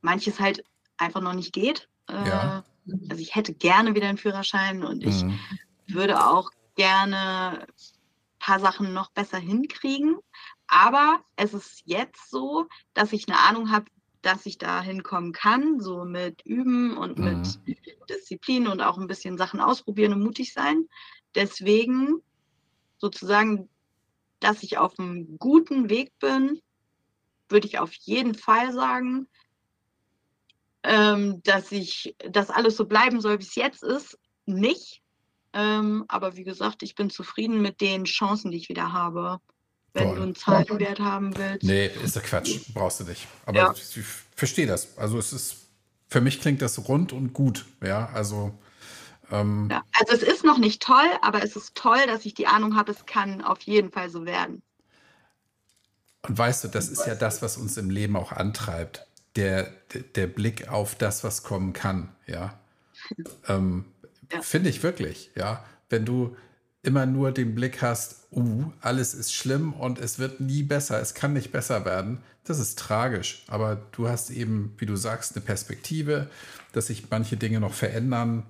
manches 0.00 0.40
halt 0.40 0.64
einfach 0.96 1.20
noch 1.20 1.34
nicht 1.34 1.52
geht. 1.52 1.88
Äh, 2.08 2.28
ja. 2.28 2.64
Also 3.08 3.22
ich 3.22 3.34
hätte 3.34 3.54
gerne 3.54 3.94
wieder 3.94 4.08
einen 4.08 4.18
Führerschein 4.18 4.82
und 4.82 5.04
ich 5.04 5.22
mhm. 5.22 5.38
würde 5.86 6.24
auch 6.24 6.50
gerne 6.76 7.66
paar 8.46 8.60
Sachen 8.60 8.92
noch 8.92 9.10
besser 9.10 9.38
hinkriegen. 9.38 10.18
Aber 10.68 11.20
es 11.34 11.52
ist 11.52 11.82
jetzt 11.84 12.30
so, 12.30 12.66
dass 12.94 13.12
ich 13.12 13.28
eine 13.28 13.40
Ahnung 13.40 13.72
habe, 13.72 13.86
dass 14.22 14.46
ich 14.46 14.56
da 14.56 14.80
hinkommen 14.80 15.32
kann, 15.32 15.80
so 15.80 16.04
mit 16.04 16.42
Üben 16.46 16.96
und 16.96 17.18
mhm. 17.18 17.24
mit 17.24 17.60
Disziplin 18.08 18.68
und 18.68 18.80
auch 18.80 18.98
ein 18.98 19.08
bisschen 19.08 19.36
Sachen 19.36 19.60
ausprobieren 19.60 20.12
und 20.12 20.22
mutig 20.22 20.52
sein. 20.52 20.88
Deswegen 21.34 22.22
sozusagen, 22.98 23.68
dass 24.38 24.62
ich 24.62 24.78
auf 24.78 24.98
einem 24.98 25.38
guten 25.38 25.90
Weg 25.90 26.16
bin, 26.20 26.60
würde 27.48 27.66
ich 27.66 27.80
auf 27.80 27.92
jeden 27.94 28.34
Fall 28.34 28.72
sagen, 28.72 29.28
ähm, 30.84 31.42
dass 31.42 31.72
ich, 31.72 32.14
dass 32.30 32.50
alles 32.50 32.76
so 32.76 32.86
bleiben 32.86 33.20
soll, 33.20 33.40
wie 33.40 33.44
es 33.44 33.56
jetzt 33.56 33.82
ist, 33.82 34.16
nicht. 34.44 35.02
Ähm, 35.56 36.04
aber 36.08 36.36
wie 36.36 36.44
gesagt, 36.44 36.82
ich 36.82 36.94
bin 36.94 37.08
zufrieden 37.08 37.62
mit 37.62 37.80
den 37.80 38.04
Chancen, 38.04 38.50
die 38.50 38.58
ich 38.58 38.68
wieder 38.68 38.92
habe. 38.92 39.40
Wenn 39.94 40.08
Toll. 40.08 40.16
du 40.16 40.22
einen 40.22 40.34
Zahlenwert 40.34 41.00
haben 41.00 41.34
willst. 41.38 41.64
Nee, 41.64 41.86
ist 41.86 42.14
ja 42.14 42.20
Quatsch. 42.20 42.60
Brauchst 42.74 43.00
du 43.00 43.04
nicht. 43.04 43.26
Aber 43.46 43.56
ja. 43.56 43.72
ich, 43.72 43.96
ich 43.96 44.04
verstehe 44.34 44.66
das. 44.66 44.98
Also 44.98 45.18
es 45.18 45.32
ist, 45.32 45.56
für 46.08 46.20
mich 46.20 46.42
klingt 46.42 46.60
das 46.60 46.86
rund 46.86 47.14
und 47.14 47.32
gut. 47.32 47.64
Ja, 47.82 48.10
also. 48.12 48.52
Ähm, 49.30 49.68
ja, 49.70 49.82
also 49.98 50.12
es 50.12 50.22
ist 50.22 50.44
noch 50.44 50.58
nicht 50.58 50.82
toll, 50.82 51.08
aber 51.22 51.42
es 51.42 51.56
ist 51.56 51.74
toll, 51.74 52.06
dass 52.06 52.26
ich 52.26 52.34
die 52.34 52.46
Ahnung 52.46 52.76
habe, 52.76 52.92
es 52.92 53.06
kann 53.06 53.40
auf 53.40 53.62
jeden 53.62 53.90
Fall 53.90 54.10
so 54.10 54.26
werden. 54.26 54.62
Und 56.28 56.36
weißt 56.36 56.64
du, 56.64 56.68
das 56.68 56.90
ist 56.90 57.06
ja 57.06 57.14
das, 57.14 57.40
was 57.40 57.56
uns 57.56 57.78
im 57.78 57.88
Leben 57.88 58.16
auch 58.16 58.32
antreibt. 58.32 59.06
Der, 59.36 59.72
der, 59.94 60.02
der 60.02 60.26
Blick 60.26 60.68
auf 60.68 60.94
das, 60.94 61.24
was 61.24 61.42
kommen 61.42 61.72
kann. 61.72 62.14
Ja. 62.26 62.60
ähm, 63.48 63.86
ja. 64.32 64.42
Finde 64.42 64.70
ich 64.70 64.82
wirklich, 64.82 65.30
ja. 65.34 65.64
Wenn 65.88 66.04
du 66.04 66.36
immer 66.82 67.06
nur 67.06 67.32
den 67.32 67.54
Blick 67.54 67.82
hast, 67.82 68.28
uh, 68.32 68.70
alles 68.80 69.12
ist 69.14 69.32
schlimm 69.32 69.72
und 69.72 69.98
es 69.98 70.18
wird 70.18 70.40
nie 70.40 70.62
besser, 70.62 71.00
es 71.00 71.14
kann 71.14 71.32
nicht 71.32 71.50
besser 71.50 71.84
werden, 71.84 72.22
das 72.44 72.60
ist 72.60 72.78
tragisch. 72.78 73.44
Aber 73.48 73.76
du 73.92 74.08
hast 74.08 74.30
eben, 74.30 74.74
wie 74.78 74.86
du 74.86 74.94
sagst, 74.94 75.34
eine 75.34 75.44
Perspektive, 75.44 76.30
dass 76.72 76.86
sich 76.86 77.10
manche 77.10 77.36
Dinge 77.36 77.60
noch 77.60 77.74
verändern. 77.74 78.44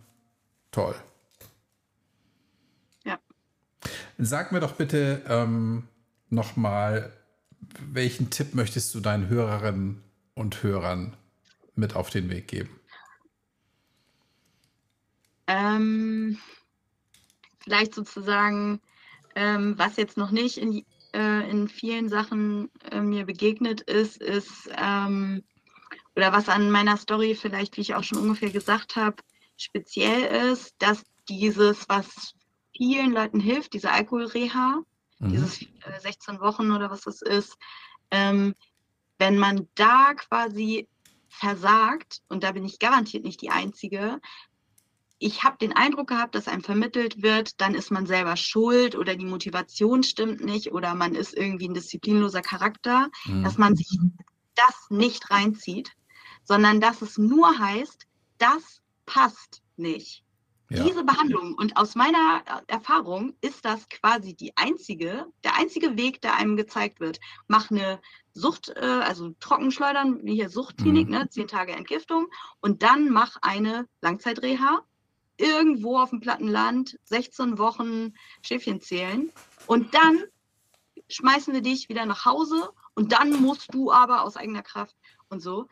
Toll. 0.70 0.94
Ja. 3.04 3.18
Sag 4.18 4.52
mir 4.52 4.60
doch 4.60 4.74
bitte 4.74 5.22
ähm, 5.28 5.84
nochmal, 6.28 7.12
welchen 7.90 8.30
Tipp 8.30 8.54
möchtest 8.54 8.94
du 8.94 9.00
deinen 9.00 9.28
Hörerinnen 9.28 10.02
und 10.34 10.62
Hörern 10.62 11.16
mit 11.74 11.96
auf 11.96 12.10
den 12.10 12.28
Weg 12.28 12.48
geben? 12.48 12.78
Ähm, 15.46 16.38
vielleicht 17.60 17.94
sozusagen, 17.94 18.80
ähm, 19.34 19.74
was 19.76 19.96
jetzt 19.96 20.16
noch 20.16 20.30
nicht 20.30 20.58
in, 20.58 20.84
äh, 21.12 21.50
in 21.50 21.68
vielen 21.68 22.08
Sachen 22.08 22.70
äh, 22.90 23.00
mir 23.00 23.26
begegnet 23.26 23.80
ist, 23.82 24.18
ist, 24.18 24.70
ähm, 24.76 25.42
oder 26.14 26.32
was 26.32 26.48
an 26.48 26.70
meiner 26.70 26.96
Story 26.96 27.34
vielleicht, 27.34 27.76
wie 27.76 27.82
ich 27.82 27.94
auch 27.94 28.04
schon 28.04 28.18
ungefähr 28.18 28.50
gesagt 28.50 28.96
habe, 28.96 29.16
speziell 29.56 30.52
ist, 30.52 30.74
dass 30.78 31.02
dieses, 31.28 31.88
was 31.88 32.34
vielen 32.76 33.12
Leuten 33.12 33.40
hilft, 33.40 33.74
diese 33.74 33.90
Alkoholreha, 33.90 34.82
mhm. 35.18 35.28
dieses 35.28 35.62
äh, 35.62 36.00
16 36.00 36.40
Wochen 36.40 36.70
oder 36.70 36.90
was 36.90 37.02
das 37.02 37.22
ist, 37.22 37.56
ähm, 38.10 38.54
wenn 39.18 39.38
man 39.38 39.68
da 39.74 40.14
quasi 40.14 40.88
versagt, 41.28 42.22
und 42.28 42.44
da 42.44 42.52
bin 42.52 42.64
ich 42.64 42.78
garantiert 42.78 43.24
nicht 43.24 43.42
die 43.42 43.50
Einzige, 43.50 44.20
ich 45.18 45.44
habe 45.44 45.56
den 45.58 45.72
Eindruck 45.72 46.08
gehabt, 46.08 46.34
dass 46.34 46.48
einem 46.48 46.62
vermittelt 46.62 47.22
wird, 47.22 47.60
dann 47.60 47.74
ist 47.74 47.90
man 47.90 48.06
selber 48.06 48.36
schuld 48.36 48.96
oder 48.96 49.16
die 49.16 49.24
Motivation 49.24 50.02
stimmt 50.02 50.44
nicht 50.44 50.72
oder 50.72 50.94
man 50.94 51.14
ist 51.14 51.34
irgendwie 51.34 51.68
ein 51.68 51.74
disziplinloser 51.74 52.42
Charakter, 52.42 53.08
mhm. 53.24 53.42
dass 53.42 53.56
man 53.56 53.76
sich 53.76 53.98
das 54.54 54.90
nicht 54.90 55.30
reinzieht, 55.30 55.92
sondern 56.44 56.80
dass 56.80 57.02
es 57.02 57.18
nur 57.18 57.58
heißt, 57.58 58.06
das 58.38 58.82
passt 59.06 59.62
nicht. 59.76 60.22
Ja. 60.68 60.82
Diese 60.82 61.04
Behandlung 61.04 61.54
und 61.54 61.76
aus 61.76 61.94
meiner 61.94 62.42
Erfahrung 62.66 63.34
ist 63.40 63.64
das 63.64 63.88
quasi 63.88 64.34
die 64.34 64.52
einzige, 64.56 65.26
der 65.44 65.54
einzige 65.56 65.96
Weg, 65.96 66.20
der 66.22 66.34
einem 66.34 66.56
gezeigt 66.56 66.98
wird. 66.98 67.20
Mach 67.46 67.70
eine 67.70 68.00
Sucht, 68.32 68.70
äh, 68.70 68.80
also 68.80 69.30
Trockenschleudern, 69.38 70.24
wie 70.24 70.34
hier 70.34 70.50
Suchtklinik, 70.50 71.06
mhm. 71.06 71.14
ne, 71.14 71.28
zehn 71.28 71.46
Tage 71.46 71.72
Entgiftung 71.72 72.26
und 72.60 72.82
dann 72.82 73.10
mach 73.10 73.36
eine 73.42 73.86
Langzeitreha 74.02 74.82
irgendwo 75.38 75.98
auf 75.98 76.10
dem 76.10 76.20
platten 76.20 76.48
Land 76.48 76.98
16 77.04 77.58
Wochen 77.58 78.14
Schäfchen 78.42 78.80
zählen 78.80 79.30
und 79.66 79.94
dann 79.94 80.24
schmeißen 81.08 81.54
wir 81.54 81.62
dich 81.62 81.88
wieder 81.88 82.06
nach 82.06 82.24
Hause 82.24 82.70
und 82.94 83.12
dann 83.12 83.40
musst 83.42 83.72
du 83.74 83.92
aber 83.92 84.22
aus 84.22 84.36
eigener 84.36 84.62
Kraft 84.62 84.96
und 85.28 85.40
so. 85.40 85.68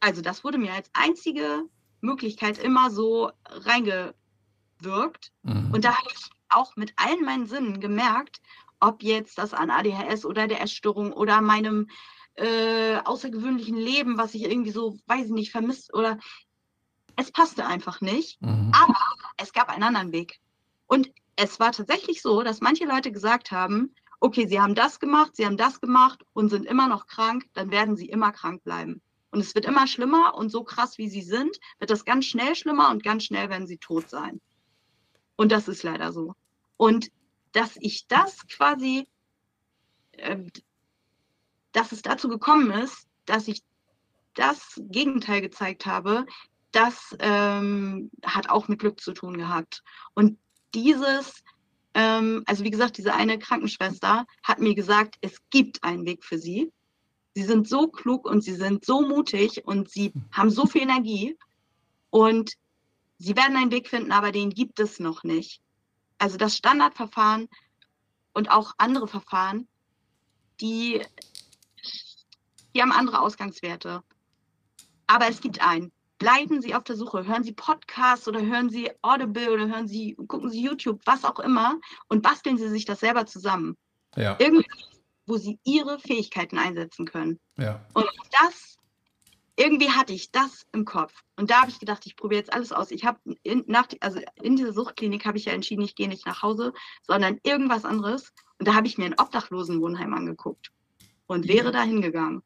Also 0.00 0.22
das 0.22 0.44
wurde 0.44 0.58
mir 0.58 0.72
als 0.72 0.90
einzige 0.92 1.64
Möglichkeit 2.00 2.58
immer 2.58 2.90
so 2.90 3.30
reingewirkt 3.44 5.32
mhm. 5.42 5.70
und 5.72 5.84
da 5.84 5.96
habe 5.96 6.08
ich 6.14 6.30
auch 6.48 6.76
mit 6.76 6.92
allen 6.96 7.24
meinen 7.24 7.46
Sinnen 7.46 7.80
gemerkt, 7.80 8.40
ob 8.80 9.02
jetzt 9.02 9.38
das 9.38 9.54
an 9.54 9.70
ADHS 9.70 10.24
oder 10.24 10.46
der 10.46 10.62
Essstörung 10.62 11.12
oder 11.12 11.40
meinem 11.40 11.88
äh, 12.34 12.96
außergewöhnlichen 13.04 13.76
Leben, 13.76 14.18
was 14.18 14.34
ich 14.34 14.44
irgendwie 14.44 14.70
so, 14.70 14.98
weiß 15.06 15.26
ich 15.26 15.32
nicht, 15.32 15.50
vermisst 15.50 15.94
oder 15.94 16.18
es 17.16 17.32
passte 17.32 17.66
einfach 17.66 18.00
nicht. 18.00 18.40
Mhm. 18.40 18.72
Aber 18.74 18.94
es 19.38 19.52
gab 19.52 19.68
einen 19.68 19.82
anderen 19.82 20.12
Weg. 20.12 20.38
Und 20.86 21.10
es 21.36 21.58
war 21.60 21.72
tatsächlich 21.72 22.22
so, 22.22 22.42
dass 22.42 22.60
manche 22.60 22.84
Leute 22.84 23.12
gesagt 23.12 23.50
haben, 23.50 23.94
okay, 24.20 24.46
sie 24.46 24.60
haben 24.60 24.74
das 24.74 24.98
gemacht, 24.98 25.36
sie 25.36 25.44
haben 25.44 25.56
das 25.56 25.80
gemacht 25.80 26.24
und 26.32 26.48
sind 26.48 26.64
immer 26.66 26.88
noch 26.88 27.06
krank, 27.06 27.46
dann 27.52 27.70
werden 27.70 27.96
sie 27.96 28.08
immer 28.08 28.32
krank 28.32 28.62
bleiben. 28.64 29.02
und 29.32 29.40
es 29.40 29.54
wird 29.54 29.66
immer 29.66 29.86
schlimmer 29.86 30.34
und 30.34 30.48
so 30.48 30.64
krass 30.64 30.96
wie 30.96 31.10
sie 31.10 31.20
sind, 31.20 31.58
wird 31.78 31.90
das 31.90 32.06
ganz 32.06 32.24
schnell 32.24 32.54
schlimmer 32.54 32.90
und 32.90 33.02
ganz 33.02 33.24
schnell 33.24 33.50
werden 33.50 33.66
sie 33.66 33.76
tot 33.76 34.08
sein. 34.08 34.40
Und 35.36 35.52
das 35.52 35.68
ist 35.68 35.82
leider 35.82 36.12
so. 36.12 36.34
Und 36.78 37.10
dass 37.52 37.76
ich 37.80 38.06
das 38.06 38.46
quasi, 38.48 39.06
äh, 40.12 40.38
dass 41.72 41.92
es 41.92 42.00
dazu 42.00 42.28
gekommen 42.28 42.70
ist, 42.70 43.06
dass 43.26 43.46
ich 43.48 43.62
das 44.34 44.80
Gegenteil 44.88 45.42
gezeigt 45.42 45.84
habe, 45.84 46.24
das 46.76 47.16
ähm, 47.20 48.10
hat 48.22 48.50
auch 48.50 48.68
mit 48.68 48.80
Glück 48.80 49.00
zu 49.00 49.12
tun 49.12 49.38
gehabt. 49.38 49.82
Und 50.12 50.38
dieses, 50.74 51.42
ähm, 51.94 52.42
also 52.46 52.64
wie 52.64 52.70
gesagt, 52.70 52.98
diese 52.98 53.14
eine 53.14 53.38
Krankenschwester 53.38 54.26
hat 54.42 54.58
mir 54.58 54.74
gesagt, 54.74 55.16
es 55.22 55.38
gibt 55.48 55.82
einen 55.82 56.04
Weg 56.04 56.22
für 56.22 56.38
sie. 56.38 56.70
Sie 57.34 57.44
sind 57.44 57.66
so 57.66 57.88
klug 57.88 58.26
und 58.26 58.42
sie 58.42 58.54
sind 58.54 58.84
so 58.84 59.00
mutig 59.00 59.64
und 59.64 59.90
sie 59.90 60.12
haben 60.32 60.50
so 60.50 60.66
viel 60.66 60.82
Energie 60.82 61.38
und 62.10 62.52
sie 63.18 63.34
werden 63.36 63.56
einen 63.56 63.70
Weg 63.70 63.88
finden, 63.88 64.12
aber 64.12 64.30
den 64.30 64.50
gibt 64.50 64.78
es 64.78 65.00
noch 65.00 65.24
nicht. 65.24 65.62
Also 66.18 66.36
das 66.36 66.56
Standardverfahren 66.58 67.48
und 68.34 68.50
auch 68.50 68.74
andere 68.76 69.08
Verfahren, 69.08 69.66
die, 70.60 71.02
die 72.74 72.82
haben 72.82 72.92
andere 72.92 73.20
Ausgangswerte. 73.20 74.02
Aber 75.06 75.28
es 75.28 75.40
gibt 75.40 75.62
einen 75.62 75.92
bleiben 76.18 76.62
Sie 76.62 76.74
auf 76.74 76.84
der 76.84 76.96
Suche. 76.96 77.26
Hören 77.26 77.44
Sie 77.44 77.52
Podcasts 77.52 78.26
oder 78.28 78.40
hören 78.40 78.70
Sie 78.70 78.90
Audible 79.02 79.52
oder 79.52 79.68
hören 79.68 79.88
Sie, 79.88 80.14
gucken 80.28 80.50
Sie 80.50 80.62
YouTube, 80.62 81.00
was 81.04 81.24
auch 81.24 81.38
immer 81.40 81.78
und 82.08 82.22
basteln 82.22 82.58
Sie 82.58 82.68
sich 82.68 82.84
das 82.84 83.00
selber 83.00 83.26
zusammen. 83.26 83.76
Ja. 84.16 84.36
Irgendwie, 84.38 84.66
wo 85.26 85.36
Sie 85.36 85.58
Ihre 85.64 85.98
Fähigkeiten 85.98 86.58
einsetzen 86.58 87.06
können. 87.06 87.38
Ja. 87.58 87.84
Und 87.92 88.06
das, 88.40 88.76
irgendwie 89.56 89.90
hatte 89.90 90.12
ich 90.12 90.30
das 90.30 90.66
im 90.72 90.84
Kopf. 90.84 91.12
Und 91.36 91.50
da 91.50 91.60
habe 91.62 91.70
ich 91.70 91.78
gedacht, 91.78 92.06
ich 92.06 92.16
probiere 92.16 92.40
jetzt 92.40 92.52
alles 92.52 92.72
aus. 92.72 92.90
Ich 92.90 93.04
habe 93.04 93.18
in, 93.42 93.64
nach, 93.66 93.88
also 94.00 94.20
in 94.42 94.56
dieser 94.56 94.72
Suchtklinik 94.72 95.24
habe 95.26 95.38
ich 95.38 95.46
ja 95.46 95.52
entschieden, 95.52 95.82
ich 95.82 95.94
gehe 95.94 96.08
nicht 96.08 96.26
nach 96.26 96.42
Hause, 96.42 96.72
sondern 97.02 97.38
irgendwas 97.42 97.84
anderes. 97.84 98.32
Und 98.58 98.68
da 98.68 98.74
habe 98.74 98.86
ich 98.86 98.96
mir 98.96 99.06
ein 99.06 99.18
Obdachlosenwohnheim 99.18 100.14
angeguckt 100.14 100.70
und 101.26 101.48
wäre 101.48 101.72
da 101.72 101.82
hingegangen. 101.82 102.42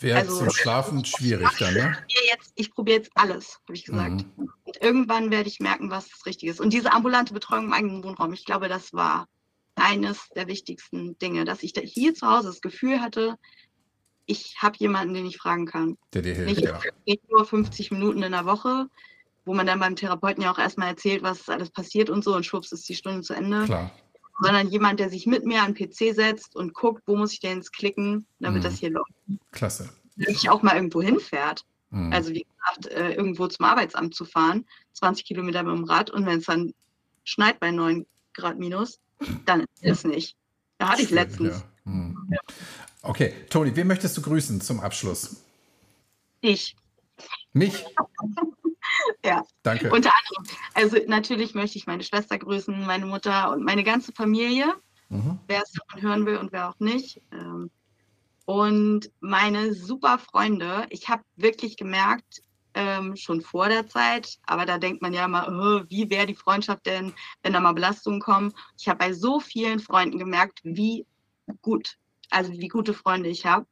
Wäre 0.00 0.18
also, 0.18 0.38
zum 0.38 0.50
Schlafen 0.50 1.04
schwierig 1.04 1.48
dann, 1.58 1.74
ne? 1.74 1.96
Jetzt, 2.30 2.52
ich 2.54 2.72
probiere 2.72 2.98
jetzt 2.98 3.10
alles, 3.14 3.58
habe 3.64 3.74
ich 3.74 3.84
gesagt. 3.84 4.24
Mhm. 4.36 4.50
Und 4.64 4.76
irgendwann 4.80 5.30
werde 5.30 5.48
ich 5.48 5.60
merken, 5.60 5.90
was 5.90 6.08
das 6.08 6.24
Richtige 6.26 6.52
ist. 6.52 6.60
Und 6.60 6.72
diese 6.72 6.92
ambulante 6.92 7.34
Betreuung 7.34 7.66
im 7.66 7.72
eigenen 7.72 8.04
Wohnraum, 8.04 8.32
ich 8.32 8.44
glaube, 8.44 8.68
das 8.68 8.92
war 8.92 9.26
eines 9.74 10.28
der 10.34 10.46
wichtigsten 10.46 11.18
Dinge, 11.18 11.44
dass 11.44 11.62
ich 11.62 11.72
da 11.72 11.80
hier 11.80 12.14
zu 12.14 12.26
Hause 12.26 12.48
das 12.48 12.60
Gefühl 12.60 13.00
hatte, 13.00 13.36
ich 14.26 14.56
habe 14.58 14.76
jemanden, 14.78 15.14
den 15.14 15.26
ich 15.26 15.38
fragen 15.38 15.66
kann. 15.66 15.98
Der 16.14 16.22
dir 16.22 16.34
hilft, 16.34 16.56
nicht, 16.56 16.62
ja. 16.62 16.78
Nicht 17.06 17.28
nur 17.28 17.44
50 17.44 17.90
Minuten 17.90 18.22
in 18.22 18.32
der 18.32 18.46
Woche, 18.46 18.86
wo 19.44 19.54
man 19.54 19.66
dann 19.66 19.80
beim 19.80 19.96
Therapeuten 19.96 20.42
ja 20.42 20.52
auch 20.52 20.58
erstmal 20.58 20.88
erzählt, 20.88 21.22
was 21.22 21.48
alles 21.48 21.70
passiert 21.70 22.10
und 22.10 22.22
so 22.22 22.34
und 22.34 22.46
schwupps 22.46 22.72
ist 22.72 22.88
die 22.88 22.94
Stunde 22.94 23.22
zu 23.22 23.34
Ende. 23.34 23.64
Klar. 23.64 23.90
Sondern 24.42 24.68
jemand, 24.68 25.00
der 25.00 25.10
sich 25.10 25.26
mit 25.26 25.44
mir 25.44 25.62
an 25.62 25.74
den 25.74 25.88
PC 25.88 26.14
setzt 26.14 26.56
und 26.56 26.72
guckt, 26.72 27.02
wo 27.06 27.16
muss 27.16 27.32
ich 27.32 27.40
denn 27.40 27.58
jetzt 27.58 27.72
klicken, 27.72 28.26
damit 28.38 28.60
mhm. 28.60 28.64
das 28.64 28.78
hier 28.78 28.90
läuft. 28.90 29.12
Klasse 29.52 29.90
nicht 30.28 30.48
auch 30.48 30.62
mal 30.62 30.76
irgendwo 30.76 31.02
hinfährt. 31.02 31.64
Mhm. 31.90 32.12
Also 32.12 32.30
wie 32.30 32.44
gesagt, 32.44 32.86
äh, 32.94 33.12
irgendwo 33.12 33.46
zum 33.48 33.64
Arbeitsamt 33.64 34.14
zu 34.14 34.24
fahren, 34.24 34.66
20 34.94 35.24
Kilometer 35.24 35.62
mit 35.62 35.76
dem 35.76 35.84
Rad 35.84 36.10
und 36.10 36.26
wenn 36.26 36.38
es 36.38 36.46
dann 36.46 36.74
schneit 37.24 37.60
bei 37.60 37.70
9 37.70 38.06
Grad 38.34 38.58
minus, 38.58 39.00
dann 39.46 39.60
ist 39.80 39.98
es 39.98 40.04
nicht. 40.04 40.36
Da 40.78 40.90
hatte 40.90 41.02
ich 41.02 41.10
letztens. 41.10 41.64
Ja. 41.84 41.92
Mhm. 41.92 42.28
Ja. 42.30 42.38
Okay, 43.02 43.34
Toni, 43.48 43.74
wen 43.76 43.86
möchtest 43.86 44.16
du 44.16 44.22
grüßen 44.22 44.60
zum 44.60 44.80
Abschluss? 44.80 45.42
Ich. 46.40 46.76
Mich? 47.52 47.84
ja. 49.24 49.42
Danke. 49.62 49.90
Unter 49.90 50.12
anderem. 50.12 50.56
Also 50.74 50.96
natürlich 51.06 51.54
möchte 51.54 51.78
ich 51.78 51.86
meine 51.86 52.02
Schwester 52.02 52.38
grüßen, 52.38 52.86
meine 52.86 53.06
Mutter 53.06 53.52
und 53.52 53.64
meine 53.64 53.84
ganze 53.84 54.12
Familie. 54.12 54.66
Mhm. 55.08 55.38
Wer 55.46 55.62
es 55.62 55.72
davon 55.72 56.02
hören 56.02 56.26
will 56.26 56.36
und 56.36 56.52
wer 56.52 56.70
auch 56.70 56.78
nicht. 56.78 57.20
Ähm, 57.32 57.70
und 58.46 59.10
meine 59.20 59.74
super 59.74 60.18
Freunde, 60.18 60.86
ich 60.90 61.08
habe 61.08 61.22
wirklich 61.36 61.76
gemerkt, 61.76 62.42
ähm, 62.74 63.16
schon 63.16 63.40
vor 63.40 63.68
der 63.68 63.88
Zeit, 63.88 64.38
aber 64.46 64.64
da 64.64 64.78
denkt 64.78 65.02
man 65.02 65.12
ja 65.12 65.24
immer, 65.24 65.48
oh, 65.48 65.84
wie 65.88 66.08
wäre 66.10 66.26
die 66.26 66.34
Freundschaft 66.34 66.86
denn, 66.86 67.12
wenn 67.42 67.52
da 67.52 67.60
mal 67.60 67.72
Belastungen 67.72 68.20
kommen. 68.20 68.52
Ich 68.78 68.88
habe 68.88 68.98
bei 68.98 69.12
so 69.12 69.40
vielen 69.40 69.80
Freunden 69.80 70.18
gemerkt, 70.18 70.60
wie 70.62 71.06
gut, 71.62 71.96
also 72.30 72.52
wie 72.52 72.68
gute 72.68 72.94
Freunde 72.94 73.28
ich 73.28 73.46
habe. 73.46 73.66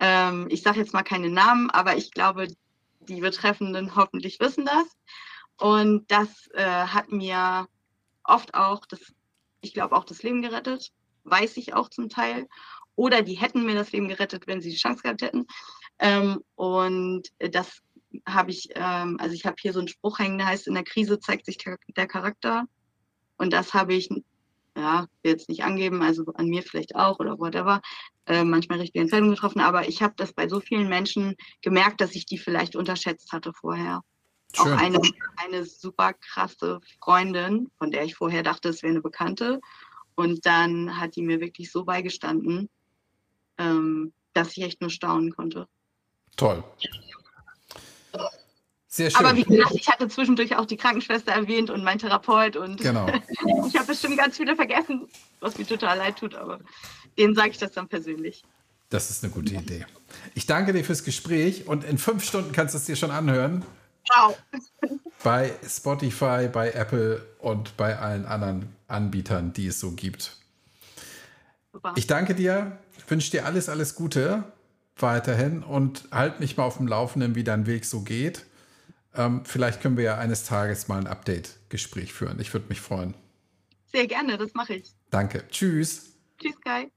Ähm, 0.00 0.46
ich 0.50 0.62
sage 0.62 0.80
jetzt 0.80 0.92
mal 0.92 1.02
keine 1.02 1.30
Namen, 1.30 1.70
aber 1.70 1.96
ich 1.96 2.12
glaube, 2.12 2.48
die 3.08 3.20
Betreffenden 3.20 3.96
hoffentlich 3.96 4.40
wissen 4.40 4.64
das. 4.64 4.86
Und 5.58 6.10
das 6.10 6.48
äh, 6.54 6.64
hat 6.64 7.10
mir 7.10 7.66
oft 8.24 8.54
auch, 8.54 8.86
das, 8.86 9.00
ich 9.60 9.74
glaube, 9.74 9.96
auch 9.96 10.04
das 10.04 10.22
Leben 10.22 10.42
gerettet, 10.42 10.92
weiß 11.24 11.56
ich 11.56 11.74
auch 11.74 11.88
zum 11.88 12.08
Teil 12.08 12.46
oder 12.94 13.22
die 13.22 13.34
hätten 13.34 13.64
mir 13.64 13.74
das 13.74 13.92
Leben 13.92 14.08
gerettet, 14.08 14.46
wenn 14.46 14.60
sie 14.60 14.70
die 14.70 14.76
Chance 14.76 15.02
gehabt 15.02 15.22
hätten. 15.22 15.46
Ähm, 15.98 16.42
und 16.54 17.28
das 17.38 17.80
habe 18.26 18.50
ich, 18.50 18.70
ähm, 18.74 19.16
also 19.20 19.34
ich 19.34 19.46
habe 19.46 19.56
hier 19.60 19.72
so 19.72 19.78
einen 19.78 19.88
Spruch 19.88 20.18
hängen, 20.18 20.38
der 20.38 20.48
heißt, 20.48 20.66
in 20.66 20.74
der 20.74 20.84
Krise 20.84 21.20
zeigt 21.20 21.46
sich 21.46 21.58
der 21.58 22.06
Charakter. 22.06 22.66
Und 23.36 23.52
das 23.52 23.74
habe 23.74 23.94
ich, 23.94 24.08
ja, 24.78 25.06
will 25.22 25.32
jetzt 25.32 25.48
nicht 25.48 25.64
angeben, 25.64 26.02
also 26.02 26.24
an 26.34 26.48
mir 26.48 26.62
vielleicht 26.62 26.94
auch 26.94 27.18
oder 27.18 27.38
whatever, 27.38 27.80
äh, 28.26 28.44
manchmal 28.44 28.78
richtige 28.78 29.02
Entscheidungen 29.02 29.34
getroffen, 29.34 29.60
aber 29.60 29.88
ich 29.88 30.02
habe 30.02 30.14
das 30.16 30.32
bei 30.32 30.48
so 30.48 30.60
vielen 30.60 30.88
Menschen 30.88 31.34
gemerkt, 31.62 32.00
dass 32.00 32.14
ich 32.14 32.26
die 32.26 32.38
vielleicht 32.38 32.76
unterschätzt 32.76 33.32
hatte 33.32 33.52
vorher. 33.52 34.02
Schön. 34.54 34.72
Auch 34.72 34.78
eine, 34.78 35.00
eine 35.36 35.64
super 35.64 36.14
krasse 36.14 36.80
Freundin, 37.02 37.70
von 37.78 37.90
der 37.90 38.04
ich 38.04 38.14
vorher 38.14 38.42
dachte, 38.42 38.70
es 38.70 38.82
wäre 38.82 38.92
eine 38.92 39.02
Bekannte. 39.02 39.60
Und 40.14 40.46
dann 40.46 40.98
hat 40.98 41.16
die 41.16 41.22
mir 41.22 41.40
wirklich 41.40 41.70
so 41.70 41.84
beigestanden, 41.84 42.68
ähm, 43.58 44.12
dass 44.32 44.56
ich 44.56 44.64
echt 44.64 44.80
nur 44.80 44.90
staunen 44.90 45.34
konnte. 45.34 45.68
Toll. 46.36 46.64
Sehr 48.98 49.10
schön. 49.10 49.24
Aber 49.24 49.36
wie 49.36 49.44
gesagt, 49.44 49.72
ich 49.74 49.88
hatte 49.88 50.08
zwischendurch 50.08 50.56
auch 50.56 50.66
die 50.66 50.76
Krankenschwester 50.76 51.32
erwähnt 51.32 51.70
und 51.70 51.82
mein 51.82 51.98
Therapeut 51.98 52.56
und 52.56 52.80
genau. 52.80 53.06
ich 53.66 53.76
habe 53.76 53.86
bestimmt 53.86 54.18
ganz 54.18 54.36
viele 54.36 54.54
vergessen, 54.54 55.08
was 55.40 55.56
mir 55.56 55.66
total 55.66 55.98
leid 55.98 56.18
tut, 56.18 56.34
aber 56.34 56.60
denen 57.16 57.34
sage 57.34 57.50
ich 57.50 57.58
das 57.58 57.72
dann 57.72 57.88
persönlich. 57.88 58.44
Das 58.90 59.10
ist 59.10 59.24
eine 59.24 59.32
gute 59.32 59.54
Idee. 59.54 59.86
Ich 60.34 60.46
danke 60.46 60.72
dir 60.72 60.84
fürs 60.84 61.04
Gespräch 61.04 61.66
und 61.66 61.84
in 61.84 61.98
fünf 61.98 62.24
Stunden 62.24 62.52
kannst 62.52 62.74
du 62.74 62.78
es 62.78 62.84
dir 62.84 62.96
schon 62.96 63.10
anhören. 63.10 63.64
Wow. 64.16 64.38
Bei 65.22 65.52
Spotify, 65.68 66.48
bei 66.52 66.70
Apple 66.72 67.24
und 67.38 67.76
bei 67.76 67.98
allen 67.98 68.24
anderen 68.24 68.74
Anbietern, 68.86 69.52
die 69.52 69.66
es 69.66 69.80
so 69.80 69.92
gibt. 69.92 70.36
Super. 71.72 71.92
Ich 71.96 72.06
danke 72.06 72.34
dir 72.34 72.78
wünsche 73.10 73.30
dir 73.30 73.46
alles, 73.46 73.68
alles 73.68 73.94
Gute 73.94 74.44
weiterhin 74.96 75.62
und 75.62 76.08
halt 76.10 76.40
mich 76.40 76.56
mal 76.56 76.64
auf 76.64 76.76
dem 76.76 76.88
Laufenden, 76.88 77.34
wie 77.34 77.44
dein 77.44 77.66
Weg 77.66 77.84
so 77.84 78.00
geht. 78.00 78.44
Ähm, 79.18 79.44
vielleicht 79.44 79.82
können 79.82 79.96
wir 79.96 80.04
ja 80.04 80.18
eines 80.18 80.44
Tages 80.44 80.86
mal 80.86 80.98
ein 80.98 81.08
Update-Gespräch 81.08 82.12
führen. 82.12 82.38
Ich 82.40 82.54
würde 82.54 82.66
mich 82.68 82.80
freuen. 82.80 83.14
Sehr 83.92 84.06
gerne, 84.06 84.38
das 84.38 84.54
mache 84.54 84.74
ich. 84.76 84.92
Danke. 85.10 85.44
Tschüss. 85.50 86.14
Tschüss, 86.38 86.60
Kai. 86.60 86.88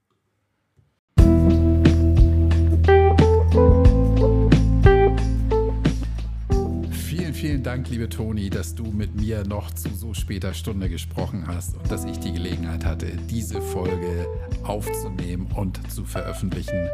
Vielen 7.42 7.64
Dank, 7.64 7.90
liebe 7.90 8.08
Toni, 8.08 8.52
dass 8.52 8.76
du 8.76 8.84
mit 8.84 9.20
mir 9.20 9.44
noch 9.44 9.72
zu 9.72 9.90
so 9.90 10.14
später 10.14 10.54
Stunde 10.54 10.90
gesprochen 10.90 11.48
hast 11.48 11.76
und 11.76 11.92
dass 11.92 12.06
ich 12.06 12.20
die 12.20 12.34
Gelegenheit 12.34 12.86
hatte, 12.86 13.08
diese 13.32 13.60
Folge 13.60 14.28
aufzunehmen 14.62 15.48
und 15.56 15.92
zu 15.92 16.06
veröffentlichen. 16.06 16.88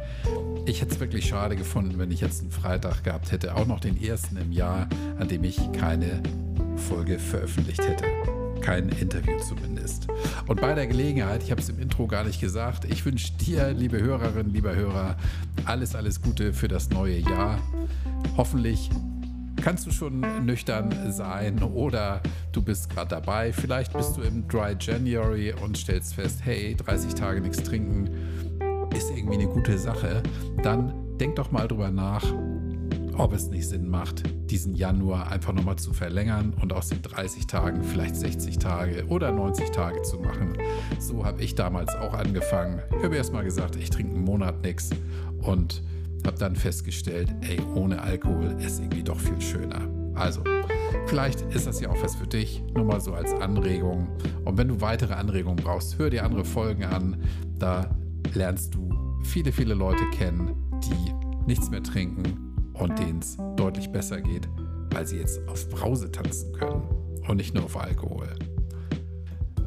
Ich 0.66 0.80
hätte 0.80 0.94
es 0.94 1.02
wirklich 1.02 1.28
schade 1.28 1.58
gefunden, 1.58 2.00
wenn 2.00 2.12
ich 2.12 2.22
jetzt 2.22 2.40
einen 2.40 2.52
Freitag 2.52 3.04
gehabt 3.04 3.34
hätte, 3.34 3.58
auch 3.58 3.68
noch 3.68 3.82
den 3.82 4.02
ersten 4.02 4.38
im 4.38 4.54
Jahr, 4.54 4.88
an 5.20 5.28
dem 5.28 5.44
ich 5.44 5.60
keine 5.74 6.24
Folge 6.78 7.20
veröffentlicht 7.20 7.86
hätte 7.86 8.06
kein 8.62 8.90
Interview 8.90 9.38
zumindest. 9.40 10.08
Und 10.48 10.60
bei 10.60 10.74
der 10.74 10.88
Gelegenheit, 10.88 11.42
ich 11.42 11.52
habe 11.52 11.62
es 11.62 11.70
im 11.70 11.80
Intro 11.80 12.06
gar 12.06 12.26
nicht 12.26 12.42
gesagt, 12.42 12.84
ich 12.86 13.06
wünsche 13.06 13.32
dir, 13.34 13.72
liebe 13.72 14.02
Hörerinnen, 14.02 14.52
lieber 14.52 14.76
Hörer, 14.76 15.16
alles, 15.64 15.96
alles 15.96 16.22
Gute 16.22 16.52
für 16.52 16.68
das 16.68 16.90
neue 16.90 17.18
Jahr. 17.18 17.60
Hoffentlich 18.36 18.90
kannst 19.64 19.86
du 19.86 19.92
schon 19.92 20.26
nüchtern 20.46 21.12
sein 21.12 21.62
oder 21.62 22.22
du 22.52 22.62
bist 22.62 22.90
gerade 22.90 23.10
dabei. 23.10 23.52
Vielleicht 23.52 23.94
bist 23.94 24.18
du 24.18 24.22
im 24.22 24.48
Dry 24.48 24.76
January 24.80 25.54
und 25.54 25.78
stellst 25.78 26.16
fest, 26.16 26.40
hey, 26.44 26.76
30 26.76 27.14
Tage 27.16 27.42
nichts 27.42 27.64
trinken 27.64 28.10
ist 28.98 29.12
irgendwie 29.16 29.36
eine 29.36 29.48
gute 29.48 29.78
Sache. 29.78 30.24
Dann 30.64 31.18
denk 31.20 31.36
doch 31.36 31.52
mal 31.52 31.68
drüber 31.68 31.92
nach, 31.92 32.24
ob 33.16 33.34
es 33.34 33.48
nicht 33.50 33.68
Sinn 33.68 33.90
macht, 33.90 34.24
diesen 34.50 34.76
Januar 34.76 35.32
einfach 35.32 35.54
nochmal 35.54 35.78
zu 35.78 35.94
verlängern 35.94 36.54
und 36.62 36.74
aus 36.74 36.90
den 36.90 37.02
30 37.02 37.48
Tagen 37.48 37.84
vielleicht 37.84 38.16
60 38.16 38.58
Tage 38.58 39.06
oder 39.08 39.32
90 39.32 39.72
Tage 39.72 40.02
zu 40.02 40.18
machen. 40.18 40.58
So 41.00 41.26
habe 41.26 41.42
ich 41.44 41.56
damals 41.56 41.96
auch 41.96 42.14
angefangen. 42.14 42.82
Ich 42.98 43.04
habe 43.04 43.16
erst 43.16 43.34
mal 43.34 43.44
gesagt, 43.44 43.76
ich 43.76 43.90
trinke 43.90 44.16
einen 44.16 44.24
Monat 44.24 44.62
nichts 44.64 44.90
und 45.42 45.84
habe 46.26 46.38
dann 46.38 46.56
festgestellt, 46.56 47.34
ey, 47.42 47.60
ohne 47.76 48.02
Alkohol 48.02 48.56
ist 48.60 48.80
irgendwie 48.80 49.04
doch 49.04 49.20
viel 49.20 49.40
schöner. 49.42 49.88
Also, 50.16 50.42
vielleicht 51.06 51.42
ist 51.54 51.68
das 51.68 51.80
ja 51.80 51.90
auch 51.90 52.02
was 52.02 52.16
für 52.16 52.28
dich, 52.28 52.64
nur 52.74 52.86
mal 52.86 53.00
so 53.00 53.14
als 53.14 53.34
Anregung. 53.34 54.08
Und 54.46 54.58
wenn 54.58 54.68
du 54.68 54.82
weitere 54.82 55.14
Anregungen 55.14 55.64
brauchst, 55.64 56.00
hör 56.00 56.10
dir 56.10 56.24
andere 56.24 56.44
Folgen 56.44 56.86
an. 56.86 57.18
Da 57.60 57.96
lernst 58.34 58.74
du 58.74 58.90
viele, 59.24 59.52
viele 59.52 59.74
Leute 59.74 60.04
kennen, 60.12 60.56
die 60.84 61.14
nichts 61.46 61.70
mehr 61.70 61.84
trinken 61.84 62.56
und 62.74 62.98
denen 63.00 63.20
es 63.20 63.38
deutlich 63.56 63.90
besser 63.92 64.22
geht, 64.22 64.48
weil 64.92 65.06
sie 65.06 65.18
jetzt 65.18 65.40
auf 65.48 65.70
Brause 65.70 66.12
tanzen 66.12 66.52
können 66.54 66.84
und 67.28 67.38
nicht 67.38 67.54
nur 67.54 67.66
auf 67.66 67.78
Alkohol. 67.78 68.28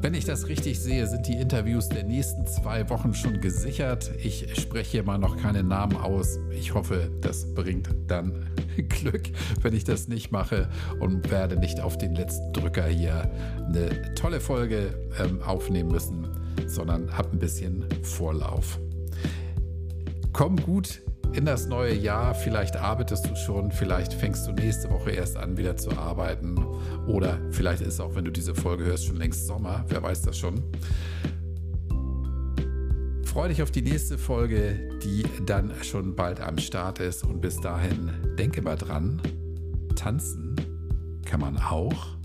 Wenn 0.03 0.15
ich 0.15 0.25
das 0.25 0.49
richtig 0.49 0.81
sehe, 0.81 1.07
sind 1.07 1.27
die 1.27 1.37
Interviews 1.37 1.91
der 1.91 2.05
nächsten 2.05 2.47
zwei 2.47 2.89
Wochen 2.89 3.13
schon 3.13 3.43
gesichert. 3.43 4.11
Ich 4.25 4.59
spreche 4.59 4.93
hier 4.93 5.03
mal 5.03 5.19
noch 5.19 5.37
keine 5.37 5.63
Namen 5.63 5.99
aus. 5.99 6.39
Ich 6.51 6.73
hoffe, 6.73 7.11
das 7.21 7.55
bringt 7.55 7.91
dann 8.07 8.47
Glück, 8.89 9.25
wenn 9.61 9.75
ich 9.75 9.85
das 9.85 10.09
nicht 10.09 10.33
mache 10.33 10.71
und 11.01 11.31
werde 11.31 11.57
nicht 11.59 11.81
auf 11.81 11.99
den 11.99 12.15
letzten 12.15 12.51
Drücker 12.55 12.87
hier 12.87 13.31
eine 13.59 14.15
tolle 14.15 14.41
Folge 14.41 14.95
ähm, 15.23 15.43
aufnehmen 15.43 15.91
müssen, 15.91 16.27
sondern 16.67 17.15
habe 17.15 17.33
ein 17.33 17.39
bisschen 17.39 17.85
Vorlauf. 18.03 18.79
Komm 20.33 20.57
gut 20.57 21.03
in 21.35 21.45
das 21.45 21.67
neue 21.67 21.95
Jahr. 21.95 22.35
Vielleicht 22.35 22.77
arbeitest 22.77 23.29
du 23.29 23.37
schon, 23.37 23.71
vielleicht 23.71 24.13
fängst 24.15 24.47
du 24.47 24.53
nächste 24.53 24.91
Woche 24.91 25.11
erst 25.11 25.37
an, 25.37 25.57
wieder 25.57 25.77
zu 25.77 25.91
arbeiten. 25.93 26.57
Oder 27.11 27.41
vielleicht 27.51 27.83
ist 27.83 28.01
auch, 28.01 28.15
wenn 28.15 28.25
du 28.25 28.31
diese 28.31 28.55
Folge 28.55 28.85
hörst, 28.85 29.07
schon 29.07 29.17
längst 29.17 29.47
Sommer. 29.47 29.85
Wer 29.89 30.03
weiß 30.03 30.23
das 30.23 30.39
schon. 30.39 30.63
Freue 33.25 33.49
dich 33.49 33.63
auf 33.63 33.71
die 33.71 33.83
nächste 33.83 34.17
Folge, 34.17 34.99
die 35.03 35.25
dann 35.45 35.73
schon 35.83 36.15
bald 36.15 36.41
am 36.41 36.59
Start 36.59 37.01
ist. 37.01 37.25
Und 37.25 37.41
bis 37.41 37.61
dahin, 37.61 38.11
denke 38.39 38.63
mal 38.63 38.77
dran, 38.77 39.21
tanzen 39.97 40.55
kann 41.25 41.41
man 41.41 41.57
auch 41.59 42.17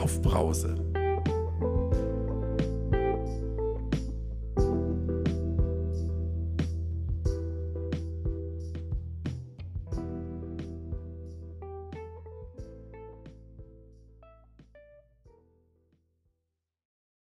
auf 0.00 0.20
Brause. 0.22 0.87